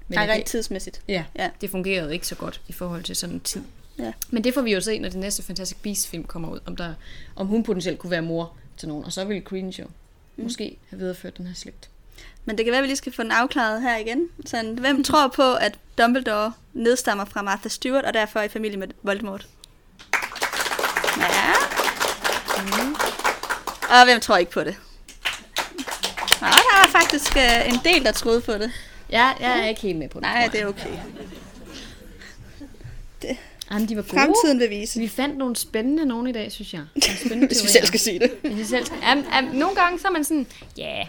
Men 0.08 0.18
Nej 0.18 0.26
rent 0.34 0.46
tidsmæssigt. 0.46 1.00
Ja, 1.08 1.24
Ja. 1.36 1.50
det 1.60 1.70
fungerede 1.70 2.12
ikke 2.12 2.26
så 2.26 2.34
godt 2.34 2.60
i 2.68 2.72
forhold 2.72 3.02
til 3.02 3.16
sådan 3.16 3.34
en 3.34 3.40
tid. 3.40 3.62
Ja. 3.98 4.12
Men 4.30 4.44
det 4.44 4.54
får 4.54 4.60
vi 4.62 4.72
jo 4.74 4.80
se, 4.80 4.98
når 4.98 5.08
det 5.08 5.18
næste 5.18 5.42
Fantastic 5.42 5.78
Beasts-film 5.82 6.24
kommer 6.24 6.48
ud, 6.50 6.58
om, 6.66 6.76
der, 6.76 6.94
om 7.36 7.46
hun 7.46 7.62
potentielt 7.62 7.98
kunne 7.98 8.10
være 8.10 8.22
mor 8.22 8.52
til 8.76 8.88
nogen. 8.88 9.04
Og 9.04 9.12
så 9.12 9.24
ville 9.24 9.42
Credence 9.42 9.82
jo 9.82 9.86
mm. 10.36 10.42
måske 10.44 10.76
have 10.90 10.98
videreført 11.00 11.38
den 11.38 11.46
her 11.46 11.54
slægt. 11.54 11.88
Men 12.48 12.58
det 12.58 12.64
kan 12.64 12.72
være, 12.72 12.78
at 12.78 12.82
vi 12.82 12.88
lige 12.88 12.96
skal 12.96 13.12
få 13.12 13.22
den 13.22 13.30
afklaret 13.30 13.82
her 13.82 13.96
igen. 13.96 14.28
Sådan, 14.46 14.78
hvem 14.78 15.04
tror 15.04 15.28
på, 15.28 15.54
at 15.54 15.78
Dumbledore 15.98 16.52
nedstammer 16.72 17.24
fra 17.24 17.42
Martha 17.42 17.68
Stewart, 17.68 18.04
og 18.04 18.14
derfor 18.14 18.40
er 18.40 18.44
i 18.44 18.48
familie 18.48 18.78
med 18.78 18.88
Voldemort? 19.02 19.46
Ja. 21.18 21.52
Mm. 22.58 22.94
Og 23.90 24.04
hvem 24.04 24.20
tror 24.20 24.36
ikke 24.36 24.52
på 24.52 24.60
det? 24.60 24.76
Nå, 26.40 26.46
der 26.46 26.78
var 26.80 26.88
faktisk 27.00 27.36
øh, 27.36 27.68
en 27.68 27.80
del, 27.84 28.04
der 28.04 28.12
troede 28.12 28.40
på 28.40 28.52
det. 28.52 28.72
Ja, 29.10 29.32
jeg 29.40 29.60
er 29.60 29.68
ikke 29.68 29.80
helt 29.80 29.98
med 29.98 30.08
på 30.08 30.18
det. 30.18 30.22
Nej, 30.22 30.48
det 30.52 30.60
er 30.60 30.66
okay. 30.66 30.98
Jamen, 33.70 33.88
de 33.88 33.96
var 33.96 34.02
gode. 34.02 34.12
Fremtiden 34.12 34.60
vil 34.60 34.70
vise. 34.70 35.00
Vi 35.00 35.08
fandt 35.08 35.38
nogle 35.38 35.56
spændende 35.56 36.06
nogen 36.06 36.26
i 36.26 36.32
dag, 36.32 36.52
synes 36.52 36.72
jeg. 36.72 36.82
Nogle 36.94 37.18
spændende 37.18 37.46
Hvis 37.52 37.62
vi 37.62 37.68
selv 37.68 37.86
skal 37.86 38.00
sige 38.00 38.18
det. 38.18 38.30
Hvis 38.42 38.56
vi 38.56 38.64
selv 38.64 38.86
skal. 38.86 38.98
Am, 39.02 39.24
am, 39.32 39.44
nogle 39.44 39.76
gange 39.76 39.98
så 39.98 40.08
er 40.08 40.12
man 40.12 40.24
sådan, 40.24 40.46
ja, 40.76 40.96
yeah, 40.98 41.06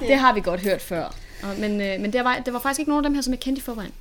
det 0.00 0.16
har 0.18 0.32
vi 0.32 0.40
godt 0.40 0.60
hørt 0.60 0.82
før. 0.82 1.14
Og, 1.42 1.48
men 1.58 1.80
øh, 1.80 2.00
men 2.00 2.12
der 2.12 2.22
var, 2.22 2.38
der 2.38 2.52
var 2.52 2.58
faktisk 2.58 2.80
ikke 2.80 2.90
nogen 2.90 3.04
af 3.04 3.08
dem 3.08 3.14
her, 3.14 3.22
som 3.22 3.32
jeg 3.32 3.40
kendte 3.40 3.60
i 3.60 3.62
forvejen. 3.62 3.92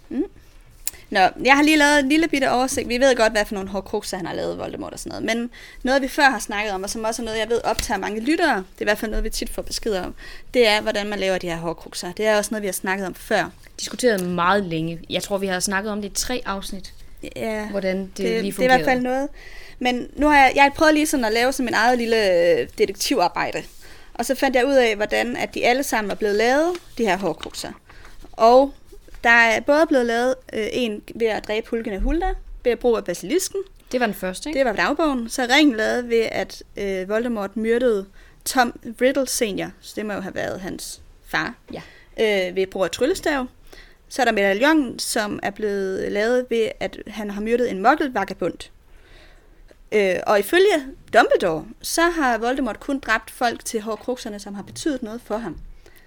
Nå, 1.09 1.19
jeg 1.19 1.55
har 1.55 1.63
lige 1.63 1.77
lavet 1.77 1.99
en 1.99 2.09
lille 2.09 2.27
bitte 2.27 2.51
oversigt. 2.51 2.89
Vi 2.89 2.99
ved 2.99 3.15
godt, 3.15 3.33
hvad 3.33 3.45
for 3.45 3.53
nogle 3.53 3.69
horcruxer 3.69 4.17
han 4.17 4.25
har 4.25 4.33
lavet, 4.33 4.57
Voldemort 4.57 4.93
og 4.93 4.99
sådan 4.99 5.21
noget. 5.21 5.37
Men 5.37 5.49
noget, 5.83 6.01
vi 6.01 6.07
før 6.07 6.23
har 6.23 6.39
snakket 6.39 6.73
om, 6.73 6.83
og 6.83 6.89
som 6.89 7.03
også 7.03 7.21
er 7.21 7.25
noget, 7.25 7.39
jeg 7.39 7.49
ved 7.49 7.61
optager 7.63 7.97
mange 7.97 8.21
lyttere, 8.21 8.55
det 8.55 8.77
er 8.77 8.81
i 8.81 8.83
hvert 8.83 8.97
fald 8.97 9.11
noget, 9.11 9.23
vi 9.23 9.29
tit 9.29 9.49
får 9.49 9.61
besked 9.61 9.95
om, 9.95 10.13
det 10.53 10.67
er, 10.67 10.81
hvordan 10.81 11.07
man 11.07 11.19
laver 11.19 11.37
de 11.37 11.47
her 11.47 11.57
horcruxer. 11.57 12.11
Det 12.11 12.27
er 12.27 12.37
også 12.37 12.51
noget, 12.51 12.61
vi 12.61 12.67
har 12.67 12.73
snakket 12.73 13.07
om 13.07 13.13
før. 13.13 13.49
Diskuteret 13.79 14.27
meget 14.29 14.63
længe. 14.63 14.99
Jeg 15.09 15.23
tror, 15.23 15.37
vi 15.37 15.47
har 15.47 15.59
snakket 15.59 15.91
om 15.91 16.01
det 16.01 16.09
i 16.09 16.13
tre 16.15 16.41
afsnit, 16.45 16.93
Ja, 17.35 17.67
hvordan 17.69 17.97
det, 17.97 18.17
det, 18.17 18.41
lige 18.41 18.51
det 18.51 18.59
er 18.59 18.63
i 18.63 18.67
hvert 18.67 18.85
fald 18.85 19.01
noget. 19.01 19.29
Men 19.79 20.07
nu 20.15 20.27
har 20.27 20.37
jeg, 20.37 20.51
jeg 20.55 20.63
har 20.63 20.69
prøvet 20.69 20.93
lige 20.93 21.05
sådan 21.05 21.25
at 21.25 21.33
lave 21.33 21.51
sådan 21.51 21.65
min 21.65 21.73
eget 21.73 21.97
lille 21.97 22.31
øh, 22.31 22.67
detektivarbejde. 22.77 23.63
Og 24.21 24.25
så 24.25 24.35
fandt 24.35 24.55
jeg 24.55 24.65
ud 24.65 24.73
af, 24.73 24.95
hvordan 24.95 25.35
at 25.35 25.53
de 25.53 25.65
alle 25.65 25.83
sammen 25.83 26.11
er 26.11 26.15
blevet 26.15 26.35
lavet, 26.35 26.77
de 26.97 27.05
her 27.05 27.17
horcruxer. 27.17 27.71
Og 28.31 28.73
der 29.23 29.29
er 29.29 29.59
både 29.59 29.85
blevet 29.87 30.05
lavet 30.05 30.35
øh, 30.53 30.67
en 30.71 31.03
ved 31.15 31.27
at 31.27 31.47
dræbe 31.47 31.69
hulken 31.69 31.93
af 31.93 32.01
Hulda, 32.01 32.33
ved 32.63 32.71
at 32.71 32.79
bruge 32.79 32.97
af 32.97 33.05
basilisken. 33.05 33.61
Det 33.91 33.99
var 33.99 34.05
den 34.05 34.15
første, 34.15 34.49
ikke? 34.49 34.57
Det 34.57 34.65
var 34.65 34.73
dagbogen. 34.73 35.29
Så 35.29 35.47
ringen 35.49 35.75
lavet 35.75 36.09
ved, 36.09 36.27
at 36.31 36.63
øh, 36.77 37.09
Voldemort 37.09 37.57
myrdede 37.57 38.05
Tom 38.45 38.79
Riddle 39.01 39.27
senior. 39.27 39.71
Så 39.81 39.93
det 39.95 40.05
må 40.05 40.13
jo 40.13 40.19
have 40.19 40.35
været 40.35 40.59
hans 40.59 41.01
far. 41.25 41.55
Ja. 41.73 41.81
Øh, 42.49 42.55
ved 42.55 42.67
brug 42.67 42.83
af 42.83 42.91
tryllestav. 42.91 43.45
Så 44.09 44.21
er 44.21 44.25
der 44.25 44.31
medaljongen, 44.31 44.99
som 44.99 45.39
er 45.43 45.51
blevet 45.51 46.11
lavet 46.11 46.45
ved, 46.49 46.69
at 46.79 46.97
han 47.07 47.31
har 47.31 47.41
myrdet 47.41 47.71
en 47.71 47.81
mokkelvagabund. 47.81 48.69
Øh, 49.91 50.15
og 50.27 50.39
ifølge 50.39 50.85
Dumbledore, 51.13 51.65
så 51.81 52.01
har 52.01 52.37
Voldemort 52.37 52.79
kun 52.79 52.99
dræbt 52.99 53.31
folk 53.31 53.65
til 53.65 53.81
hårdkrukserne, 53.81 54.39
som 54.39 54.53
har 54.53 54.63
betydet 54.63 55.03
noget 55.03 55.21
for 55.21 55.37
ham. 55.37 55.57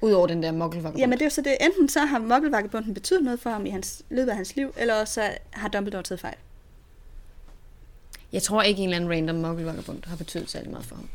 Udover 0.01 0.27
den 0.27 0.43
der 0.43 0.53
mokkelvagabond. 0.53 1.01
Jamen 1.01 1.19
det 1.19 1.23
er 1.23 1.27
jo 1.27 1.31
så 1.31 1.41
det, 1.41 1.57
enten 1.61 1.89
så 1.89 2.01
har 2.01 2.19
mokkelvagabunden 2.19 2.95
betydet 2.95 3.25
noget 3.25 3.41
for 3.41 3.51
ham 3.51 3.67
i 3.67 3.71
hans, 3.71 4.03
løbet 4.11 4.31
af 4.31 4.37
hans 4.37 4.57
liv, 4.57 4.75
eller 4.77 5.05
så 5.05 5.31
har 5.51 5.69
Dumbledore 5.69 6.03
taget 6.03 6.21
fejl. 6.21 6.37
Jeg 8.33 8.43
tror 8.43 8.63
ikke, 8.63 8.83
en 8.83 8.89
eller 8.89 8.97
anden 8.97 9.11
random 9.11 9.37
mokkelvagabond 9.37 10.05
har 10.07 10.17
betydet 10.17 10.51
særlig 10.51 10.71
meget 10.71 10.87
for 10.87 10.97
ham. 10.97 11.09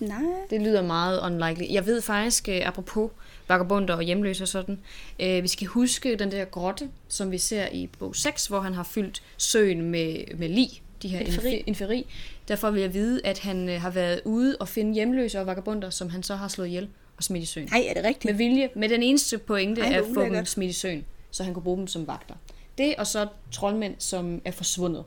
Nej. 0.00 0.22
Det 0.50 0.60
lyder 0.60 0.82
meget 0.82 1.20
unlikely. 1.20 1.72
Jeg 1.72 1.86
ved 1.86 2.02
faktisk, 2.02 2.48
øh, 2.48 2.68
apropos 2.68 3.10
vagabunder 3.48 3.94
og 3.94 4.02
hjemløse 4.02 4.44
og 4.44 4.48
sådan, 4.48 4.78
øh, 5.20 5.42
vi 5.42 5.48
skal 5.48 5.66
huske 5.66 6.16
den 6.16 6.30
der 6.30 6.44
grotte, 6.44 6.88
som 7.08 7.30
vi 7.30 7.38
ser 7.38 7.68
i 7.72 7.86
bog 7.98 8.16
6, 8.16 8.46
hvor 8.46 8.60
han 8.60 8.74
har 8.74 8.82
fyldt 8.82 9.22
søen 9.36 9.90
med, 9.90 10.36
med 10.36 10.48
lig, 10.48 10.82
de 11.08 11.12
her 11.12 11.20
Inferi. 11.20 11.50
inferi. 11.50 11.62
inferi. 11.66 12.06
Derfor 12.48 12.70
vil 12.70 12.80
jeg 12.80 12.94
vide, 12.94 13.20
at 13.24 13.38
han 13.38 13.68
øh, 13.68 13.80
har 13.80 13.90
været 13.90 14.20
ude 14.24 14.56
og 14.60 14.68
finde 14.68 14.94
hjemløse 14.94 15.40
og 15.40 15.46
vagabunder, 15.46 15.90
som 15.90 16.08
han 16.10 16.22
så 16.22 16.36
har 16.36 16.48
slået 16.48 16.66
ihjel 16.68 16.88
og 17.16 17.22
smidt 17.24 17.42
i 17.42 17.46
søen. 17.46 17.68
Nej, 17.72 17.84
er 17.88 17.94
det 17.94 18.04
rigtigt? 18.04 18.24
Med 18.24 18.34
vilje, 18.34 18.68
med 18.74 18.88
den 18.88 19.02
eneste 19.02 19.38
pointe 19.38 19.80
Ej, 19.80 19.92
at 19.92 20.04
få 20.14 20.22
dem 20.24 20.44
smidt 20.46 20.70
i 20.70 20.72
søen, 20.72 21.04
så 21.30 21.44
han 21.44 21.54
kunne 21.54 21.62
bruge 21.62 21.78
dem 21.78 21.86
som 21.86 22.06
vagter. 22.06 22.34
Det 22.78 22.94
og 22.98 23.06
så 23.06 23.26
troldmænd, 23.52 23.94
som 23.98 24.40
er 24.44 24.50
forsvundet. 24.50 25.04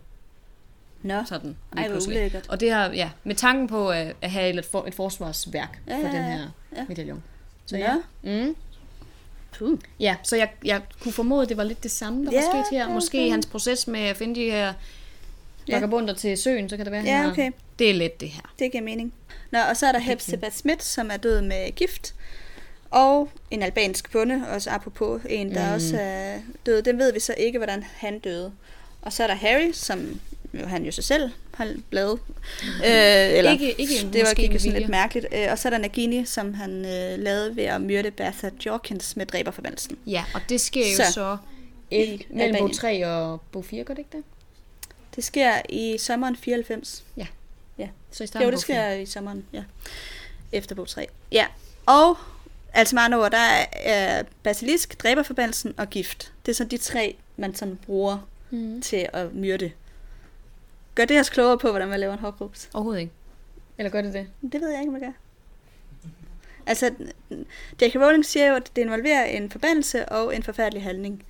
Nå. 1.04 1.24
Sådan, 1.26 1.56
Ej, 1.78 1.88
hvor 1.88 2.08
ulækkert. 2.08 2.48
Og 2.50 2.60
det 2.60 2.72
har, 2.72 2.92
ja, 2.92 3.10
med 3.24 3.36
tanken 3.36 3.68
på 3.68 3.90
at, 3.90 4.16
at 4.22 4.32
have 4.32 4.58
et, 4.60 4.66
for, 4.66 4.86
et 4.86 4.94
forsvarsværk 4.94 5.82
Ja, 5.88 5.94
for 5.96 6.00
ja, 6.00 6.06
den 6.06 6.24
her 6.24 6.48
Ja. 6.76 6.86
medaljon. 6.88 7.24
Så 7.66 7.76
Nå. 7.78 7.82
ja. 7.82 7.96
Mm. 8.46 8.56
Puh. 9.58 9.80
Ja, 10.00 10.16
så 10.24 10.36
jeg, 10.36 10.50
jeg 10.66 10.82
kunne 11.02 11.12
formode, 11.12 11.42
at 11.44 11.50
det 11.50 11.58
var 11.58 11.64
lidt 11.64 11.84
det 11.84 11.92
samme, 11.92 12.26
der 12.26 12.32
Ja, 12.32 12.42
var 12.46 12.64
sket 12.64 12.78
her. 12.78 12.90
Måske 12.90 13.18
okay. 13.20 13.32
hans 13.32 13.46
proces 13.46 13.88
med 13.88 14.00
at 14.00 14.18
finde 14.18 14.36
de 14.36 14.52
her 14.52 14.74
Ja. 15.70 15.76
vagabunder 15.76 16.14
til 16.14 16.38
søen, 16.38 16.70
så 16.70 16.78
kan 16.78 16.86
det 16.86 16.92
være, 16.92 17.04
Ja, 17.04 17.28
okay. 17.32 17.52
Det 17.80 17.90
er 17.90 17.94
let, 17.94 18.20
det 18.20 18.30
her. 18.30 18.42
Det 18.60 18.72
giver 18.72 18.84
mening. 18.84 19.14
Nå, 19.52 19.60
og 19.60 19.78
så 19.78 19.88
er 19.88 19.92
der 19.92 20.00
Hepzibah 20.00 20.52
Smith, 20.52 20.82
som 20.82 21.10
er 21.14 21.18
død 21.18 21.42
med 21.42 21.72
gift. 21.76 22.14
Og 22.90 23.30
en 23.52 23.64
albansk 23.64 24.12
bonde, 24.12 24.44
også 24.50 24.70
apropos 24.70 25.22
en, 25.30 25.56
der 25.56 25.68
mm. 25.68 25.74
også 25.74 25.98
er 26.00 26.38
død. 26.66 26.82
Den 26.82 26.98
ved 26.98 27.14
vi 27.14 27.20
så 27.20 27.34
ikke, 27.38 27.58
hvordan 27.60 27.84
han 27.96 28.20
døde. 28.20 28.52
Og 29.02 29.14
så 29.14 29.24
er 29.24 29.28
der 29.28 29.34
Harry, 29.36 29.72
som 29.74 30.20
jo, 30.54 30.66
han 30.66 30.84
jo 30.86 30.92
sig 30.92 31.04
selv 31.04 31.32
har 31.54 31.74
lavet. 31.92 32.20
Øh, 32.86 33.38
eller, 33.38 33.52
Ikke- 33.52 33.82
ikke 33.82 33.94
det 34.14 34.22
var 34.22 34.50
med 34.52 34.60
sådan 34.60 34.80
lidt 34.80 34.90
mærkeligt. 34.90 35.26
Øh, 35.36 35.48
og 35.52 35.60
så 35.60 35.68
er 35.68 35.70
der 35.70 35.78
Nagini, 35.78 36.26
som 36.26 36.54
han 36.54 36.86
øh, 36.86 37.20
lavede 37.20 37.56
ved 37.56 37.64
at 37.64 37.82
myrde 37.82 38.12
Bertha 38.12 38.50
Jorkins 38.66 39.16
med 39.16 39.26
dræberforbandelsen. 39.26 39.98
Ja, 40.08 40.24
og 40.34 40.42
det 40.50 40.62
sker 40.62 40.82
jo 40.92 40.96
Så, 40.96 41.14
så, 41.14 41.38
mellem 41.92 42.20
bog 42.30 42.42
Albanien. 42.42 42.74
3 42.74 43.08
og 43.08 43.42
bog 43.52 43.66
4, 43.66 43.84
gør 43.84 43.94
det 43.94 44.00
ikke 44.00 44.18
det? 44.18 44.24
Det 45.16 45.24
sker 45.24 45.62
i 45.70 45.98
sommeren 45.98 46.36
94. 46.36 47.04
Ja. 47.18 47.28
Ja. 47.78 47.90
Så 48.12 48.24
i 48.24 48.28
starten 48.28 48.46
Jo, 48.48 48.52
det 48.52 48.60
sker 48.60 48.90
i 48.92 49.06
sommeren, 49.06 49.46
ja. 49.54 49.64
Efter 50.52 50.76
bog 50.76 50.88
3. 50.88 51.08
Ja, 51.32 51.46
og 51.86 52.18
altså 52.74 52.96
med 52.96 53.04
andre 53.04 53.20
ord, 53.20 53.32
der 53.32 53.66
er 53.72 54.24
basilisk, 54.44 55.04
dræberforbandelsen 55.04 55.74
og 55.78 55.90
gift. 55.90 56.34
Det 56.46 56.52
er 56.52 56.56
så 56.56 56.64
de 56.64 56.78
tre, 56.78 57.16
man 57.38 57.56
sådan 57.56 57.80
bruger 57.86 58.18
Mhm. 58.50 58.82
til 58.82 59.10
at 59.14 59.34
myrde. 59.34 59.72
Gør 60.96 61.06
det 61.06 61.20
os 61.20 61.30
klogere 61.30 61.58
på, 61.58 61.70
hvordan 61.70 61.88
man 61.88 62.00
laver 62.00 62.14
en 62.14 62.20
hårdgrups? 62.20 62.70
Overhovedet 62.74 63.00
ikke. 63.02 63.12
Eller 63.78 63.90
gør 63.90 64.02
det 64.02 64.14
det? 64.14 64.28
Det 64.52 64.62
ved 64.62 64.70
jeg 64.70 64.80
ikke, 64.80 64.90
om 64.90 64.96
jeg 64.96 65.02
gør. 65.02 65.12
Altså, 66.66 66.86
J.K. 67.82 67.96
Rowling 67.96 68.26
siger 68.26 68.48
jo, 68.48 68.56
at 68.56 68.72
det 68.76 68.82
involverer 68.82 69.26
en 69.26 69.52
forbandelse 69.52 70.10
og 70.10 70.36
en 70.36 70.44
forfærdelig 70.44 70.84
handling. 70.84 71.24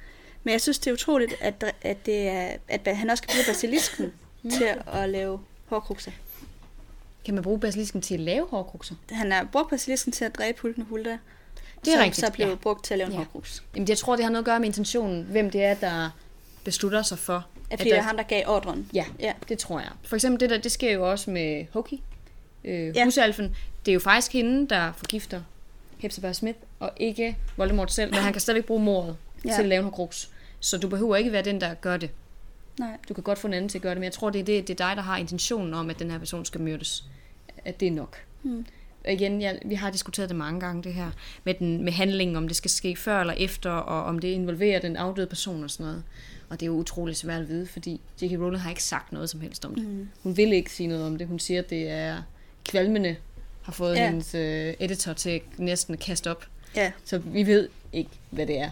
Men 0.44 0.52
jeg 0.52 0.62
synes, 0.62 0.80
det 0.80 0.88
er 0.90 0.94
utroligt, 0.94 1.34
at, 1.42 1.74
at, 1.82 2.06
det 2.06 2.28
er, 2.28 2.52
at 2.68 2.98
han 2.98 3.10
også 3.10 3.24
kan 3.24 3.30
bruge 3.36 3.46
basilisken 3.48 4.14
til 4.52 4.68
at 4.94 5.10
lave 5.10 5.40
hårdkrukser. 5.66 6.12
Kan 7.26 7.34
man 7.34 7.44
bruge 7.44 7.60
basilisken 7.60 8.02
til 8.02 8.14
at 8.14 8.20
lave 8.20 8.48
hårkrukser? 8.50 8.96
Han 9.12 9.32
har 9.32 9.48
brugt 9.52 9.70
basilisken 9.70 10.12
til 10.12 10.26
at 10.26 10.36
dræbe 10.36 10.62
Hulken 10.62 10.82
og 10.82 10.88
Hulda. 10.90 11.10
Det 11.10 11.88
er 11.88 11.92
som 11.98 12.00
rigtigt, 12.04 12.26
så 12.26 12.32
blev 12.32 12.48
ja. 12.48 12.56
brugt 12.56 12.84
til 12.86 12.94
at 12.94 12.98
lave 12.98 13.06
en 13.08 13.12
Ja. 13.14 13.20
ja. 13.20 13.24
hårdkruks. 13.24 13.64
Jamen, 13.76 13.88
jeg 13.90 13.98
tror, 13.98 14.16
det 14.16 14.26
har 14.26 14.32
noget 14.32 14.42
at 14.42 14.46
gøre 14.46 14.60
med 14.60 14.68
intentionen, 14.68 15.24
hvem 15.24 15.50
det 15.50 15.64
er, 15.64 15.74
der 15.74 16.10
beslutter 16.64 17.02
sig 17.02 17.20
for. 17.20 17.46
At 17.72 17.80
fordi 17.80 17.90
der- 17.90 17.96
det 17.96 18.00
er 18.00 18.04
ham, 18.04 18.18
der 18.18 18.24
gav 18.24 18.44
ordren. 18.48 18.90
Ja, 18.94 19.06
Ja. 19.20 19.34
det 19.50 19.58
tror 19.60 19.80
jeg. 19.80 19.90
For 20.04 20.16
eksempel 20.16 20.40
det 20.40 20.50
der, 20.50 20.58
det 20.58 20.72
sker 20.72 20.92
jo 20.92 21.12
også 21.12 21.32
med 21.32 21.66
Hoki, 21.74 22.04
øh, 22.64 22.74
Ja. 22.88 22.92
ja. 22.96 23.06
husalfen. 23.06 23.56
Det 23.86 23.92
er 23.92 23.94
jo 23.94 24.00
faktisk 24.00 24.34
hende, 24.34 24.68
der 24.70 24.92
forgifter 24.92 25.42
Hepzibah 25.98 26.34
Smith, 26.34 26.58
og 26.80 26.92
ikke 26.98 27.38
Voldemort 27.58 27.92
selv, 27.94 28.12
men 28.12 28.20
han 28.20 28.34
kan 28.34 28.40
stadigvæk 28.42 28.66
bruge 28.66 28.82
mordet 28.84 29.18
Ja. 29.46 29.54
til 29.56 29.62
at 29.62 29.68
lave 29.70 29.80
en 29.80 29.84
horcrux. 29.84 30.28
Så 30.60 30.78
du 30.78 30.88
behøver 30.90 31.16
ikke 31.16 31.32
være 31.32 31.42
den, 31.42 31.62
der 31.62 31.74
gør 31.74 31.98
det. 31.98 32.10
Nej. 32.80 32.98
Du 33.10 33.14
kan 33.14 33.24
godt 33.24 33.40
få 33.40 33.48
en 33.48 33.54
anden 33.54 33.70
til 33.70 33.78
at 33.78 33.82
gøre 33.82 33.92
det, 33.92 34.00
men 34.00 34.04
jeg 34.04 34.14
tror, 34.14 34.30
det 34.30 34.42
er, 34.42 34.44
det, 34.44 34.68
det 34.68 34.82
er 34.82 34.88
dig, 34.88 34.96
der 34.96 35.02
har 35.02 35.18
intentionen 35.18 35.74
om, 35.74 35.90
at 35.90 36.00
den 36.00 36.12
her 36.12 36.18
person 36.18 36.46
skal 36.46 36.62
myrdes. 36.62 37.04
At 37.66 37.80
det 37.80 37.88
er 37.88 37.92
nok. 37.92 38.18
Hmm. 38.42 38.66
Og 39.06 39.14
igen, 39.14 39.42
ja, 39.42 39.54
vi 39.66 39.76
har 39.76 39.92
diskuteret 39.92 40.30
det 40.30 40.38
mange 40.38 40.60
gange, 40.60 40.84
det 40.84 40.94
her 40.94 41.12
med, 41.44 41.54
den, 41.54 41.84
med 41.84 41.94
handlingen, 41.94 42.36
om 42.36 42.48
det 42.48 42.58
skal 42.58 42.72
ske 42.72 42.96
før 42.96 43.22
eller 43.22 43.34
efter, 43.34 43.72
og 43.72 44.04
om 44.04 44.20
det 44.20 44.28
involverer 44.28 44.80
den 44.80 44.96
afdøde 44.96 45.28
person 45.28 45.64
og 45.64 45.72
sådan 45.72 45.86
noget. 45.86 46.04
Og 46.50 46.60
det 46.60 46.66
er 46.66 46.68
jo 46.68 46.74
utroligt 46.74 47.18
svært 47.18 47.42
at 47.42 47.50
vide, 47.50 47.68
fordi 47.68 48.02
J.K. 48.22 48.32
Rowling 48.32 48.62
har 48.62 48.70
ikke 48.70 48.84
sagt 48.84 49.12
noget 49.12 49.30
som 49.30 49.42
helst 49.42 49.66
om 49.66 49.76
det. 49.76 49.88
Mm. 49.88 50.10
Hun 50.24 50.38
vil 50.38 50.54
ikke 50.54 50.72
sige 50.72 50.88
noget 50.88 51.06
om 51.06 51.18
det. 51.18 51.28
Hun 51.28 51.40
siger, 51.40 51.60
at 51.62 51.70
det 51.70 51.90
er 51.90 52.22
kvalmende, 52.66 53.16
har 53.62 53.72
fået 53.72 53.96
ja. 53.96 54.10
hendes 54.10 54.36
øh, 54.36 54.74
editor 54.80 55.14
til 55.14 55.42
næsten 55.58 55.94
at 55.94 56.00
kaste 56.00 56.32
op. 56.32 56.46
Ja, 56.76 56.92
Så 57.06 57.18
vi 57.18 57.48
ved 57.48 57.70
ikke, 57.94 58.10
hvad 58.30 58.48
det 58.48 58.60
er, 58.60 58.70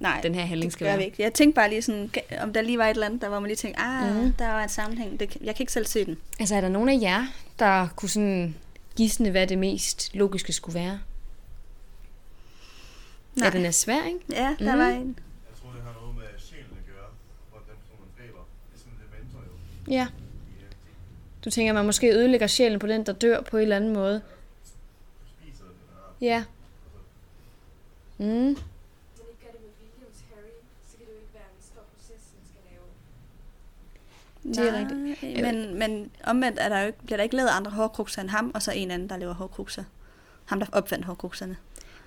nej. 0.00 0.20
den 0.20 0.34
her 0.34 0.42
handling 0.46 0.64
det 0.70 0.72
skal 0.72 0.84
gør 0.84 0.90
være. 0.90 0.98
vi 0.98 1.04
ikke. 1.04 1.22
Jeg 1.22 1.32
tænkte 1.34 1.54
bare 1.54 1.68
lige 1.70 1.82
sådan, 1.82 2.10
om 2.40 2.52
der 2.52 2.60
lige 2.62 2.78
var 2.78 2.84
et 2.86 2.90
eller 2.90 3.06
andet, 3.06 3.20
der 3.22 3.28
var 3.28 3.40
man 3.40 3.46
lige 3.48 3.56
tænkte, 3.56 3.80
ah, 3.80 4.14
Mhm. 4.14 4.24
mm. 4.24 4.32
der 4.32 4.48
var 4.48 4.62
en 4.62 4.68
sammenhæng. 4.68 5.20
Det, 5.20 5.36
jeg 5.40 5.54
kan 5.56 5.62
ikke 5.62 5.72
selv 5.72 5.86
se 5.86 6.04
den. 6.04 6.16
Altså, 6.40 6.54
er 6.54 6.60
der 6.60 6.68
nogen 6.68 6.88
af 6.88 6.98
jer, 7.00 7.26
der 7.58 7.88
kunne 7.96 8.08
sådan 8.08 8.54
gisne, 8.96 9.30
hvad 9.30 9.46
det 9.46 9.58
mest 9.58 10.10
logiske 10.14 10.52
skulle 10.52 10.74
være? 10.80 11.00
Nej. 13.36 13.46
Ja, 13.46 13.50
den 13.58 13.64
er 13.66 13.70
svær, 13.70 14.04
ikke? 14.06 14.20
Ja, 14.30 14.56
der 14.58 14.70
Mhm. 14.72 14.78
var 14.78 14.88
en. 14.88 15.18
Jeg 15.50 15.56
tror, 15.62 15.70
det 15.72 15.82
har 15.82 15.92
noget 16.00 16.14
med 16.16 16.24
sjælen 16.38 16.66
at 16.70 16.94
gøre, 16.94 17.06
hvor 17.50 17.58
den 17.58 17.76
person, 17.82 17.98
man 18.00 18.10
dræber. 18.26 18.44
Det 18.70 18.74
er 18.74 18.78
sådan 18.78 18.92
en 18.92 19.00
dementor 19.12 19.40
jo. 19.88 19.92
Ja. 19.94 20.06
Du 21.44 21.50
tænker, 21.50 21.72
man 21.72 21.84
måske 21.86 22.14
ødelægger 22.14 22.46
sjælen 22.46 22.78
på 22.78 22.86
den, 22.86 23.06
der 23.06 23.12
dør 23.12 23.40
på 23.40 23.56
en 23.56 23.62
eller 23.62 23.76
anden 23.76 23.92
måde. 23.94 24.22
Ja. 26.20 26.44
Mm. 28.18 28.24
Men 28.26 28.48
ikke 28.50 28.56
gør 29.44 29.52
det 29.52 29.60
med 29.60 29.70
vilje 29.80 30.06
hos 30.08 30.18
Harry, 30.34 30.54
så 30.90 30.96
kan 30.96 31.06
det 31.06 31.12
jo 31.12 31.18
ikke 31.24 31.34
være 31.34 31.48
en 31.56 31.62
stor 31.70 31.82
proces, 31.94 32.22
man 32.36 32.44
skal 32.50 32.62
lave. 32.70 32.86
Det 34.54 34.68
er 34.68 34.78
rigtigt. 34.78 35.42
Men, 35.42 35.78
men 35.78 36.10
omvendt 36.24 36.58
er 36.60 36.68
der 36.68 36.80
jo 36.80 36.86
ikke, 36.86 36.98
bliver 37.04 37.16
der 37.16 37.24
ikke 37.24 37.36
lavet 37.36 37.48
andre 37.48 37.70
hårdkrukser 37.70 38.22
end 38.22 38.30
ham, 38.30 38.50
og 38.54 38.62
så 38.62 38.72
en 38.72 38.90
anden, 38.90 39.08
der 39.08 39.16
laver 39.16 39.34
hårdkrukser. 39.34 39.84
Ham, 40.44 40.60
der 40.60 40.66
opfandt 40.72 41.04
hårdkrukserne. 41.04 41.56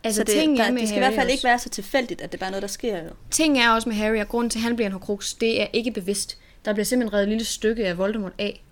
Altså, 0.03 0.19
så 0.19 0.23
det, 0.23 0.33
ting 0.33 0.57
der, 0.57 0.63
er 0.63 0.71
det 0.71 0.87
skal 0.87 0.97
i 0.97 0.99
hvert 0.99 1.13
fald 1.13 1.25
også. 1.25 1.31
ikke 1.31 1.43
være 1.43 1.59
så 1.59 1.69
tilfældigt, 1.69 2.21
at 2.21 2.31
det 2.31 2.39
bare 2.39 2.47
er 2.47 2.51
noget, 2.51 2.61
der 2.61 2.67
sker 2.67 3.03
jo. 3.03 3.09
Ting 3.31 3.59
er 3.59 3.69
også 3.69 3.89
med 3.89 3.95
Harry, 3.95 4.19
og 4.19 4.27
grunden 4.27 4.49
til, 4.49 4.59
at 4.59 4.63
han 4.63 4.75
bliver 4.75 4.87
en 4.87 4.93
horcrux, 4.93 5.33
det 5.33 5.61
er 5.61 5.67
ikke 5.73 5.91
bevidst. 5.91 6.37
Der 6.65 6.73
bliver 6.73 6.85
simpelthen 6.85 7.13
reddet 7.13 7.25
et 7.25 7.29
lille 7.29 7.45
stykke 7.45 7.87
af 7.87 7.97
Voldemort 7.97 8.33
af, 8.37 8.63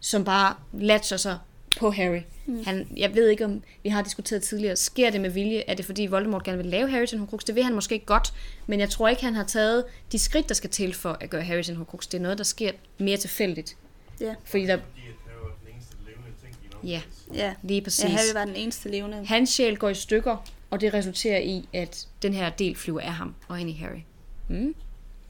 som 0.00 0.24
bare 0.24 0.54
latcher 0.72 1.16
sig 1.16 1.38
på 1.78 1.90
Harry. 1.90 2.20
Mm. 2.46 2.64
Han, 2.64 2.88
jeg 2.96 3.14
ved 3.14 3.28
ikke, 3.28 3.44
om 3.44 3.62
vi 3.82 3.88
har 3.88 4.02
diskuteret 4.02 4.42
tidligere, 4.42 4.76
sker 4.76 5.10
det 5.10 5.20
med 5.20 5.30
vilje? 5.30 5.64
Er 5.66 5.74
det 5.74 5.84
fordi 5.84 6.06
Voldemort 6.06 6.44
gerne 6.44 6.58
vil 6.58 6.66
lave 6.66 6.90
Harry 6.90 7.06
til 7.06 7.16
en 7.16 7.20
Horcrux? 7.20 7.44
Det 7.44 7.54
vil 7.54 7.64
han 7.64 7.74
måske 7.74 7.94
ikke 7.94 8.06
godt, 8.06 8.32
men 8.66 8.80
jeg 8.80 8.90
tror 8.90 9.08
ikke, 9.08 9.24
han 9.24 9.34
har 9.34 9.44
taget 9.44 9.84
de 10.12 10.18
skridt, 10.18 10.48
der 10.48 10.54
skal 10.54 10.70
til 10.70 10.94
for 10.94 11.16
at 11.20 11.30
gøre 11.30 11.42
Harry 11.42 11.62
til 11.62 11.72
en 11.72 11.76
Horcrux. 11.76 12.06
Det 12.06 12.18
er 12.18 12.22
noget, 12.22 12.38
der 12.38 12.44
sker 12.44 12.72
mere 12.98 13.16
tilfældigt. 13.16 13.76
Ja. 14.20 14.34
Fordi 14.44 14.66
der, 14.66 14.76
Fordi 14.78 15.00
at 15.06 15.14
Harry 15.26 15.40
var 15.42 15.54
den 15.64 15.74
eneste 15.74 15.96
levende 16.06 16.30
ting 16.42 16.56
i 16.82 16.86
en 16.86 16.88
Ja. 16.88 17.02
Ja. 17.34 17.54
lige 17.62 17.82
præcis. 17.82 18.04
ja, 18.04 18.08
Harry 18.08 18.34
var 18.34 18.44
den 18.44 18.56
eneste 18.56 18.88
levende. 18.88 19.26
Hans 19.26 19.50
sjæl 19.50 19.76
går 19.76 19.88
i 19.88 19.94
stykker, 19.94 20.36
og 20.70 20.80
det 20.80 20.94
resulterer 20.94 21.38
i, 21.38 21.68
at 21.72 22.08
den 22.22 22.32
her 22.34 22.50
del 22.50 22.76
flyver 22.76 23.00
af 23.00 23.12
ham 23.12 23.34
og 23.48 23.60
ind 23.60 23.70
i 23.70 23.72
Harry. 23.72 24.02
Mm? 24.48 24.74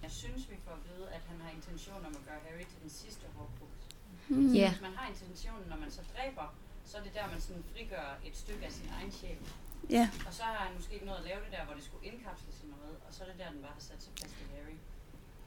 Jeg 0.02 0.10
synes, 0.10 0.42
vi 0.50 0.56
får 0.66 0.72
at 0.72 0.82
vide, 0.90 1.06
at 1.16 1.20
han 1.30 1.36
har 1.44 1.50
intention 1.58 1.96
om 2.08 2.12
at 2.20 2.22
gøre 2.28 2.40
Harry 2.48 2.64
til 2.72 2.78
den 2.82 2.90
sidste 3.02 3.24
Horcrux. 3.36 3.74
Mm. 4.28 4.52
Ja, 4.62 4.68
Hvis 4.70 4.80
man 4.88 4.94
har 4.96 5.06
intentionen, 5.14 5.64
når 5.72 5.76
man 5.84 5.90
så 5.90 6.00
dræber, 6.14 6.46
så 6.88 6.94
er 6.98 7.02
det 7.06 7.14
der, 7.18 7.24
man 7.32 7.40
sådan 7.46 7.64
frigør 7.74 8.08
et 8.28 8.36
stykke 8.42 8.62
af 8.68 8.72
sin 8.78 8.86
egen 8.96 9.12
sjæl. 9.20 9.38
Ja. 9.98 10.06
Og 10.28 10.32
så 10.38 10.42
har 10.42 10.54
han 10.66 10.72
måske 10.78 10.92
ikke 10.96 11.06
nået 11.06 11.20
at 11.22 11.26
lave 11.30 11.40
det 11.44 11.50
der, 11.56 11.62
hvor 11.66 11.74
det 11.78 11.84
skulle 11.88 12.04
indkapsles 12.10 12.56
i 12.64 12.66
noget, 12.76 12.94
og 13.06 13.10
så 13.14 13.18
er 13.24 13.28
det 13.30 13.38
der, 13.42 13.48
den 13.54 13.60
bare 13.66 13.74
har 13.78 13.84
sat 13.90 14.00
sig 14.04 14.12
fast 14.20 14.34
i 14.42 14.44
Harry. 14.56 14.76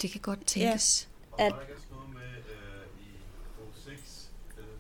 det 0.02 0.08
kan 0.14 0.22
godt 0.30 0.42
tænkes. 0.54 0.88
Og 1.32 1.42
At- 1.42 1.52
der 1.54 1.62
ikke 1.62 1.76
også 1.80 1.92
noget 1.98 2.10
med 2.20 2.32
øh, 2.56 2.84
i 3.08 3.10
bog 3.58 3.70
6, 3.76 4.32
øh, 4.60 4.76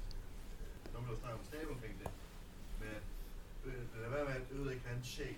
når 0.93 0.99
vi 1.01 1.07
snakker 1.21 1.37
om 1.39 1.45
Snape 1.51 1.69
omkring 1.75 1.95
det, 2.01 2.09
med 2.81 2.91
at 2.99 3.05
øh, 3.69 4.01
lad 4.01 4.09
være 4.15 4.25
med 4.29 4.35
at 4.41 4.45
ødelægge 4.55 4.83
hans 4.91 5.07
sjæl, 5.15 5.37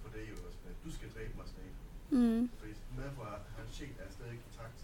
for 0.00 0.08
det 0.12 0.20
er 0.24 0.28
jo 0.34 0.38
også 0.48 0.58
med, 0.64 0.72
du 0.84 0.90
skal 0.96 1.08
dræbe 1.14 1.32
mig, 1.38 1.46
Snape. 1.54 1.76
Mm. 2.16 2.42
Fordi 2.58 2.72
derfor 3.04 3.24
er 3.34 3.38
hans 3.58 3.70
sjæl 3.76 3.92
er 4.04 4.10
stadig 4.16 4.32
ikke 4.36 4.46
intakt. 4.52 4.78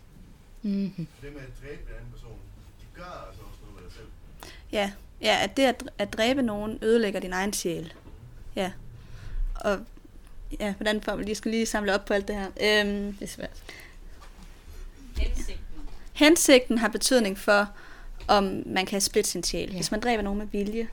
Mm-hmm. 0.63 1.07
Det 1.23 1.29
med 1.37 1.43
at 1.51 1.55
dræbe 1.63 1.83
en 1.91 1.95
anden 1.99 2.11
person, 2.17 2.39
de 2.81 2.87
gør 2.99 3.13
altså 3.29 3.43
også 3.49 3.59
noget 3.65 3.75
ved 3.77 3.83
dig 3.87 3.93
selv. 3.99 4.11
Ja. 4.79 4.87
ja, 5.29 5.35
at 5.45 5.57
det 5.57 5.63
at, 5.73 5.79
at 5.99 6.13
dræbe 6.13 6.43
nogen 6.43 6.79
ødelægger 6.83 7.21
din 7.21 7.33
egen 7.33 7.53
sjæl. 7.53 7.93
Ja. 8.57 8.73
Og 9.55 9.81
ja, 10.61 10.75
hvordan 10.75 11.03
får 11.03 11.17
vi 11.17 11.23
lige 11.25 11.35
skal 11.35 11.51
lige 11.51 11.67
samle 11.67 11.95
op 11.95 12.05
på 12.05 12.15
alt 12.15 12.29
det 12.29 12.37
her. 12.37 12.47
Øhm, 12.47 13.13
Det 13.13 13.23
er 13.23 13.27
svært. 13.27 13.63
Hensigten. 15.19 15.89
hensigten 16.13 16.79
har 16.79 16.89
betydning 16.89 17.39
for, 17.39 17.69
om 18.29 18.63
man 18.67 18.87
kan 18.87 19.01
splitte 19.01 19.31
sin 19.31 19.43
sjæl. 19.43 19.69
Ja. 19.71 19.77
Hvis 19.77 19.91
man 19.91 20.01
dræber 20.01 20.23
nogen 20.23 20.39
med 20.39 20.47
vilje, 20.47 20.89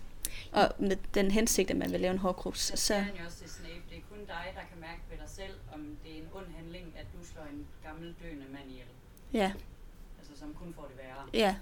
og 0.51 0.71
med 0.79 0.97
den 1.13 1.31
hensigt, 1.31 1.71
at 1.71 1.77
man 1.77 1.91
vil 1.91 1.99
lave 2.01 2.11
en 2.11 2.17
hårdkrux, 2.17 2.59
Så 2.59 2.77
så 2.77 2.93
han 2.95 3.13
jo 3.19 3.25
også 3.25 3.37
til 3.37 3.49
Snape, 3.49 3.81
det 3.89 3.97
er 3.97 4.01
kun 4.09 4.19
dig, 4.27 4.45
der 4.55 4.61
kan 4.71 4.79
mærke 4.81 5.01
ved 5.09 5.17
dig 5.17 5.29
selv, 5.29 5.53
om 5.73 5.79
det 6.03 6.11
er 6.11 6.15
en 6.17 6.27
ond 6.33 6.45
handling, 6.57 6.85
at 6.99 7.05
du 7.13 7.27
slår 7.33 7.43
en 7.43 7.65
gammel 7.87 8.15
døende 8.23 8.45
mand 8.53 8.69
ihjel. 8.71 8.85
ja, 9.33 9.51
Altså, 10.19 10.33
som 10.39 10.53
kun 10.59 10.73
får 10.75 10.85
det 10.91 10.97
værre. 10.97 11.45
ja. 11.45 11.55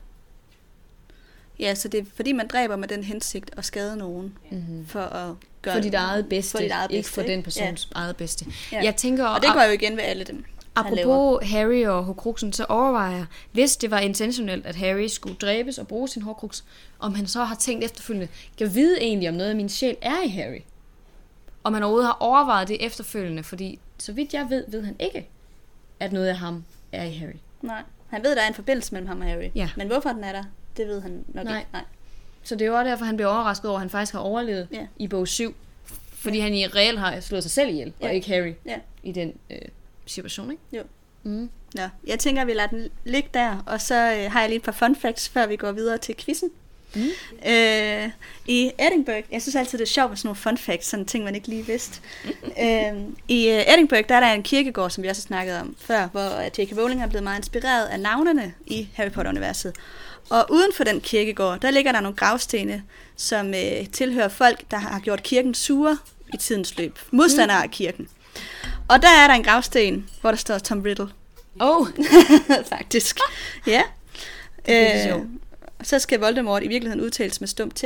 Ja, 1.60 1.76
så 1.76 1.88
det 1.88 2.00
er 2.00 2.06
fordi, 2.16 2.32
man 2.32 2.48
dræber 2.48 2.76
med 2.76 2.88
den 2.88 3.04
hensigt 3.04 3.52
at 3.58 3.66
skade 3.66 3.98
nogen, 3.98 4.38
Mm-hmm. 4.52 4.88
for 4.88 5.00
at 5.00 5.36
gøre 5.62 5.74
For 5.74 5.82
dit 5.82 5.94
eget 5.94 6.30
bedste, 6.30 6.52
for 6.52 6.58
dit 6.58 6.72
eget 6.72 6.92
ikke 6.92 6.98
bedste, 7.00 7.14
for 7.14 7.22
den 7.22 7.32
ikke? 7.32 7.44
persons 7.44 7.90
eget 7.96 8.16
bedste. 8.18 8.46
Ja. 8.72 8.82
Jeg 8.84 8.96
tænker, 8.96 9.26
Og 9.26 9.42
det 9.42 9.50
går 9.54 9.64
jo 9.64 9.72
igen 9.72 9.96
ved 9.98 10.04
alle 10.04 10.24
dem. 10.24 10.46
apropos 10.76 11.48
Harry 11.50 11.86
og 11.86 12.04
Horcruxen, 12.04 12.54
så 12.54 12.66
overvejer 12.70 13.16
jeg, 13.16 13.26
hvis 13.52 13.78
det 13.78 13.92
var 13.92 14.00
intentionelt, 14.00 14.66
at 14.66 14.76
Harry 14.76 15.08
skulle 15.08 15.36
dræbes 15.36 15.78
og 15.78 15.88
bruge 15.88 16.08
sin 16.08 16.22
Horcrux, 16.22 16.62
om 17.00 17.16
han 17.16 17.28
så 17.28 17.44
har 17.44 17.56
tænkt 17.56 17.84
efterfølgende, 17.86 18.28
kan 18.58 18.68
jeg 18.68 18.76
vide 18.76 19.02
egentlig, 19.02 19.30
om 19.30 19.36
noget 19.36 19.50
af 19.50 19.56
min 19.56 19.70
sjæl 19.70 19.96
er 20.02 20.22
i 20.26 20.30
Harry? 20.30 20.60
Om 21.64 21.74
han 21.74 21.84
overhovedet 21.84 22.08
har 22.08 22.18
overvejet 22.20 22.68
det 22.68 22.86
efterfølgende, 22.86 23.44
fordi 23.44 23.80
så 23.98 24.12
vidt 24.14 24.34
jeg 24.34 24.46
ved, 24.50 24.64
ved 24.68 24.84
han 24.86 24.96
ikke, 25.00 25.28
at 26.00 26.12
noget 26.12 26.28
af 26.28 26.36
ham 26.38 26.64
er 26.92 27.04
i 27.04 27.12
Harry. 27.14 27.36
Nej. 27.62 27.82
Han 28.10 28.24
ved, 28.24 28.36
der 28.36 28.42
er 28.42 28.48
en 28.48 28.54
forbindelse 28.54 28.94
mellem 28.94 29.08
ham 29.08 29.22
og 29.22 29.28
Harry. 29.28 29.50
Ja. 29.56 29.70
Men 29.78 29.88
hvorfor 29.88 30.10
den 30.10 30.24
er 30.24 30.32
der, 30.32 30.44
det 30.78 30.88
ved 30.88 31.02
han 31.02 31.24
nok 31.28 31.46
Nej. 31.46 31.58
ikke. 31.58 31.70
Nej. 31.74 31.84
Så 32.44 32.56
det 32.56 32.62
er 32.62 32.66
jo 32.70 32.78
også 32.78 32.90
derfor, 32.90 33.06
han 33.06 33.16
bliver 33.16 33.30
overrasket 33.30 33.70
over, 33.70 33.78
at 33.78 33.82
han 33.82 33.90
faktisk 33.90 34.14
har 34.14 34.20
overlevet 34.20 34.68
Ja. 34.72 34.88
i 34.98 35.08
bog 35.08 35.28
7. 35.28 35.56
Fordi 36.14 36.40
han 36.40 36.54
i 36.54 36.68
reelt 36.68 37.00
har 37.00 37.20
slået 37.20 37.44
sig 37.44 37.52
selv 37.52 37.70
ihjel, 37.70 37.94
Ja. 38.02 38.08
og 38.08 38.14
ikke 38.16 38.28
Harry 38.28 38.54
Ja. 38.66 38.76
i 39.04 39.12
den 39.12 39.34
øh, 39.50 39.58
situation, 40.06 40.52
ikke? 40.52 40.64
Jo. 40.74 40.84
Mm. 41.24 41.50
Nå, 41.76 41.82
jeg 42.08 42.20
tænker, 42.20 42.42
at 42.42 42.48
vi 42.48 42.54
lader 42.54 42.68
den 42.70 42.90
ligge 43.06 43.30
der, 43.34 43.64
og 43.66 43.82
så 43.82 43.96
øh, 43.96 44.32
har 44.32 44.40
jeg 44.40 44.50
lige 44.50 44.58
et 44.58 44.64
par 44.64 44.72
fun 44.72 44.96
facts, 44.96 45.30
før 45.30 45.48
vi 45.48 45.56
går 45.56 45.72
videre 45.72 45.98
til 45.98 46.16
quizzen. 46.18 46.50
Mm. 46.96 47.02
Øh, 47.48 48.10
I 48.48 48.72
Edinburgh, 48.80 49.24
jeg 49.32 49.42
synes 49.42 49.56
altid, 49.56 49.78
det 49.78 49.86
er 49.86 49.90
sjovt 49.90 50.10
med 50.12 50.18
sådan 50.18 50.28
nogle 50.28 50.36
fun 50.36 50.58
facts, 50.58 50.88
sådan 50.88 51.06
ting, 51.06 51.24
man 51.24 51.36
ikke 51.36 51.48
lige 51.48 51.66
vidste. 51.66 52.02
øh, 52.64 52.94
I 53.28 53.48
øh, 53.50 53.74
Edinburgh, 53.74 54.10
der 54.10 54.16
er 54.16 54.20
der 54.20 54.28
en 54.34 54.44
kirkegård, 54.44 54.90
som 54.90 55.04
vi 55.04 55.08
også 55.08 55.22
har 55.22 55.28
snakket 55.28 55.60
om 55.60 55.76
før, 55.80 56.08
hvor 56.08 56.42
J.K. 56.62 56.78
Rowling 56.78 57.02
er 57.04 57.08
blevet 57.08 57.24
meget 57.24 57.38
inspireret 57.40 57.86
af 57.88 58.00
navnene 58.00 58.54
i 58.68 58.90
Harry 58.94 59.10
Potter-universet. 59.12 59.76
Og 60.30 60.46
uden 60.52 60.74
for 60.74 60.84
den 60.84 61.02
kirkegård, 61.02 61.60
der 61.60 61.72
ligger 61.72 61.92
der 61.92 62.00
nogle 62.00 62.16
gravstene, 62.18 62.84
som 63.16 63.54
øh, 63.54 63.90
tilhører 63.92 64.28
folk, 64.28 64.72
der 64.72 64.78
har 64.78 65.00
gjort 65.00 65.24
kirken 65.24 65.54
sure 65.54 65.98
i 66.34 66.38
tidens 66.38 66.78
løb. 66.78 67.00
Modstandere 67.12 67.64
af 67.64 67.72
kirken. 67.72 68.08
Og 68.88 69.02
der 69.02 69.08
er 69.10 69.28
der 69.28 69.34
en 69.34 69.44
gravsten, 69.44 70.10
hvor 70.22 70.30
der 70.32 70.38
står 70.38 70.58
Tom 70.58 70.82
Riddle. 70.82 71.08
Oh, 71.60 71.88
faktisk. 72.74 73.20
Ja. 73.68 73.82
Det 74.66 75.04
sjovt. 75.04 75.28
så 75.84 76.00
skal 76.00 76.20
Voldemort 76.20 76.64
i 76.64 76.68
virkeligheden 76.68 77.04
udtales 77.06 77.40
med 77.42 77.48
stum 77.48 77.72
T. 77.72 77.84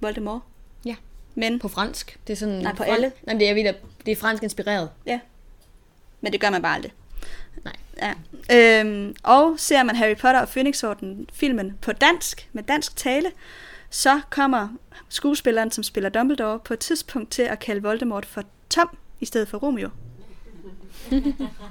Voldemort. 0.00 0.40
Ja. 0.84 0.94
Men, 1.34 1.58
på 1.58 1.68
fransk. 1.68 2.18
Det 2.26 2.32
er 2.32 2.36
sådan 2.36 2.54
Nej, 2.54 2.74
på 2.74 2.82
fran- 2.84 2.94
alle. 2.94 3.12
Nej, 3.26 3.36
det 3.38 3.50
er, 3.66 3.72
det 4.06 4.12
er 4.12 4.16
fransk 4.16 4.42
inspireret. 4.42 4.88
men 6.20 6.32
det 6.32 6.40
gør 6.40 6.50
man 6.50 6.62
bare 6.62 6.74
aldrig. 6.74 6.92
Ja. 8.02 8.12
Øhm, 8.80 9.14
og 9.22 9.54
ser 9.56 9.82
man 9.82 9.96
Harry 9.96 10.16
Potter 10.16 10.40
og 10.40 10.48
Phoenixorden 10.48 11.28
filmen 11.32 11.72
på 11.80 11.92
dansk, 11.92 12.48
med 12.52 12.62
dansk 12.62 12.96
tale, 12.96 13.32
så 13.90 14.20
kommer 14.30 14.68
skuespilleren, 15.08 15.70
som 15.70 15.84
spiller 15.84 16.10
Dumbledore, 16.10 16.58
på 16.58 16.72
et 16.74 16.78
tidspunkt 16.78 17.30
til 17.30 17.42
at 17.42 17.58
kalde 17.58 17.82
Voldemort 17.82 18.26
for 18.26 18.42
Tom, 18.70 18.96
i 19.20 19.24
stedet 19.26 19.48
for 19.48 19.58
Romeo. 19.58 19.88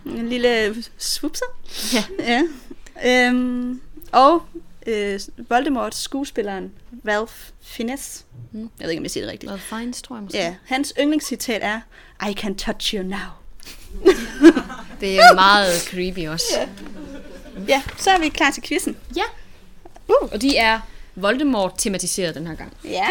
en 0.05 0.29
lille 0.29 0.75
svupser. 0.97 1.45
Ja. 1.93 2.03
ja. 3.03 3.27
Øhm, 3.29 3.81
og 4.11 4.43
øh, 4.87 5.19
Voldemort, 5.49 5.95
skuespilleren 5.95 6.71
Ralph 7.07 7.33
Fiennes, 7.61 8.25
Mm. 8.51 8.61
jeg 8.61 8.69
ved 8.85 8.89
ikke, 8.91 8.99
om 8.99 9.03
jeg 9.03 9.11
siger 9.11 9.23
det 9.23 9.31
rigtigt, 9.31 9.47
Noget 9.47 9.61
fines, 9.61 10.01
tror 10.01 10.15
jeg 10.15 10.23
måske. 10.23 10.37
ja, 10.37 10.55
hans 10.65 10.93
yndlingscitat 10.99 11.63
er, 11.63 11.81
I 12.29 12.33
can 12.33 12.55
touch 12.55 12.93
you 12.95 13.03
now. 13.03 13.19
Det 15.01 15.15
er 15.19 15.33
meget 15.33 15.81
creepy 15.81 16.27
også. 16.27 16.45
Ja, 17.67 17.81
så 17.97 18.09
er 18.09 18.19
vi 18.19 18.29
klar 18.29 18.51
til 18.51 18.63
quizzen. 18.63 18.97
Ja. 19.15 19.23
Uh. 20.07 20.29
Og 20.31 20.41
de 20.41 20.57
er 20.57 20.79
Voldemort-tematiseret 21.15 22.35
den 22.35 22.47
her 22.47 22.55
gang. 22.55 22.73
Ja, 22.83 23.07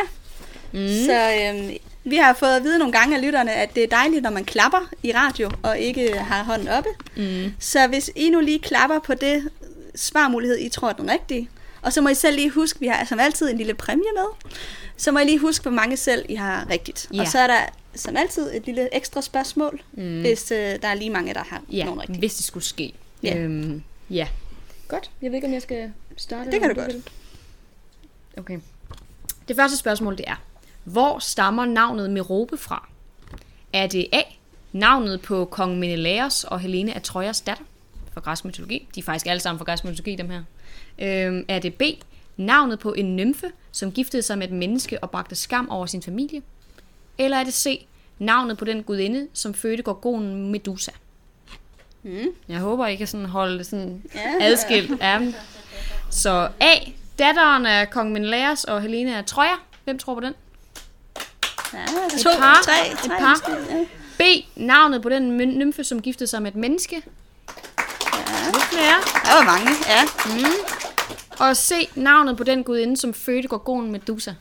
Mm. 0.73 0.89
så 1.07 1.31
øhm, 1.41 1.71
vi 2.05 2.17
har 2.17 2.33
fået 2.35 2.57
at 2.57 2.63
vide 2.65 2.79
nogle 2.79 2.93
gange 2.93 3.17
af 3.17 3.23
lytterne, 3.23 3.53
at 3.53 3.75
det 3.75 3.83
er 3.83 3.87
dejligt, 3.89 4.23
når 4.23 4.31
man 4.31 4.45
klapper 4.45 4.79
i 5.03 5.13
radio 5.13 5.51
og 5.63 5.79
ikke 5.79 6.19
har 6.19 6.43
hånden 6.45 6.69
oppe. 6.69 6.89
Mm. 7.17 7.53
Så 7.59 7.87
hvis 7.87 8.11
I 8.17 8.31
nu 8.31 8.41
lige 8.41 8.59
klapper 8.59 8.99
på 8.99 9.15
det 9.15 9.49
svarmulighed, 9.97 10.59
I 10.59 10.69
tror 10.69 10.89
er 10.89 10.93
den 10.93 11.11
rigtige, 11.11 11.49
og 11.83 11.93
så 11.93 12.01
må 12.01 12.09
I 12.09 12.15
selv 12.15 12.37
lige 12.37 12.51
huske, 12.51 12.81
vi 12.81 12.87
har 12.87 13.05
som 13.05 13.21
altid 13.21 13.51
en 13.51 13.59
lille 13.59 13.75
præmie 13.75 14.05
med, 14.17 14.51
så 14.97 15.13
må 15.13 15.19
I 15.19 15.25
lige 15.25 15.39
huske, 15.39 15.63
hvor 15.63 15.71
mange 15.73 15.97
selv 15.97 16.25
I 16.29 16.35
har 16.35 16.67
rigtigt. 16.71 17.09
Ja. 17.15 17.21
Og 17.21 17.27
så 17.29 17.39
er 17.39 17.47
der 17.47 17.61
som 17.95 18.17
altid 18.17 18.55
et 18.57 18.67
lille 18.67 18.95
ekstra 18.97 19.21
spørgsmål, 19.23 19.83
Mm. 19.93 20.21
hvis 20.21 20.51
øh, 20.51 20.59
der 20.59 20.89
er 20.89 20.95
lige 20.95 21.11
mange, 21.11 21.35
der 21.35 21.45
har 21.45 21.63
Ja, 21.73 21.85
nogen 21.85 22.01
rigtige. 22.01 22.19
hvis 22.19 22.35
det 22.35 22.45
skulle 22.45 22.65
ske. 22.65 22.93
Ja. 23.23 23.37
Øhm, 23.39 23.83
ja. 24.11 24.29
Godt. 24.89 25.11
Jeg 25.23 25.31
ved 25.31 25.37
ikke, 25.37 25.47
om 25.47 25.53
jeg 25.55 25.63
skal 25.63 25.93
starte. 26.17 26.51
Det 26.51 26.61
kan 26.61 26.75
du 26.75 26.81
om 26.81 26.87
godt. 26.87 26.95
vil. 26.95 27.03
Okay. 28.39 28.59
Det 29.49 29.57
første 29.57 29.77
spørgsmål, 29.79 30.17
det 30.19 30.25
er, 30.29 30.43
hvor 30.85 31.19
stammer 31.19 31.65
navnet 31.67 32.11
Merope 32.11 32.57
fra? 32.57 32.89
Er 33.73 33.87
det 33.87 34.07
A, 34.13 34.21
navnet 34.73 35.23
på 35.23 35.45
kong 35.45 35.79
Menelaos 35.79 36.45
og 36.45 36.61
Helene 36.61 36.95
af 36.95 37.03
Trojas 37.03 37.41
datter 37.41 37.65
fra 38.13 38.21
græsk 38.21 38.45
mytologi? 38.45 38.89
De 38.95 39.01
er 39.01 39.05
faktisk 39.05 39.27
alle 39.27 39.41
sammen 39.41 39.59
fra 39.59 39.65
græsk 39.65 39.85
mytologi, 39.85 40.17
dem 40.17 40.31
her. 40.31 40.43
Øhm, 40.99 41.45
er 41.49 41.59
det 41.59 41.75
B, 41.75 41.83
navnet 42.37 42.79
på 42.79 42.93
en 42.93 43.17
nymfe, 43.17 43.53
som 43.73 43.93
giftede 43.93 44.23
sig 44.23 44.39
med 44.39 44.47
et 44.49 44.53
menneske 44.55 45.03
og 45.05 45.11
bragte 45.11 45.35
skam 45.35 45.69
over 45.71 45.87
sin 45.87 46.03
familie? 46.03 46.43
Eller 47.19 47.37
er 47.37 47.45
det 47.45 47.55
C, 47.55 47.87
navnet 48.19 48.59
på 48.59 48.65
den 48.65 48.83
gudinde, 48.83 49.29
som 49.33 49.55
fødte 49.55 49.83
gorgonen 49.83 50.51
Medusa? 50.53 50.91
Mm. 52.03 52.27
Jeg 52.49 52.59
håber, 52.59 52.87
I 52.87 52.97
kan 52.97 53.07
sådan 53.07 53.27
holde 53.27 53.59
det 53.59 53.67
sådan 53.67 54.03
Ja. 54.15 54.21
adskilt 54.41 55.01
af 55.01 55.19
dem. 55.21 55.35
Så 56.11 56.49
A, 56.61 56.75
datteren 57.19 57.67
af 57.67 57.91
kong 57.91 58.13
Menelaos 58.13 58.65
og 58.65 58.83
Helena 58.83 59.19
af 59.19 59.25
Troja. 59.25 59.55
Hvem 59.85 59.99
tror 59.99 60.15
på 60.15 60.21
den? 60.21 60.35
Ja, 61.73 61.79
Et 62.17 62.23
to, 62.23 62.31
par. 62.39 62.61
tre, 62.65 62.93
Et 62.93 62.99
tre 62.99 63.09
par. 63.09 63.31
måske, 63.31 63.51
Ja. 63.75 63.85
B, 64.19 64.23
navnet 64.57 65.03
på 65.03 65.09
den 65.09 65.37
nymfe, 65.37 65.85
som 65.85 66.03
giftede 66.03 66.31
sig 66.31 66.43
med 66.43 66.51
et 66.51 66.57
menneske. 66.57 66.97
Ja. 66.97 67.01
Lidt 68.53 68.63
flere. 68.65 68.95
Der 69.25 69.35
var 69.35 69.45
mange, 69.45 69.71
ja. 69.89 70.03
Og 71.47 71.57
C, 71.57 71.89
navnet 71.95 72.37
på 72.37 72.45
den 72.45 72.65
gudinde, 72.65 72.97
som 72.97 73.15
fødte 73.15 73.49
gorgonen 73.49 73.93
Medusa. 73.93 74.33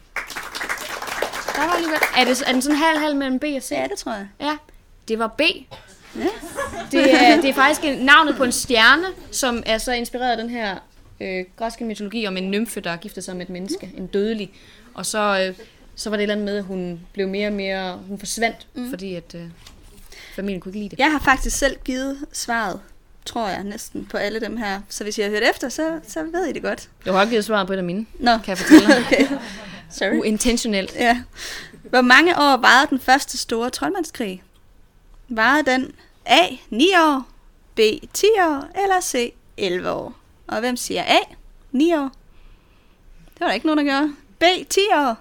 Der 1.55 1.65
var 1.65 1.73
alligevel... 1.73 1.97
Er, 2.17 2.25
det, 2.25 2.43
er 2.47 2.51
den 2.51 2.61
sådan 2.61 2.77
halv-halv 2.77 3.15
mellem 3.15 3.39
B 3.39 3.43
og 3.43 3.63
C? 3.63 3.71
Ja, 3.71 3.87
det 3.91 3.97
tror 3.97 4.11
jeg. 4.11 4.27
Ja, 4.41 4.57
det 5.07 5.19
var 5.19 5.27
B. 5.27 5.41
Det 6.91 7.13
er, 7.13 7.41
det 7.41 7.49
er 7.49 7.53
faktisk 7.53 7.83
en, 7.83 7.97
navnet 7.97 8.35
på 8.35 8.43
en 8.43 8.51
stjerne, 8.51 9.07
som 9.31 9.63
er 9.65 9.77
så 9.77 9.91
inspireret 9.91 10.31
af 10.31 10.37
den 10.37 10.49
her 10.49 10.77
øh, 11.21 11.45
græske 11.57 11.85
mytologi 11.85 12.27
om 12.27 12.37
en 12.37 12.51
nymfe, 12.51 12.79
der 12.79 12.95
gifter 12.95 13.21
sig 13.21 13.35
med 13.35 13.45
et 13.45 13.49
menneske, 13.49 13.91
en 13.97 14.07
dødelig. 14.07 14.51
Og 14.93 15.05
så, 15.05 15.45
øh, 15.47 15.65
så 15.95 16.09
var 16.09 16.17
det 16.17 16.21
et 16.21 16.23
eller 16.23 16.33
andet 16.33 16.45
med, 16.45 16.57
at 16.57 16.63
hun 16.63 16.99
blev 17.13 17.27
mere 17.27 17.47
og 17.47 17.53
mere, 17.53 17.99
hun 18.07 18.19
forsvandt, 18.19 18.67
mm. 18.73 18.89
fordi 18.89 19.15
at 19.15 19.35
øh, 19.35 19.41
familien 20.35 20.61
kunne 20.61 20.69
ikke 20.69 20.79
lide 20.79 20.89
det. 20.89 20.99
Jeg 20.99 21.11
har 21.11 21.19
faktisk 21.19 21.57
selv 21.57 21.77
givet 21.85 22.17
svaret, 22.31 22.79
tror 23.25 23.47
jeg 23.47 23.63
næsten, 23.63 24.05
på 24.05 24.17
alle 24.17 24.39
dem 24.39 24.57
her. 24.57 24.81
Så 24.89 25.03
hvis 25.03 25.17
I 25.17 25.21
har 25.21 25.29
hørt 25.29 25.43
efter, 25.49 25.69
så, 25.69 25.99
så 26.07 26.23
ved 26.23 26.45
I 26.45 26.51
det 26.53 26.61
godt. 26.61 26.89
Jeg 27.05 27.13
har 27.13 27.19
også 27.19 27.29
givet 27.29 27.45
svaret 27.45 27.67
på 27.67 27.73
et 27.73 27.77
af 27.77 27.83
mine, 27.83 28.05
Nå, 28.19 28.31
kan 28.37 28.47
jeg 28.47 28.57
fortælle 28.57 28.97
okay. 29.05 29.27
Sorry. 29.93 30.19
Uintentionelt. 30.19 30.95
Ja. 30.95 31.21
Hvor 31.89 32.01
mange 32.01 32.37
år 32.37 32.57
varede 32.57 32.89
den 32.89 32.99
første 32.99 33.37
store 33.37 33.69
troldmandskrig? 33.69 34.43
Varede 35.29 35.71
den 35.71 35.91
A. 36.25 36.47
9 36.69 36.85
år, 36.95 37.23
B. 37.75 37.79
10 38.13 38.25
år 38.39 38.83
eller 38.83 39.01
C. 39.01 39.33
11 39.57 39.91
år? 39.91 40.13
Og 40.47 40.59
hvem 40.59 40.77
siger 40.77 41.03
A. 41.03 41.17
9 41.71 41.93
år? 41.93 42.11
Det 43.33 43.39
var 43.39 43.47
der 43.47 43.53
ikke 43.53 43.65
nogen, 43.67 43.87
der 43.87 43.93
gjorde. 43.99 44.13
B. 44.39 44.43
10 44.69 44.79
år. 44.95 45.15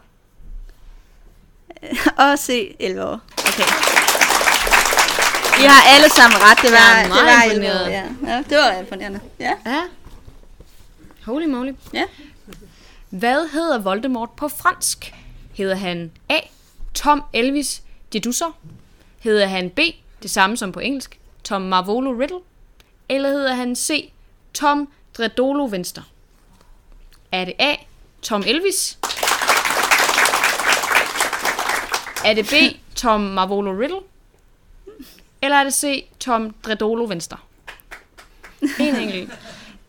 Og 2.33 2.39
C. 2.39 2.77
11 2.81 3.05
år. 3.05 3.21
Okay. 3.39 3.93
I 5.63 5.65
har 5.67 5.95
alle 5.95 6.09
sammen 6.09 6.39
ret. 6.43 6.59
Det 6.63 6.73
var, 6.73 7.03
det 7.03 7.25
var 7.25 7.43
11 7.43 7.67
år. 7.67 7.71
imponeret. 7.71 7.91
Ja. 7.93 8.35
ja, 8.35 8.43
det 8.51 8.59
var 8.59 8.73
imponerende. 8.73 9.21
Ja. 9.41 9.53
Ja. 9.67 9.83
Holy 11.27 11.47
moly. 11.47 11.73
Ja. 11.93 12.05
Hvad 13.13 13.49
hedder 13.49 13.79
Voldemort 13.79 14.31
på 14.31 14.49
fransk? 14.49 15.15
Hedder 15.55 15.75
han 15.75 16.13
A. 16.29 16.39
Tom 16.95 17.23
Elvis 17.33 17.83
Jedusor? 18.15 18.57
Hedder 19.19 19.47
han 19.47 19.71
B. 19.71 19.79
Det 20.23 20.31
samme 20.31 20.57
som 20.57 20.73
på 20.73 20.81
engelsk? 20.81 21.21
Tom 21.45 21.63
Marvolo 21.63 22.13
Riddle? 22.13 22.41
Eller 23.09 23.29
hedder 23.29 23.55
han 23.55 23.77
C. 23.77 24.13
Tom 24.55 24.89
Dredolo 25.17 25.65
Venstre? 25.71 26.03
Er 27.33 27.45
det 27.45 27.55
A. 27.59 27.75
Tom 28.23 28.45
Elvis? 28.47 28.99
Er 32.25 32.35
det 32.35 32.47
B. 32.47 32.55
Tom 32.97 33.21
Marvolo 33.21 33.73
Riddle? 33.73 34.01
Eller 35.43 35.57
er 35.57 35.65
det 35.65 35.75
C. 35.75 36.07
Tom 36.21 36.55
Dredolo 36.63 37.05
Venstre? 37.05 37.37
En 38.81 38.97
enkelt. 38.97 39.31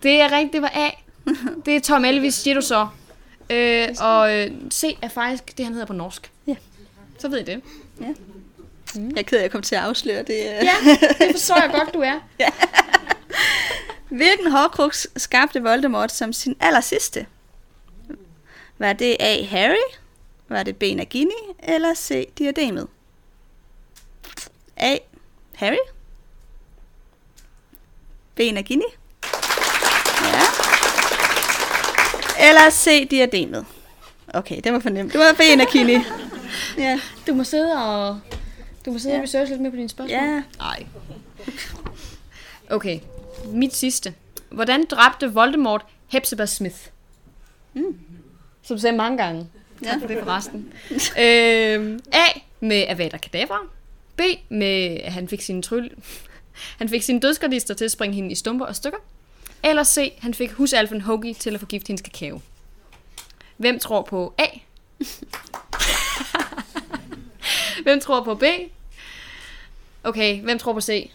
Det 0.03 0.21
er 0.21 0.31
rigtigt, 0.31 0.53
det 0.53 0.61
var 0.61 0.71
A. 0.75 0.89
Det 1.65 1.75
er 1.75 1.79
Tom 1.79 2.05
Elvis 2.05 2.47
Jedusser. 2.47 2.95
Øh, 3.53 3.87
og 3.99 4.33
øh, 4.37 4.51
C 4.73 4.97
er 5.01 5.07
faktisk 5.09 5.57
det, 5.57 5.65
han 5.65 5.73
hedder 5.73 5.87
på 5.87 5.93
norsk. 5.93 6.31
Ja. 6.47 6.55
Så 7.19 7.27
ved 7.29 7.39
I 7.39 7.43
det. 7.43 7.61
Jeg 8.95 9.17
er 9.17 9.21
ked 9.21 9.37
af, 9.37 9.41
at 9.41 9.43
jeg 9.43 9.51
kom 9.51 9.61
til 9.61 9.75
at 9.75 9.81
afsløre 9.81 10.23
det. 10.23 10.33
øh. 10.33 10.45
Ja, 10.45 10.75
det 11.19 11.31
forstår 11.31 11.61
jeg 11.61 11.71
godt, 11.73 11.93
du 11.93 11.99
er. 11.99 12.19
Hvilken 14.17 14.51
hårkruks 14.51 15.07
skabte 15.17 15.61
Voldemort 15.61 16.11
som 16.11 16.33
sin 16.33 16.55
aller 16.59 16.81
sidste? 16.81 17.25
Var 18.77 18.93
det 18.93 19.17
A. 19.19 19.43
Harry? 19.43 19.93
Var 20.49 20.63
det 20.63 20.77
B. 20.77 20.81
Nagini? 20.81 21.31
Eller 21.63 21.93
C. 21.93 22.29
Diademet? 22.37 22.87
A. 24.77 24.97
Harry? 25.55 25.77
B. 28.35 28.39
Nagini? 28.39 28.85
Ja. 30.23 30.41
Eller 32.43 32.69
C. 32.71 33.07
Diademet? 33.11 33.65
Okay, 34.33 34.61
det 34.63 34.73
var 34.73 34.79
for 34.79 34.89
nemt. 34.89 35.13
Det 35.13 35.19
var 35.19 35.33
B. 35.33 35.57
Nagini. 35.57 35.97
Ja. 36.77 36.99
Du 37.27 37.33
må 37.33 37.43
sidde 37.43 37.73
og... 37.73 38.19
Du 38.85 38.91
må 38.91 38.99
sidde 38.99 39.13
Ja. 39.15 39.19
og 39.19 39.23
researche 39.23 39.49
lidt 39.53 39.61
mere 39.61 39.71
på 39.71 39.77
dine 39.77 39.89
spørgsmål. 39.89 40.19
Ja. 40.19 40.43
Nej. 40.57 40.85
Okay, 42.69 42.99
mit 43.45 43.75
sidste. 43.75 44.13
Hvordan 44.49 44.85
dræbte 44.85 45.33
Voldemort 45.33 45.85
Hepzibah 46.07 46.47
Smith? 46.47 46.75
Mm. 47.73 47.97
Som 48.63 48.77
du 48.77 48.81
sagde 48.81 48.97
mange 48.97 49.17
gange. 49.17 49.47
Ja. 49.83 49.87
Tak 49.89 49.99
for 50.01 50.07
det 50.07 50.17
forresten. 50.23 50.73
øhm, 51.19 51.99
A. 52.11 52.39
Med 52.59 52.85
Avada 52.87 53.17
Kedavra. 53.17 53.59
B. 54.15 54.21
Med, 54.49 54.99
at 55.03 55.11
han 55.13 55.27
fik 55.27 55.41
sine 55.41 55.61
tryl... 55.61 55.89
Han 56.77 56.89
fik 56.89 57.01
sine 57.03 57.19
dødsgardister 57.19 57.73
til 57.73 57.85
at 57.85 57.91
springe 57.91 58.15
hende 58.15 58.31
i 58.31 58.35
stumper 58.35 58.65
og 58.65 58.75
stykker. 58.75 58.97
Eller 59.63 59.83
C. 59.83 60.13
Han 60.21 60.33
fik 60.33 60.51
husalfen 60.51 61.01
Hoagie 61.01 61.33
til 61.33 61.53
at 61.53 61.59
forgifte 61.59 61.87
hendes 61.87 62.01
kakao. 62.01 62.41
Hvem 63.57 63.79
tror 63.79 64.01
på 64.01 64.33
A? 64.37 64.45
hvem 67.83 67.99
tror 67.99 68.23
på 68.23 68.35
B? 68.35 68.43
Okay, 70.03 70.41
hvem 70.41 70.59
tror 70.59 70.73
på 70.73 70.81
C? 70.81 71.11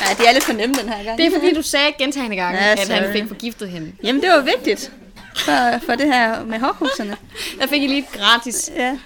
ja, 0.00 0.14
de 0.18 0.26
er 0.28 0.32
lidt 0.32 0.44
for 0.44 0.52
nemme 0.52 0.74
den 0.74 0.88
her 0.88 1.04
gang. 1.04 1.18
Det 1.18 1.26
er 1.26 1.30
fordi, 1.30 1.54
du 1.54 1.62
sagde 1.62 1.92
gentagende 1.98 2.36
gange, 2.36 2.58
Ja, 2.64 2.72
at 2.72 2.88
han 2.88 3.12
fik 3.12 3.24
forgiftet 3.28 3.70
hende. 3.70 3.92
Jamen, 4.02 4.22
det 4.22 4.30
var 4.30 4.40
vigtigt 4.40 4.92
for, 5.36 5.78
for 5.86 5.94
det 5.94 6.06
her 6.06 6.44
med 6.44 6.58
hårkrukserne. 6.58 7.16
Der 7.60 7.66
fik 7.66 7.82
I 7.82 7.86
lige 7.86 8.06
gratis. 8.12 8.70
Ja. 8.76 8.98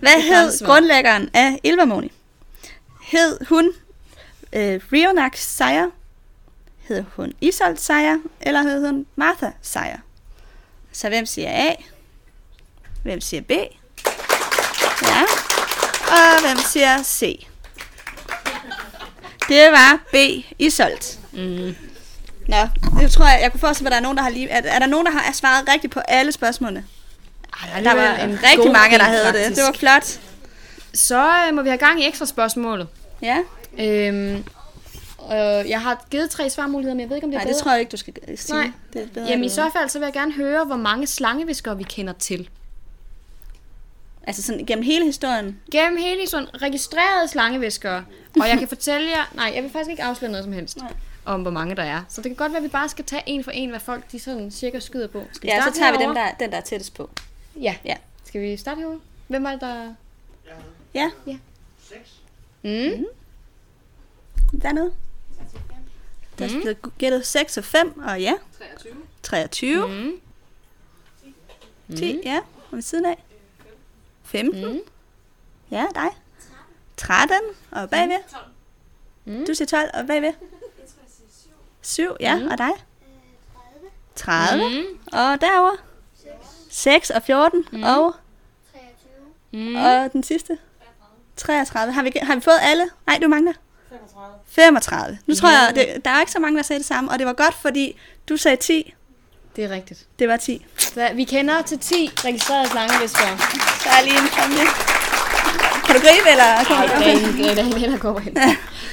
Hvad 0.00 0.12
Det 0.16 0.22
hed 0.22 0.66
grundlæggeren 0.66 1.30
af 1.34 1.58
Ilvermoni? 1.62 2.12
Hed 3.02 3.38
hun 3.48 3.72
øh, 4.54 4.80
Rionak 4.92 5.36
Sejr? 5.36 5.86
Hed 6.88 7.04
hun 7.16 7.32
Isolt 7.40 7.80
Sejr? 7.80 8.16
Eller 8.40 8.62
hed 8.62 8.86
hun 8.90 9.06
Martha 9.16 9.50
Sejr? 9.62 9.96
Så 10.92 11.08
hvem 11.08 11.26
siger 11.26 11.48
A? 11.50 11.74
Hvem 13.02 13.20
siger 13.20 13.40
B? 13.42 13.50
Ja. 15.02 15.22
Og 16.08 16.40
hvem 16.46 16.56
siger 16.72 17.02
C? 17.02 17.46
Det 19.48 19.72
var 19.72 19.98
B. 20.12 20.14
Isolt. 20.58 21.18
Mm. 21.32 21.74
Nå, 22.48 22.56
jeg 23.00 23.10
tror, 23.10 23.26
jeg, 23.28 23.38
jeg 23.42 23.50
kunne 23.50 23.60
forestille 23.60 23.84
mig, 23.84 23.88
at 23.88 23.92
der 23.92 23.96
er 23.98 24.02
nogen, 24.02 24.16
der 24.16 24.22
har 24.22 24.30
lige... 24.30 24.48
Er, 24.48 24.62
er 24.64 24.78
der 24.78 24.86
nogen, 24.86 25.06
der 25.06 25.12
har 25.12 25.32
svaret 25.32 25.68
rigtigt 25.68 25.92
på 25.92 26.00
alle 26.08 26.32
spørgsmålene? 26.32 26.84
Ej, 27.74 27.80
Der 27.80 27.94
var 27.94 28.14
en 28.16 28.38
rigtig 28.50 28.72
mange, 28.72 28.98
der 28.98 29.04
havde 29.04 29.26
det. 29.26 29.34
faktisk. 29.34 29.56
Det 29.56 29.64
var 29.64 29.72
flot. 29.72 30.20
Så 30.94 31.28
øh, 31.48 31.54
må 31.54 31.62
vi 31.62 31.68
have 31.68 31.78
gang 31.78 32.02
i 32.02 32.08
ekstra 32.08 32.26
spørgsmålet. 32.26 32.88
Ja, 33.22 33.38
Øhm, 33.78 34.36
øh, 35.32 35.70
jeg 35.70 35.80
har 35.82 36.06
givet 36.10 36.30
tre 36.30 36.50
svarmuligheder, 36.50 36.94
men 36.94 37.00
jeg 37.00 37.08
ved 37.08 37.16
ikke, 37.16 37.24
om 37.24 37.30
det 37.30 37.36
er 37.36 37.40
Nej, 37.40 37.44
bedre. 37.44 37.54
det 37.54 37.62
tror 37.62 37.70
jeg 37.72 37.80
ikke, 37.80 37.90
du 37.90 37.96
skal 37.96 38.14
sige. 38.38 38.56
Nej. 38.56 38.70
Det 38.92 39.02
er 39.02 39.06
bedre, 39.14 39.26
Jamen 39.28 39.44
i 39.44 39.48
så 39.48 39.70
fald, 39.76 39.88
så 39.88 39.98
vil 39.98 40.06
jeg 40.06 40.12
gerne 40.12 40.32
høre, 40.32 40.64
hvor 40.64 40.76
mange 40.76 41.06
slangeviskere 41.06 41.76
vi 41.76 41.82
kender 41.82 42.12
til. 42.12 42.48
Altså 44.26 44.42
sådan 44.42 44.66
gennem 44.66 44.84
hele 44.84 45.04
historien. 45.04 45.60
Gennem 45.72 45.98
hele 45.98 46.26
sådan 46.28 46.62
registrerede 46.62 47.28
slangeviskere. 47.28 48.04
Og 48.40 48.48
jeg 48.48 48.58
kan 48.58 48.68
fortælle 48.76 49.10
jer... 49.10 49.32
Nej, 49.34 49.52
jeg 49.54 49.62
vil 49.62 49.70
faktisk 49.70 49.90
ikke 49.90 50.02
afsløre 50.02 50.30
noget 50.30 50.44
som 50.44 50.52
helst. 50.52 50.76
Nej. 50.76 50.92
om 51.24 51.42
hvor 51.42 51.50
mange 51.50 51.76
der 51.76 51.82
er. 51.82 52.02
Så 52.08 52.22
det 52.22 52.30
kan 52.30 52.36
godt 52.36 52.52
være, 52.52 52.56
at 52.58 52.62
vi 52.62 52.68
bare 52.68 52.88
skal 52.88 53.04
tage 53.04 53.22
en 53.26 53.44
for 53.44 53.50
en, 53.50 53.70
hvad 53.70 53.80
folk 53.80 54.12
de 54.12 54.18
sådan 54.20 54.50
cirka 54.50 54.80
skyder 54.80 55.06
på. 55.06 55.24
Skal 55.32 55.46
vi 55.46 55.52
Ja, 55.52 55.62
så 55.62 55.78
tager 55.78 55.92
vi 55.92 55.98
herovre? 55.98 56.20
dem, 56.20 56.28
der, 56.38 56.44
den, 56.44 56.50
der 56.50 56.56
er 56.56 56.60
tættest 56.62 56.94
på. 56.94 57.10
Ja. 57.60 57.74
Ja. 57.84 57.94
Skal 58.24 58.40
vi 58.40 58.56
starte 58.56 58.78
herovre? 58.78 59.00
Hvem 59.28 59.44
var 59.44 59.50
det, 59.50 59.60
der... 59.60 59.94
Ja, 60.94 61.10
Mm. 62.62 63.04
Dernede. 64.62 64.92
Der 66.38 66.44
er 66.44 66.50
Mm. 66.54 66.60
blevet 66.60 66.78
gættet 66.98 67.26
6 67.26 67.56
og 67.56 67.64
5, 67.64 68.00
og 68.00 68.20
ja, 68.20 68.34
23. 68.58 68.94
23. 69.22 69.88
Mm. 69.88 70.20
10, 71.96 72.20
ja, 72.24 72.36
og 72.70 72.76
ved 72.76 72.82
siden 72.82 73.06
af. 73.06 73.24
15. 74.24 74.72
Mm. 74.72 74.78
Ja, 75.70 75.86
dig. 75.94 76.08
13, 76.96 77.36
og 77.70 77.90
bagved. 77.90 78.18
Mm. 79.24 79.46
Du 79.46 79.54
siger 79.54 79.66
12, 79.66 79.90
og 79.94 80.06
bagved. 80.06 80.32
7, 81.82 82.16
ja, 82.20 82.36
Mm. 82.38 82.46
og 82.46 82.58
dig. 82.58 82.70
30. 84.16 84.68
Mm. 84.68 84.98
Og 85.12 85.40
derover 85.40 85.76
6 86.70 87.10
og 87.10 87.22
14, 87.22 87.64
Mm. 87.72 87.82
og, 87.82 88.14
Mm. 89.52 89.74
og 89.76 90.12
den 90.12 90.22
sidste. 90.22 90.58
33. 91.36 91.92
Har 91.92 92.02
vi, 92.02 92.12
har 92.22 92.34
vi 92.34 92.40
fået 92.40 92.58
alle? 92.62 92.84
Nej, 93.06 93.18
du 93.22 93.28
mangler. 93.28 93.52
35. 94.00 94.34
35. 94.48 95.18
Nu 95.26 95.34
tror 95.34 95.48
Ja. 95.48 95.54
jeg, 95.58 95.74
det, 95.74 96.04
der 96.04 96.10
er 96.10 96.20
ikke 96.20 96.32
så 96.32 96.38
mange, 96.38 96.56
der 96.56 96.62
sagde 96.62 96.78
det 96.80 96.86
samme, 96.86 97.10
og 97.10 97.18
det 97.18 97.26
var 97.26 97.32
godt, 97.32 97.54
fordi 97.62 97.96
du 98.28 98.36
sagde 98.36 98.56
10. 98.56 98.94
Det 99.56 99.64
er 99.64 99.68
rigtigt. 99.70 100.06
Det 100.18 100.28
var 100.28 100.36
10. 100.36 100.66
Så 100.78 101.10
vi 101.14 101.24
kender 101.24 101.62
til 101.62 101.78
10 101.78 102.10
registrerede 102.24 102.68
slangeviskere. 102.68 103.38
Så 103.82 103.88
er 103.88 104.04
lige 104.04 104.18
en 104.18 104.28
præmie. 104.28 104.66
Kan 105.86 105.94
du 105.94 106.00
gribe, 106.00 106.30
eller 106.30 106.44
Nej, 106.70 106.86
det 106.98 107.06
er 107.08 107.28
en- 107.28 107.56
det 107.56 107.58
en 107.74 107.80
hen 107.80 107.94
og 107.94 108.00
går 108.00 108.18
hen. 108.18 108.36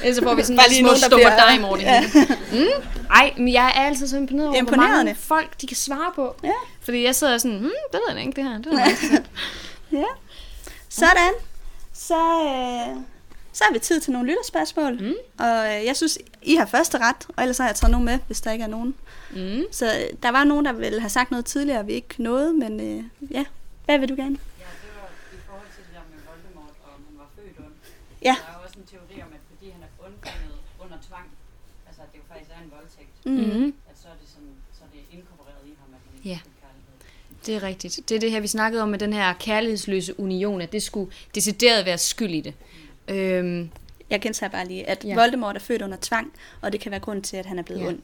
Ellers 0.03 0.15
så 0.17 0.23
får 0.23 0.35
vi 0.35 0.41
sådan 0.43 0.57
Bare 0.57 0.69
lige 0.69 0.79
små 0.79 0.87
nogen, 0.87 1.01
der 1.01 1.09
bliver- 1.09 1.29
det 1.75 1.83
Ja. 1.83 2.03
Mm. 2.51 2.83
Ej, 3.11 3.33
men 3.37 3.53
jeg 3.53 3.65
er 3.75 3.81
altid 3.85 4.07
så 4.07 4.17
imponeret 4.17 4.47
over, 4.49 4.61
hvor 4.61 4.71
Imponerende. 4.71 4.95
mange 4.95 5.15
folk 5.15 5.61
de 5.61 5.67
kan 5.67 5.77
svare 5.77 6.11
på. 6.15 6.35
Ja. 6.43 6.51
Fordi 6.83 7.03
jeg 7.05 7.15
sidder 7.15 7.37
sådan, 7.37 7.57
hmm, 7.57 7.71
det 7.91 7.99
ved 8.07 8.15
jeg 8.15 8.25
ikke, 8.25 8.41
det 8.41 8.43
her. 8.49 8.57
Det 8.57 8.67
er 8.67 8.85
interessant. 8.85 9.25
Ja. 9.91 10.03
Sådan. 10.89 11.31
Så, 11.93 12.15
øh, 12.45 12.97
så 13.53 13.63
har 13.67 13.73
vi 13.73 13.79
tid 13.79 14.01
til 14.01 14.13
nogle 14.13 14.27
lytterspørgsmål. 14.29 14.93
Mm. 15.01 15.13
Og 15.39 15.55
øh, 15.67 15.85
jeg 15.85 15.95
synes, 15.95 16.17
I 16.41 16.55
har 16.55 16.65
første 16.65 16.97
ret, 16.97 17.27
og 17.35 17.43
ellers 17.43 17.57
har 17.57 17.65
jeg 17.65 17.75
taget 17.75 17.91
nogen 17.91 18.05
med, 18.05 18.19
hvis 18.27 18.41
der 18.41 18.51
ikke 18.51 18.63
er 18.63 18.67
nogen. 18.77 18.95
Mm. 19.31 19.63
Så 19.71 19.85
øh, 19.85 20.17
der 20.23 20.31
var 20.31 20.43
nogen, 20.43 20.65
der 20.65 20.73
ville 20.73 20.99
have 20.99 21.09
sagt 21.09 21.31
noget 21.31 21.45
tidligere, 21.45 21.85
vi 21.85 21.93
ikke 21.93 22.15
nåede, 22.17 22.53
men 22.53 22.79
øh, 22.79 23.03
ja. 23.31 23.45
Hvad 23.85 23.97
vil 23.99 24.09
du 24.09 24.15
gerne? 24.15 24.37
Ja, 24.63 24.69
det 24.83 24.91
var 25.01 25.07
i 25.37 25.39
forhold 25.47 25.69
til 25.75 25.83
det 25.87 25.93
der 25.97 26.05
med 26.13 26.19
Voldemort, 26.29 26.75
og 26.85 26.89
om 26.95 27.01
han 27.09 27.15
var 27.21 27.29
født 27.35 27.57
ond. 27.65 27.75
Ja. 28.29 28.35
Der 28.41 28.51
er 28.51 28.55
jo 28.57 28.63
også 28.65 28.77
en 28.83 28.87
teori 28.93 29.15
om, 29.25 29.29
at 29.37 29.41
fordi 29.51 29.67
han 29.75 29.81
er 29.87 29.91
undfanget 30.05 30.57
under 30.83 30.97
tvang, 31.07 31.27
altså 31.87 32.01
at 32.05 32.09
det 32.11 32.17
jo 32.21 32.25
faktisk 32.31 32.51
er 32.57 32.61
en 32.65 32.71
voldtægt. 32.77 33.15
Mm. 33.29 33.43
Mm. 33.59 33.69
At 33.91 33.95
så 34.01 34.07
er 34.13 34.17
det, 34.21 34.27
sådan, 34.35 34.55
så 34.77 34.81
er 34.87 34.91
det 34.95 35.01
inkorporeret 35.17 35.63
i 35.71 35.73
ham, 35.81 35.89
at 35.97 36.01
han 36.05 36.11
Ja. 36.31 36.39
Det 37.45 37.55
er 37.55 37.63
rigtigt. 37.63 37.99
Det 38.09 38.15
er 38.15 38.19
det 38.19 38.31
her, 38.31 38.39
vi 38.39 38.47
snakkede 38.47 38.83
om 38.83 38.89
med 38.89 38.99
den 38.99 39.13
her 39.13 39.33
kærlighedsløse 39.33 40.19
union, 40.19 40.61
at 40.61 40.71
det 40.71 40.83
skulle 40.83 41.11
decideret 41.35 41.85
være 41.85 41.97
skyld 41.97 42.33
i 42.33 42.41
det. 42.41 42.53
Øhm, 43.07 43.69
Jeg 44.09 44.21
gentager 44.21 44.49
bare 44.49 44.67
lige, 44.67 44.89
at 44.89 45.05
Ja. 45.05 45.15
Voldemort 45.15 45.55
er 45.55 45.59
født 45.59 45.81
under 45.81 45.97
tvang, 46.01 46.33
og 46.61 46.71
det 46.71 46.79
kan 46.81 46.91
være 46.91 46.99
grund 46.99 47.23
til, 47.23 47.37
at 47.37 47.45
han 47.45 47.59
er 47.59 47.63
blevet 47.63 47.81
Ja. 47.81 47.87
ond. 47.87 47.99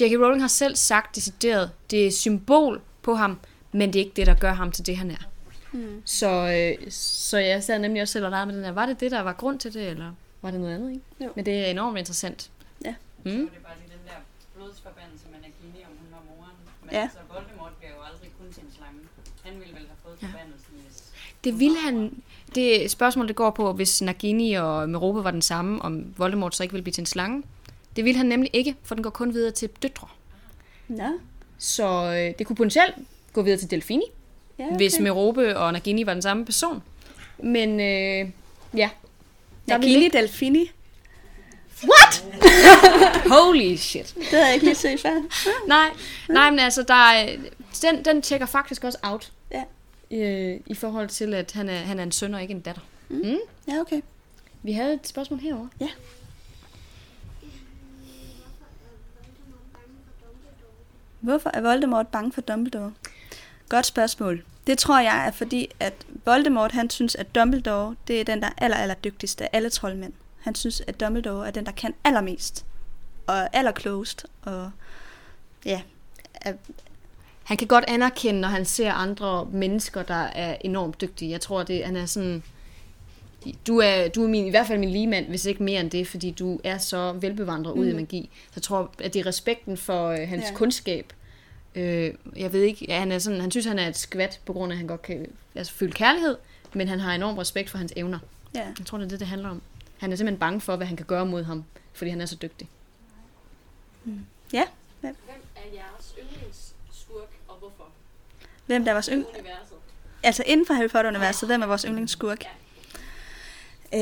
J.K. 0.00 0.12
Rowling 0.20 0.40
har 0.42 0.48
selv 0.48 0.76
sagt 0.76 1.16
decideret, 1.16 1.70
det 1.90 2.06
er 2.06 2.10
symbol 2.10 2.80
på 3.02 3.14
ham, 3.14 3.40
men 3.72 3.92
det 3.92 4.00
er 4.00 4.04
ikke 4.04 4.16
det, 4.16 4.26
der 4.26 4.34
gør 4.34 4.52
ham 4.52 4.72
til 4.72 4.86
det, 4.86 4.96
han 4.96 5.10
er. 5.10 5.22
Mm. 5.72 6.02
Så, 6.04 6.28
øh, 6.80 6.90
så 6.92 7.38
jeg 7.38 7.62
sad 7.64 7.78
nemlig 7.78 8.02
også 8.02 8.12
selv 8.12 8.24
og 8.26 8.46
med 8.46 8.56
den 8.56 8.64
her. 8.64 8.72
Var 8.72 8.86
det 8.86 9.00
det, 9.00 9.10
der 9.10 9.20
var 9.20 9.32
grund 9.32 9.58
til 9.58 9.74
det, 9.74 9.88
eller 9.88 10.12
var 10.42 10.50
det 10.50 10.60
noget 10.60 10.74
andet? 10.74 10.90
Ikke? 10.90 11.04
Jo. 11.20 11.28
Men 11.36 11.46
det 11.46 11.54
er 11.54 11.66
enormt 11.66 11.98
interessant. 11.98 12.50
Ja. 12.84 12.94
Så 13.24 13.28
Mm. 13.28 13.30
var 13.30 13.38
det 13.38 13.62
bare 13.68 13.76
lige 13.82 13.90
den 13.96 14.04
der 14.06 14.18
blodsforbandelse 14.56 15.24
med 15.32 15.38
Nagini, 15.44 15.84
om 15.84 15.92
hun 16.00 16.08
var 16.16 16.22
moren. 16.30 16.56
Men 16.82 16.90
Ja. 16.92 17.02
altså, 17.02 17.18
Voldemort 17.32 17.72
bliver 17.78 17.92
jo 17.96 18.00
aldrig 18.12 18.30
kun 18.38 18.52
til 18.54 18.62
en 18.62 18.72
slange. 18.76 19.00
Han 19.44 19.54
ville 19.60 19.74
vel 19.78 19.86
have 19.92 20.00
fået 20.04 20.16
Ja. 20.22 20.26
forbandelsen, 20.26 20.74
hvis... 20.84 20.96
Det 21.44 21.52
ville 21.62 21.78
han... 21.86 21.96
Det 22.54 22.90
spørgsmål, 22.90 23.28
det 23.28 23.36
går 23.36 23.50
på, 23.50 23.72
hvis 23.72 24.02
Nagini 24.02 24.52
og 24.52 24.88
Merope 24.88 25.24
var 25.24 25.30
den 25.30 25.42
samme, 25.42 25.82
om 25.82 26.14
Voldemort 26.16 26.56
så 26.56 26.62
ikke 26.62 26.72
ville 26.72 26.82
blive 26.82 26.92
til 26.92 27.02
en 27.02 27.06
slange. 27.06 27.42
Det 27.96 28.04
ville 28.04 28.16
han 28.16 28.26
nemlig 28.26 28.50
ikke, 28.52 28.74
for 28.82 28.94
den 28.94 29.02
går 29.04 29.10
kun 29.10 29.34
videre 29.34 29.50
til 29.50 29.68
døtre. 29.82 30.08
Nå, 30.88 31.04
Så 31.58 31.86
øh, 31.86 32.38
det 32.38 32.46
kunne 32.46 32.56
potentielt 32.56 32.94
gå 33.32 33.42
videre 33.42 33.58
til 33.58 33.70
Delfini, 33.70 34.04
ja, 34.58 34.66
okay. 34.66 34.76
hvis 34.76 35.00
Merope 35.00 35.58
og 35.58 35.72
Nagini 35.72 36.06
var 36.06 36.12
den 36.12 36.22
samme 36.22 36.44
person. 36.44 36.82
Men 37.38 37.80
øh, 37.80 38.30
ja. 38.76 38.90
Nagini 39.66 40.08
Delfini, 40.08 40.70
Holy 43.36 43.76
shit. 43.76 44.14
det 44.16 44.24
havde 44.30 44.44
jeg 44.44 44.54
ikke 44.54 44.66
lige 44.66 44.74
set 44.74 45.00
før. 45.00 45.22
Nej, 45.66 45.88
nej, 46.28 46.50
men 46.50 46.58
altså, 46.58 46.82
der 46.82 46.94
er, 46.94 47.36
den, 47.82 48.04
den 48.04 48.22
tjekker 48.22 48.46
faktisk 48.46 48.84
også 48.84 48.98
out. 49.02 49.30
Ja. 50.10 50.16
Øh, 50.16 50.60
I 50.66 50.74
forhold 50.74 51.08
til, 51.08 51.34
at 51.34 51.52
han 51.52 51.68
er, 51.68 51.76
han 51.78 51.98
er 51.98 52.02
en 52.02 52.12
søn 52.12 52.34
og 52.34 52.42
ikke 52.42 52.54
en 52.54 52.60
datter. 52.60 52.82
Ja, 53.68 53.80
okay. 53.80 54.00
Vi 54.62 54.72
havde 54.72 54.94
et 54.94 55.08
spørgsmål 55.08 55.40
herover. 55.40 55.68
Hvorfor 61.20 61.50
er 61.54 61.60
Voldemort 61.60 62.08
bange 62.08 62.32
for 62.32 62.40
Dumbledore? 62.40 62.92
Godt 63.68 63.86
spørgsmål. 63.86 64.44
Det 64.66 64.78
tror 64.78 65.00
jeg 65.00 65.26
er 65.26 65.30
fordi, 65.30 65.68
at 65.80 65.94
Voldemort 66.24 66.72
han 66.72 66.90
synes, 66.90 67.14
at 67.14 67.34
Dumbledore 67.34 67.96
det 68.08 68.20
er 68.20 68.24
den, 68.24 68.42
der 68.42 68.46
er 68.46 68.52
aller, 68.64 68.76
aller 68.76 68.94
dygtigste 68.94 69.44
af 69.44 69.48
alle 69.52 69.70
troldmænd. 69.70 70.12
Han 70.40 70.54
synes, 70.54 70.82
at 70.86 71.00
Dumbledore 71.00 71.46
er 71.46 71.50
den, 71.50 71.66
der 71.66 71.72
kan 71.72 71.94
allermest. 72.04 72.64
Og 73.26 73.36
er 73.36 73.48
allerklogest. 73.52 74.26
Og 74.42 74.70
ja, 75.64 75.82
er, 76.34 76.52
Han 77.50 77.56
kan 77.56 77.68
godt 77.68 77.84
anerkende, 77.88 78.40
når 78.40 78.48
han 78.48 78.64
ser 78.64 78.92
andre 78.92 79.48
mennesker, 79.52 80.02
der 80.02 80.14
er 80.14 80.56
enormt 80.60 81.00
dygtige. 81.00 81.30
Jeg 81.30 81.40
tror, 81.40 81.62
det 81.62 81.84
han 81.84 81.96
er 81.96 82.06
sådan... 82.06 82.42
Du 83.66 83.78
er, 83.78 84.08
du 84.08 84.24
er 84.24 84.28
min, 84.28 84.46
i 84.46 84.50
hvert 84.50 84.66
fald 84.66 84.78
min 84.78 84.90
ligemand, 84.90 85.26
hvis 85.26 85.44
ikke 85.44 85.62
mere 85.62 85.80
end 85.80 85.90
det, 85.90 86.06
fordi 86.06 86.30
du 86.30 86.60
er 86.64 86.78
så 86.78 87.12
velbevandret 87.12 87.74
mm. 87.74 87.80
ud 87.80 87.86
i 87.86 87.92
magi. 87.92 88.30
Så 88.46 88.52
jeg 88.56 88.62
tror, 88.62 88.90
at 88.98 89.14
det 89.14 89.20
er 89.20 89.26
respekten 89.26 89.76
for 89.76 90.08
øh, 90.08 90.28
hans 90.28 90.44
ja. 90.44 90.54
Kundskab. 90.54 91.12
Øh, 91.74 92.14
jeg 92.36 92.52
ved 92.52 92.62
ikke, 92.62 92.86
ja, 92.88 92.98
han, 92.98 93.12
er 93.12 93.18
sådan, 93.18 93.40
han 93.40 93.50
synes, 93.50 93.66
han 93.66 93.78
er 93.78 93.88
et 93.88 93.96
skvat, 93.96 94.40
på 94.46 94.52
grund 94.52 94.72
af, 94.72 94.74
at 94.74 94.78
han 94.78 94.86
godt 94.86 95.02
kan 95.02 95.26
altså, 95.54 95.72
føle 95.72 95.92
kærlighed, 95.92 96.36
men 96.74 96.88
han 96.88 97.00
har 97.00 97.14
enorm 97.14 97.38
respekt 97.38 97.70
for 97.70 97.78
hans 97.78 97.92
evner. 97.96 98.18
ja. 98.54 98.66
Jeg 98.78 98.86
tror, 98.86 98.98
det 98.98 99.04
er 99.04 99.08
det, 99.08 99.20
det 99.20 99.28
handler 99.28 99.48
om. 99.48 99.62
Han 99.98 100.12
er 100.12 100.16
simpelthen 100.16 100.40
bange 100.40 100.60
for, 100.60 100.76
hvad 100.76 100.86
han 100.86 100.96
kan 100.96 101.06
gøre 101.06 101.26
mod 101.26 101.42
ham, 101.42 101.64
fordi 101.92 102.10
han 102.10 102.20
er 102.20 102.26
så 102.26 102.36
dygtig. 102.42 102.68
ja. 104.52 104.64
Hvem 105.00 105.16
er 105.56 105.74
jeres 105.74 106.14
yndlingsskurk, 106.18 107.30
og 107.48 107.56
hvorfor? 107.58 107.88
Hvem 108.70 108.84
der 108.84 108.90
er 108.90 108.94
vores 108.94 109.08
yng... 109.12 109.26
Altså 110.22 110.42
inden 110.46 110.66
for 110.66 110.74
Harry 110.74 110.88
Potter-universet, 110.88 111.48
hvem 111.48 111.62
er 111.62 111.66
vores 111.66 111.82
yndlingsskurk? 111.82 112.44
Øh, 113.94 114.00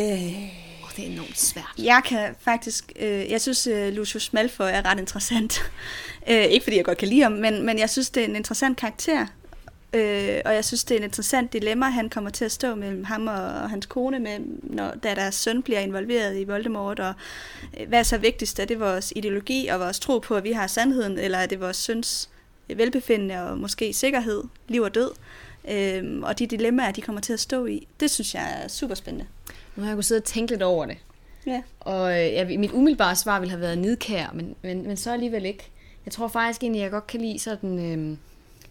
det 0.96 1.06
er 1.06 1.12
enormt 1.12 1.38
svært. 1.38 1.74
Jeg 1.78 2.02
kan 2.04 2.34
faktisk, 2.40 2.92
øh, 2.96 3.30
jeg 3.30 3.40
synes 3.40 3.66
øh, 3.66 3.92
Lucius 3.92 4.32
Malfoy 4.32 4.64
er 4.64 4.84
ret 4.84 4.98
interessant. 4.98 5.60
øh, 6.30 6.44
ikke 6.44 6.64
fordi 6.64 6.76
jeg 6.76 6.84
godt 6.84 6.98
kan 6.98 7.08
lide 7.08 7.22
ham, 7.22 7.32
men, 7.32 7.66
men 7.66 7.78
jeg 7.78 7.90
synes 7.90 8.10
det 8.10 8.20
er 8.20 8.24
en 8.24 8.36
interessant 8.36 8.78
karakter. 8.78 9.26
Øh, 9.92 10.40
og 10.44 10.54
jeg 10.54 10.64
synes 10.64 10.84
det 10.84 10.94
er 10.94 10.98
en 10.98 11.04
interessant 11.04 11.52
dilemma, 11.52 11.86
han 11.86 12.10
kommer 12.10 12.30
til 12.30 12.44
at 12.44 12.52
stå 12.52 12.74
mellem 12.74 13.04
ham 13.04 13.26
og, 13.26 13.34
og 13.34 13.70
hans 13.70 13.86
kone, 13.86 14.18
med, 14.18 14.38
når, 14.62 14.90
da 15.02 15.14
deres 15.14 15.34
søn 15.34 15.62
bliver 15.62 15.80
involveret 15.80 16.40
i 16.40 16.44
Voldemort. 16.44 17.00
Og 17.00 17.14
øh, 17.80 17.88
hvad 17.88 17.98
er 17.98 18.02
så 18.02 18.18
vigtigst? 18.18 18.58
Er 18.58 18.64
det 18.64 18.80
vores 18.80 19.12
ideologi 19.16 19.66
og 19.66 19.80
vores 19.80 20.00
tro 20.00 20.18
på, 20.18 20.36
at 20.36 20.44
vi 20.44 20.52
har 20.52 20.66
sandheden, 20.66 21.18
eller 21.18 21.38
er 21.38 21.46
det 21.46 21.60
vores 21.60 21.76
søns 21.76 22.30
velbefindende 22.76 23.42
og 23.42 23.58
måske 23.58 23.92
sikkerhed, 23.92 24.44
liv 24.68 24.82
og 24.82 24.94
død? 24.94 25.10
Øh, 25.70 26.20
og 26.22 26.38
de 26.38 26.46
dilemmaer, 26.46 26.92
de 26.92 27.02
kommer 27.02 27.20
til 27.20 27.32
at 27.32 27.40
stå 27.40 27.66
i, 27.66 27.86
det 28.00 28.10
synes 28.10 28.34
jeg 28.34 28.62
er 28.62 28.68
super 28.68 28.94
spændende. 28.94 29.26
Nu 29.76 29.82
har 29.82 29.90
jeg 29.90 29.96
kunnet 29.96 30.04
sidde 30.04 30.18
og 30.18 30.24
tænke 30.24 30.52
lidt 30.52 30.62
over 30.62 30.86
det. 30.86 30.96
Ja. 31.46 31.62
Og 31.80 32.10
øh, 32.12 32.32
ja, 32.32 32.58
mit 32.58 32.72
umiddelbare 32.72 33.16
svar 33.16 33.40
ville 33.40 33.50
have 33.50 33.60
været 33.60 33.78
nidkær, 33.78 34.30
men, 34.34 34.54
men, 34.62 34.86
men 34.86 34.96
så 34.96 35.12
alligevel 35.12 35.44
ikke. 35.44 35.70
Jeg 36.04 36.12
tror 36.12 36.28
faktisk 36.28 36.62
egentlig, 36.62 36.80
jeg 36.80 36.90
godt 36.90 37.06
kan 37.06 37.20
lide 37.20 37.38
sådan 37.38 37.78
øh, 37.78 38.16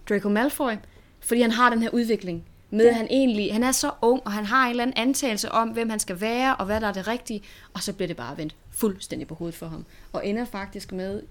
Draco 0.09 0.29
Malfoy, 0.29 0.71
fordi 1.19 1.41
han 1.41 1.51
har 1.51 1.69
den 1.69 1.81
her 1.81 1.89
udvikling 1.89 2.45
med, 2.69 2.85
ja. 2.85 2.91
han 2.91 3.07
egentlig, 3.09 3.53
han 3.53 3.63
er 3.63 3.71
så 3.71 3.91
ung, 4.01 4.21
og 4.25 4.31
han 4.31 4.45
har 4.45 4.65
en 4.65 4.69
eller 4.69 4.83
anden 4.83 4.97
antagelse 4.97 5.51
om, 5.51 5.69
hvem 5.69 5.89
han 5.89 5.99
skal 5.99 6.21
være, 6.21 6.55
og 6.55 6.65
hvad 6.65 6.81
der 6.81 6.87
er 6.87 6.93
det 6.93 7.07
rigtige, 7.07 7.41
og 7.73 7.83
så 7.83 7.93
bliver 7.93 8.07
det 8.07 8.17
bare 8.17 8.37
vendt 8.37 8.55
fuldstændig 8.71 9.27
på 9.27 9.35
hovedet 9.35 9.55
for 9.55 9.67
ham. 9.67 9.85
Og 10.13 10.27
ender 10.27 10.45
faktisk 10.45 10.91
med 10.91 11.21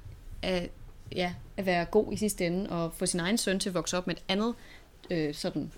at, 0.42 0.70
ja, 1.14 1.34
at 1.56 1.66
være 1.66 1.84
god 1.84 2.12
i 2.12 2.16
sidste 2.16 2.46
ende, 2.46 2.70
og 2.70 2.94
få 2.94 3.06
sin 3.06 3.20
egen 3.20 3.38
søn 3.38 3.60
til 3.60 3.68
at 3.68 3.74
vokse 3.74 3.96
op 3.96 4.06
med 4.06 4.14
et 4.16 4.22
andet 4.28 4.54
øh, 5.10 5.34
sådan 5.34 5.72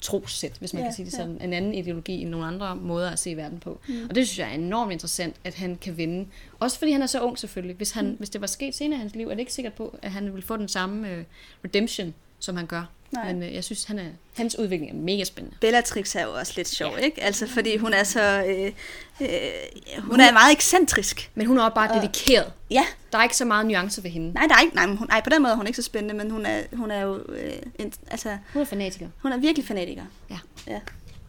trossæt, 0.00 0.52
hvis 0.58 0.74
man 0.74 0.82
Ja, 0.82 0.86
kan 0.86 0.94
sige 0.94 1.06
det 1.06 1.12
ja. 1.12 1.16
sådan. 1.16 1.40
En 1.40 1.52
anden 1.52 1.74
ideologi 1.74 2.12
end 2.12 2.30
nogle 2.30 2.46
andre 2.46 2.76
måder 2.76 3.10
at 3.10 3.18
se 3.18 3.36
verden 3.36 3.58
på. 3.58 3.80
Mm. 3.88 4.06
Og 4.08 4.14
det 4.14 4.26
synes 4.28 4.38
jeg 4.38 4.48
er 4.48 4.54
enormt 4.54 4.92
interessant, 4.92 5.36
at 5.44 5.54
han 5.54 5.76
kan 5.76 5.96
vinde. 5.96 6.28
Også 6.58 6.78
fordi 6.78 6.92
han 6.92 7.02
er 7.02 7.06
så 7.06 7.20
ung 7.20 7.38
selvfølgelig. 7.38 7.76
Hvis, 7.76 7.90
han, 7.90 8.06
mm. 8.06 8.14
hvis 8.14 8.30
det 8.30 8.40
var 8.40 8.46
sket 8.46 8.74
senere 8.74 8.98
i 8.98 9.00
hans 9.00 9.14
liv, 9.14 9.26
er 9.26 9.30
det 9.30 9.40
ikke 9.40 9.52
sikkert 9.52 9.72
på, 9.74 9.98
at 10.02 10.10
han 10.10 10.24
ville 10.24 10.42
få 10.42 10.56
den 10.56 10.68
samme 10.68 11.10
øh, 11.10 11.24
redemption, 11.64 12.14
som 12.44 12.56
han 12.56 12.66
gør. 12.66 12.82
Nej. 13.10 13.32
Men 13.32 13.42
øh, 13.42 13.54
jeg 13.54 13.64
synes, 13.64 13.84
han 13.84 13.98
er, 13.98 14.04
hans 14.36 14.58
udvikling 14.58 14.90
er 14.90 14.94
mega 14.94 15.24
spændende. 15.24 15.56
Bellatrix 15.60 16.14
er 16.16 16.22
jo 16.22 16.32
også 16.34 16.52
lidt 16.56 16.68
sjov, 16.68 16.92
Ja. 16.92 16.98
ja. 16.98 17.04
ikke? 17.04 17.22
Altså, 17.22 17.46
fordi 17.48 17.76
hun 17.76 17.92
er 17.92 18.04
så... 18.04 18.44
Øh, 18.48 18.72
øh, 19.20 20.02
hun 20.02 20.20
er 20.20 20.32
meget 20.32 20.52
ekscentrisk. 20.52 21.30
Men 21.34 21.46
hun 21.46 21.58
er 21.58 21.62
også 21.62 21.74
bare 21.74 21.90
Og- 21.90 21.96
dedikeret. 21.96 22.52
Ja, 22.70 22.84
Der 23.12 23.18
er 23.18 23.22
ikke 23.22 23.36
så 23.36 23.44
meget 23.44 23.66
nuancer 23.66 24.02
ved 24.02 24.10
hende. 24.10 24.32
nej, 24.32 24.46
der 24.48 24.54
er 24.54 24.60
ikke, 24.60 24.74
nej, 24.74 24.86
hun, 24.86 25.06
nej, 25.08 25.20
på 25.24 25.30
den 25.30 25.42
måde 25.42 25.52
er 25.52 25.56
hun 25.56 25.66
ikke 25.66 25.76
så 25.76 25.82
spændende, 25.82 26.14
men 26.14 26.30
hun 26.30 26.46
er, 26.46 26.62
hun 26.72 26.90
er 26.90 27.00
jo... 27.00 27.24
Øh, 27.28 27.52
en, 27.78 27.92
altså, 28.10 28.38
Hun 28.52 28.62
er 28.62 28.66
fanatiker. 28.66 29.08
hun 29.22 29.32
er 29.32 29.36
virkelig 29.38 29.66
fanatiker. 29.66 30.02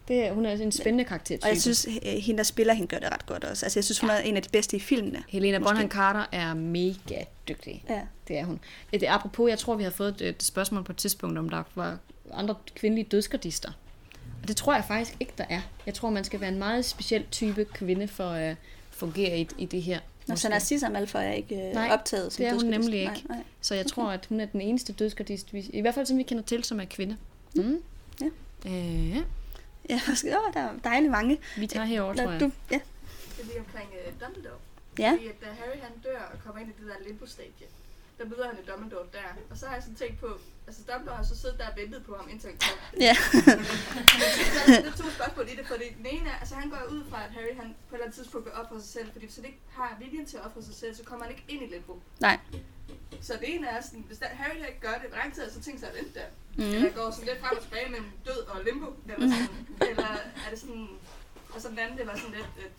Det 0.08 0.26
er, 0.26 0.32
hun 0.32 0.46
er 0.46 0.52
en 0.52 0.72
spændende 0.72 1.04
karakter. 1.04 1.38
Og 1.42 1.48
jeg 1.48 1.60
synes, 1.60 1.86
øh, 1.86 2.12
hende, 2.12 2.38
der 2.38 2.44
spiller 2.44 2.74
hende, 2.74 2.88
gør 2.88 2.98
det 2.98 3.12
ret 3.12 3.26
godt 3.26 3.44
også. 3.44 3.66
Altså, 3.66 3.78
jeg 3.78 3.84
synes, 3.84 3.98
hun 4.00 4.10
er 4.10 4.18
en 4.18 4.36
af 4.36 4.42
de 4.42 4.48
bedste 4.48 4.76
i 4.76 4.80
filmene. 4.80 5.22
Helena 5.28 5.58
Måske. 5.58 5.72
Bonham 5.72 5.90
Carter 5.90 6.26
er 6.32 6.54
mega 6.54 7.24
dygtig. 7.48 7.84
Ja. 7.88 8.00
Det 8.28 8.38
er 8.38 8.44
hun. 8.44 8.60
Det 8.92 9.02
er 9.02 9.12
apropos, 9.12 9.50
jeg 9.50 9.58
tror, 9.58 9.74
vi 9.74 9.82
har 9.82 9.90
fået 9.90 10.08
et, 10.08 10.28
et 10.28 10.42
spørgsmål 10.42 10.84
på 10.84 10.92
et 10.92 10.96
tidspunkt, 10.96 11.38
om 11.38 11.48
der 11.48 11.62
var 11.74 11.98
andre 12.32 12.54
kvindelige 12.74 13.08
dødsgardister. 13.10 13.70
Og 14.42 14.48
det 14.48 14.56
tror 14.56 14.74
jeg 14.74 14.84
faktisk 14.84 15.16
ikke, 15.20 15.32
der 15.38 15.44
er. 15.48 15.60
Jeg 15.86 15.94
tror, 15.94 16.10
man 16.10 16.24
skal 16.24 16.40
være 16.40 16.50
en 16.52 16.58
meget 16.58 16.84
speciel 16.84 17.24
type 17.30 17.64
kvinde 17.64 18.08
for 18.08 18.28
at 18.28 18.56
fungere 18.90 19.38
i, 19.38 19.48
i 19.58 19.64
det 19.64 19.82
her. 19.82 20.00
Nå, 20.26 20.36
så 20.36 20.48
Narcissa 20.48 20.88
Malfoy 20.88 21.20
er 21.20 21.32
ikke 21.32 21.54
øh, 21.54 21.72
Nej, 21.74 21.88
optaget 21.92 22.32
som 22.32 22.42
det 22.44 22.50
er 22.50 22.54
hun 22.54 22.64
nemlig 22.64 23.04
Nej, 23.04 23.14
ikke. 23.14 23.28
nej. 23.28 23.38
Så 23.60 23.74
jeg 23.74 23.86
tror, 23.86 24.10
at 24.10 24.26
hun 24.26 24.40
er 24.40 24.46
den 24.46 24.60
eneste 24.60 24.92
dødsgardist, 24.92 25.52
vi, 25.52 25.70
i 25.72 25.80
hvert 25.80 25.94
fald 25.94 26.06
som 26.06 26.18
vi 26.18 26.22
kender 26.22 26.42
til, 26.42 26.64
som 26.64 26.80
er 26.80 26.84
kvinde. 26.84 27.16
Mm. 27.54 27.82
Ja. 28.20 28.26
Øh, 28.66 29.10
ja. 29.16 29.22
Ja, 29.88 30.00
måske, 30.08 30.28
åh, 30.38 30.52
der 30.54 30.60
er 30.60 30.72
dejligt 30.84 31.10
mange. 31.12 31.38
Vi 31.56 31.66
tager 31.66 31.86
herover, 31.86 32.14
tror 32.14 32.30
jeg. 32.30 32.40
du, 32.40 32.50
ja. 32.70 32.80
Det 33.36 33.42
er 33.42 33.46
lige 33.46 33.60
omkring 33.60 33.88
uh, 34.06 34.20
Dumbledore. 34.20 34.58
Ja. 34.98 35.10
Fordi 35.12 35.26
at 35.26 35.40
da 35.40 35.46
Harry 35.46 35.78
han 35.82 35.92
dør 36.04 36.20
og 36.32 36.38
kommer 36.44 36.60
ind 36.60 36.70
i 36.70 36.74
det 36.80 36.86
der 36.90 36.98
limbo-stadie, 37.06 37.66
der 38.18 38.24
møder 38.24 38.46
han 38.48 38.58
et 38.58 38.66
Dumbledore 38.68 39.06
der. 39.12 39.28
Og 39.50 39.56
så 39.58 39.66
har 39.66 39.74
jeg 39.74 39.82
sådan 39.82 39.96
tænkt 39.96 40.20
på, 40.20 40.30
altså 40.66 40.82
Dumbledore 40.90 41.16
har 41.16 41.24
så 41.24 41.36
siddet 41.40 41.58
der 41.58 41.66
og 41.68 41.76
ventet 41.76 42.04
på 42.04 42.16
ham 42.16 42.28
indtil 42.32 42.48
han 42.50 42.58
kom. 42.66 42.78
Ja. 43.06 43.14
Så 44.66 44.72
det 44.82 44.86
er 44.92 44.96
to 45.04 45.10
spørgsmål 45.10 45.48
i 45.52 45.56
det, 45.56 45.66
fordi 45.66 45.84
den 45.98 46.06
ene 46.06 46.28
er, 46.30 46.36
altså 46.42 46.54
han 46.54 46.70
går 46.70 46.82
ud 46.90 47.02
fra, 47.10 47.24
at 47.24 47.30
Harry 47.36 47.54
han 47.60 47.68
på 47.88 47.94
et 47.94 47.98
eller 47.98 48.04
andet 48.04 48.16
tidspunkt 48.16 48.44
vil 48.46 48.54
ofre 48.62 48.80
sig 48.80 48.90
selv, 48.96 49.12
fordi 49.12 49.24
hvis 49.26 49.36
han 49.36 49.44
ikke 49.44 49.60
har 49.78 49.96
viljen 50.00 50.26
til 50.26 50.36
at 50.36 50.42
ofre 50.46 50.62
sig 50.62 50.74
selv, 50.74 50.94
så 50.94 51.02
kommer 51.04 51.24
han 51.26 51.34
ikke 51.34 51.44
ind 51.48 51.62
i 51.62 51.66
limbo. 51.74 52.00
Nej. 52.20 52.38
Så 53.20 53.32
det 53.40 53.54
ene 53.54 53.66
er 53.68 53.80
sådan, 53.82 54.04
hvis 54.08 54.18
der, 54.18 54.26
Harry 54.26 54.56
ikke 54.56 54.80
gør 54.80 54.94
det, 55.02 55.08
hvor 55.08 55.18
lang 55.22 55.34
tid 55.34 55.50
så 55.50 55.60
tænkt 55.60 55.80
sig 55.80 55.88
at 55.88 55.96
vente 55.96 56.14
der? 56.18 56.26
Mm. 56.56 56.64
Eller 56.64 56.90
går 56.90 57.10
sådan 57.10 57.26
lidt 57.28 57.40
frem 57.40 57.56
og 57.56 57.62
tilbage 57.62 57.88
mellem 57.90 58.10
død 58.26 58.40
og 58.52 58.56
limbo? 58.66 58.86
Eller, 59.12 59.28
sådan, 59.36 59.48
eller 59.90 60.08
er 60.46 60.50
det 60.50 60.58
sådan... 60.60 60.88
Og 61.54 61.60
så 61.62 61.68
den 61.68 61.78
anden, 61.78 61.98
det 61.98 62.06
var 62.06 62.16
sådan 62.16 62.30
lidt, 62.36 62.50
at 62.66 62.72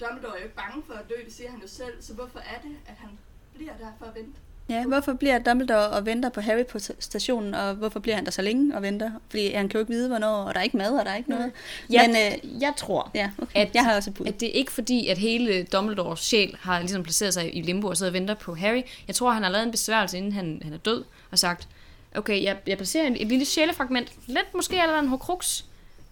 Dumbledore 0.00 0.34
er 0.34 0.38
jo 0.40 0.44
ikke 0.44 0.56
bange 0.56 0.82
for 0.86 0.94
at 0.94 1.08
dø, 1.08 1.14
det 1.24 1.32
siger 1.34 1.50
han 1.50 1.60
jo 1.60 1.68
selv, 1.68 1.94
så 2.02 2.12
hvorfor 2.14 2.38
er 2.38 2.58
det, 2.62 2.76
at 2.86 2.94
han 2.98 3.10
bliver 3.54 3.72
der 3.80 3.86
for 3.98 4.06
at 4.06 4.14
vente? 4.14 4.32
Ja, 4.68 4.84
hvorfor 4.84 5.12
bliver 5.12 5.38
Dumbledore 5.38 5.88
og 5.90 6.06
venter 6.06 6.28
på 6.28 6.40
Harry 6.40 6.66
på 6.66 6.78
sta- 6.78 7.00
stationen, 7.00 7.54
og 7.54 7.74
hvorfor 7.74 8.00
bliver 8.00 8.14
han 8.16 8.24
der 8.24 8.30
så 8.30 8.42
længe 8.42 8.76
og 8.76 8.82
venter? 8.82 9.10
Fordi 9.30 9.52
han 9.52 9.68
kan 9.68 9.78
jo 9.78 9.80
ikke 9.80 9.92
vide, 9.92 10.08
hvornår, 10.08 10.34
og 10.44 10.54
der 10.54 10.60
er 10.60 10.64
ikke 10.64 10.76
mad, 10.76 10.98
og 10.98 11.04
der 11.04 11.10
er 11.10 11.16
ikke 11.16 11.30
noget. 11.30 11.52
Jeg, 11.90 12.06
Men, 12.06 12.16
øh, 12.56 12.62
jeg 12.62 12.72
tror, 12.76 13.10
ja, 13.14 13.30
okay. 13.38 13.60
at- 13.60 13.74
jeg 13.74 13.84
har 13.84 13.96
også 13.96 14.10
et 14.10 14.16
bud. 14.16 14.26
at 14.26 14.40
det 14.40 14.48
er 14.48 14.52
ikke 14.52 14.72
fordi, 14.72 15.06
at 15.06 15.18
hele 15.18 15.62
Dumbledores 15.64 16.20
sjæl 16.20 16.56
har 16.60 16.78
ligesom 16.80 17.02
placeret 17.02 17.34
sig 17.34 17.56
i 17.56 17.62
limbo 17.62 17.86
og 17.88 17.96
sidder 17.96 18.10
og 18.10 18.14
venter 18.14 18.34
på 18.34 18.54
Harry. 18.54 18.82
Jeg 19.06 19.14
tror, 19.14 19.30
han 19.30 19.42
har 19.42 19.50
lavet 19.50 19.64
en 19.64 19.70
besværgelse, 19.70 20.16
inden 20.18 20.32
han, 20.32 20.60
han 20.64 20.72
er 20.72 20.78
død, 20.78 21.04
og 21.30 21.38
sagt, 21.38 21.68
okay, 22.14 22.42
jeg, 22.42 22.56
jeg 22.66 22.76
placerer 22.76 23.06
en, 23.06 23.16
et 23.20 23.26
lille 23.26 23.44
sjælefragment, 23.44 24.12
lidt 24.26 24.54
måske 24.54 24.76
er 24.76 24.86
der 24.86 24.98
en 24.98 25.08
horcrux, 25.08 25.64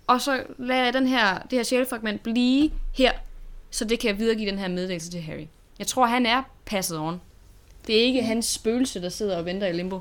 og 0.06 0.20
så 0.20 0.42
lader 0.58 0.84
jeg 0.84 0.92
den 0.92 1.06
her, 1.06 1.38
det 1.42 1.58
her 1.58 1.62
sjælefragment 1.62 2.22
blive 2.22 2.70
her, 2.94 3.12
så 3.70 3.84
det 3.84 4.00
kan 4.00 4.18
videregive 4.18 4.50
den 4.50 4.58
her 4.58 4.68
meddelelse 4.68 5.10
til 5.10 5.20
Harry. 5.20 5.46
Jeg 5.78 5.86
tror, 5.86 6.06
han 6.06 6.26
er 6.26 6.42
passet 6.66 6.98
on. 6.98 7.20
Det 7.86 7.98
er 7.98 8.02
ikke 8.02 8.22
hans 8.22 8.46
spøgelse, 8.46 9.02
der 9.02 9.08
sidder 9.08 9.36
og 9.36 9.44
venter 9.44 9.66
i 9.66 9.72
limbo, 9.72 10.00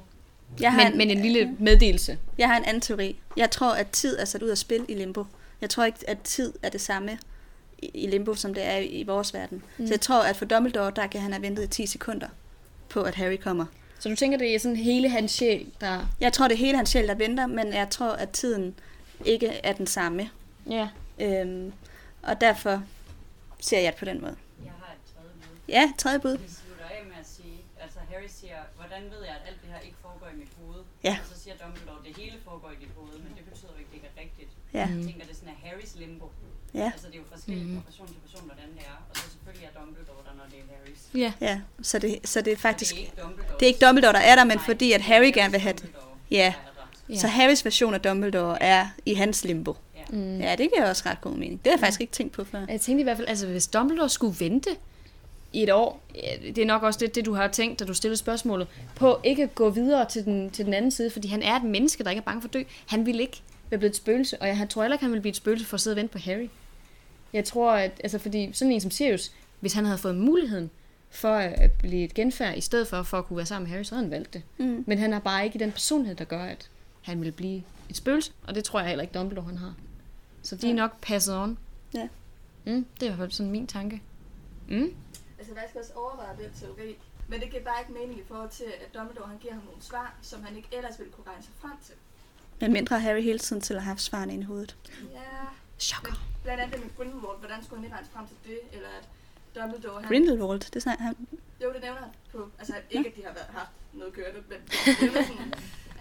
Jeg 0.60 0.74
har, 0.74 0.90
men, 0.90 0.98
men 0.98 1.10
en 1.10 1.22
lille 1.22 1.56
meddelelse. 1.60 2.18
Jeg 2.38 2.48
har 2.48 2.58
en 2.58 2.64
anden 2.64 2.82
teori. 2.82 3.16
Jeg 3.38 3.52
tror, 3.52 3.74
at 3.74 3.88
tid 3.88 4.20
er 4.20 4.26
sat 4.26 4.44
ud 4.44 4.50
af 4.50 4.58
spil 4.58 4.86
i 4.88 4.94
limbo. 4.94 5.26
Jeg 5.62 5.70
tror 5.70 5.84
ikke, 5.84 6.00
at 6.08 6.18
tid 6.22 6.54
er 6.64 6.70
det 6.70 6.82
samme 6.82 7.12
i 7.12 7.18
i 7.94 8.08
limbo, 8.08 8.36
som 8.36 8.54
det 8.54 8.64
er 8.64 8.78
i 8.78 9.04
vores 9.04 9.34
verden. 9.34 9.64
Mm. 9.78 9.88
Så 9.88 9.94
jeg 9.94 10.02
tror, 10.02 10.24
at 10.24 10.36
for 10.36 10.46
Dumbledore, 10.46 10.92
der 10.96 11.08
kan 11.08 11.22
han 11.22 11.34
have 11.34 11.42
ventet 11.42 11.64
i 11.64 11.68
10 11.68 11.86
sekunder 11.86 12.28
på, 12.90 13.02
at 13.02 13.16
Harry 13.16 13.38
kommer. 13.38 13.66
Så 14.00 14.10
du 14.10 14.16
tænker, 14.16 14.38
det 14.38 14.56
er 14.56 14.60
sådan 14.60 14.76
hele 14.76 15.10
hans 15.10 15.32
sjæl, 15.32 15.72
der... 15.82 16.06
Jeg 16.20 16.34
tror, 16.34 16.48
det 16.48 16.54
er 16.56 16.60
hele 16.60 16.78
hans 16.78 16.90
sjæl, 16.90 17.08
der 17.08 17.16
venter, 17.16 17.48
men 17.48 17.74
jeg 17.74 17.90
tror, 17.90 18.12
at 18.12 18.30
tiden 18.30 18.76
ikke 19.26 19.48
er 19.48 19.74
den 19.74 19.88
samme. 19.88 20.30
Ja. 20.70 20.90
Øhm, 21.20 21.74
og 22.24 22.42
derfor 22.42 22.84
ser 23.60 23.80
jeg 23.80 23.92
det 23.92 24.00
på 24.00 24.06
den 24.06 24.22
måde. 24.22 24.36
Jeg 24.64 24.72
har 24.84 24.92
et 24.94 25.04
tredje 25.16 25.32
bud. 25.42 25.58
Ja, 25.76 25.84
tredje 25.98 26.20
bud. 26.20 26.38
Vi 26.38 26.50
slutter 26.62 26.86
af 26.98 27.02
med 27.12 27.18
at 27.24 27.28
sige, 27.38 27.58
altså 27.84 28.00
Harry 28.12 28.30
siger, 28.40 28.60
hvordan 28.80 29.02
ved 29.14 29.22
jeg, 29.30 29.36
at 29.40 29.44
alt 29.50 29.60
det 29.64 29.70
her 29.74 29.80
ikke 29.88 29.98
foregår 30.06 30.28
i 30.36 30.38
mit 30.44 30.52
hoved? 30.62 30.82
Ja. 31.04 31.16
Og 31.22 31.28
så 31.36 31.36
siger 31.44 31.56
Dumbledore, 31.62 32.00
det 32.08 32.14
hele 32.22 32.38
foregår 32.48 32.70
i 32.78 32.80
dit 32.84 32.94
hoved, 32.98 33.16
men 33.26 33.32
det 33.38 33.44
betyder 33.50 33.72
jo 33.76 33.78
ikke, 33.82 33.90
det 33.92 33.98
ikke 34.00 34.10
er 34.16 34.20
rigtigt. 34.24 34.52
Ja. 34.78 34.86
Jeg 34.94 35.04
tænker, 35.08 35.24
det 35.28 35.34
er 35.36 35.40
sådan 35.42 35.54
er 35.56 35.60
Harrys 35.66 35.94
limbo. 36.02 36.28
Ja. 36.82 36.88
Altså 36.96 37.08
det 37.12 37.16
er 37.18 37.22
jo 37.26 37.30
forskelligt 37.36 37.68
Mhm. 37.70 37.76
fra 37.78 37.86
person 37.90 38.08
til 38.14 38.20
person, 38.28 38.44
hvordan 38.52 38.70
det 38.78 38.84
er. 38.94 38.98
Er 39.64 39.80
Dumbledore 39.80 40.18
der, 40.26 40.36
når 40.38 40.44
det 40.50 40.58
er 40.58 40.64
Harrys. 40.70 41.00
Ja. 41.42 41.48
Ja, 41.48 41.60
så 41.82 42.00
det, 42.00 42.20
så 42.24 42.42
det 42.42 42.54
er 42.54 42.58
faktisk... 42.58 42.96
det 42.96 43.02
er 43.02 43.06
ikke 43.06 43.22
Dumbledore. 43.22 43.56
Det 43.60 43.66
er 43.66 43.68
ikke 43.68 43.86
Dumbledore, 43.86 44.14
der 44.14 44.20
er 44.20 44.36
der, 44.36 44.44
men 44.44 44.60
fordi 44.60 44.92
at 44.92 45.02
Harry 45.02 45.32
gerne 45.34 45.52
vil 45.52 45.60
have 45.60 45.74
det. 45.74 45.86
Ja. 46.32 46.54
Ja. 47.10 47.16
Så 47.16 47.28
Harrys 47.28 47.66
version 47.66 47.94
af 47.94 48.02
Dumbledore 48.02 48.64
er 48.64 48.88
i 49.06 49.14
hans 49.14 49.44
limbo. 49.44 49.76
Mm. 50.10 50.40
Ja, 50.40 50.56
det 50.56 50.70
giver 50.74 50.90
også 50.90 51.04
ret 51.06 51.22
god 51.22 51.32
mening. 51.32 51.52
Det 51.64 51.72
har 51.72 51.72
jeg 51.72 51.80
faktisk 51.80 52.02
ikke 52.02 52.14
tænkt 52.14 52.34
på 52.34 52.44
før. 52.44 52.66
Jeg 52.70 52.82
tænkte 52.82 53.00
i 53.00 53.04
hvert 53.04 53.18
fald, 53.18 53.28
altså 53.28 53.48
hvis 53.48 53.68
Dumbledore 53.68 54.10
skulle 54.10 54.36
vente 54.40 54.70
i 55.54 55.64
et 55.64 55.74
år, 55.74 56.04
ja, 56.16 56.50
det 56.56 56.58
er 56.58 56.66
nok 56.66 56.84
også 56.84 57.00
det, 57.00 57.16
det 57.16 57.26
du 57.26 57.34
har 57.34 57.48
tænkt, 57.48 57.80
da 57.80 57.86
du 57.86 57.94
stillede 57.94 58.18
spørgsmålet, 58.18 58.68
på 58.96 59.20
ikke 59.24 59.44
at 59.44 59.56
gå 59.56 59.70
videre 59.70 60.10
til 60.10 60.26
den, 60.26 60.50
til 60.50 60.66
den 60.66 60.74
anden 60.74 60.92
side, 60.92 61.12
fordi 61.12 61.28
han 61.28 61.44
er 61.44 61.56
et 61.56 61.64
menneske, 61.64 62.04
der 62.04 62.10
ikke 62.10 62.20
er 62.20 62.24
bange 62.24 62.42
for 62.42 62.48
at 62.48 62.54
dø. 62.54 62.64
Han 62.88 63.06
vil 63.06 63.20
ikke 63.20 63.42
være 63.70 63.78
blevet 63.78 63.92
et 63.92 63.98
spøgelse, 63.98 64.42
og 64.42 64.48
jeg 64.48 64.68
tror 64.70 64.82
heller 64.82 64.96
ikke, 64.96 65.06
han 65.06 65.14
vil 65.14 65.22
blive 65.22 65.30
et 65.30 65.36
spøgelse 65.36 65.66
for 65.66 65.76
at 65.76 65.82
sidde 65.82 65.94
og 65.94 65.98
vente 65.98 66.12
på 66.12 66.20
Harry. 66.20 66.50
Jeg 67.34 67.46
tror, 67.46 67.72
at, 67.72 67.92
altså 68.04 68.20
fordi 68.20 68.50
sådan 68.54 68.72
en 68.72 68.82
som 68.82 68.92
Sirius, 68.92 69.32
hvis 69.60 69.74
han 69.74 69.86
havde 69.86 69.98
fået 69.98 70.16
muligheden 70.16 70.70
for 71.10 71.34
at 71.36 71.72
blive 71.72 72.04
et 72.04 72.14
genfærd, 72.14 72.58
i 72.58 72.62
stedet 72.62 72.88
for, 72.88 73.04
for 73.04 73.18
at 73.18 73.26
kunne 73.26 73.38
være 73.38 73.46
sammen 73.46 73.64
med 73.64 73.72
Harry, 73.72 73.84
så 73.84 73.96
havde 73.96 74.06
han 74.06 74.12
valgt 74.12 74.34
det. 74.34 74.44
Mm. 74.58 74.84
Men 74.88 74.98
han 74.98 75.14
har 75.14 75.20
bare 75.20 75.46
ikke 75.46 75.60
den 75.60 75.72
personlighed, 75.72 76.16
der 76.16 76.26
gør, 76.26 76.44
at 76.44 76.70
han 77.02 77.22
vil 77.22 77.32
blive 77.32 77.64
et 77.90 77.98
spøgelse, 77.98 78.32
og 78.44 78.56
det 78.56 78.64
tror 78.64 78.80
jeg 78.80 78.88
heller 78.90 79.02
ikke 79.02 79.20
Dumbledore 79.20 79.46
han 79.48 79.58
har. 79.58 79.74
Så 80.42 80.56
de 80.56 80.70
er 80.70 80.74
nok 80.74 81.02
passet 81.02 81.38
on. 81.38 81.58
Ja. 81.94 82.08
Mm, 82.66 82.86
det 83.00 83.08
er 83.08 83.12
i 83.12 83.16
hvert 83.16 83.20
fald 83.20 83.32
sådan 83.32 83.52
min 83.52 83.68
tanke. 83.68 84.02
Mm. 84.68 84.94
Altså, 85.40 85.54
jeg 85.54 85.64
skal 85.70 85.82
også 85.82 85.94
overveje 85.96 86.38
den 86.38 86.52
teori. 86.60 86.96
Men 87.28 87.42
det 87.42 87.50
giver 87.52 87.64
bare 87.64 87.82
ikke 87.82 87.94
mening 87.94 88.20
i 88.20 88.24
forhold 88.28 88.50
til, 88.50 88.66
at 88.66 88.94
Dumbledore 89.00 89.28
han 89.28 89.38
giver 89.38 89.54
ham 89.54 89.64
nogle 89.64 89.82
svar, 89.82 90.16
som 90.22 90.44
han 90.44 90.56
ikke 90.56 90.68
ellers 90.72 91.00
ville 91.00 91.12
kunne 91.14 91.28
regne 91.28 91.44
sig 91.44 91.54
frem 91.62 91.78
til. 91.86 91.96
Men 92.62 92.74
mindre 92.74 93.00
Harry 93.00 93.22
hele 93.22 93.40
tiden 93.40 93.62
til 93.62 93.74
at 93.74 93.84
have 93.84 93.98
svarene 93.98 94.34
inde 94.34 94.44
i 94.44 94.46
hovedet. 94.46 94.76
Ja, 95.14 95.20
Chokker. 95.80 96.28
blandt 96.44 96.62
andet 96.62 96.76
det 96.76 96.86
med 96.86 96.96
Grindelwald, 96.98 97.40
hvordan 97.40 97.64
skulle 97.64 97.78
han 97.78 97.84
ikke 97.86 97.96
regne 97.96 98.08
sig 98.08 98.14
frem 98.14 98.28
til 98.28 98.38
det? 98.52 98.60
Eller 98.72 98.90
at 99.00 99.06
Dumbledore, 99.62 100.02
han... 100.02 100.08
Grindelwald, 100.10 100.72
det 100.74 100.82
snakker 100.82 101.04
han. 101.04 101.16
Jo, 101.64 101.74
det 101.74 101.82
nævner 101.82 102.00
han 102.00 102.10
på. 102.32 102.50
Altså, 102.60 102.74
ikke 102.92 103.10
at 103.10 103.16
de 103.16 103.22
har 103.26 103.34
været, 103.34 103.48
haft 103.54 103.70
noget 103.94 104.14
kørende, 104.14 104.40
men 104.50 104.58
det 104.86 105.02
nævner 105.02 105.22
sådan, 105.28 105.54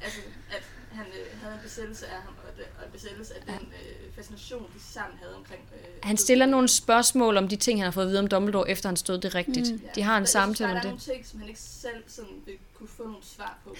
altså, 0.04 0.20
at 0.56 0.62
han 0.92 1.06
øh, 1.06 1.40
havde 1.42 1.54
en 1.54 1.60
besættelse 1.62 2.06
af 2.06 2.20
ham, 2.26 2.34
og, 2.48 2.56
det, 2.58 2.64
og 2.78 2.86
en 2.86 2.92
besættelse 2.92 3.34
af 3.34 3.42
den 3.46 3.54
øh, 3.72 4.14
fascination, 4.14 4.62
de 4.74 4.80
sammen 4.82 5.18
havde 5.22 5.34
omkring... 5.36 5.60
Øh, 5.74 5.88
Han 6.02 6.16
stiller 6.16 6.46
nogle 6.46 6.68
spørgsmål 6.68 7.36
om 7.36 7.48
de 7.48 7.56
ting, 7.56 7.78
han 7.80 7.84
har 7.84 7.90
fået 7.90 8.04
at 8.04 8.10
vide 8.10 8.20
om 8.20 8.26
Dumbledore, 8.26 8.70
efter 8.70 8.88
han 8.88 8.96
stod 8.96 9.18
det 9.18 9.34
rigtigt. 9.34 9.72
Mm. 9.72 9.80
De 9.94 10.02
har 10.02 10.18
en 10.18 10.26
samtale 10.26 10.70
om 10.70 10.74
Der 10.74 10.78
er 10.78 10.82
det. 10.82 10.88
nogle 10.90 11.00
ting, 11.00 11.26
som 11.26 11.38
han 11.40 11.48
ikke 11.48 11.60
selv 11.60 12.02
sådan 12.06 12.30
vil 12.46 12.54
kunne 12.74 12.88
få 12.88 13.02
nogle 13.02 13.18
svar 13.22 13.58
på. 13.64 13.76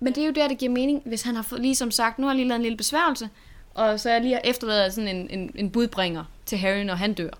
Men 0.00 0.14
det 0.14 0.22
er 0.22 0.26
jo 0.26 0.32
der, 0.32 0.48
det 0.48 0.58
giver 0.58 0.72
mening, 0.72 1.02
hvis 1.04 1.22
han 1.22 1.34
har 1.36 1.42
fået, 1.42 1.60
ligesom 1.60 1.90
sagt, 1.90 2.18
nu 2.18 2.26
har 2.26 2.32
jeg 2.32 2.36
lige 2.36 2.48
lavet 2.48 2.58
en 2.58 2.62
lille 2.62 2.76
besværgelse, 2.76 3.28
og 3.74 4.00
så 4.00 4.08
er 4.08 4.12
jeg 4.12 4.22
lige 4.22 4.46
efterladet 4.46 4.94
sådan 4.94 5.16
en, 5.16 5.30
en, 5.30 5.52
en 5.54 5.70
budbringer 5.70 6.24
til 6.46 6.58
Harry, 6.58 6.82
når 6.82 6.94
han 6.94 7.14
dør. 7.14 7.30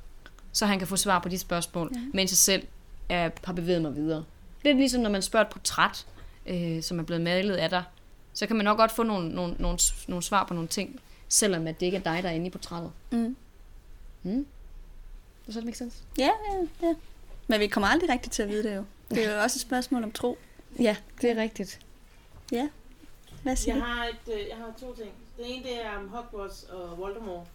Så 0.55 0.67
han 0.67 0.79
kan 0.79 0.89
få 0.89 0.97
svar 0.97 1.19
på 1.19 1.29
de 1.29 1.39
spørgsmål, 1.39 1.91
ja. 1.95 2.01
mens 2.13 2.33
jeg 2.33 2.37
selv 2.37 2.67
er, 3.09 3.31
har 3.45 3.53
bevæget 3.53 3.83
mig 3.83 3.97
videre. 3.97 4.25
Lidt 4.65 4.77
ligesom 4.77 5.03
når 5.03 5.11
man 5.11 5.23
spørger 5.23 5.47
et 5.47 5.53
portræt, 5.53 6.07
øh, 6.47 6.83
som 6.83 6.99
er 6.99 7.03
blevet 7.03 7.23
malet 7.23 7.55
af 7.57 7.71
dig, 7.71 7.85
så 8.35 8.47
kan 8.47 8.57
man 8.57 8.65
nok 8.65 8.77
godt 8.77 8.93
få 8.93 9.03
nogle, 9.03 9.29
nogle, 9.29 9.57
nogle, 9.59 9.79
nogle 10.09 10.23
svar 10.23 10.45
på 10.45 10.55
nogle 10.55 10.69
ting, 10.69 11.01
selvom 11.29 11.67
at 11.67 11.81
det 11.81 11.87
ikke 11.87 11.99
er 11.99 12.03
dig, 12.03 12.23
der 12.23 12.29
er 12.29 12.33
inde 12.33 12.47
i 12.47 12.51
portrættet. 12.51 12.93
Mm. 13.11 13.37
Mm. 14.23 14.47
Does 15.47 15.55
that 15.55 15.65
make 15.65 15.79
sense? 15.79 15.99
Ja, 16.19 16.31
ja, 16.53 16.87
ja. 16.87 16.95
Men 17.47 17.61
vi 17.61 17.67
kommer 17.67 17.89
aldrig 17.89 18.11
rigtigt 18.11 18.33
til 18.33 18.43
at 18.43 18.49
vide 18.49 18.63
det 18.63 18.77
jo. 18.77 18.85
Det 19.11 19.27
er 19.27 19.35
jo 19.37 19.43
også 19.43 19.57
et 19.57 19.61
spørgsmål 19.61 20.03
om 20.05 20.13
tro. 20.13 20.39
Ja, 20.79 20.97
det 21.21 21.31
er 21.31 21.43
rigtigt. 21.43 21.81
Ja. 22.53 22.69
Hvad 23.43 23.57
siger 23.57 23.75
Jeg 23.75 23.83
du? 23.83 23.87
har, 23.87 24.05
et, 24.05 24.35
øh, 24.35 24.49
jeg 24.49 24.57
har 24.57 24.73
to 24.81 24.95
ting. 24.95 25.11
Den 25.37 25.45
ene 25.45 25.65
det 25.65 25.85
er 25.85 25.99
om 25.99 26.09
Hogwarts 26.09 26.63
og 26.63 26.99
Voldemort. 26.99 27.47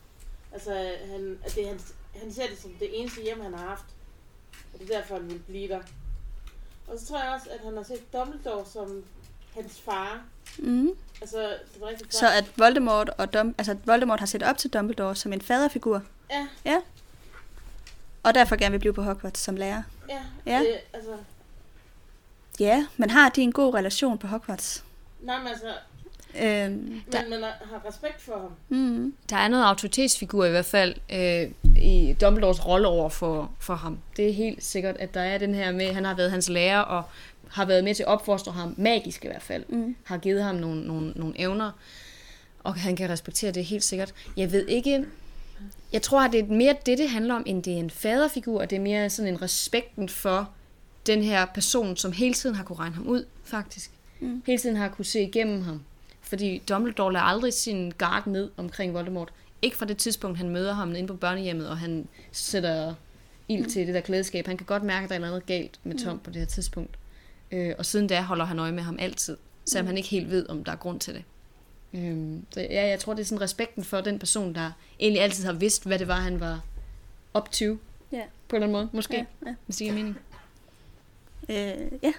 Altså, 0.53 0.91
han, 1.11 1.37
det, 1.55 1.63
er 1.63 1.67
hans, 1.67 1.93
han 2.15 2.33
ser 2.33 2.47
det 2.47 2.61
som 2.61 2.71
det 2.79 2.99
eneste 2.99 3.21
hjem, 3.21 3.41
han 3.41 3.53
har 3.53 3.67
haft. 3.67 3.85
Og 4.73 4.79
det 4.79 4.91
er 4.91 4.97
derfor, 4.99 5.15
han 5.15 5.29
vil 5.29 5.39
blive 5.39 5.67
der. 5.67 5.81
Og 6.87 6.99
så 6.99 7.05
tror 7.05 7.19
jeg 7.19 7.29
også, 7.33 7.49
at 7.49 7.59
han 7.63 7.77
har 7.77 7.83
set 7.83 8.13
Dumbledore 8.13 8.65
som 8.65 9.03
hans 9.55 9.79
far. 9.81 10.21
Mm. 10.57 10.89
Altså, 11.21 11.39
det 11.73 11.81
var 11.81 11.87
rigtig 11.87 12.07
Så 12.13 12.27
at 12.31 12.45
Voldemort, 12.57 13.09
og 13.09 13.27
Dum- 13.35 13.53
altså, 13.57 13.71
at 13.71 13.87
Voldemort 13.87 14.19
har 14.19 14.25
set 14.27 14.43
op 14.43 14.57
til 14.57 14.69
Dumbledore 14.73 15.15
som 15.15 15.33
en 15.33 15.41
faderfigur, 15.41 16.01
Ja, 16.29 16.47
ja. 16.65 16.81
og 18.23 18.33
derfor 18.33 18.55
gerne 18.55 18.71
vil 18.71 18.79
blive 18.79 18.93
på 18.93 19.01
Hogwarts 19.03 19.39
som 19.39 19.55
lærer. 19.55 19.83
ja. 20.09 20.21
Ja. 20.45 20.59
Det, 20.59 20.77
altså, 20.93 21.17
Ja, 22.59 22.87
men 22.97 23.09
har 23.09 23.29
de 23.29 23.41
en 23.41 23.51
god 23.51 23.73
relation 23.73 24.17
på 24.17 24.27
Hogwarts? 24.27 24.83
nej, 25.21 25.37
men 25.37 25.47
altså, 25.47 25.73
Øhm, 26.35 27.01
der, 27.11 27.21
men 27.29 27.29
man 27.29 27.43
har 27.43 27.81
respekt 27.87 28.21
for 28.21 28.33
ham. 28.41 28.51
mm, 28.79 29.13
Der 29.29 29.35
er 29.35 29.47
noget 29.47 29.63
autoritetsfigur 29.63 30.45
i 30.45 30.49
hvert 30.49 30.65
fald 30.65 30.95
øh, 31.13 31.51
i 31.83 32.15
Dumbledores 32.21 32.65
rolle 32.65 32.87
over 32.87 33.09
for, 33.09 33.51
for 33.59 33.75
ham. 33.75 33.99
Det 34.17 34.29
er 34.29 34.33
helt 34.33 34.63
sikkert, 34.63 34.97
at 34.97 35.13
der 35.13 35.21
er 35.21 35.37
den 35.37 35.53
her 35.53 35.71
med, 35.71 35.93
han 35.93 36.05
har 36.05 36.13
været 36.15 36.31
hans 36.31 36.49
lærer 36.49 36.79
og 36.79 37.03
har 37.49 37.65
været 37.65 37.83
med 37.83 37.95
til 37.95 38.03
at 38.03 38.07
opfostre 38.07 38.51
ham, 38.51 38.73
magisk 38.77 39.25
i 39.25 39.27
hvert 39.27 39.41
fald. 39.41 39.63
mm. 39.69 39.95
Har 40.03 40.17
givet 40.17 40.43
ham 40.43 40.55
nogle, 40.55 40.81
nogle, 40.87 41.11
nogle 41.15 41.39
evner, 41.39 41.71
og 42.63 42.73
han 42.75 42.95
kan 42.95 43.09
respektere 43.09 43.51
det 43.51 43.65
helt 43.65 43.83
sikkert. 43.83 44.13
Jeg 44.37 44.51
ved 44.51 44.67
ikke, 44.67 45.05
jeg 45.93 46.01
tror, 46.01 46.21
at 46.21 46.31
det 46.31 46.39
er 46.39 46.45
mere 46.47 46.75
det, 46.85 46.97
det 46.97 47.09
handler 47.09 47.35
om, 47.35 47.43
end 47.45 47.63
det 47.63 47.73
er 47.73 47.77
en 47.77 47.89
faderfigur, 47.89 48.61
og 48.61 48.69
det 48.69 48.75
er 48.75 48.79
mere 48.79 49.09
sådan 49.09 49.33
en 49.33 49.41
respekten 49.41 50.09
for 50.09 50.49
den 51.07 51.23
her 51.23 51.45
person, 51.45 51.95
som 51.97 52.11
hele 52.11 52.33
tiden 52.33 52.55
har 52.55 52.63
kunne 52.63 52.79
regne 52.79 52.95
ham 52.95 53.07
ud, 53.07 53.25
faktisk. 53.43 53.91
Mm. 54.19 54.43
Hele 54.45 54.59
tiden 54.59 54.75
har 54.75 54.87
kunne 54.87 55.05
se 55.05 55.21
igennem 55.21 55.61
ham. 55.61 55.81
Fordi 56.29 56.61
Dumbledore 56.69 57.13
lader 57.13 57.25
aldrig 57.25 57.53
sin 57.53 57.93
guard 57.97 58.27
ned 58.27 58.49
omkring 58.57 58.93
Voldemort. 58.93 59.33
Ikke 59.61 59.77
fra 59.77 59.85
det 59.85 59.97
tidspunkt, 59.97 60.37
han 60.37 60.49
møder 60.49 60.73
ham 60.73 60.95
inde 60.95 61.07
på 61.07 61.13
børnehjemmet, 61.13 61.69
og 61.69 61.77
han 61.77 62.07
sætter 62.31 62.93
ild 63.47 63.65
til 63.65 63.87
det 63.87 63.95
der 63.95 64.01
klædeskab. 64.01 64.47
Han 64.47 64.57
kan 64.57 64.65
godt 64.65 64.83
mærke, 64.83 65.03
at 65.03 65.09
der 65.09 65.15
er 65.15 65.19
noget 65.19 65.45
galt 65.45 65.79
med 65.83 65.97
Tom 65.97 66.19
på 66.19 66.31
det 66.31 66.39
her 66.39 66.45
tidspunkt. 66.45 66.97
Øh, 67.51 67.73
og 67.77 67.85
siden 67.85 68.07
da 68.07 68.21
holder 68.21 68.45
han 68.45 68.59
øje 68.59 68.71
med 68.71 68.83
ham 68.83 68.97
altid, 68.99 69.37
selvom 69.65 69.87
han 69.87 69.97
ikke 69.97 70.09
helt 70.09 70.29
ved, 70.29 70.49
om 70.49 70.63
der 70.63 70.71
er 70.71 70.75
grund 70.75 70.99
til 70.99 71.13
det. 71.13 71.23
Øhm, 71.93 72.45
så 72.51 72.61
ja, 72.61 72.87
jeg 72.87 72.99
tror, 72.99 73.13
det 73.13 73.21
er 73.21 73.25
sådan 73.25 73.41
respekten 73.41 73.83
for 73.83 74.01
den 74.01 74.19
person, 74.19 74.55
der 74.55 74.71
egentlig 74.99 75.21
altid 75.21 75.45
har 75.45 75.53
vidst, 75.53 75.85
hvad 75.85 75.99
det 75.99 76.07
var, 76.07 76.15
han 76.15 76.39
var 76.39 76.61
up 77.37 77.51
to. 77.51 77.65
Ja. 78.11 78.23
På 78.47 78.55
en 78.55 78.63
eller 78.63 78.67
anden 78.67 78.71
måde, 78.71 78.89
måske. 78.93 79.17
Ja, 79.17 79.25
ja. 79.45 79.55
Hvis 79.65 79.77
det 79.77 79.85
giver 79.85 79.95
mening. 79.95 80.19
Øh, 81.49 81.55
ja. 82.03 82.13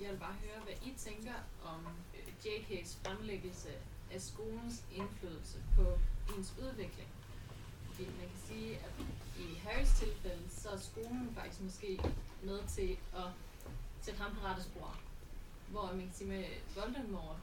Jeg 0.00 0.10
vil 0.10 0.18
bare 0.20 0.34
høre, 0.42 0.60
hvad 0.64 0.74
I 0.86 0.92
tænker 0.98 1.32
om 1.64 1.80
øh, 2.14 2.32
JK's 2.44 2.94
fremlæggelse 3.14 3.68
af 4.14 4.20
skolens 4.20 4.82
indflydelse 4.98 5.58
på 5.76 5.84
ens 6.36 6.54
udvikling. 6.64 7.08
Fordi 7.88 8.04
man 8.20 8.28
kan 8.32 8.40
sige, 8.48 8.70
at 8.86 8.92
i 9.38 9.46
Harrys 9.64 9.88
tilfælde, 9.88 10.42
så 10.50 10.68
er 10.68 10.78
skolen 10.78 11.30
faktisk 11.36 11.60
måske 11.62 12.00
med 12.42 12.58
til 12.76 12.96
at 13.16 13.28
sætte 14.02 14.20
ham 14.20 14.30
på 14.34 14.46
rette 14.46 14.62
spor. 14.62 14.96
Hvor 15.70 15.86
man 15.92 16.00
kan 16.00 16.14
sige 16.14 16.28
med 16.28 16.44
Voldemort, 16.76 17.36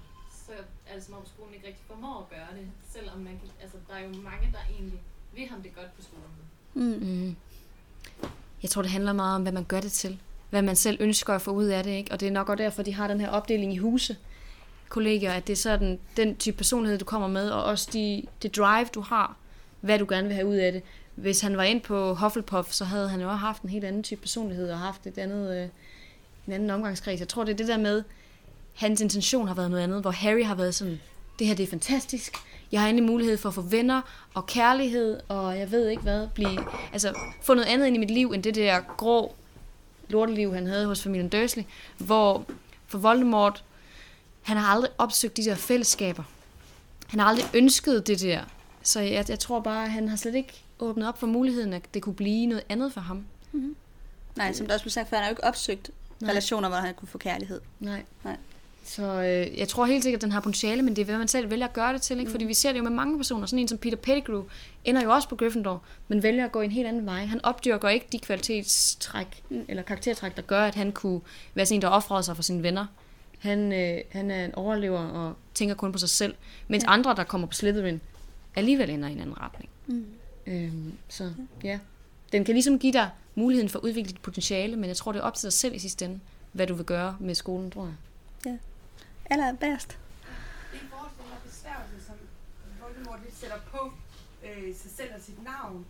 så 0.46 0.52
er 0.52 0.58
det 0.58 0.66
altså 0.94 1.06
som 1.08 1.16
om 1.16 1.26
skolen 1.26 1.54
ikke 1.54 1.68
rigtig 1.68 1.86
formår 1.88 2.20
at 2.20 2.30
gøre 2.30 2.52
det. 2.60 2.68
Selvom 2.90 3.18
man 3.20 3.40
kan, 3.40 3.50
altså, 3.62 3.78
der 3.88 3.96
er 3.96 4.04
jo 4.04 4.10
mange, 4.10 4.48
der 4.52 4.74
egentlig 4.74 5.02
vil 5.36 5.48
ham 5.48 5.62
det 5.62 5.76
godt 5.76 5.96
på 5.96 6.02
skolen. 6.02 6.42
Mm-hmm. 6.74 7.36
Jeg 8.62 8.70
tror, 8.70 8.82
det 8.82 8.92
handler 8.92 9.14
meget 9.14 9.36
om, 9.36 9.42
hvad 9.42 9.52
man 9.52 9.64
gør 9.64 9.82
det 9.82 9.92
til. 9.92 10.20
hvad 10.52 10.62
man 10.62 10.76
selv 10.76 10.98
ønsker 11.00 11.34
at 11.34 11.42
få 11.42 11.52
ud 11.52 11.66
af 11.66 11.84
det. 11.84 11.92
Ikke? 11.92 12.12
Og 12.12 12.20
det 12.20 12.28
er 12.28 12.32
nok 12.32 12.50
også 12.50 12.64
derfor, 12.64 12.84
de 12.84 12.94
har 12.94 13.08
den 13.08 13.20
her 13.22 13.30
opdeling 13.30 13.74
i 13.74 13.78
huse, 13.78 14.18
kollegier, 14.92 15.32
at 15.32 15.48
det 15.48 15.54
er 15.54 15.58
sådan 15.58 16.00
den 16.18 16.36
type 16.36 16.58
personlighed, 16.58 17.00
du 17.00 17.06
kommer 17.06 17.28
med, 17.28 17.50
og 17.50 17.64
også 17.64 17.90
de, 17.94 18.24
det 18.42 18.56
drive, 18.56 18.86
du 18.86 19.02
har, 19.02 19.36
hvad 19.82 20.00
du 20.00 20.06
gerne 20.10 20.28
vil 20.28 20.36
have 20.36 20.48
ud 20.48 20.56
af 20.56 20.72
det. 20.72 20.82
Hvis 21.16 21.42
han 21.42 21.58
var 21.58 21.64
ind 21.64 21.82
på 21.82 22.14
Hufflepuff, 22.14 22.72
så 22.72 22.86
havde 22.86 23.10
han 23.10 23.22
jo 23.22 23.28
også 23.28 23.38
haft 23.38 23.62
en 23.62 23.70
helt 23.70 23.86
anden 23.86 24.04
type 24.04 24.22
personlighed, 24.22 24.72
og 24.72 24.80
haft 24.80 25.08
et 25.08 25.18
andet, 25.18 25.58
øh, 25.58 25.68
en 26.48 26.54
anden 26.54 26.70
omgangskreds. 26.70 27.20
Jeg 27.20 27.28
tror, 27.28 27.44
det 27.44 27.52
er 27.52 27.58
det 27.58 27.68
der 27.68 27.78
med, 27.78 28.04
hans 28.74 29.02
intention 29.02 29.48
har 29.48 29.56
været 29.56 29.72
noget 29.72 29.84
andet, 29.84 30.02
hvor 30.02 30.12
Harry 30.12 30.44
har 30.44 30.56
været 30.56 30.76
sådan, 30.76 31.00
det 31.40 31.48
her 31.48 31.56
det 31.56 31.64
er 31.64 31.68
fantastisk, 31.68 32.34
jeg 32.72 32.82
har 32.82 32.88
endelig 32.88 33.10
mulighed 33.10 33.38
for 33.38 33.50
at 33.50 33.56
få 33.56 33.62
venner 33.62 34.02
og 34.34 34.46
kærlighed, 34.46 35.20
og 35.28 35.60
jeg 35.60 35.72
ved 35.72 35.90
ikke 35.90 36.02
hvad, 36.02 36.28
blive, 36.34 36.60
altså 36.94 37.14
få 37.42 37.54
noget 37.54 37.68
andet 37.68 37.88
ind 37.88 37.96
i 37.96 38.00
mit 38.00 38.12
liv, 38.12 38.32
end 38.32 38.44
det 38.44 38.56
der 38.56 38.82
grå 38.98 39.36
lorteliv, 40.10 40.54
han 40.54 40.68
havde 40.68 40.86
hos 40.86 41.04
familien 41.04 41.30
Dursley, 41.30 41.64
hvor 41.98 42.46
for 42.88 42.98
Voldemort, 42.98 43.64
han 44.42 44.58
har 44.58 44.68
aldrig 44.68 44.92
opsøgt 44.98 45.38
de 45.38 45.46
der 45.46 45.56
fællesskaber. 45.56 46.24
Han 47.08 47.20
har 47.20 47.28
aldrig 47.28 47.46
ønsket 47.54 48.08
det 48.08 48.20
der. 48.22 48.42
Så 48.84 49.00
jeg, 49.00 49.30
jeg 49.30 49.40
tror 49.40 49.60
bare, 49.60 49.84
at 49.86 49.92
han 49.92 50.08
har 50.10 50.16
slet 50.16 50.36
ikke 50.36 50.54
åbnet 50.80 51.08
op 51.08 51.20
for 51.20 51.28
muligheden, 51.28 51.74
at 51.74 51.82
det 51.94 52.02
kunne 52.02 52.16
blive 52.16 52.46
noget 52.46 52.64
andet 52.70 52.94
for 52.94 53.02
ham. 53.02 53.26
Nej, 54.36 54.54
som 54.54 54.68
der 54.68 54.74
også 54.74 54.84
blev 54.84 54.92
sagt 54.92 55.10
før, 55.10 55.18
han 55.18 55.24
har 55.24 55.30
jo 55.30 55.32
ikke 55.32 55.44
opsøgt 55.44 55.92
Nej. 56.20 56.30
relationer, 56.32 56.70
hvor 56.70 56.78
han 56.78 56.94
kunne 56.94 57.08
få 57.08 57.18
kærlighed. 57.18 57.62
Nej. 57.80 58.04
Nej. 58.24 58.38
Så 58.86 59.04
øh, 59.04 59.60
jeg 59.60 59.68
tror 59.68 59.86
helt 59.86 60.04
sikkert, 60.04 60.18
at 60.18 60.22
den 60.22 60.32
har 60.32 60.40
potentiale, 60.40 60.82
men 60.82 60.96
det 60.96 61.02
er, 61.02 61.06
hvad 61.06 61.18
man 61.18 61.28
selv 61.28 61.50
vælger 61.50 61.68
at 61.68 61.74
gøre 61.74 61.94
det 61.94 62.02
til. 62.02 62.20
Ikke? 62.20 62.30
Mm. 62.30 62.32
Fordi 62.34 62.46
vi 62.46 62.54
ser 62.54 62.72
det 62.72 62.78
jo 62.80 62.84
med 62.84 62.92
mange 62.92 63.18
personer. 63.18 63.46
Sådan 63.46 63.60
en 63.60 63.68
som 63.68 63.78
Peter 63.78 63.98
Pettigrew 63.98 64.44
ender 64.86 65.02
jo 65.04 65.12
også 65.12 65.30
på 65.30 65.36
Gryffindor, 65.36 65.82
men 66.08 66.24
vælger 66.24 66.46
at 66.46 66.52
gå 66.52 66.62
en 66.62 66.72
helt 66.72 66.88
anden 66.88 67.06
vej. 67.06 67.26
Han 67.26 67.46
opdyrker 67.46 67.90
ikke 67.90 68.08
de 68.12 68.20
kvalitetstræk 68.20 69.44
Mm. 69.50 69.66
eller 69.68 69.84
karaktertræk, 69.84 70.36
der 70.36 70.42
gør, 70.42 70.64
at 70.66 70.76
han 70.76 70.92
kunne 70.92 71.22
være 71.54 71.66
sådan 71.66 71.78
en, 71.78 71.82
der 71.82 71.88
offrede 71.88 72.24
sig 72.24 72.36
for 72.36 72.44
sine 72.44 72.64
venner. 72.64 72.86
Han, 73.42 73.72
øh, 73.74 74.02
han 74.12 74.32
er 74.32 74.46
en 74.46 74.56
overlever 74.56 75.00
og 75.00 75.36
tænker 75.54 75.76
kun 75.76 75.92
på 75.92 75.98
sig 75.98 76.10
selv. 76.10 76.36
Mens 76.68 76.84
Ja. 76.84 76.92
andre, 76.92 77.16
der 77.16 77.24
kommer 77.24 77.48
på 77.48 77.54
Slytherin, 77.54 78.02
alligevel 78.56 78.90
ender 78.90 79.10
i 79.10 79.12
en 79.12 79.20
anden 79.20 79.42
retning. 79.42 79.70
Mm. 79.88 80.06
Øhm, 80.48 80.94
så 81.10 81.34
ja, 81.64 81.80
den 82.32 82.46
kan 82.46 82.56
ligesom 82.56 82.80
give 82.80 82.94
dig 82.94 83.10
muligheden 83.36 83.70
for 83.70 83.80
at 83.80 83.84
udvikle 83.84 84.12
dit 84.12 84.22
potentiale, 84.22 84.76
men 84.76 84.86
jeg 84.88 84.98
tror, 84.98 85.12
det 85.12 85.20
er 85.20 85.24
op 85.24 85.34
til 85.36 85.44
dig 85.44 85.54
selv 85.54 85.76
i 85.76 85.80
sidste 85.80 86.06
ende, 86.06 86.20
hvad 86.52 86.68
du 86.68 86.74
vil 86.74 86.86
gøre 86.86 87.18
med 87.20 87.36
skolen, 87.36 87.72
tror 87.72 87.94
jeg. 88.46 88.58
Eller 89.32 89.54
bedst. 89.54 89.88
Det 89.90 90.80
er 90.80 90.86
i 90.86 90.88
forhold 90.90 91.10
til 91.18 91.24
den 91.24 91.32
her 91.32 91.40
besværgelse, 91.50 92.06
som 92.08 92.16
Voldemort 92.82 93.20
lidt 93.26 93.38
sætter 93.40 93.58
på 93.72 93.92
øh, 94.46 94.76
sig 94.76 94.92
selv 94.98 95.10
og 95.16 95.22
sit 95.26 95.44
navn. 95.44 95.86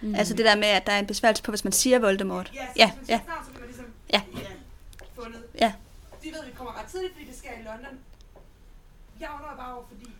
Mm. 0.00 0.14
Altså 0.14 0.34
det 0.34 0.44
der 0.44 0.56
med, 0.56 0.68
at 0.68 0.86
der 0.86 0.92
er 0.92 0.98
en 0.98 1.06
besværgelse 1.06 1.42
på, 1.42 1.50
hvis 1.52 1.64
man 1.64 1.72
siger 1.72 1.98
Voldemort. 1.98 2.52
Ja, 2.54 2.66
så 2.66 2.72
Ja, 2.76 2.90
hvis 2.90 2.96
man 2.96 3.06
ja. 3.08 3.20
siger 3.24 3.28
navn, 3.34 3.44
så 3.44 3.50
bliver 3.50 3.60
man 3.60 3.68
ligesom 3.68 3.86
Ja. 4.12 4.22
ja, 4.40 4.46
fundet. 5.22 5.42
Ja. 5.60 5.72
De 6.24 6.28
ved, 6.32 6.40
at 6.40 6.46
vi 6.46 6.52
kommer 6.52 6.72
ret 6.80 6.86
tidligt, 6.86 7.12
fordi 7.12 7.26
det 7.26 7.36
sker 7.36 7.52
i 7.60 7.62
London. 7.62 7.94
Jeg 9.20 9.28
undrer 9.36 9.56
bare 9.56 9.74
over, 9.74 9.86
fordi 9.92 10.10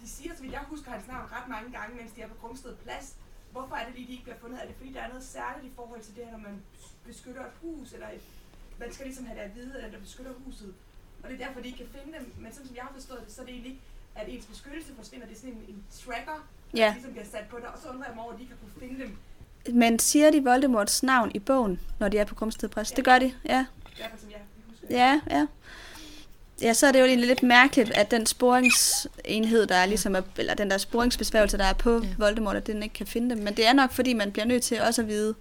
de 0.00 0.08
siger, 0.08 0.34
så 0.36 0.42
vidt 0.42 0.52
jeg 0.52 0.60
husker 0.72 0.90
hans 0.90 1.06
navn 1.08 1.26
ret 1.36 1.48
mange 1.48 1.70
gange, 1.78 1.96
mens 1.96 2.12
de 2.12 2.20
er 2.22 2.28
på 2.28 2.34
Grumsted 2.42 2.76
Plads. 2.76 3.16
Hvorfor 3.52 3.74
er 3.76 3.84
det 3.86 3.94
lige, 3.94 4.06
de 4.06 4.12
ikke 4.12 4.24
bliver 4.24 4.38
fundet? 4.38 4.62
Er 4.62 4.66
det 4.66 4.76
fordi, 4.76 4.92
der 4.92 5.00
er 5.00 5.08
noget 5.08 5.24
særligt 5.24 5.72
i 5.72 5.76
forhold 5.76 6.00
til 6.02 6.16
det 6.16 6.24
her, 6.24 6.32
når 6.32 6.38
man 6.48 6.62
beskytter 7.06 7.42
et 7.46 7.52
hus, 7.62 7.92
eller 7.92 8.08
et, 8.08 8.22
man 8.78 8.92
skal 8.92 9.06
ligesom 9.06 9.26
have 9.26 9.38
det 9.38 9.44
at 9.44 9.54
vide, 9.54 9.82
at 9.82 9.92
der 9.92 9.98
beskytter 10.00 10.32
huset. 10.44 10.74
Og 11.22 11.30
det 11.30 11.40
er 11.40 11.46
derfor, 11.46 11.60
de 11.60 11.66
ikke 11.66 11.78
kan 11.78 11.88
finde 11.96 12.18
dem. 12.18 12.32
Men 12.38 12.52
sådan 12.52 12.66
som 12.66 12.76
jeg 12.76 12.84
har 12.84 12.92
forstået 12.92 13.20
det, 13.26 13.32
så 13.34 13.40
er 13.42 13.44
det 13.46 13.52
egentlig 13.54 13.72
ikke, 13.72 13.82
at 14.14 14.28
ens 14.28 14.46
beskyttelse 14.46 14.94
forsvinder. 14.96 15.26
Det 15.26 15.34
er 15.36 15.40
sådan 15.40 15.54
en, 15.54 15.64
en 15.68 15.84
tracker, 16.00 16.48
Ja. 16.74 16.86
der 16.86 16.92
ligesom 16.94 17.12
bliver 17.12 17.26
sat 17.26 17.46
på 17.50 17.58
dig. 17.58 17.68
Og 17.74 17.78
så 17.82 17.88
undrer 17.88 18.06
jeg 18.06 18.14
mig 18.14 18.24
over, 18.24 18.32
at 18.32 18.38
de 18.40 18.46
har 18.48 18.56
kunne 18.56 18.80
finde 18.80 19.04
dem. 19.04 19.16
Men 19.74 19.98
siger 19.98 20.30
de 20.30 20.44
Voldemorts 20.44 21.02
navn 21.02 21.30
i 21.34 21.38
bogen, 21.38 21.80
når 22.00 22.08
de 22.08 22.18
er 22.18 22.24
på 22.24 22.34
Grumsted 22.34 22.68
Press? 22.68 22.90
Det 22.92 23.04
gør 23.04 23.18
de, 23.18 23.34
ja. 23.44 23.66
I 23.92 23.96
hvert 23.96 24.10
fald 24.10 24.20
som 24.20 24.30
jeg. 24.30 24.40
Ja, 24.90 25.20
ja. 25.30 25.46
Ja, 26.62 26.72
så 26.72 26.86
er 26.86 26.92
det 26.92 27.00
jo 27.00 27.04
egentlig 27.04 27.28
lidt 27.28 27.42
mærkeligt, 27.42 27.90
at 27.90 28.10
den 28.10 28.26
sporingsenhed, 28.26 29.66
der 29.66 29.74
er 29.74 29.86
ligesom, 29.86 30.14
er, 30.16 30.20
eller 30.38 30.54
den 30.54 30.70
der 30.70 30.78
sporingsbesværgelse, 30.78 31.58
der 31.58 31.64
er 31.64 31.72
på 31.72 32.00
Ja. 32.02 32.08
Voldemort, 32.18 32.56
at 32.56 32.66
den 32.66 32.82
ikke 32.82 32.92
kan 32.94 33.06
finde 33.06 33.34
dem. 33.34 33.44
Men 33.44 33.54
det 33.56 33.66
er 33.66 33.72
nok, 33.72 33.92
fordi 33.92 34.12
man 34.12 34.32
bliver 34.32 34.46
nødt 34.46 34.62
til 34.62 34.80
også 34.82 35.02
at 35.02 35.08
vide 35.08 35.34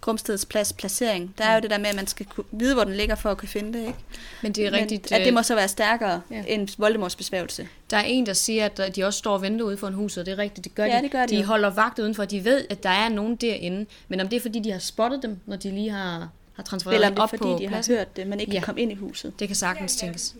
Grumsteds 0.00 0.44
plads 0.46 0.72
placering. 0.72 1.34
Der 1.38 1.44
er 1.44 1.48
Ja. 1.48 1.54
jo 1.54 1.60
det 1.60 1.70
der 1.70 1.78
med, 1.78 1.86
at 1.86 1.96
man 1.96 2.06
skal 2.06 2.26
vide, 2.52 2.74
hvor 2.74 2.84
den 2.84 2.94
ligger, 2.94 3.14
for 3.14 3.30
at 3.30 3.38
kunne 3.38 3.48
finde 3.48 3.78
det, 3.78 3.86
ikke? 3.86 3.98
Men 4.42 4.52
det 4.52 4.66
er 4.66 4.70
Men 4.70 4.80
rigtigt. 4.80 5.12
at 5.12 5.20
det 5.20 5.26
øh, 5.28 5.34
må 5.34 5.42
så 5.42 5.54
være 5.54 5.68
stærkere 5.68 6.20
Ja. 6.30 6.44
end 6.46 6.68
Voldemorts 6.78 7.16
besværgelse. 7.16 7.68
Der 7.90 7.96
er 7.96 8.02
en, 8.02 8.26
der 8.26 8.32
siger, 8.32 8.64
at 8.66 8.96
de 8.96 9.04
også 9.04 9.18
står 9.18 9.32
og 9.34 9.42
venter 9.42 9.64
ude 9.64 9.76
for 9.76 9.88
en 9.88 9.94
hus, 9.94 10.16
og 10.16 10.26
det 10.26 10.32
er 10.32 10.38
rigtigt, 10.38 10.64
det 10.64 10.74
gør 10.74 10.84
Ja, 10.84 10.96
de. 10.98 11.02
det 11.02 11.10
gør 11.10 11.26
de 11.26 11.36
de 11.36 11.44
holder 11.44 11.70
vagt 11.70 11.98
udenfor, 11.98 12.24
de 12.24 12.44
ved, 12.44 12.64
at 12.70 12.82
der 12.82 12.90
er 12.90 13.08
nogen 13.08 13.36
derinde. 13.36 13.86
Men 14.08 14.20
om 14.20 14.28
det 14.28 14.36
er, 14.36 14.40
fordi 14.40 14.58
de 14.60 14.70
har 14.72 14.78
spottet 14.78 15.22
dem, 15.22 15.38
når 15.46 15.56
de 15.56 15.70
lige 15.70 15.90
har, 15.90 16.28
har 16.52 16.62
transfereret 16.62 16.94
Eller 17.04 17.16
er, 17.16 17.22
op 17.22 17.28
fordi 17.30 17.42
på 17.42 17.56
de 17.58 17.64
har 17.64 17.68
pladsen. 17.70 17.94
hørt 17.96 18.16
det, 18.16 18.26
men 18.26 18.40
ikke 18.40 18.52
Ja. 18.52 18.58
kan 18.58 18.66
komme 18.66 18.80
ind 18.80 18.92
i 18.92 18.94
huset. 18.94 19.38
Det 19.38 19.48
kan 19.48 19.56
sagtens 19.56 19.96
er 19.96 20.00
tænkes. 20.00 20.34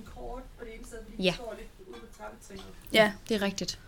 Ja. 1.19 1.35
Ja, 2.93 3.13
Det 3.29 3.35
er 3.35 3.43
rigtigt. 3.43 3.79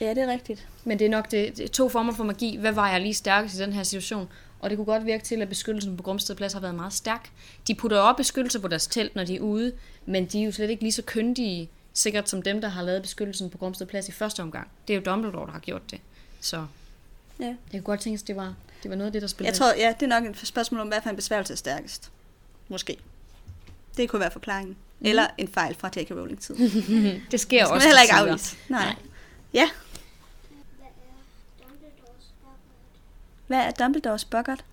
ja 0.00 0.10
det 0.10 0.18
er 0.18 0.26
rigtigt. 0.26 0.68
Men 0.84 0.98
det 0.98 1.04
er 1.04 1.08
nok 1.10 1.30
det, 1.30 1.56
det 1.56 1.64
er 1.64 1.68
to 1.68 1.88
former 1.88 2.12
for 2.12 2.24
magi. 2.24 2.56
Hvad 2.56 2.72
var 2.72 2.90
jeg 2.90 3.00
lige 3.00 3.14
stærkest 3.14 3.54
i 3.54 3.58
den 3.58 3.72
her 3.72 3.82
situation? 3.82 4.28
Og 4.60 4.70
det 4.70 4.78
kunne 4.78 4.84
godt 4.84 5.06
virke 5.06 5.24
til, 5.24 5.42
at 5.42 5.48
beskyttelsen 5.48 5.96
på 5.96 6.02
Grumsted 6.02 6.34
Plads 6.34 6.52
har 6.52 6.60
været 6.60 6.74
meget 6.74 6.92
stærk. 6.92 7.30
De 7.68 7.74
putter 7.74 7.96
jo 7.96 8.02
op 8.02 8.16
beskyttelse 8.16 8.60
på 8.60 8.68
deres 8.68 8.86
telt, 8.86 9.14
når 9.14 9.24
de 9.24 9.36
er 9.36 9.40
ude, 9.40 9.72
men 10.06 10.26
de 10.26 10.40
er 10.40 10.44
jo 10.44 10.52
slet 10.52 10.70
ikke 10.70 10.82
lige 10.82 10.92
så 10.92 11.02
kyndige, 11.06 11.70
sikkert 11.92 12.28
som 12.28 12.42
dem, 12.42 12.60
der 12.60 12.68
har 12.68 12.82
lavet 12.82 13.02
beskyttelsen 13.02 13.50
på 13.50 13.58
Grumsted 13.58 13.86
Plads 13.86 14.08
i 14.08 14.12
første 14.12 14.40
omgang. 14.40 14.68
Det 14.88 14.94
er 14.94 14.98
jo 14.98 15.02
Dumbledore, 15.04 15.46
der 15.46 15.52
har 15.52 15.58
gjort 15.60 15.90
det. 15.90 16.00
Så 16.40 16.66
Ja. 17.40 17.44
jeg 17.46 17.54
kunne 17.72 17.80
godt 17.82 18.00
tænke, 18.00 18.20
at 18.22 18.26
det 18.28 18.36
var, 18.36 18.54
det 18.84 18.90
var 18.90 18.96
noget 18.96 19.06
af 19.06 19.12
det, 19.12 19.22
der 19.22 19.28
spillede. 19.28 19.50
Jeg 19.50 19.58
tror, 19.58 19.72
ja, 19.74 19.94
det 20.00 20.02
er 20.12 20.20
nok 20.20 20.24
et 20.24 20.46
spørgsmål 20.46 20.80
om, 20.80 20.88
hvad 20.88 21.02
for 21.02 21.10
en 21.10 21.16
besværgelse 21.16 21.52
er 21.52 21.56
stærkest. 21.56 22.10
Måske. 22.68 22.96
Det 23.96 24.08
kunne 24.08 24.20
være 24.20 24.30
forklaringen. 24.30 24.76
Mm. 25.00 25.06
Eller 25.06 25.26
en 25.38 25.48
fejl 25.48 25.74
fra 25.74 25.90
J.K. 25.96 26.10
Rowling 26.10 26.40
tid. 26.40 26.54
Det 26.54 27.22
det 27.30 27.40
sker 27.40 27.64
skal 27.64 27.74
også 27.74 27.74
man 27.74 27.82
heller 27.82 28.02
ikke 28.02 28.14
afvise. 28.14 28.56
Nej. 28.68 28.84
Nej. 28.84 28.94
Ja, 29.52 29.68
Hvad 33.46 33.58
er 33.58 33.70
Dumbledores 33.70 33.78
Dumbledores 33.78 34.24
Boggart? 34.24 34.64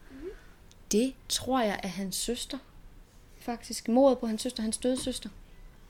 Det 0.91 1.13
tror 1.29 1.61
jeg 1.61 1.79
er 1.83 1.87
hans 1.87 2.15
søster. 2.15 2.57
Faktisk. 3.39 3.87
Mordet 3.87 4.17
på 4.17 4.27
hans 4.27 4.41
søster, 4.41 4.61
hans 4.61 4.77
døde 4.77 5.03
søster. 5.03 5.29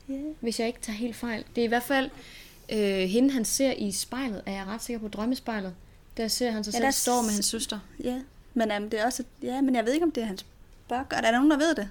Ja. 0.10 0.14
Hvis 0.40 0.60
jeg 0.60 0.68
ikke 0.68 0.82
tager 0.82 0.98
helt 0.98 1.16
fejl. 1.16 1.46
Det 1.56 1.62
er 1.62 1.66
i 1.66 1.68
hvert 1.68 1.84
fald 1.84 2.10
øh, 2.72 3.10
hende, 3.10 3.32
han 3.32 3.46
ser 3.46 3.72
i 3.72 3.92
spejlet, 3.92 4.42
er 4.46 4.52
jeg 4.52 4.66
ret 4.66 4.84
sikker 4.84 5.00
på, 5.00 5.08
drømmespejlet. 5.08 5.76
Der 6.18 6.28
ser 6.28 6.52
han 6.52 6.64
sig 6.64 6.72
Ja, 6.74 6.78
selv 6.78 6.86
der 6.86 6.92
stå 6.92 7.22
med 7.22 7.32
hans 7.32 7.46
søster. 7.46 7.80
Ja, 8.04 8.22
men 8.54 8.72
um, 8.72 8.90
det 8.90 9.00
er 9.00 9.06
også... 9.06 9.24
Ja, 9.42 9.62
men 9.62 9.76
jeg 9.76 9.86
ved 9.86 9.94
ikke, 9.94 10.04
om 10.06 10.12
det 10.12 10.24
er 10.24 10.28
hans 10.28 10.46
Boggart. 10.88 11.26
Er 11.26 11.32
der 11.32 11.32
nogen, 11.32 11.52
der 11.52 11.58
ved 11.58 11.76
det? 11.76 11.90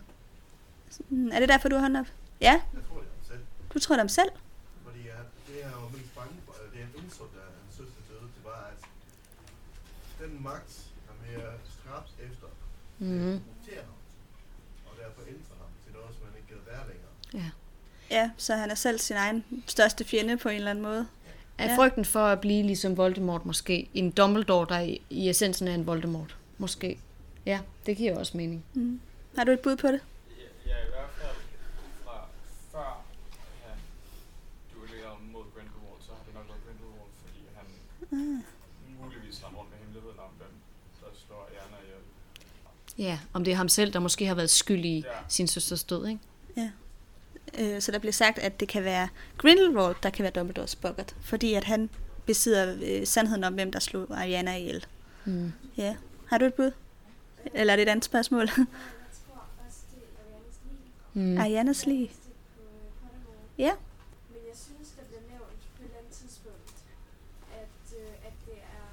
Er 1.32 1.40
det 1.40 1.48
derfor, 1.48 1.68
du 1.68 1.74
har 1.76 1.80
hånden 1.80 2.00
op? 2.00 2.06
Ja, 2.40 2.52
Jeg 2.74 2.82
tror, 2.88 2.98
det 3.00 3.06
er 3.06 3.12
ham 3.16 3.24
selv. 3.28 3.40
du 3.74 3.78
tror 3.78 3.94
det 3.94 4.02
om 4.02 4.08
selv? 4.08 4.30
Fordi 4.84 4.98
jeg, 5.06 5.20
det, 5.48 5.54
jeg 5.64 5.70
var 5.82 5.88
mest 5.98 6.14
bange 6.18 6.34
for, 6.46 6.52
eller 6.58 6.70
det 6.72 6.78
jeg 6.80 7.02
indså, 7.02 7.22
da 7.34 7.40
hans 7.58 7.74
søster 7.78 8.00
døde, 8.10 8.26
det 8.36 8.42
var, 8.44 8.60
at 8.72 8.78
den 10.22 10.42
magt, 10.42 10.72
han 11.08 11.16
mere 11.26 11.50
stræbt 11.74 12.10
efter, 12.30 12.46
Mm. 12.98 13.06
mm. 13.06 13.40
muterer 13.50 13.84
ham. 13.90 13.96
Og 14.88 14.92
derfor 15.02 15.20
ændrer 15.32 15.56
ham 15.62 15.70
til 15.84 15.92
noget, 15.96 16.10
som 16.16 16.22
han 16.28 16.34
ikke 16.38 16.48
gider 16.48 16.64
være 16.72 16.84
længere. 16.90 17.12
Ja. 17.40 17.50
Ja, 18.16 18.30
så 18.36 18.54
han 18.56 18.70
er 18.70 18.74
selv 18.74 18.98
sin 18.98 19.16
egen 19.16 19.44
største 19.66 20.04
fjende 20.04 20.36
på 20.36 20.48
en 20.48 20.56
eller 20.56 20.70
anden 20.70 20.82
måde. 20.84 21.06
Er 21.60 21.70
Ja. 21.70 21.76
frygten 21.76 22.04
for 22.04 22.20
at 22.20 22.40
blive 22.40 22.62
ligesom 22.62 22.96
Voldemort 22.96 23.46
måske? 23.46 23.88
En 23.94 24.10
Dumbledore, 24.10 24.66
der 24.68 24.80
i, 24.80 25.02
i 25.10 25.28
essensen 25.28 25.68
er 25.68 25.74
en 25.74 25.86
Voldemort. 25.86 26.36
Måske. 26.58 26.98
Ja, 27.46 27.60
det 27.86 27.96
giver 27.96 28.18
også 28.18 28.36
mening. 28.36 28.64
Mm. 28.74 29.00
Har 29.36 29.44
du 29.44 29.50
et 29.52 29.60
bud 29.60 29.76
på 29.76 29.86
det? 29.86 30.00
Ja, 30.66 30.70
i 30.86 30.90
hvert 30.94 31.10
fald 31.20 31.36
fra 32.04 32.26
før 32.72 33.02
han 33.64 33.76
duellerede 34.74 35.16
mod 35.32 35.42
Grindelwald, 35.54 36.00
så 36.00 36.10
har 36.16 36.22
det 36.26 36.34
nok 36.34 36.46
været 36.50 36.62
Grindelwald, 36.66 37.10
fordi 37.24 37.40
han 37.58 37.66
Ah. 38.12 39.04
muligvis 39.04 39.38
har 39.40 39.48
rundt 39.58 39.70
med 39.70 39.78
hemmeligheden 39.78 40.18
om, 40.18 40.30
hvem 40.38 40.52
der 41.00 41.06
slår 41.26 41.48
Erna 41.60 41.76
ihjel. 41.84 42.02
Ja, 43.08 43.18
om 43.32 43.44
det 43.44 43.52
er 43.52 43.56
ham 43.56 43.68
selv, 43.68 43.92
der 43.92 44.00
måske 44.00 44.26
har 44.26 44.34
været 44.34 44.50
skyld 44.50 44.84
i 44.84 44.98
Ja. 44.98 45.04
sin 45.28 45.46
søsters 45.46 45.84
død, 45.84 46.06
ikke? 46.08 46.20
Øh, 47.58 47.80
så 47.82 47.92
der 47.92 47.98
bliver 47.98 48.12
sagt, 48.12 48.38
at 48.38 48.60
det 48.60 48.68
kan 48.68 48.84
være 48.84 49.08
Grindelwald, 49.38 49.96
der 50.02 50.10
kan 50.10 50.22
være 50.22 50.32
Dumbledores 50.32 50.76
Boggart. 50.76 51.16
Fordi 51.20 51.54
at 51.54 51.64
han 51.64 51.90
besidder 52.26 52.76
øh, 52.82 53.06
sandheden 53.06 53.44
om, 53.44 53.54
hvem 53.54 53.72
der 53.72 53.78
slog 53.80 54.06
Ariana 54.10 54.56
ihjel. 54.56 54.86
Mm. 55.24 55.52
Ja. 55.76 55.96
Har 56.26 56.38
du 56.38 56.44
et 56.44 56.54
bud? 56.54 56.70
Eller 57.54 57.72
er 57.72 57.76
det 57.76 57.82
et 57.82 57.88
andet 57.88 58.04
spørgsmål? 58.04 58.40
Jeg 58.46 58.54
tror 58.56 59.42
også, 59.66 59.80
det 59.94 60.02
er 60.02 60.20
Arianes 60.24 60.56
liv. 61.14 61.22
Mm. 61.22 61.38
Arianas 61.38 61.86
lige. 61.86 62.10
Ja. 63.58 63.72
Men 64.32 64.40
jeg 64.50 64.56
synes, 64.66 64.88
der 64.98 65.04
bliver 65.08 65.24
nævnt 65.32 65.60
på 65.76 65.80
et 65.82 65.86
eller 65.88 65.98
andet 66.02 66.14
tidspunkt, 66.22 66.76
at, 67.62 67.82
øh, 68.00 68.28
at 68.28 68.34
det 68.46 68.58
er... 68.78 68.86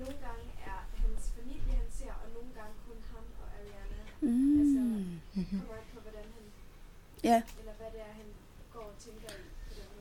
Nogle 0.00 0.16
gange 0.26 0.46
er 0.72 0.78
hans 1.02 1.22
familie, 1.38 1.72
han 1.82 1.90
ser, 2.00 2.12
og 2.22 2.28
nogle 2.36 2.50
gange 2.58 2.74
kun 2.86 2.98
ham 3.12 3.24
og 3.42 3.48
Ariana. 3.58 4.02
Altså, 4.62 4.80
Mm. 4.86 5.20
Mhm. 5.40 5.58
kommer 5.60 5.76
ikke 5.82 5.92
på, 5.96 6.00
hvordan 6.06 6.26
han... 6.36 6.44
Ja. 7.26 7.42
Eller 7.58 7.72
hvad 7.78 7.86
det 7.92 8.00
er, 8.00 8.12
han 8.16 8.24
går 8.72 8.80
og 8.80 9.04
tænker 9.04 9.34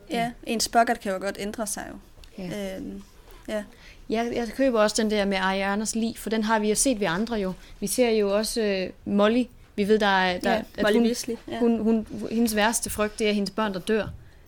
i. 0.10 0.14
Ja, 0.15 0.31
ens 0.47 0.68
Boggart 0.69 0.99
kan 0.99 1.11
jo 1.11 1.18
godt 1.19 1.35
ændre 1.39 1.68
sig 1.68 1.88
jo. 1.91 1.97
Ja. 2.43 2.76
Øhm, 2.77 3.03
Ja. 3.47 3.64
Jeg, 4.10 4.31
jeg 4.35 4.47
køber 4.47 4.81
også 4.81 5.02
den 5.02 5.11
der 5.11 5.26
med 5.26 5.38
Arianas 5.38 5.95
lig, 5.95 6.18
for 6.18 6.30
den 6.30 6.43
har 6.43 6.60
vi 6.60 6.69
jo 6.69 6.76
set 6.76 6.99
ved 6.99 7.07
andre 7.07 7.35
jo. 7.35 7.53
Vi 7.80 7.88
ser 7.88 8.10
jo 8.10 8.35
også 8.38 8.61
øh, 8.61 8.89
Molly. 9.06 9.43
Vi 9.76 9.88
ved, 9.88 9.99
der 9.99 10.06
er, 10.07 10.39
der, 10.39 10.53
Ja, 10.53 10.61
Molly 10.81 10.95
hun, 10.97 11.06
Weasley, 11.06 11.35
ja. 11.47 11.60
hun, 11.60 11.80
hun, 11.80 12.07
hendes 12.31 12.56
værste 12.56 12.89
frygt, 12.89 13.19
det 13.19 13.30
er 13.30 13.34
hendes 13.34 13.49
børn, 13.52 13.73
der 13.73 13.80
dør. 13.80 14.07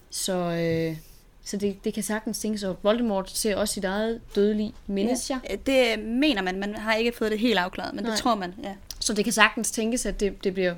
Så, 0.10 0.34
øh, 0.34 0.98
så 1.46 1.58
det, 1.58 1.84
det 1.84 1.94
kan 1.94 2.04
sagtens 2.04 2.40
tænkes, 2.40 2.64
og 2.64 2.78
Voldemort 2.84 3.32
ser 3.32 3.56
også 3.56 3.74
sit 3.74 3.84
eget 3.86 4.22
dødelige, 4.36 4.74
mindes 4.88 5.30
jeg. 5.30 5.40
Ja, 5.50 5.56
det 5.56 6.00
mener 6.06 6.42
man. 6.42 6.60
Man 6.60 6.76
har 6.76 6.96
ikke 6.96 7.12
fået 7.18 7.32
det 7.32 7.40
helt 7.40 7.60
afklaret, 7.60 7.94
men 7.94 8.04
Nej. 8.04 8.12
det 8.12 8.20
tror 8.20 8.36
man. 8.36 8.54
Ja. 8.64 8.74
Så 9.00 9.14
det 9.14 9.24
kan 9.24 9.34
sagtens 9.34 9.72
tænkes, 9.72 10.06
at 10.06 10.20
det, 10.20 10.44
det, 10.44 10.54
bliver, 10.54 10.76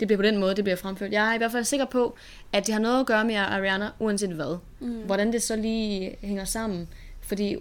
det 0.00 0.08
bliver 0.08 0.16
på 0.18 0.22
den 0.22 0.38
måde, 0.38 0.54
det 0.56 0.64
bliver 0.64 0.76
fremført. 0.76 1.12
Jeg 1.12 1.30
er 1.30 1.34
i 1.34 1.38
hvert 1.38 1.52
fald 1.52 1.64
sikker 1.64 1.86
på, 1.86 2.16
at 2.52 2.66
det 2.66 2.72
har 2.74 2.80
noget 2.80 3.00
at 3.00 3.06
gøre 3.06 3.24
med 3.24 3.34
Ariana, 3.34 3.90
uanset 3.98 4.30
hvad. 4.30 4.58
Mm. 4.80 5.00
Hvordan 5.02 5.32
det 5.32 5.42
så 5.42 5.56
lige 5.56 6.16
hænger 6.20 6.44
sammen. 6.44 6.88
Fordi 7.20 7.56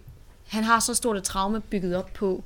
han 0.48 0.64
har 0.64 0.80
så 0.80 0.94
stort 0.94 1.18
et 1.18 1.24
traume 1.24 1.62
bygget 1.62 1.96
op 1.96 2.14
på 2.14 2.44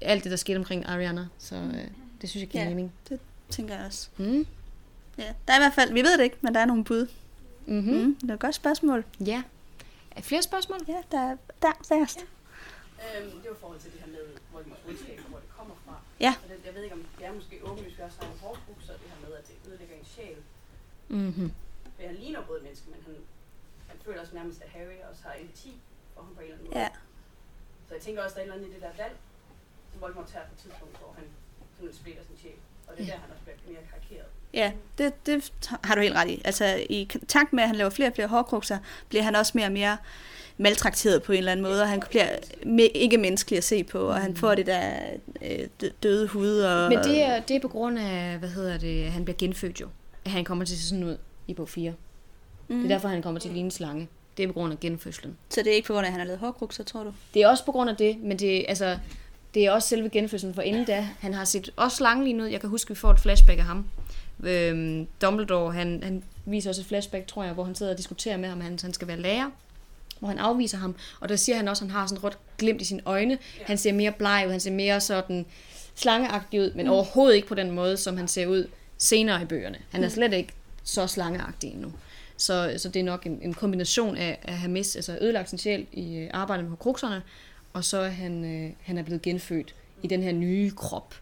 alt 0.00 0.24
det, 0.24 0.30
der 0.30 0.36
skete 0.36 0.56
omkring 0.56 0.86
Ariana. 0.86 1.26
Så 1.38 1.54
øh, 1.54 1.84
det 2.20 2.30
synes 2.30 2.40
jeg 2.42 2.48
giver 2.48 2.64
Ja. 2.64 2.68
mening. 2.70 2.92
Det 3.08 3.20
tænker 3.50 3.74
jeg 3.76 3.86
også. 3.86 4.08
Mm. 4.16 4.46
Ja. 5.18 5.22
Der 5.46 5.52
er 5.52 5.56
i 5.56 5.62
hvert 5.62 5.74
fald, 5.74 5.92
vi 5.92 6.00
ved 6.02 6.18
det 6.18 6.24
ikke, 6.24 6.36
men 6.40 6.54
der 6.54 6.60
er 6.60 6.64
nogle 6.64 6.84
bud. 6.84 7.06
Mm-hmm. 7.66 7.94
Mm. 7.96 8.16
Det 8.20 8.30
er 8.30 8.34
et 8.34 8.40
godt 8.40 8.54
spørgsmål. 8.54 9.04
Ja. 9.32 9.42
Er 10.16 10.22
flere 10.22 10.42
spørgsmål? 10.42 10.78
Ja, 10.88 10.98
der 11.12 11.20
er 11.30 11.36
der 11.62 11.72
først. 11.88 12.18
Øhm, 12.20 13.30
det 13.42 13.48
var 13.50 13.56
i 13.58 13.60
forhold 13.64 13.80
til 13.84 13.90
det 13.94 14.00
her 14.04 14.10
med 14.16 14.24
Voldemorts 14.52 14.80
ondskab, 14.88 15.18
hvor 15.30 15.38
det 15.44 15.50
kommer 15.58 15.74
fra. 15.86 15.94
Ja. 16.26 16.32
Og 16.42 16.46
det, 16.50 16.56
jeg 16.66 16.74
ved 16.74 16.82
ikke, 16.86 16.96
om 16.98 17.02
det 17.18 17.24
er 17.28 17.32
måske 17.40 17.54
åbenlyst, 17.68 17.96
vi 17.98 18.02
også 18.08 18.18
har 18.20 18.26
en 18.32 18.38
hårdbrugser, 18.44 18.92
det 19.02 19.06
her 19.12 19.18
med, 19.24 19.32
at 19.40 19.44
det 19.48 19.56
ødelægger 19.68 19.94
en 20.02 20.06
sjæl. 20.22 20.36
Mm-hmm. 21.08 21.52
For 21.96 22.02
han 22.06 22.14
ligner 22.22 22.40
både 22.48 22.58
et 22.58 22.64
menneske, 22.64 22.86
men 22.90 23.00
han, 23.06 23.14
han 23.88 23.96
føler 24.04 24.20
også 24.20 24.34
nærmest, 24.34 24.62
at 24.62 24.68
Harry 24.74 24.98
også 25.10 25.22
har 25.26 25.34
empati 25.40 25.72
for 26.14 26.22
ham 26.22 26.34
på 26.34 26.40
en 26.40 26.44
eller 26.46 26.56
anden 26.58 26.70
måde. 26.70 26.80
Ja. 26.80 26.88
Så 27.88 27.94
jeg 27.94 28.02
tænker 28.02 28.22
også, 28.24 28.34
der 28.34 28.40
er 28.40 28.44
et 28.44 28.48
eller 28.48 28.56
andet 28.58 28.68
i 28.70 28.74
det 28.74 28.82
der 28.82 29.02
valg, 29.02 29.16
som 29.92 30.00
Voldemort 30.00 30.26
tager 30.32 30.44
på 30.48 30.52
et 30.56 30.60
tidspunkt, 30.64 30.94
hvor 30.98 31.10
han 31.18 31.24
simpelthen 31.76 32.00
splitter 32.02 32.22
sin 32.28 32.36
sjæl. 32.42 32.58
Og 32.88 32.92
det 32.96 33.02
er 33.02 33.06
Ja. 33.06 33.12
der, 33.12 33.18
han 33.24 33.30
også 33.34 33.42
bliver 33.44 33.58
mere 33.72 33.84
karikeret. 33.92 34.28
Ja, 34.54 34.72
det, 34.98 35.26
det 35.26 35.52
har 35.84 35.94
du 35.94 36.00
helt 36.00 36.14
ret 36.14 36.30
i. 36.30 36.42
Altså, 36.44 36.86
i 36.90 37.10
takt 37.28 37.52
med, 37.52 37.62
at 37.62 37.68
han 37.68 37.76
laver 37.76 37.90
flere 37.90 38.08
og 38.08 38.14
flere 38.14 38.28
hårdkrukser, 38.28 38.78
bliver 39.08 39.22
han 39.22 39.36
også 39.36 39.52
mere 39.54 39.66
og 39.66 39.72
mere 39.72 39.96
maltrakteret 40.58 41.22
på 41.22 41.32
en 41.32 41.38
eller 41.38 41.52
anden 41.52 41.66
måde, 41.66 41.82
og 41.82 41.88
han 41.88 42.02
bliver 42.10 42.38
ikke 42.94 43.18
menneskelig 43.18 43.56
at 43.56 43.64
se 43.64 43.84
på, 43.84 43.98
og 43.98 44.20
han 44.20 44.36
får 44.36 44.54
det 44.54 44.66
der 44.66 44.92
øh, 45.42 45.68
dø- 45.80 45.88
døde 46.02 46.28
hud. 46.28 46.60
Og, 46.60 46.88
Men 46.88 46.98
det 46.98 47.22
er, 47.22 47.40
det 47.40 47.56
er 47.56 47.60
på 47.60 47.68
grund 47.68 47.98
af, 47.98 48.38
hvad 48.38 48.48
hedder 48.48 48.78
det, 48.78 49.04
at 49.04 49.12
han 49.12 49.24
bliver 49.24 49.36
genfødt 49.36 49.80
jo. 49.80 49.88
At 50.24 50.30
han 50.30 50.44
kommer 50.44 50.64
til 50.64 50.74
at 50.74 50.78
se 50.78 50.88
sådan 50.88 51.04
ud 51.04 51.16
i 51.48 51.54
bog 51.54 51.68
4. 51.68 51.92
Mm. 52.68 52.76
Det 52.76 52.84
er 52.84 52.88
derfor, 52.88 53.08
han 53.08 53.22
kommer 53.22 53.40
til 53.40 53.48
at 53.48 53.54
ligne 53.54 53.70
slange. 53.70 54.08
Det 54.36 54.42
er 54.42 54.46
på 54.46 54.52
grund 54.52 54.72
af 54.72 54.80
genfødslen. 54.80 55.36
Så 55.48 55.60
det 55.62 55.70
er 55.72 55.74
ikke 55.74 55.86
på 55.86 55.92
grund 55.92 56.06
af, 56.06 56.08
at 56.08 56.12
han 56.12 56.20
har 56.20 56.26
lavet 56.26 56.38
hårdkrukser, 56.40 56.84
tror 56.84 57.04
du? 57.04 57.12
Det 57.34 57.42
er 57.42 57.48
også 57.48 57.64
på 57.64 57.72
grund 57.72 57.90
af 57.90 57.96
det, 57.96 58.18
men 58.22 58.38
det, 58.38 58.64
altså, 58.68 58.98
det 59.54 59.66
er 59.66 59.70
også 59.70 59.88
selve 59.88 60.08
genfødslen, 60.08 60.54
for 60.54 60.62
inden 60.62 60.84
da, 60.84 61.08
han 61.20 61.34
har 61.34 61.44
set 61.44 61.70
også 61.76 61.96
slangen 61.96 62.40
ud. 62.40 62.46
Jeg 62.46 62.60
kan 62.60 62.70
huske, 62.70 62.88
vi 62.88 62.94
får 62.94 63.10
et 63.10 63.20
flashback 63.20 63.58
af 63.58 63.64
ham. 63.64 63.86
Øhm, 64.42 65.06
Dumbledore, 65.22 65.72
han, 65.72 66.00
han 66.02 66.22
viser 66.44 66.70
også 66.70 66.80
et 66.82 66.86
flashback, 66.86 67.26
tror 67.26 67.44
jeg, 67.44 67.52
hvor 67.52 67.64
han 67.64 67.74
sidder 67.74 67.92
og 67.92 67.98
diskuterer 67.98 68.36
med 68.36 68.48
ham, 68.48 68.58
at 68.58 68.64
han, 68.64 68.78
han 68.82 68.92
skal 68.92 69.08
være 69.08 69.20
lærer 69.20 69.50
hvor 70.18 70.28
han 70.28 70.38
afviser 70.38 70.78
ham, 70.78 70.94
og 71.20 71.28
der 71.28 71.36
siger 71.36 71.56
han 71.56 71.68
også, 71.68 71.84
at 71.84 71.90
han 71.90 71.98
har 72.00 72.06
sådan 72.06 72.16
et 72.18 72.24
rødt 72.24 72.38
glimt 72.58 72.80
i 72.82 72.84
sine 72.84 73.02
øjne. 73.04 73.38
Han 73.66 73.78
ser 73.78 73.92
mere 73.92 74.12
bleg 74.12 74.44
ud, 74.46 74.50
han 74.50 74.60
ser 74.60 74.70
mere 74.70 75.00
sådan 75.00 75.46
slangeagtig 75.94 76.60
ud, 76.60 76.72
men 76.74 76.86
Mm. 76.86 76.92
overhovedet 76.92 77.36
ikke 77.36 77.48
på 77.48 77.54
den 77.54 77.70
måde, 77.70 77.96
som 77.96 78.16
han 78.16 78.28
ser 78.28 78.46
ud 78.46 78.68
senere 79.02 79.42
i 79.42 79.44
bøgerne. 79.44 79.78
Han 79.90 80.04
er 80.04 80.08
Mm. 80.08 80.14
slet 80.14 80.32
ikke 80.32 80.52
så 80.84 81.06
slangeagtig 81.06 81.70
endnu. 81.72 81.92
Så, 82.36 82.74
så 82.76 82.88
det 82.88 83.00
er 83.00 83.04
nok 83.04 83.26
en, 83.26 83.38
en 83.42 83.54
kombination 83.54 84.16
af 84.16 84.38
at 84.42 84.54
have 84.54 84.70
mist, 84.70 84.96
altså 84.96 85.18
ødelagt 85.20 85.48
sin 85.48 85.58
sjæl 85.58 85.86
i 85.92 86.16
øh, 86.16 86.30
arbejdet 86.32 86.68
med 86.70 86.76
krukserne, 86.76 87.22
og 87.72 87.84
så 87.84 87.98
er 87.98 88.08
han, 88.08 88.44
øh, 88.44 88.70
han 88.82 88.98
er 88.98 89.02
blevet 89.02 89.22
genfødt 89.22 89.74
i 90.02 90.06
den 90.06 90.22
her 90.22 90.32
nye 90.32 90.70
krop. 90.70 91.14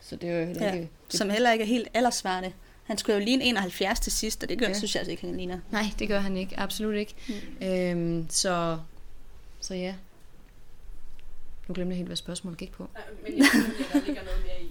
Så 0.00 0.16
det 0.16 0.28
er 0.30 0.40
jo 0.40 0.46
heller 0.46 0.66
Ja, 0.66 0.72
ikke... 0.72 0.88
Det, 1.10 1.18
som 1.18 1.30
heller 1.30 1.52
ikke 1.52 1.62
er 1.62 1.66
helt 1.68 1.88
aldersvarende. 1.94 2.52
Han 2.84 2.98
skulle 2.98 3.18
jo 3.18 3.24
ligne 3.24 3.44
71 3.44 4.00
til 4.00 4.12
sidst, 4.12 4.42
og 4.42 4.48
det 4.48 4.58
gør, 4.58 4.66
Ja. 4.66 4.72
synes 4.74 4.94
jeg 4.94 5.00
altså 5.00 5.10
ikke, 5.10 5.26
han 5.26 5.36
ligner. 5.36 5.58
Nej, 5.70 5.84
det 5.98 6.08
gør 6.08 6.18
han 6.20 6.36
ikke. 6.36 6.58
Absolut 6.60 6.94
ikke. 6.94 7.14
Mm. 7.60 7.66
Øhm, 7.66 8.26
så, 8.30 8.78
så 9.60 9.74
ja. 9.74 9.94
Nu 11.68 11.74
glemte 11.74 11.90
jeg 11.90 11.96
helt, 11.96 12.08
hvad 12.08 12.16
spørgsmålet 12.16 12.58
gik 12.58 12.72
på. 12.72 12.88
Nej, 12.94 13.02
men 13.22 13.38
jeg 13.38 13.46
synes, 13.52 13.66
at 13.66 13.92
der 13.92 14.06
ligger 14.06 14.22
noget 14.22 14.38
mere 14.46 14.60
i. 14.62 14.70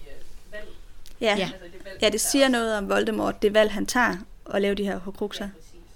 Ja, 1.24 1.36
Ja. 1.38 1.44
Altså, 1.44 1.90
ja 2.02 2.10
det 2.10 2.22
siger 2.22 2.48
noget 2.48 2.78
om 2.78 2.90
Voldemort, 2.90 3.42
det 3.42 3.54
valg, 3.54 3.72
han 3.72 3.86
tager 3.86 4.16
at 4.54 4.62
lave 4.62 4.76
de 4.76 4.84
her 4.84 4.98
horcruxer. 5.00 5.50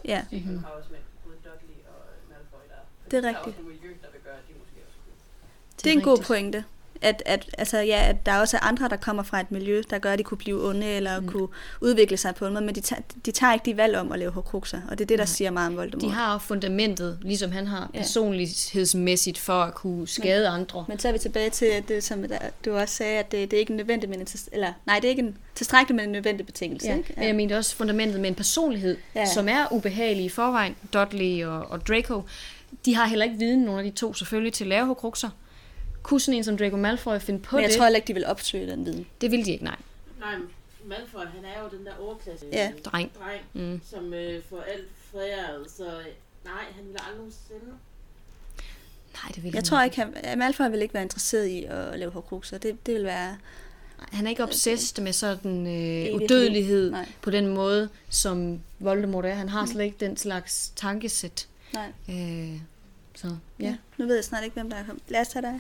Ja, 0.06 0.22
Det 0.32 0.46
Mhm. 0.46 0.58
har 0.64 0.70
også 0.72 0.90
med 0.92 1.00
både 1.26 1.36
Dudley 1.36 1.76
og 1.88 1.94
Malfoy 2.30 2.60
der. 2.70 3.12
Det 3.12 3.26
er 3.26 3.30
rigtigt. 3.30 3.48
også 3.48 3.62
nogle 3.62 3.76
miljø, 3.76 3.90
der 4.02 4.08
vil 4.12 4.22
gøre, 4.24 4.34
at 4.34 4.48
de 4.48 4.54
måske 4.60 4.76
også 4.88 4.98
kunne. 5.04 5.84
det 5.84 5.90
er 5.90 5.94
en 5.94 6.02
god 6.04 6.18
pointe. 6.24 6.64
At, 7.02 7.24
at, 7.26 7.46
altså, 7.58 7.80
ja, 7.80 8.10
at 8.10 8.26
der 8.26 8.32
er 8.32 8.40
også 8.40 8.58
andre, 8.58 8.90
der 8.90 8.96
kommer 8.96 9.24
fra 9.24 9.40
et 9.40 9.52
miljø, 9.52 9.82
der 9.90 9.98
gør, 10.00 10.12
at 10.14 10.20
de 10.20 10.24
kunne 10.24 10.38
blive 10.38 10.70
onde 10.70 10.86
eller 10.88 11.20
mm. 11.20 11.28
kunne 11.28 11.48
udvikle 11.82 12.18
sig 12.18 12.36
på 12.36 12.46
en 12.48 12.54
måde, 12.54 12.66
men 12.66 12.76
de 12.76 12.82
tager, 12.82 13.02
de 13.26 13.32
tager 13.32 13.54
ikke 13.54 13.66
de 13.66 13.78
valg 13.78 13.98
om 13.98 14.12
at 14.12 14.20
lave 14.20 14.32
horcruxer, 14.32 14.82
og 14.90 14.98
det 14.98 15.04
er 15.04 15.08
det, 15.08 15.18
der 15.20 15.26
Nej. 15.26 15.26
siger 15.26 15.52
meget 15.52 15.70
om 15.70 15.76
Voldemort. 15.78 16.02
De 16.02 16.10
har 16.12 16.38
fundamentet, 16.38 17.18
ligesom 17.22 17.52
han 17.52 17.68
har 17.68 17.90
Ja. 17.94 17.98
personlighedsmæssigt, 18.00 19.38
for 19.38 19.54
at 19.54 19.74
kunne 19.74 20.08
skade 20.08 20.48
andre. 20.48 20.86
Men 20.88 21.00
så 21.00 21.08
er 21.08 21.12
vi 21.12 21.20
tilbage 21.20 21.50
til 21.50 21.66
at 21.66 21.88
det, 21.88 22.04
som 22.04 22.26
du 22.66 22.76
også 22.78 22.96
sagde, 22.96 23.20
at 23.20 23.32
det, 23.32 23.52
det 23.52 23.58
er 23.58 23.60
ikke 23.62 23.72
en 23.72 23.78
nødvendig, 23.78 24.10
men 24.10 24.20
en, 24.20 24.28
eller, 24.52 24.74
nej, 24.86 24.96
det 24.96 25.06
er 25.06 25.10
ikke 25.10 25.22
en 25.22 25.38
tilstrækkelig, 25.56 25.96
men 25.96 26.06
en 26.06 26.12
nødvendig 26.12 26.46
betingelse. 26.46 26.88
Ja, 26.88 26.98
ikke? 26.98 27.14
men 27.18 27.28
jeg 27.28 27.36
mente 27.36 27.58
også 27.58 27.76
fundamentet 27.76 28.20
med 28.22 28.30
en 28.30 28.36
personlighed, 28.36 28.98
Ja. 29.16 29.20
ja. 29.20 29.26
som 29.34 29.50
er 29.50 29.66
ubehagelig 29.72 30.26
i 30.26 30.30
forvejen. 30.30 30.76
Dudley 30.94 31.46
og, 31.46 31.72
og 31.72 31.88
Draco, 31.88 32.22
de 32.86 32.96
har 32.96 33.06
heller 33.06 33.26
ikke 33.26 33.38
viden, 33.38 33.60
nogle 33.60 33.80
af 33.80 33.92
de 33.92 33.98
to 33.98 34.14
selvfølgelig, 34.14 34.54
til 34.54 34.64
at 34.64 34.68
lave 34.68 34.86
horcruxer. 34.86 35.30
Kunne 36.08 36.20
sådan 36.20 36.38
en 36.38 36.44
som 36.44 36.58
Draco 36.58 36.78
Malfoy 36.78 37.20
finde 37.20 37.40
på 37.40 37.56
men 37.56 37.62
jeg 37.64 37.70
det? 37.70 37.78
tror 37.78 37.86
heller 37.86 37.96
ikke, 37.98 38.08
de 38.08 38.14
vil 38.14 38.26
opsøge 38.26 38.72
den 38.72 38.86
viden. 38.86 39.08
Det 39.22 39.32
vil 39.32 39.46
de 39.46 39.52
ikke, 39.52 39.64
nej. 39.64 39.76
Nej, 40.20 40.36
Malfoy, 40.86 41.20
han 41.36 41.46
er 41.46 41.64
jo 41.64 41.78
den 41.78 41.86
der 41.86 41.92
overklasse 42.00 42.46
Ja. 42.52 42.72
Dreng. 42.86 43.12
dreng 43.20 43.42
Mm. 43.54 43.82
som 43.92 44.14
øh, 44.14 44.44
får 44.50 44.62
alt 44.62 44.88
foræret, 45.12 45.72
så 45.72 45.84
nej, 46.46 46.64
han 46.76 46.86
vil 46.86 46.96
aldrig 47.08 47.18
nogensinde. 47.18 47.66
Nej, 49.14 49.32
det 49.36 49.44
vil 49.44 49.52
Jeg 49.54 49.64
tror 49.64 49.82
ikke, 49.84 49.96
han, 50.02 50.38
Malfoy 50.38 50.70
vil 50.72 50.82
ikke 50.82 50.94
være 50.94 51.04
interesseret 51.04 51.46
i 51.48 51.64
at 51.64 52.00
lave 52.00 52.12
horcruxer. 52.12 52.58
Det, 52.58 52.86
det 52.86 52.94
vil 52.96 53.04
være... 53.04 53.38
Han 54.12 54.26
er 54.26 54.30
ikke 54.30 54.44
obsessed 54.44 55.04
med 55.04 55.14
sådan 55.14 55.68
øh, 55.68 56.16
udødelighed. 56.16 56.92
Nej. 56.92 57.10
på 57.22 57.30
den 57.30 57.48
måde, 57.48 57.90
som 58.10 58.60
Voldemort 58.80 59.26
er. 59.26 59.34
Han 59.34 59.50
har 59.50 59.62
Mm. 59.66 59.72
slet 59.72 59.84
ikke 59.86 59.98
den 60.00 60.18
slags 60.18 60.72
tankesæt. 60.76 61.48
Nej. 61.74 61.92
Øh, 62.10 62.60
så, 63.16 63.28
Ja. 63.60 63.66
ja. 63.66 63.76
Nu 63.98 64.06
ved 64.06 64.16
jeg 64.16 64.24
snart 64.24 64.44
ikke, 64.44 64.54
hvem 64.54 64.70
der 64.70 64.78
er 64.78 64.86
kommet. 64.86 65.04
Lad 65.08 65.22
os 65.22 65.28
tage 65.28 65.42
dig. 65.42 65.60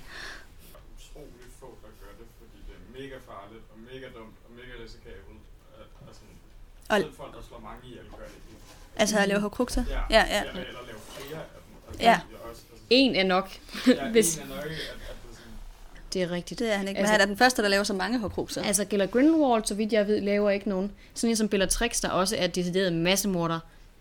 utrolig 1.11 1.31
få, 1.59 1.65
der 1.81 1.87
gør 2.05 2.11
det, 2.19 2.25
fordi 2.37 2.57
det 2.67 2.73
er 2.75 2.86
mega 2.99 3.17
farligt 3.29 3.63
og 3.71 3.77
mega 3.91 4.07
dumt 4.17 4.35
og 4.45 4.49
mega 4.59 4.73
risikabelt. 4.83 5.41
Altså, 6.07 6.21
Og- 6.89 6.99
selv 7.01 7.13
folk, 7.21 7.33
der 7.37 7.41
slår 7.47 7.59
mange 7.59 7.81
ihjel, 7.87 8.05
gør 8.17 8.25
det 8.25 8.35
ikke. 8.35 8.61
Altså 9.01 9.17
at 9.19 9.27
lave 9.27 9.39
horcruxer? 9.41 9.83
Ja, 9.89 10.01
Ja, 10.09 10.23
ja. 10.35 10.39
Eller, 10.39 10.51
eller 10.69 10.81
lave 10.89 10.99
flere 11.15 11.39
af 11.39 11.45
dem. 11.65 11.73
Altså, 11.87 12.03
Ja. 12.09 12.19
det 12.29 12.35
er 12.37 12.49
også, 12.49 12.61
altså, 12.71 12.85
En 12.89 13.15
er 13.15 13.23
nok. 13.23 13.47
ja, 13.87 14.09
hvis- 14.15 14.35
en 14.37 14.41
er 14.43 14.47
nok, 14.55 14.63
at, 14.65 14.67
at 14.67 14.73
det 14.73 15.29
er 15.29 15.33
sådan, 15.33 15.51
Det 16.13 16.21
er 16.21 16.31
rigtigt. 16.31 16.59
Det 16.59 16.71
er 16.73 16.77
han 16.77 16.87
ikke. 16.87 16.97
Men 16.97 17.05
Altså- 17.05 17.11
han 17.11 17.21
er 17.21 17.25
den 17.25 17.37
første, 17.37 17.61
der 17.61 17.67
laver 17.67 17.83
så 17.83 17.93
mange 17.93 18.19
horcruxer. 18.19 18.63
Altså 18.63 18.85
Gellert 18.85 19.11
Grindelwald, 19.11 19.65
så 19.65 19.75
vidt 19.75 19.93
jeg 19.93 20.07
ved, 20.07 20.21
laver 20.21 20.49
ikke 20.49 20.69
nogen. 20.69 20.91
Sådan 21.13 21.29
en 21.29 21.35
som 21.35 21.49
Bellatrix, 21.49 22.01
der 22.01 22.09
også 22.09 22.35
er 22.37 22.47
decideret 22.47 22.93
massemorder, 22.93 23.59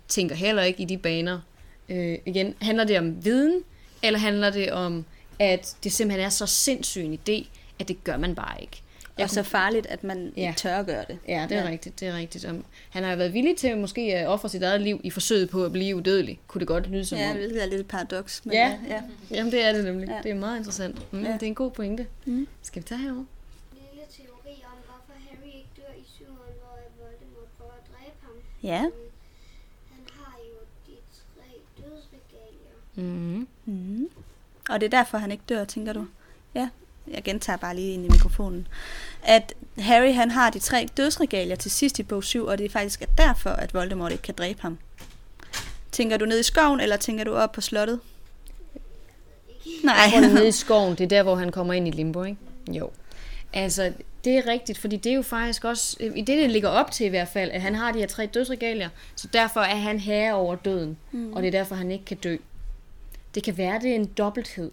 tænker 0.09 0.35
heller 0.35 0.63
ikke 0.63 0.83
i 0.83 0.85
de 0.85 0.99
baner. 0.99 1.41
Øh, 1.89 2.19
igen, 2.27 2.55
handler 2.61 2.85
det 2.85 2.99
om 2.99 3.25
viden, 3.25 3.63
eller 4.03 4.19
handler 4.19 4.51
det 4.51 4.73
om, 4.73 5.05
at 5.39 5.77
det 5.85 5.93
simpelthen 5.93 6.27
er 6.27 6.31
så 6.31 6.47
sindssyg 6.47 7.01
en 7.01 7.15
idé, 7.29 7.47
at 7.81 7.89
det 7.89 8.05
gør 8.05 8.17
man 8.17 8.35
bare 8.35 8.61
ikke. 8.63 8.83
Og 9.19 9.31
så 9.31 9.43
farligt, 9.43 9.87
at 9.87 10.05
man 10.05 10.33
Ja. 10.37 10.49
ikke 10.49 10.59
tør 10.59 10.77
at 10.79 10.87
gøre 10.87 11.05
det. 11.09 11.19
Ja, 11.29 11.47
det 11.49 11.57
er 11.57 11.63
ja. 11.63 11.69
rigtigt, 11.69 12.01
det 12.01 12.09
er 12.09 12.17
rigtigt. 12.17 12.45
Um, 12.45 12.65
han 12.91 13.03
har 13.05 13.11
jo 13.11 13.17
været 13.17 13.33
villig 13.33 13.57
til 13.57 13.77
måske 13.79 14.01
at 14.15 14.29
ofre 14.29 14.49
sit 14.49 14.63
eget 14.63 14.81
liv 14.81 15.01
i 15.05 15.11
forsøget 15.11 15.51
på 15.51 15.65
at 15.65 15.73
blive 15.73 15.97
udødelig. 15.97 16.41
Kunne 16.47 16.59
det 16.61 16.69
godt 16.69 16.91
lyde 16.91 17.05
som 17.05 17.19
Ja, 17.19 17.31
om. 17.31 17.37
hvilket 17.37 17.63
er 17.63 17.67
lidt 17.67 17.81
et 17.81 17.89
paradoks. 17.89 18.45
Men 18.45 18.53
Ja. 18.55 18.79
ja. 18.89 19.03
Jamen, 19.31 19.53
det 19.53 19.65
er 19.65 19.73
det 19.73 19.85
nemlig. 19.85 20.09
Ja. 20.09 20.21
Det 20.23 20.31
er 20.31 20.35
meget 20.35 20.57
interessant. 20.57 21.13
Mm, 21.13 21.23
Ja. 21.25 21.33
Det 21.33 21.43
er 21.43 21.47
en 21.47 21.55
god 21.55 21.71
pointe. 21.71 22.07
Mm. 22.25 22.49
Skal 22.63 22.83
vi 22.83 22.87
tage 22.89 22.99
herover? 23.01 23.25
lille 23.73 24.07
teori 24.11 24.55
om, 24.65 24.79
hvorfor 24.87 25.21
Harry 25.29 25.47
ikke 25.47 25.69
dør 25.77 25.93
i 26.01 26.05
syveren, 26.17 26.55
hvor 26.63 26.79
Voldemort 27.05 27.49
prøver 27.59 27.73
at 27.73 27.87
dræbe 27.93 28.17
ham. 28.23 28.33
Ja. 28.63 28.79
Han 29.91 30.03
har 30.13 30.39
jo 30.39 30.59
de 30.87 30.93
tre 31.37 31.49
dødsregalier. 31.83 32.77
Mm. 32.95 33.49
Mm. 33.65 34.09
Og 34.71 34.81
det 34.81 34.87
er 34.87 34.99
derfor, 34.99 35.19
han 35.19 35.31
ikke 35.33 35.45
dør, 35.49 35.65
tænker 35.65 35.93
du? 35.93 36.07
Ja. 36.55 36.69
Jeg 37.15 37.23
gentager 37.23 37.57
bare 37.57 37.77
lige 37.77 37.93
ind 37.93 38.05
i 38.05 38.09
mikrofonen. 38.09 38.67
At 39.23 39.55
Harry 39.79 40.15
han 40.15 40.31
har 40.31 40.51
de 40.51 40.59
tre 40.59 40.89
dødsregalier 40.97 41.57
til 41.57 41.71
sidst 41.71 41.99
i 41.99 42.03
bog 42.03 42.25
7, 42.25 42.47
og 42.47 42.59
det 42.59 42.67
er 42.67 42.71
faktisk 42.71 43.03
er 43.03 43.07
derfor, 43.19 43.51
at 43.51 43.75
Voldemort 43.75 44.13
ikke 44.13 44.23
kan 44.23 44.35
dræbe 44.39 44.63
ham. 44.63 44.79
Tænker 45.93 46.17
du 46.17 46.25
ned 46.25 46.41
i 46.41 46.43
skoven, 46.43 46.81
eller 46.81 46.97
tænker 46.97 47.25
du 47.25 47.35
op 47.35 47.53
på 47.53 47.61
slottet? 47.61 48.01
Nej. 49.85 49.95
Jeg 49.95 50.13
tror, 50.13 50.21
nede 50.21 50.49
i 50.49 50.53
skoven. 50.53 50.95
Det 50.95 51.05
er 51.05 51.09
der, 51.09 51.23
hvor 51.23 51.35
han 51.35 51.51
kommer 51.51 51.75
ind 51.75 51.89
i 51.89 51.91
limbo, 51.91 52.23
ikke? 52.23 52.39
Jo. 52.69 52.91
Altså, 53.53 53.93
det 54.25 54.39
er 54.39 54.47
rigtigt, 54.47 54.79
fordi 54.79 54.97
det 54.97 55.11
er 55.11 55.17
jo 55.17 55.23
faktisk 55.23 55.65
også, 55.65 55.97
i 56.01 56.21
det, 56.21 56.27
det 56.27 56.51
ligger 56.51 56.69
op 56.69 56.91
til 56.91 57.07
i 57.07 57.09
hvert 57.09 57.29
fald, 57.29 57.51
at 57.51 57.63
han 57.63 57.75
har 57.75 57.93
de 57.93 57.99
her 57.99 58.07
tre 58.07 58.27
dødsregalier, 58.27 58.89
så 59.17 59.29
derfor 59.33 59.61
er 59.61 59.77
han 59.77 60.01
herre 60.01 60.35
over 60.35 60.55
døden, 60.55 60.97
mm. 61.13 61.33
og 61.33 61.43
det 61.43 61.49
er 61.49 61.53
derfor, 61.53 61.75
han 61.75 61.91
ikke 61.91 62.05
kan 62.05 62.17
dø. 62.17 62.37
Det 63.35 63.43
kan 63.43 63.59
være, 63.59 63.81
det 63.81 63.91
er 63.91 63.95
en 63.95 64.07
dobbelthed. 64.07 64.71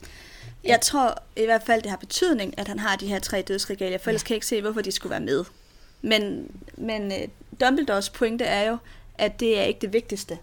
Jeg 0.64 0.82
tror 0.82 1.22
i 1.36 1.46
hvert 1.46 1.64
fald, 1.64 1.82
det 1.82 1.90
har 1.90 1.98
betydning, 1.98 2.60
at 2.60 2.68
han 2.68 2.80
har 2.80 2.96
de 2.96 3.08
her 3.08 3.20
tre 3.20 3.42
dødsregalier, 3.42 3.98
for 3.98 4.10
ellers 4.10 4.22
Ja. 4.22 4.28
kan 4.28 4.34
jeg 4.34 4.38
ikke 4.38 4.48
se, 4.48 4.62
hvorfor 4.62 4.82
de 4.82 4.92
skulle 4.92 5.12
være 5.12 5.20
med. 5.20 5.46
Men, 6.02 6.52
men 6.78 7.12
uh, 7.12 7.18
Dumbledores 7.62 8.10
pointe 8.10 8.44
er 8.46 8.70
jo, 8.70 8.78
at 9.18 9.40
det 9.40 9.60
er 9.60 9.64
ikke 9.64 9.80
det 9.82 9.94
vigtigste. 9.94 10.38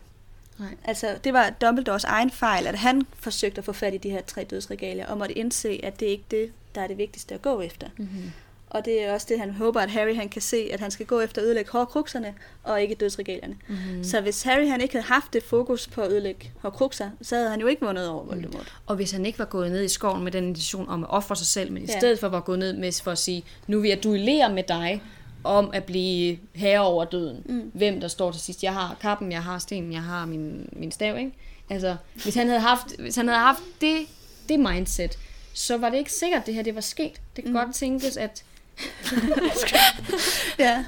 Nej. 0.59 0.68
Altså, 0.84 1.18
det 1.24 1.32
var 1.32 1.51
Dumbledores 1.51 2.05
egen 2.05 2.30
fejl, 2.30 2.66
at 2.66 2.78
han 2.78 3.06
forsøgte 3.14 3.59
at 3.59 3.64
få 3.64 3.72
fat 3.72 3.94
i 3.94 3.98
de 3.98 4.10
her 4.10 4.22
tre 4.22 4.44
dødsregalier, 4.44 5.06
og 5.06 5.18
måtte 5.18 5.38
indse, 5.38 5.80
at 5.82 6.01
det 6.01 6.06
ikke 6.06 6.24
er 6.24 6.30
det, 6.30 6.52
der 6.74 6.80
er 6.80 6.86
det 6.86 6.98
vigtigste 6.98 7.34
at 7.34 7.42
gå 7.42 7.60
efter. 7.60 7.86
Mm-hmm. 7.97 8.32
Og 8.70 8.84
det 8.84 9.05
er 9.05 9.12
også 9.14 9.26
det, 9.30 9.40
han 9.40 9.51
håber, 9.51 9.80
at 9.80 9.90
Harry 9.90 10.14
han 10.14 10.28
kan 10.28 10.42
se, 10.42 10.68
at 10.72 10.80
han 10.80 10.90
skal 10.90 11.06
gå 11.06 11.20
efter 11.20 11.42
at 11.42 11.47
ødelægge 11.47 11.70
hårdkrukserne, 11.70 12.34
og 12.62 12.82
ikke 12.82 12.94
dødsregalierne. 12.94 13.56
Mm. 13.68 13.76
Mm. 13.97 14.05
Så 14.05 14.20
hvis 14.20 14.42
Harry 14.42 14.66
han 14.68 14.80
ikke 14.80 14.94
havde 14.94 15.06
haft 15.06 15.32
det 15.32 15.42
fokus 15.42 15.86
på 15.88 16.01
at 16.01 16.10
ødelægge 16.10 16.51
hårdkrukser, 16.59 17.10
så 17.22 17.36
havde 17.36 17.51
han 17.51 17.60
jo 17.60 17.66
ikke 17.66 17.86
vundet 17.86 18.09
over 18.09 18.24
Voldemort. 18.24 18.74
Og 18.86 18.97
hvis 18.97 19.10
han 19.10 19.26
ikke 19.26 19.38
var 19.38 19.44
gået 19.44 19.70
ned 19.70 19.84
i 19.84 19.88
skoven 19.88 20.24
med 20.24 20.32
den 20.32 20.44
intention 20.44 20.88
om 20.88 21.05
at 21.05 21.10
ofre 21.10 21.36
sig 21.36 21.47
selv, 21.47 21.72
men 21.72 21.82
i 21.82 21.86
Ja. 21.86 21.98
stedet 21.98 22.18
for 22.18 22.28
var 22.28 22.40
gået 22.40 22.59
ned 22.59 22.72
med 22.72 23.02
for 23.02 23.10
at 23.10 23.18
sige, 23.18 23.44
nu 23.66 23.80
vil 23.80 23.88
jeg 23.88 24.05
duellere 24.05 24.52
med 24.52 24.62
dig 24.62 25.02
om 25.44 25.70
at 25.74 25.84
blive 25.84 26.38
herre 26.55 26.80
over 26.80 27.05
døden. 27.05 27.42
Mm. 27.47 27.70
Hvem 27.74 28.01
der 28.01 28.09
står 28.09 28.32
til 28.32 28.40
sidst. 28.40 28.62
Jeg 28.62 28.72
har 28.74 28.97
kappen, 29.01 29.32
jeg 29.32 29.42
har 29.42 29.59
stenen, 29.59 29.92
jeg 29.92 30.02
har 30.02 30.26
min, 30.26 30.68
min 30.72 30.92
stav, 30.92 31.18
ikke? 31.18 31.32
Altså, 31.70 31.97
hvis 32.22 32.34
han 32.34 32.47
havde 32.47 32.60
haft, 32.60 32.97
hvis 32.98 33.16
han 33.16 33.28
havde 33.28 33.40
haft 33.40 33.62
det, 33.80 33.98
det 34.48 34.60
mindset, 34.60 35.18
så 35.55 35.76
var 35.76 35.90
det 35.90 35.98
ikke 35.98 36.12
sikkert, 36.12 36.40
at 36.40 36.47
det 36.47 36.55
her 36.55 36.62
det 36.62 36.74
var 36.74 36.80
sket. 36.80 37.20
Det 37.36 37.44
kan 37.44 37.52
mm. 37.52 37.59
godt 37.59 37.74
tænkes, 37.74 38.16
at 38.16 38.44
Ja. 40.59 40.84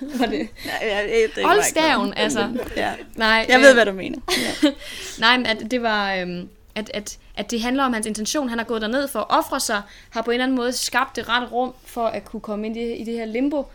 var 0.00 0.26
det, 0.26 0.48
jeg, 0.64 0.80
jeg, 0.82 1.28
det 1.36 1.44
Hold 1.44 1.62
staven, 1.62 2.14
altså. 2.16 2.56
Ja. 2.76 2.92
Nej, 3.16 3.46
Jeg 3.48 3.56
øh, 3.56 3.62
ved, 3.62 3.74
hvad 3.74 3.86
du 3.86 3.92
mener. 3.92 4.18
Ja. 4.62 4.70
Nej, 5.20 5.36
men 5.36 5.46
at 5.46 5.70
det 5.70 5.82
var... 5.82 6.14
Øhm, 6.14 6.48
at, 6.74 6.90
at, 6.94 7.18
at 7.36 7.50
det 7.50 7.60
handler 7.62 7.84
om 7.84 7.92
hans 7.92 8.06
intention. 8.06 8.48
Han 8.48 8.58
har 8.58 8.64
gået 8.64 8.82
derned 8.82 9.08
for 9.08 9.18
at 9.18 9.26
ofre 9.28 9.60
sig, 9.60 9.82
har 10.10 10.22
på 10.22 10.30
en 10.30 10.34
eller 10.34 10.44
anden 10.44 10.56
måde 10.56 10.72
skabt 10.72 11.16
det 11.16 11.28
rette 11.28 11.46
rum 11.46 11.74
for 11.84 12.06
at 12.06 12.24
kunne 12.24 12.40
komme 12.40 12.66
ind 12.66 12.76
i, 12.76 12.92
i 12.92 13.04
det 13.04 13.14
her 13.14 13.24
limbo. 13.24 13.66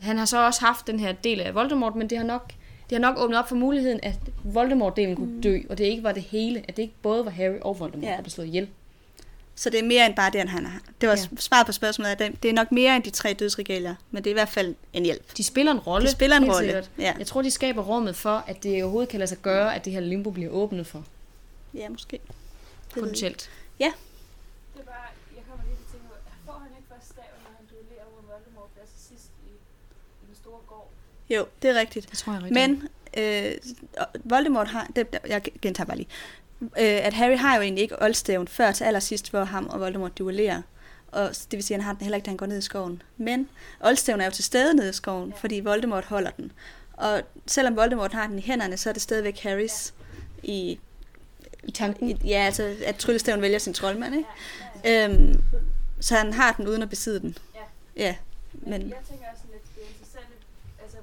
Han 0.00 0.18
har 0.18 0.24
så 0.24 0.46
også 0.46 0.60
haft 0.60 0.86
den 0.86 1.00
her 1.00 1.12
del 1.12 1.40
af 1.40 1.54
Voldemort, 1.54 1.94
men 1.96 2.10
det 2.10 2.18
har 2.18 2.24
nok, 2.24 2.52
det 2.90 2.98
har 2.98 3.00
nok 3.00 3.18
åbnet 3.18 3.38
op 3.38 3.48
for 3.48 3.56
muligheden, 3.56 4.00
at 4.02 4.14
Voldemort-delen 4.44 5.14
kunne 5.16 5.40
dø, 5.42 5.58
og 5.70 5.78
det 5.78 5.84
ikke 5.84 6.02
var 6.02 6.12
det 6.12 6.22
hele, 6.22 6.62
at 6.68 6.76
det 6.76 6.82
ikke 6.82 6.94
både 7.02 7.24
var 7.24 7.30
Harry 7.30 7.58
og 7.62 7.80
Voldemort, 7.80 8.08
Ja. 8.10 8.16
der 8.16 8.22
blev 8.22 8.30
slået 8.30 8.46
ihjel. 8.46 8.68
Så 9.54 9.70
det 9.70 9.80
er 9.80 9.84
mere 9.84 10.06
end 10.06 10.16
bare 10.16 10.30
det, 10.30 10.48
han 10.50 10.66
har. 10.66 10.80
Det 11.00 11.08
var 11.08 11.14
Ja. 11.14 11.20
ja. 11.32 11.36
svaret 11.36 11.66
på 11.66 11.72
spørgsmålet, 11.72 12.18
det- 12.18 12.42
det 12.42 12.48
er 12.48 12.52
nok 12.52 12.72
mere 12.72 12.96
end 12.96 13.04
de 13.04 13.10
tre 13.10 13.34
dødsregalier, 13.34 13.94
men 14.10 14.24
det 14.24 14.30
er 14.30 14.32
i 14.32 14.40
hvert 14.40 14.48
fald 14.48 14.74
en 14.92 15.04
hjælp. 15.04 15.36
De 15.36 15.44
spiller 15.44 15.72
en 15.72 15.78
rolle. 15.78 16.06
De 16.06 16.12
spiller 16.12 16.36
en 16.36 16.52
rolle, 16.52 16.86
ja. 16.98 17.14
Jeg 17.18 17.26
tror, 17.26 17.42
de 17.42 17.50
skaber 17.50 17.82
rummet 17.82 18.16
for, 18.16 18.44
at 18.46 18.62
det 18.62 18.82
overhovedet 18.82 19.08
kan 19.08 19.18
lade 19.18 19.28
sig 19.28 19.38
gøre, 19.38 19.74
at 19.74 19.84
det 19.84 19.92
her 19.92 20.00
limbo 20.00 20.30
bliver 20.30 20.50
åbnet 20.50 20.86
for. 20.86 21.04
Ja, 21.74 21.88
måske. 21.88 22.20
Det 22.94 22.94
Potentielt. 22.94 23.50
Det 23.78 23.86
er 23.86 23.90
bare, 24.84 24.94
jeg 25.36 25.42
kommer 25.50 25.64
lige 25.64 25.76
til 25.76 25.84
at 25.84 25.90
tænke 25.92 26.06
på, 26.08 26.14
får 26.46 26.58
han 26.62 26.70
ikke 26.78 26.88
først 26.88 27.06
staven, 27.10 27.38
når 27.44 27.50
han 27.58 27.66
duellerer 27.70 28.04
mod 28.14 28.22
Voldemort 28.32 28.70
der 28.76 28.80
til 28.94 29.00
sidst 29.08 29.28
i, 29.46 29.50
i 30.22 30.26
den 30.26 30.34
store 30.42 30.58
gård? 30.66 30.88
Jo, 31.30 31.46
det 31.62 31.70
er 31.70 31.74
rigtigt. 31.80 32.10
Det 32.10 32.18
tror 32.18 32.32
jeg 32.32 32.42
rigtigt. 32.42 32.60
Men 32.60 32.88
øh, 33.16 33.52
Voldemort 34.24 34.68
har, 34.68 34.86
det, 34.96 35.18
jeg 35.28 35.42
gentager 35.62 35.86
bare 35.86 35.96
lige, 35.96 36.08
øh, 36.62 36.68
at 36.76 37.12
Harry 37.14 37.36
har 37.36 37.56
jo 37.56 37.62
egentlig 37.62 37.82
ikke 37.82 38.02
oldstaven 38.02 38.48
før 38.48 38.72
til 38.72 38.84
allersidst, 38.84 39.30
hvor 39.30 39.44
ham 39.44 39.66
og 39.66 39.80
Voldemort 39.80 40.18
duellerer. 40.18 40.62
Og 41.12 41.28
det 41.28 41.52
vil 41.52 41.62
sige, 41.62 41.74
at 41.74 41.82
han 41.82 41.86
har 41.86 41.92
den 41.92 42.02
heller 42.02 42.16
ikke, 42.16 42.24
da 42.26 42.30
han 42.30 42.36
går 42.36 42.46
ned 42.46 42.58
i 42.58 42.62
skoven. 42.62 43.02
Men 43.16 43.48
oldstaven 43.80 44.20
er 44.20 44.24
jo 44.24 44.30
til 44.30 44.44
stede 44.44 44.74
nede 44.74 44.90
i 44.90 44.92
skoven, 44.92 45.30
ja. 45.30 45.36
fordi 45.36 45.60
Voldemort 45.60 46.04
holder 46.04 46.30
den. 46.30 46.52
Og 46.92 47.22
selvom 47.46 47.76
Voldemort 47.76 48.12
har 48.12 48.26
den 48.26 48.38
i 48.38 48.42
hænderne, 48.42 48.76
så 48.76 48.88
er 48.88 48.92
det 48.92 49.02
stadigvæk 49.02 49.38
Harrys 49.38 49.94
i... 50.42 50.80
I 51.64 51.70
tanken? 51.70 52.10
I, 52.10 52.16
ja, 52.24 52.38
altså 52.48 52.76
at 52.86 52.96
tryllestaven 52.96 53.42
vælger 53.42 53.58
sin 53.58 53.74
troldmand, 53.74 54.14
ikke? 54.20 55.04
Øhm, 55.04 55.42
så 56.00 56.14
han 56.16 56.32
har 56.40 56.52
den 56.52 56.68
uden 56.68 56.82
at 56.82 56.90
besidde 56.90 57.20
den. 57.20 57.32
Ja. 57.54 57.66
Ja, 58.06 58.14
Men, 58.52 58.70
men... 58.70 58.90
jeg 58.98 59.04
tænker 59.10 59.26
også 59.32 59.42
sådan 59.42 59.54
lidt, 59.56 59.66
det 59.74 59.82
er 59.86 59.88
interessant, 59.94 60.30
at- 60.34 60.82
altså, 60.84 60.98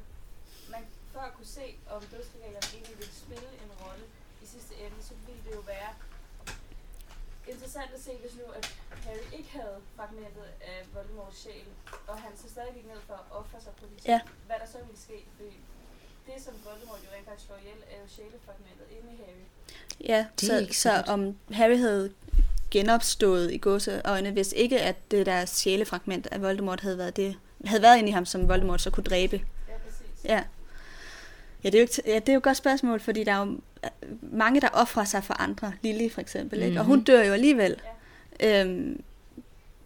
man, 0.74 0.84
for 1.14 1.22
at 1.30 1.34
kunne 1.38 1.52
se, 1.60 1.66
om 1.96 2.02
dødsregalierne 2.14 2.68
egentlig 2.76 2.98
vil 3.02 3.10
spille 3.24 3.50
en 3.64 3.72
rolle 3.84 4.04
i 4.44 4.46
sidste 4.54 4.74
ende, 4.84 4.98
så 5.10 5.14
ville 5.26 5.42
det 5.48 5.54
jo 5.60 5.64
være 5.76 5.92
interessant 7.54 7.90
at 7.98 8.02
se, 8.08 8.12
hvis 8.24 8.36
nu, 8.42 8.46
at 8.60 8.66
Harry 9.06 9.26
ikke 9.40 9.52
havde 9.60 9.78
fragmentet 9.96 10.48
af 10.72 10.78
Voldemorts 10.96 11.38
sjæl, 11.44 11.70
og 12.10 12.16
han 12.24 12.32
så 12.42 12.46
stadig 12.54 12.72
gik 12.78 12.88
ned 12.94 12.97
for 13.08 13.14
at 13.14 13.26
ofre 13.40 13.62
sig 13.66 13.72
på 13.80 13.86
det, 13.96 14.06
Ja. 14.08 14.20
hvad 14.48 14.56
der 14.62 14.68
så 14.72 14.78
ville 14.86 15.00
ske. 15.08 15.18
Fordi 15.36 15.50
det, 16.28 16.44
som 16.46 16.54
Voldemort 16.66 17.00
jo 17.06 17.10
rent 17.16 17.26
faktisk 17.28 17.46
slår 17.48 17.58
ihjel, 17.64 17.80
er 17.94 17.98
jo 18.04 18.08
sjælefragmentet 18.18 18.86
inde 18.98 19.10
i 19.14 19.18
Harry. 19.26 19.44
Ja, 20.14 20.26
Det 20.40 20.48
så, 20.50 20.58
ikke 20.60 20.78
så 20.80 21.04
om 21.08 21.38
Harry 21.52 21.78
havde 21.78 22.12
genopstået 22.72 23.52
i 23.54 23.58
gåseøjne, 23.58 24.32
hvis 24.32 24.54
ikke 24.58 24.80
at 24.82 25.12
det 25.12 25.26
der 25.26 25.46
sjælefragment 25.46 26.28
af 26.32 26.42
Voldemort 26.42 26.82
havde 26.82 26.98
været 26.98 27.16
det, 27.16 27.36
havde 27.66 27.82
været 27.82 27.98
inde 27.98 28.10
i 28.10 28.12
ham, 28.12 28.26
som 28.26 28.48
Voldemort 28.48 28.82
så 28.82 28.90
kunne 28.92 29.04
dræbe. 29.04 29.36
Ja, 29.70 29.74
præcis. 29.86 30.26
Ja. 30.26 30.44
Ja, 31.64 31.70
det 31.70 31.76
er 31.76 31.80
jo, 31.80 31.84
ikke, 31.84 31.94
t- 31.94 32.10
ja, 32.10 32.16
det 32.20 32.30
er 32.30 32.34
jo 32.34 32.38
et 32.38 32.44
godt 32.44 32.58
spørgsmål, 32.58 33.00
fordi 33.00 33.24
der 33.24 33.32
er 33.34 33.40
jo 33.46 33.52
øh, 33.84 33.90
mange, 34.22 34.62
der 34.62 34.70
offrer 34.74 35.04
sig 35.06 35.24
for 35.24 35.34
andre. 35.42 35.74
Lily 35.82 36.10
for 36.12 36.22
eksempel, 36.22 36.62
ikke? 36.64 36.80
Og 36.80 36.86
hun 36.86 36.96
Mhm. 36.98 37.06
dør 37.06 37.24
jo 37.24 37.34
alligevel. 37.34 37.82
Øhm, 38.40 39.04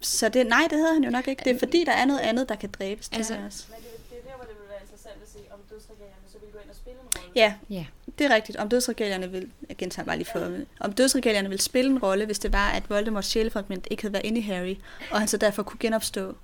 så 0.02 0.28
det, 0.28 0.46
nej, 0.46 0.66
det 0.70 0.78
hedder 0.78 0.92
han 0.92 1.04
jo 1.04 1.10
nok 1.10 1.28
ikke. 1.28 1.44
Det 1.44 1.54
er 1.54 1.58
fordi, 1.58 1.84
der 1.86 1.92
er 1.92 2.04
noget 2.04 2.20
andet, 2.20 2.48
der 2.48 2.54
kan 2.54 2.70
dræbes. 2.78 3.10
Altså- 3.12 3.34
også. 3.46 3.64
Men 3.68 3.76
det, 3.76 4.10
det 4.10 4.18
er 4.18 4.30
der, 4.30 4.36
hvor 4.36 4.44
det 4.44 4.54
ville 4.58 4.68
være 4.70 4.80
interessant 4.82 5.16
at 5.22 5.28
se, 5.28 5.38
om 5.54 5.58
dødsregalierne 5.70 6.26
så 6.32 6.38
ville 6.38 6.52
gå 6.52 6.58
ind 6.62 6.70
og 6.70 6.76
spille 6.76 6.98
en 7.00 7.06
rolle. 7.18 7.30
Ja, 7.36 7.54
Ja. 7.70 7.86
det 8.18 8.26
er 8.30 8.34
rigtigt. 8.34 8.58
Om 8.58 8.68
dødsregalierne 8.68 9.30
vil, 9.30 9.50
jeg 9.68 9.76
gentager 9.76 10.06
bare 10.06 10.16
lige 10.16 10.28
for, 10.32 10.48
om 10.80 10.92
dødsregalierne 10.92 11.48
vil 11.48 11.60
spille 11.60 11.90
en 11.90 11.98
rolle, 11.98 12.26
hvis 12.26 12.38
det 12.38 12.52
var, 12.52 12.70
at 12.70 12.90
Voldemorts 12.90 13.28
sjælefragment 13.28 13.86
ikke 13.90 14.02
havde 14.02 14.12
været 14.12 14.24
inde 14.26 14.38
i 14.38 14.42
Harry, 14.42 14.74
og 15.10 15.18
han 15.18 15.28
så 15.28 15.36
derfor 15.36 15.62
kunne 15.62 15.78
genopstå, 15.80 16.34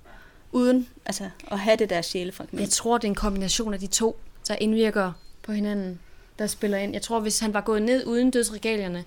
uden 0.51 0.89
altså, 1.05 1.29
at 1.51 1.59
have 1.59 1.75
det 1.77 1.89
der 1.89 2.01
sjælefragment. 2.01 2.61
Jeg 2.61 2.69
tror, 2.69 2.97
det 2.97 3.03
er 3.03 3.09
en 3.11 3.15
kombination 3.15 3.73
af 3.73 3.79
de 3.79 3.87
to, 3.87 4.19
der 4.47 4.55
indvirker 4.55 5.11
på 5.43 5.51
hinanden, 5.51 5.99
der 6.39 6.47
spiller 6.47 6.77
ind. 6.77 6.93
Jeg 6.93 7.01
tror, 7.01 7.19
hvis 7.19 7.39
han 7.39 7.53
var 7.53 7.61
gået 7.61 7.81
ned 7.81 8.05
uden 8.05 8.31
dødsregalierne, 8.31 9.03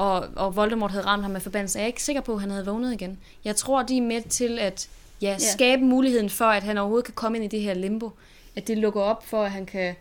og, 0.00 0.28
og 0.36 0.56
Voldemort 0.56 0.90
havde 0.90 1.06
ramt 1.06 1.22
ham 1.22 1.30
med 1.30 1.40
forbandelse, 1.40 1.78
er 1.78 1.82
jeg 1.82 1.88
ikke 1.88 2.02
sikker 2.02 2.22
på, 2.22 2.34
at 2.34 2.40
han 2.40 2.50
havde 2.50 2.66
vågnet 2.66 2.92
igen. 2.92 3.18
Jeg 3.44 3.56
tror, 3.56 3.82
de 3.82 3.96
er 3.96 4.02
med 4.02 4.22
til 4.22 4.58
at 4.58 4.88
ja, 5.22 5.38
skabe 5.38 5.82
muligheden 5.82 6.30
for, 6.30 6.44
at 6.44 6.62
han 6.62 6.78
overhovedet 6.78 7.04
kan 7.04 7.14
komme 7.14 7.38
ind 7.38 7.44
i 7.44 7.56
det 7.56 7.60
her 7.60 7.74
limbo. 7.74 8.10
At 8.56 8.68
det 8.68 8.78
lukker 8.78 9.00
op 9.00 9.26
for, 9.26 9.44
at 9.44 9.50
han 9.50 9.66
kan 9.66 9.94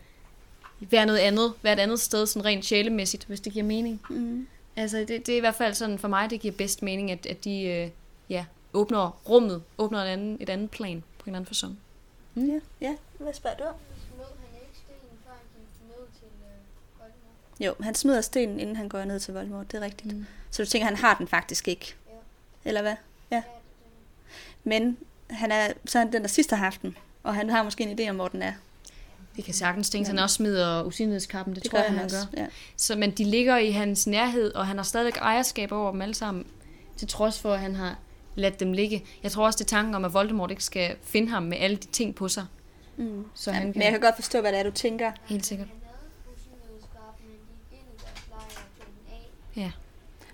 være 0.79 1.05
noget 1.05 1.19
andet, 1.19 1.53
være 1.61 1.73
et 1.73 1.79
andet 1.79 1.99
sted, 1.99 2.25
sådan 2.25 2.45
rent 2.45 2.65
sjælemæssigt, 2.65 3.25
hvis 3.25 3.39
det 3.39 3.53
giver 3.53 3.65
mening. 3.65 4.01
Mm. 4.09 4.47
Altså, 4.75 4.97
det, 4.97 5.09
det 5.09 5.29
er 5.29 5.37
i 5.37 5.39
hvert 5.39 5.55
fald 5.55 5.73
sådan, 5.73 5.99
for 5.99 6.07
mig, 6.07 6.29
det 6.29 6.39
giver 6.39 6.53
bedst 6.53 6.81
mening, 6.83 7.11
at, 7.11 7.25
at 7.25 7.43
de 7.43 7.63
øh, 7.63 7.89
ja, 8.29 8.45
åbner 8.73 9.19
rummet, 9.29 9.63
åbner 9.77 9.99
et 9.99 10.07
andet, 10.07 10.37
et 10.41 10.49
andet 10.49 10.71
plan 10.71 11.03
på 11.19 11.29
en 11.29 11.35
anden 11.35 11.47
fasong. 11.47 11.79
Mm. 12.35 12.47
Ja. 12.47 12.59
ja, 12.81 12.95
hvad 13.17 13.33
spørger 13.33 13.57
du 13.57 13.63
om? 13.63 13.75
Smed 14.07 14.25
han 14.25 14.51
ikke 14.61 14.77
stenen, 14.77 15.17
før 15.25 15.31
han 15.31 15.47
gik 15.55 15.87
ned 15.89 16.03
til 16.19 16.31
øh, 16.49 16.99
Voldemort? 16.99 17.48
Jo, 17.59 17.73
han 17.81 17.95
smider 17.95 18.21
stenen, 18.21 18.59
inden 18.59 18.75
han 18.75 18.89
går 18.89 19.03
ned 19.05 19.19
til 19.19 19.33
Voldemort, 19.33 19.71
det 19.71 19.77
er 19.77 19.85
rigtigt. 19.85 20.17
Mm. 20.17 20.25
Så 20.51 20.63
du 20.63 20.69
tænker, 20.69 20.85
han 20.85 20.95
har 20.95 21.13
den 21.13 21.27
faktisk 21.27 21.67
ikke? 21.67 21.95
Ja. 22.07 22.69
Eller 22.69 22.81
hvad? 22.81 22.95
Ja. 23.31 23.35
Ja, 23.35 23.41
Men 24.63 24.97
han 25.29 25.51
er 25.51 25.67
så 25.85 25.97
er 25.99 26.03
han 26.03 26.13
den, 26.13 26.21
der 26.21 26.27
sidst 26.27 26.49
har 26.49 26.57
haft 26.57 26.81
den, 26.81 26.97
og 27.23 27.35
han 27.35 27.49
har 27.49 27.63
måske 27.63 27.83
en 27.83 27.99
idé 27.99 28.09
om, 28.09 28.15
hvor 28.15 28.27
den 28.27 28.41
er. 28.41 28.53
Det 29.35 29.45
kan 29.45 29.53
sagtens 29.53 29.89
tænke, 29.89 30.05
at 30.05 30.09
han 30.09 30.19
også 30.19 30.35
smider 30.35 30.83
usynlighedskappen. 30.83 31.55
Det, 31.55 31.63
det 31.63 31.71
tror 31.71 31.79
jeg, 31.79 31.91
han, 31.93 32.09
gør. 32.09 32.41
Ja. 32.41 32.47
Så, 32.77 32.95
men 32.95 33.11
de 33.11 33.23
ligger 33.23 33.57
i 33.57 33.71
hans 33.71 34.07
nærhed, 34.07 34.53
og 34.53 34.67
han 34.67 34.77
har 34.77 34.83
stadigvæk 34.83 35.17
ejerskab 35.17 35.71
over 35.71 35.91
dem 35.91 36.01
alle 36.01 36.15
sammen, 36.15 36.45
til 36.97 37.07
trods 37.07 37.39
for, 37.39 37.53
at 37.53 37.59
han 37.59 37.75
har 37.75 37.97
ladt 38.35 38.59
dem 38.59 38.73
ligge. 38.73 39.03
Jeg 39.23 39.31
tror 39.31 39.45
også, 39.45 39.57
det 39.57 39.63
er 39.65 39.69
tanken 39.69 39.95
om, 39.95 40.05
at 40.05 40.13
Voldemort 40.13 40.51
ikke 40.51 40.63
skal 40.63 40.95
finde 41.03 41.29
ham 41.29 41.43
med 41.43 41.57
alle 41.57 41.77
de 41.77 41.87
ting 41.87 42.15
på 42.15 42.27
sig. 42.27 42.45
Mm. 42.97 43.25
Så 43.35 43.51
ja, 43.51 43.55
han 43.57 43.65
Men 43.67 43.73
kan... 43.73 43.81
jeg 43.81 43.91
kan 43.91 43.99
godt 43.99 44.15
forstå, 44.15 44.41
hvad 44.41 44.51
det 44.51 44.59
er, 44.59 44.63
du 44.63 44.71
tænker. 44.71 45.11
Helt 45.25 45.45
sikkert. 45.45 45.67
han 45.67 45.77
havde 45.83 46.35
usynlighedsskaben, 46.35 47.25
men 47.29 47.37
gik 47.69 47.79
ind 47.79 47.87
i 47.87 47.97
deres 48.03 48.21
lejr 48.29 48.39
og 48.39 48.77
tog 48.77 48.87
den 48.87 49.13
af. 49.13 49.29
Ja. 49.55 49.71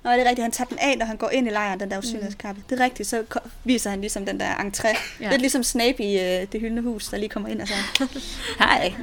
Nå, 0.03 0.11
det 0.11 0.19
er 0.21 0.29
rigtigt. 0.29 0.43
Han 0.43 0.51
tager 0.51 0.67
den 0.67 0.77
af, 0.79 0.97
når 0.97 1.05
han 1.05 1.17
går 1.17 1.29
ind 1.29 1.47
i 1.47 1.51
lejren, 1.51 1.79
den 1.79 1.91
der 1.91 1.97
usynlighedskappe. 1.97 2.63
Det 2.69 2.79
er 2.79 2.83
rigtigt. 2.83 3.09
Så 3.09 3.23
viser 3.63 3.89
han 3.89 4.01
ligesom 4.01 4.25
den 4.25 4.39
der 4.39 4.55
entré. 4.55 4.97
Ja. 5.19 5.29
Lidt 5.29 5.41
ligesom 5.41 5.63
Snape 5.63 6.03
i 6.03 6.19
øh, 6.19 6.47
det 6.51 6.59
hyldende 6.61 6.81
hus, 6.81 7.07
der 7.07 7.17
lige 7.17 7.29
kommer 7.29 7.49
ind 7.49 7.61
og 7.61 7.67
så... 7.67 7.73
Hej. 8.59 8.93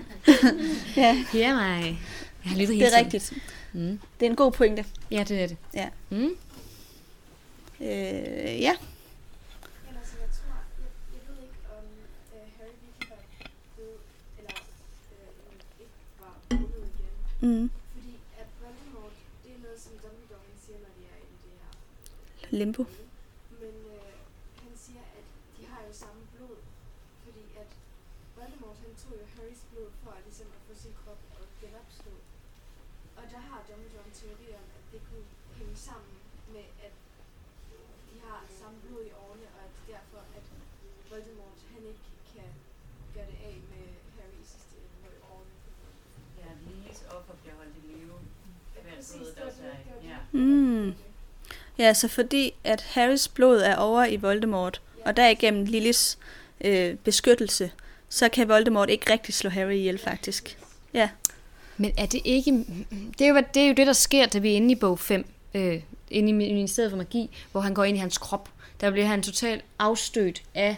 ja, 0.97 1.25
Ja, 1.35 1.55
mig. 1.55 1.99
Jeg 2.45 2.53
har 2.53 2.59
lyttet 2.59 2.79
det 2.79 2.95
er 2.95 2.99
rigtigt. 2.99 3.33
Mm. 3.73 4.01
Det 4.21 4.27
er 4.27 4.31
en 4.31 4.37
god 4.37 4.53
pointe. 4.53 4.85
Ja, 5.11 5.25
det 5.29 5.43
er 5.43 5.47
det. 5.47 5.57
Ja. 5.75 5.89
Mm. 6.11 6.31
Øh, 7.81 8.61
ja. 8.61 8.73
Men 17.41 17.71
Limbo. 22.59 22.83
Men 23.63 23.75
øh, 23.97 24.13
han 24.65 24.73
siger, 24.85 25.05
at 25.19 25.27
de 25.57 25.63
har 25.71 25.81
jo 25.89 25.93
samme 26.03 26.23
blod. 26.35 26.57
Fordi 27.25 27.45
at 27.63 27.71
Voldemort, 28.37 28.79
han 28.85 28.93
tog 29.03 29.13
jo 29.21 29.27
Harrys 29.35 29.63
blod 29.71 29.91
for 30.03 30.11
at, 30.19 30.23
ligesom, 30.29 30.49
at 30.57 30.63
få 30.69 30.73
sin 30.85 30.95
krop 31.01 31.21
at 31.41 31.49
genopstå. 31.63 32.13
Og 33.19 33.25
der 33.33 33.41
har 33.49 33.59
Dumbledore 33.69 34.07
en 34.11 34.17
teori 34.23 34.49
om, 34.61 34.67
at 34.79 34.85
det 34.93 35.01
kunne 35.09 35.27
hænge 35.59 35.59
hænge 35.61 35.77
sammen 35.89 36.15
med, 36.55 36.67
at 36.87 36.95
de 38.09 38.15
har 38.27 38.39
samme 38.61 38.77
blod 38.85 39.05
i 39.11 39.13
årene, 39.25 39.47
og 39.57 39.61
at 39.69 39.75
derfor, 39.93 40.21
at 40.39 40.45
Voldemort, 41.11 41.59
han 41.75 41.83
ikke 41.93 42.07
kan 42.33 42.49
gøre 43.15 43.27
det 43.33 43.39
af 43.51 43.57
med 43.73 43.85
Harry 44.17 44.39
i 44.45 44.47
sidste 44.53 44.75
ende 44.83 44.97
med 45.05 45.13
årene. 45.33 45.55
Ja, 46.41 46.49
Lillys 46.67 47.01
offer 47.17 47.35
bliver 47.43 47.57
holdt 47.61 47.77
i 47.81 47.83
live. 47.93 48.19
Ja, 48.75 48.81
Hvert 48.83 48.95
præcis, 48.97 49.17
blod, 49.17 49.27
det 49.29 49.37
der 49.37 49.43
var 49.43 49.51
også 49.51 49.63
det, 49.63 49.71
er- 49.73 49.83
det 49.85 49.93
var 49.95 50.03
ja. 50.11 50.19
det. 50.33 50.41
Mm. 50.47 50.91
Ja, 51.83 51.95
så 51.95 52.09
fordi 52.09 52.53
at 52.65 52.81
Harrys 52.81 53.29
blod 53.29 53.61
er 53.61 53.77
over 53.77 54.05
i 54.05 54.17
Voldemort, 54.17 54.81
og 55.05 55.17
derigennem 55.17 55.65
Lillys 55.65 56.19
øh, 56.61 56.95
beskyttelse, 56.95 57.71
så 58.09 58.29
kan 58.29 58.49
Voldemort 58.49 58.91
ikke 58.91 59.13
rigtig 59.13 59.35
slå 59.35 59.51
Harry 59.51 59.73
ihjel, 59.73 59.99
faktisk. 59.99 60.59
Ja. 60.95 61.09
Men 61.77 61.93
er 61.99 62.07
det 62.07 62.21
ikke... 62.25 62.65
Det 63.19 63.25
er 63.25 63.29
jo, 63.29 63.43
det, 63.55 63.63
er 63.63 63.67
jo 63.67 63.75
det, 63.75 63.87
der 63.87 63.93
sker, 63.93 64.27
da 64.27 64.39
vi 64.39 64.53
er 64.53 64.57
inde 64.57 64.73
i 64.73 64.75
bog 64.75 64.99
5, 64.99 65.27
øh, 65.55 65.81
inde 66.11 66.29
i 66.29 66.33
Ministeriet 66.33 66.91
for 66.91 66.97
Magi, 66.99 67.31
hvor 67.53 67.61
han 67.61 67.75
går 67.75 67.85
ind 67.85 67.97
i 67.97 68.01
hans 68.01 68.19
krop. 68.19 68.49
Der 68.81 68.91
bliver 68.91 69.07
han 69.07 69.23
totalt 69.23 69.65
afstødt 69.79 70.43
af 70.55 70.77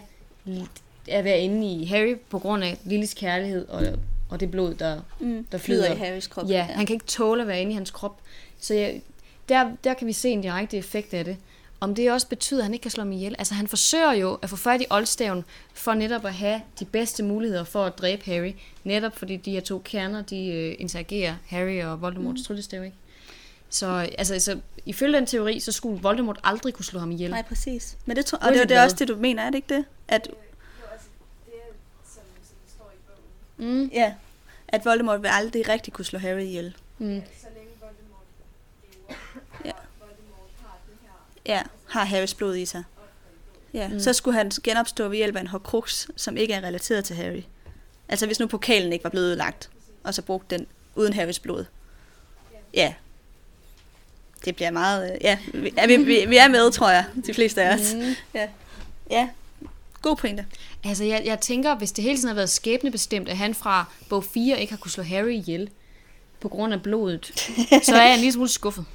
at 1.07 1.23
være 1.23 1.39
inde 1.39 1.67
i 1.81 1.85
Harry 1.85 2.15
på 2.29 2.39
grund 2.39 2.63
af 2.63 2.77
Lillys 2.83 3.13
kærlighed 3.13 3.67
og, 3.67 3.83
og 4.29 4.39
det 4.39 4.51
blod, 4.51 4.73
der, 4.73 5.01
Mm, 5.19 5.45
der 5.51 5.57
flyder 5.57 5.83
flyder. 5.83 5.95
i 5.95 6.09
Harrys 6.09 6.27
krop, 6.27 6.49
Ja, 6.49 6.53
ja. 6.55 6.61
han 6.63 6.85
kan 6.85 6.93
ikke 6.93 7.05
tåle 7.05 7.41
at 7.41 7.47
være 7.47 7.61
inde 7.61 7.71
i 7.71 7.75
hans 7.75 7.91
krop. 7.91 8.19
Så 8.59 8.73
jeg, 8.73 9.01
der, 9.49 9.71
der 9.83 9.93
kan 9.93 10.07
vi 10.07 10.13
se 10.13 10.29
en 10.29 10.41
direkte 10.41 10.77
effekt 10.77 11.13
af 11.13 11.25
det. 11.25 11.37
Om 11.79 11.95
det 11.95 12.11
også 12.11 12.27
betyder, 12.27 12.59
at 12.59 12.63
han 12.65 12.73
ikke 12.73 12.81
kan 12.83 12.91
slå 12.91 13.01
ham 13.01 13.11
ihjel. 13.11 13.35
Altså 13.39 13.53
han 13.53 13.67
forsøger 13.67 14.11
jo 14.13 14.33
at 14.41 14.49
få 14.49 14.55
fat 14.55 14.81
i 14.81 14.85
oldstaven, 14.89 15.45
for 15.73 15.93
netop 15.93 16.25
at 16.25 16.33
have 16.33 16.61
de 16.79 16.85
bedste 16.85 17.23
muligheder 17.23 17.63
for 17.63 17.85
at 17.85 17.97
dræbe 17.97 18.25
Harry. 18.25 18.53
Netop 18.83 19.17
fordi 19.17 19.37
de 19.37 19.51
her 19.51 19.61
to 19.61 19.79
kerner, 19.85 20.21
de 20.21 20.47
øh, 20.47 20.75
interagerer, 20.79 21.35
Harry 21.47 21.83
og 21.83 22.01
Voldemorts 22.01 22.39
Mm. 22.41 22.45
tryllestav, 22.45 22.83
ikke? 22.83 22.95
Så 23.69 23.87
altså, 24.17 24.33
altså, 24.33 24.59
ifølge 24.85 25.17
den 25.17 25.25
teori, 25.25 25.59
så 25.59 25.71
skulle 25.71 26.01
Voldemort 26.01 26.39
aldrig 26.43 26.73
kunne 26.73 26.85
slå 26.85 26.99
ham 26.99 27.11
ihjel. 27.11 27.31
Nej, 27.31 27.41
præcis. 27.41 27.97
Men 28.05 28.17
det 28.17 28.25
tror, 28.25 28.37
og 28.39 28.53
det, 28.53 28.69
det 28.69 28.77
er 28.77 28.83
også 28.83 28.95
det, 28.99 29.07
du 29.07 29.15
mener, 29.15 29.43
er 29.43 29.49
det 29.49 29.55
ikke 29.55 29.75
det? 29.75 29.85
At, 30.07 30.27
Jo, 30.31 30.35
altså, 30.91 31.07
det 31.45 31.53
er, 31.53 31.73
som, 32.05 32.23
som 32.43 32.55
det 32.65 32.73
står 32.73 32.91
i 32.95 32.99
bogen. 33.57 33.83
Mm. 33.83 33.89
ja, 33.93 34.13
at 34.67 34.85
Voldemort 34.85 35.21
vil 35.21 35.29
aldrig 35.33 35.69
rigtig 35.69 35.93
kunne 35.93 36.05
slå 36.05 36.19
Harry 36.19 36.39
ihjel. 36.41 36.75
Mm. 36.97 37.21
Så 37.41 37.47
længe 37.55 37.69
Voldemort 37.81 38.27
lever, 38.83 39.17
Ja. 39.65 39.71
og 39.71 39.77
Voldemort 39.99 40.49
har 40.61 40.77
den 40.87 40.97
her 41.01 41.34
Ja, 41.45 41.61
har 41.89 42.03
Harrys 42.05 42.33
blod 42.33 42.55
i 42.55 42.65
sig. 42.65 42.83
Ja, 43.73 43.87
Mm. 43.87 43.99
så 43.99 44.13
skulle 44.13 44.37
han 44.37 44.51
genopstå 44.63 45.07
ved 45.07 45.17
hjælp 45.17 45.35
af 45.35 45.41
en 45.41 45.47
Horcrux, 45.47 46.07
som 46.15 46.37
ikke 46.37 46.53
er 46.53 46.61
relateret 46.61 47.05
til 47.05 47.15
Harry. 47.15 47.41
Altså 48.09 48.25
hvis 48.25 48.39
nu 48.39 48.47
pokalen 48.47 48.93
ikke 48.93 49.03
var 49.03 49.09
blevet 49.09 49.25
ødelagt, 49.27 49.69
og 50.03 50.13
så 50.13 50.21
brugt 50.21 50.49
den 50.49 50.67
uden 50.95 51.13
Harrys 51.13 51.39
blod. 51.39 51.65
Ja. 52.73 52.93
Det 54.45 54.55
bliver 54.55 54.71
meget... 54.71 55.11
øh, 55.11 55.17
Ja, 55.21 55.37
vi, 55.53 55.73
ja, 55.77 55.85
vi, 55.87 55.95
vi, 55.95 56.25
vi 56.27 56.37
er 56.37 56.47
med, 56.47 56.71
tror 56.71 56.89
jeg, 56.89 57.05
de 57.27 57.33
fleste 57.33 57.63
af 57.63 57.73
os. 57.75 57.93
Mm. 57.93 58.15
Ja. 58.33 58.47
ja. 59.09 59.29
God 60.01 60.15
pointe. 60.15 60.45
Altså, 60.83 61.03
jeg, 61.03 61.21
jeg 61.25 61.39
tænker, 61.39 61.75
hvis 61.75 61.91
det 61.91 62.03
hele 62.03 62.17
tiden 62.17 62.27
har 62.27 62.35
været 62.35 62.49
skæbnebestemt, 62.49 63.29
at 63.29 63.37
han 63.37 63.55
fra 63.55 63.85
bog 64.09 64.23
4 64.23 64.59
ikke 64.61 64.73
har 64.73 64.77
kunne 64.77 64.91
slå 64.91 65.03
Harry 65.03 65.29
ihjel 65.31 65.69
på 66.39 66.49
grund 66.49 66.73
af 66.73 66.81
blodet, 66.83 67.25
så 67.85 67.95
er 67.95 68.01
jeg 68.05 68.13
en 68.13 68.19
lille 68.19 68.31
smule 68.33 68.49
skuffet. 68.49 68.85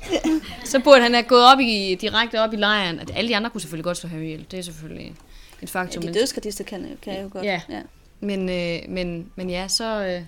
Så 0.65 0.81
burde 0.81 1.03
han 1.03 1.15
have 1.15 1.25
gået 1.25 1.45
op 1.53 1.61
i, 1.61 1.95
direkte 2.01 2.41
op 2.41 2.53
i 2.53 2.57
lejren. 2.57 2.99
At 3.01 3.11
alle 3.15 3.29
de 3.29 3.37
andre 3.37 3.51
kunne 3.51 3.61
selvfølgelig 3.61 3.85
godt 3.85 3.97
slå 3.97 4.09
Harry 4.09 4.23
ihjel. 4.23 4.47
Det 4.51 4.59
er 4.59 4.63
selvfølgelig 4.63 5.07
et 5.09 5.15
Ja, 5.63 5.67
faktum. 5.67 6.03
de 6.03 6.07
men- 6.09 6.15
dødskardister 6.15 6.65
kan, 6.65 6.99
kan 7.03 7.23
jo 7.23 7.29
godt. 7.33 7.45
Ja. 7.45 7.61
ja. 7.69 7.81
Men, 8.21 8.49
øh, 8.49 8.79
men, 8.89 9.31
men 9.37 9.51
ja, 9.51 9.69
så... 9.69 9.85
Øh, 10.05 10.23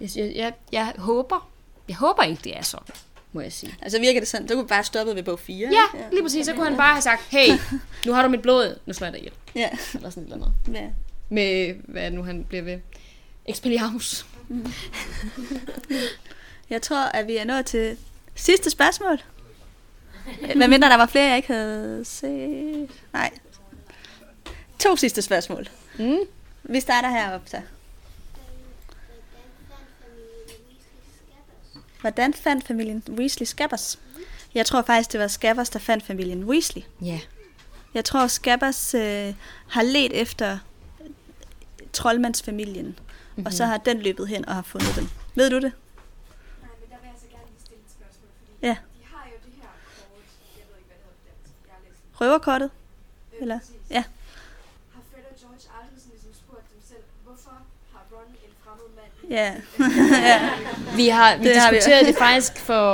jeg, 0.00 0.10
jeg, 0.16 0.32
jeg, 0.36 0.52
jeg 0.72 0.92
håber... 0.98 1.48
Jeg 1.88 1.96
håber 1.96 2.22
ikke, 2.22 2.40
det 2.44 2.56
er 2.56 2.62
sådan, 2.62 2.94
må 3.32 3.40
jeg 3.40 3.52
sige. 3.52 3.74
Altså 3.82 4.00
virker 4.00 4.20
det 4.20 4.28
sådan, 4.28 4.48
så 4.48 4.54
kunne 4.54 4.66
bare 4.68 4.84
stoppe 4.84 5.14
ved 5.14 5.22
bog 5.22 5.38
4. 5.38 5.68
Ja, 5.72 5.98
lige 6.12 6.22
præcis. 6.22 6.46
Så 6.46 6.52
kunne 6.52 6.64
han 6.68 6.76
bare 6.76 6.92
have 6.92 7.02
sagt, 7.02 7.22
hey, 7.30 7.48
nu 8.06 8.12
har 8.12 8.22
du 8.22 8.28
mit 8.28 8.42
blod, 8.42 8.78
nu 8.86 8.92
slår 8.92 9.06
jeg 9.06 9.12
dig 9.12 9.20
ihjel. 9.20 9.32
Ja. 9.54 9.68
Eller 9.94 10.10
sådan 10.10 10.22
et 10.22 10.32
eller 10.32 10.46
andet. 10.66 10.80
Ja. 10.80 10.86
Med, 11.28 11.74
hvad 11.84 12.10
nu 12.10 12.22
han 12.22 12.44
bliver 12.44 12.62
ved. 12.62 12.78
Expelliarmus. 13.46 14.26
Jeg 16.70 16.82
tror, 16.82 17.04
at 17.04 17.26
vi 17.26 17.36
er 17.36 17.44
nået 17.44 17.66
til 17.66 17.96
sidste 18.34 18.70
spørgsmål. 18.70 19.18
Hvad 20.56 20.68
mindre 20.68 20.88
der 20.88 20.96
var 20.96 21.06
flere, 21.06 21.24
jeg 21.24 21.36
ikke 21.36 21.52
havde 21.52 22.04
set. 22.04 22.90
Nej. 23.12 23.30
To 24.78 24.96
sidste 24.96 25.22
spørgsmål. 25.22 25.68
Mm. 25.98 26.18
Vi 26.62 26.80
starter 26.80 27.10
heroppe, 27.10 27.50
så. 27.50 27.60
Hvordan 32.00 32.34
fandt 32.34 32.66
familien 32.66 33.02
Weasley 33.08 33.44
Scabbers? 33.44 33.98
Jeg 34.54 34.66
tror 34.66 34.82
faktisk, 34.82 35.12
det 35.12 35.20
var 35.20 35.26
Scabbers, 35.26 35.70
der 35.70 35.78
fandt 35.78 36.04
familien 36.04 36.44
Weasley. 36.44 36.82
Ja. 37.02 37.20
Jeg 37.94 38.04
tror, 38.04 38.26
Scabbers 38.26 38.94
øh, 38.94 39.34
har 39.68 39.82
let 39.82 40.12
efter 40.12 40.58
troldmandsfamilien, 41.92 42.86
mm-hmm. 42.86 43.46
og 43.46 43.52
så 43.52 43.64
har 43.64 43.76
den 43.76 44.00
løbet 44.00 44.28
hen 44.28 44.48
og 44.48 44.54
har 44.54 44.62
fundet 44.62 44.96
dem. 44.96 45.08
Ved 45.34 45.50
du 45.50 45.56
det? 45.56 45.62
Nej, 45.62 45.70
men 46.80 46.90
der 46.90 46.96
vil 47.02 47.08
jeg 47.12 47.14
så 47.20 47.26
gerne 47.30 47.46
lige 47.50 47.60
stille 47.60 47.82
et 47.86 47.92
spørgsmål, 47.98 48.28
fordi 48.38 48.47
Ja. 48.62 48.68
de 48.68 49.04
har 49.12 49.24
jo 49.32 49.36
det 49.46 49.52
her 49.62 49.70
kort, 49.98 50.24
jeg 50.58 50.64
ved 50.68 50.76
ikke, 50.80 50.88
hvad 50.90 50.96
det 50.98 51.04
hedder 51.04 51.16
på 51.20 51.26
dansk, 51.30 51.52
jeg 51.68 51.74
har 51.76 51.82
læst. 51.88 52.20
Røverkortet? 52.20 52.70
Øh, 53.34 53.42
Eller? 53.42 53.58
præcis. 53.58 53.74
Ja. 53.96 54.02
Har 54.94 55.02
Fred 55.10 55.24
og 55.32 55.36
George 55.40 55.64
aldrig 55.78 55.98
sådan 56.02 56.12
ligesom 56.16 56.32
spurgt 56.42 56.66
dem 56.72 56.80
selv, 56.90 57.04
hvorfor 57.26 57.54
har 57.92 58.02
Ron 58.14 58.30
en 58.46 58.52
fremmed 58.64 58.88
mand? 58.98 59.12
Ja. 59.38 59.48
ja. 60.30 60.38
Vi 61.00 61.06
har, 61.08 61.36
vi 61.36 61.44
Det 61.48 61.56
har 61.56 61.70
vi. 61.70 61.76
diskuterede 61.76 62.06
det 62.10 62.16
faktisk 62.28 62.54
for, 62.68 62.84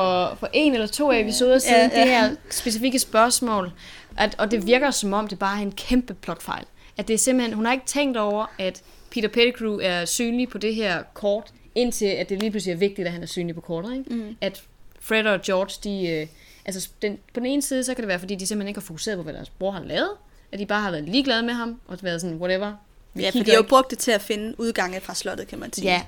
for 0.40 0.48
en 0.52 0.72
eller 0.74 0.86
to 0.86 1.12
episoder 1.12 1.58
siden, 1.58 1.90
Ja, 1.90 1.98
ja. 1.98 2.00
det 2.00 2.10
her 2.14 2.36
specifikke 2.50 2.98
spørgsmål. 2.98 3.72
At, 4.18 4.34
og 4.38 4.50
det 4.50 4.66
virker 4.66 4.90
som 4.90 5.12
om, 5.12 5.28
det 5.28 5.38
bare 5.38 5.58
er 5.58 5.62
en 5.62 5.72
kæmpe 5.72 6.14
plotfejl. 6.14 6.64
At 6.96 7.08
det 7.08 7.14
er 7.14 7.18
simpelthen, 7.18 7.54
hun 7.54 7.64
har 7.66 7.72
ikke 7.72 7.86
tænkt 7.86 8.16
over, 8.16 8.46
at 8.58 8.82
Peter 9.10 9.28
Pettigrew 9.28 9.78
er 9.82 10.04
synlig 10.04 10.48
på 10.48 10.58
det 10.58 10.74
her 10.74 11.02
kort, 11.14 11.52
indtil 11.74 12.06
at 12.06 12.28
det 12.28 12.38
lige 12.40 12.50
pludselig 12.50 12.72
er 12.72 12.76
vigtigt, 12.78 13.06
at 13.06 13.12
han 13.12 13.22
er 13.22 13.26
synlig 13.26 13.54
på 13.54 13.60
kortet. 13.60 13.96
Ikke? 13.98 14.14
Mm. 14.14 14.36
At 14.40 14.62
Fred 15.04 15.26
og 15.26 15.42
George, 15.42 15.80
de, 15.84 16.08
øh, 16.08 16.26
altså 16.64 16.88
den, 17.02 17.18
på 17.34 17.40
den 17.40 17.46
ene 17.46 17.62
side, 17.62 17.84
så 17.84 17.94
kan 17.94 18.02
det 18.02 18.08
være, 18.08 18.18
fordi 18.18 18.34
de 18.34 18.46
simpelthen 18.46 18.68
ikke 18.68 18.80
har 18.80 18.84
fokuseret 18.84 19.16
på, 19.16 19.22
hvad 19.22 19.34
deres 19.34 19.50
bror 19.50 19.70
har 19.70 19.84
lavet. 19.84 20.10
At 20.52 20.58
de 20.58 20.66
bare 20.66 20.82
har 20.82 20.90
været 20.90 21.04
ligeglade 21.04 21.42
med 21.42 21.54
ham, 21.54 21.80
og 21.86 21.98
været 22.02 22.20
sådan, 22.20 22.36
whatever. 22.36 22.72
Vi 23.14 23.22
Ja, 23.22 23.30
for 23.30 23.38
de 23.38 23.50
har 23.50 23.56
jo 23.56 23.62
brugt 23.62 23.90
det 23.90 23.98
til 23.98 24.10
at 24.10 24.20
finde 24.20 24.60
udgange 24.60 25.00
fra 25.00 25.14
slottet, 25.14 25.48
kan 25.48 25.58
man 25.58 25.72
sige. 25.72 25.86
Ja. 25.86 26.02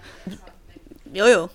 Jo, 1.14 1.24
jo. 1.24 1.48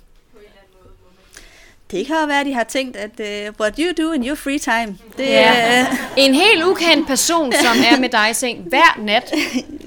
Det 1.92 2.08
kan 2.08 2.16
jo 2.22 2.26
være, 2.26 2.40
at 2.40 2.46
de 2.46 2.54
har 2.54 2.64
tænkt, 2.64 2.98
at 2.98 3.12
uh, 3.20 3.56
what 3.60 3.78
you 3.80 4.06
do 4.06 4.12
in 4.12 4.28
your 4.28 4.36
free 4.36 4.60
time, 4.60 4.98
det 5.18 5.24
Ja. 5.26 5.54
er... 5.56 5.86
En 6.18 6.34
helt 6.36 6.64
ukendt 6.64 7.08
person, 7.08 7.52
som 7.54 7.78
er 7.94 8.00
med 8.00 8.10
dig 8.10 8.28
i 8.32 8.34
seng 8.34 8.60
hver 8.70 9.00
nat. 9.00 9.32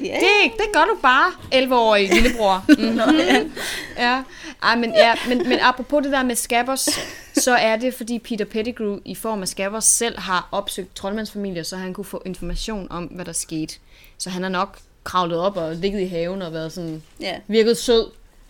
Ja. 0.04 0.14
Det, 0.20 0.52
det 0.58 0.66
gør 0.72 0.84
du 0.84 0.96
bare, 1.02 1.32
11-årig 1.54 2.08
lillebror. 2.14 2.64
Mm-hmm. 2.78 3.52
ja. 3.98 4.22
Ej, 4.62 4.76
men, 4.76 4.92
ja, 4.94 5.14
men, 5.28 5.48
men 5.48 5.58
apropos 5.62 6.02
det 6.02 6.12
der 6.12 6.22
med 6.22 6.34
Scabbers, 6.36 6.88
så 7.34 7.54
er 7.54 7.76
det, 7.76 7.94
fordi 7.94 8.18
Peter 8.18 8.44
Pettigrew 8.44 8.98
i 9.04 9.14
form 9.14 9.42
af 9.42 9.48
Scabbers 9.48 9.84
selv 9.84 10.18
har 10.18 10.48
opsøgt 10.52 10.96
troldmandsfamilier, 10.96 11.62
så 11.62 11.76
han 11.76 11.94
kunne 11.94 12.04
få 12.04 12.22
information 12.26 12.86
om, 12.90 13.04
hvad 13.04 13.24
der 13.24 13.32
skete. 13.32 13.74
Så 14.18 14.30
han 14.30 14.42
har 14.42 14.50
nok 14.50 14.78
kravlet 15.04 15.38
op 15.38 15.56
og 15.56 15.74
ligget 15.74 16.00
i 16.00 16.06
haven 16.06 16.42
og 16.42 16.52
været 16.52 16.72
sådan, 16.72 17.02
Ja. 17.20 17.34
virket 17.46 17.76
sød, 17.78 18.06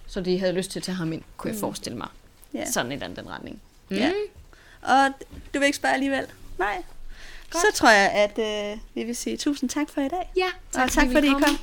så 0.06 0.20
de 0.20 0.39
havde 0.39 0.52
lyst 0.52 0.70
til 0.70 0.78
at 0.78 0.82
tage 0.82 0.97
ham 0.97 1.12
ind, 1.12 1.22
kunne 1.36 1.48
jeg 1.48 1.55
Mm. 1.55 1.60
forestille 1.60 1.98
mig. 1.98 2.09
Ja. 2.55 2.70
Sådan 2.70 2.93
et 2.93 3.02
eller 3.02 3.14
den 3.14 3.31
retning. 3.31 3.60
Mm. 3.89 3.97
Ja. 3.97 4.12
Og 4.82 5.12
du 5.55 5.59
vil 5.59 5.66
ikke 5.66 5.76
spørge 5.76 5.94
alligevel? 5.94 6.26
Nej. 6.59 6.82
Godt. 7.51 7.62
Så 7.62 7.66
tror 7.74 7.90
jeg, 7.90 8.10
at 8.10 8.39
uh, 8.72 8.78
vi 8.94 9.05
vil 9.05 9.16
sige 9.16 9.36
tusind 9.36 9.70
tak 9.70 9.90
for 9.90 10.01
i 10.01 10.09
dag. 10.09 10.31
Ja, 10.36 10.48
tak, 10.72 10.85
og 10.85 10.90
tak 10.90 11.06
fordi 11.12 11.26
I 11.26 11.31
kom. 11.31 11.43
kom. 11.43 11.59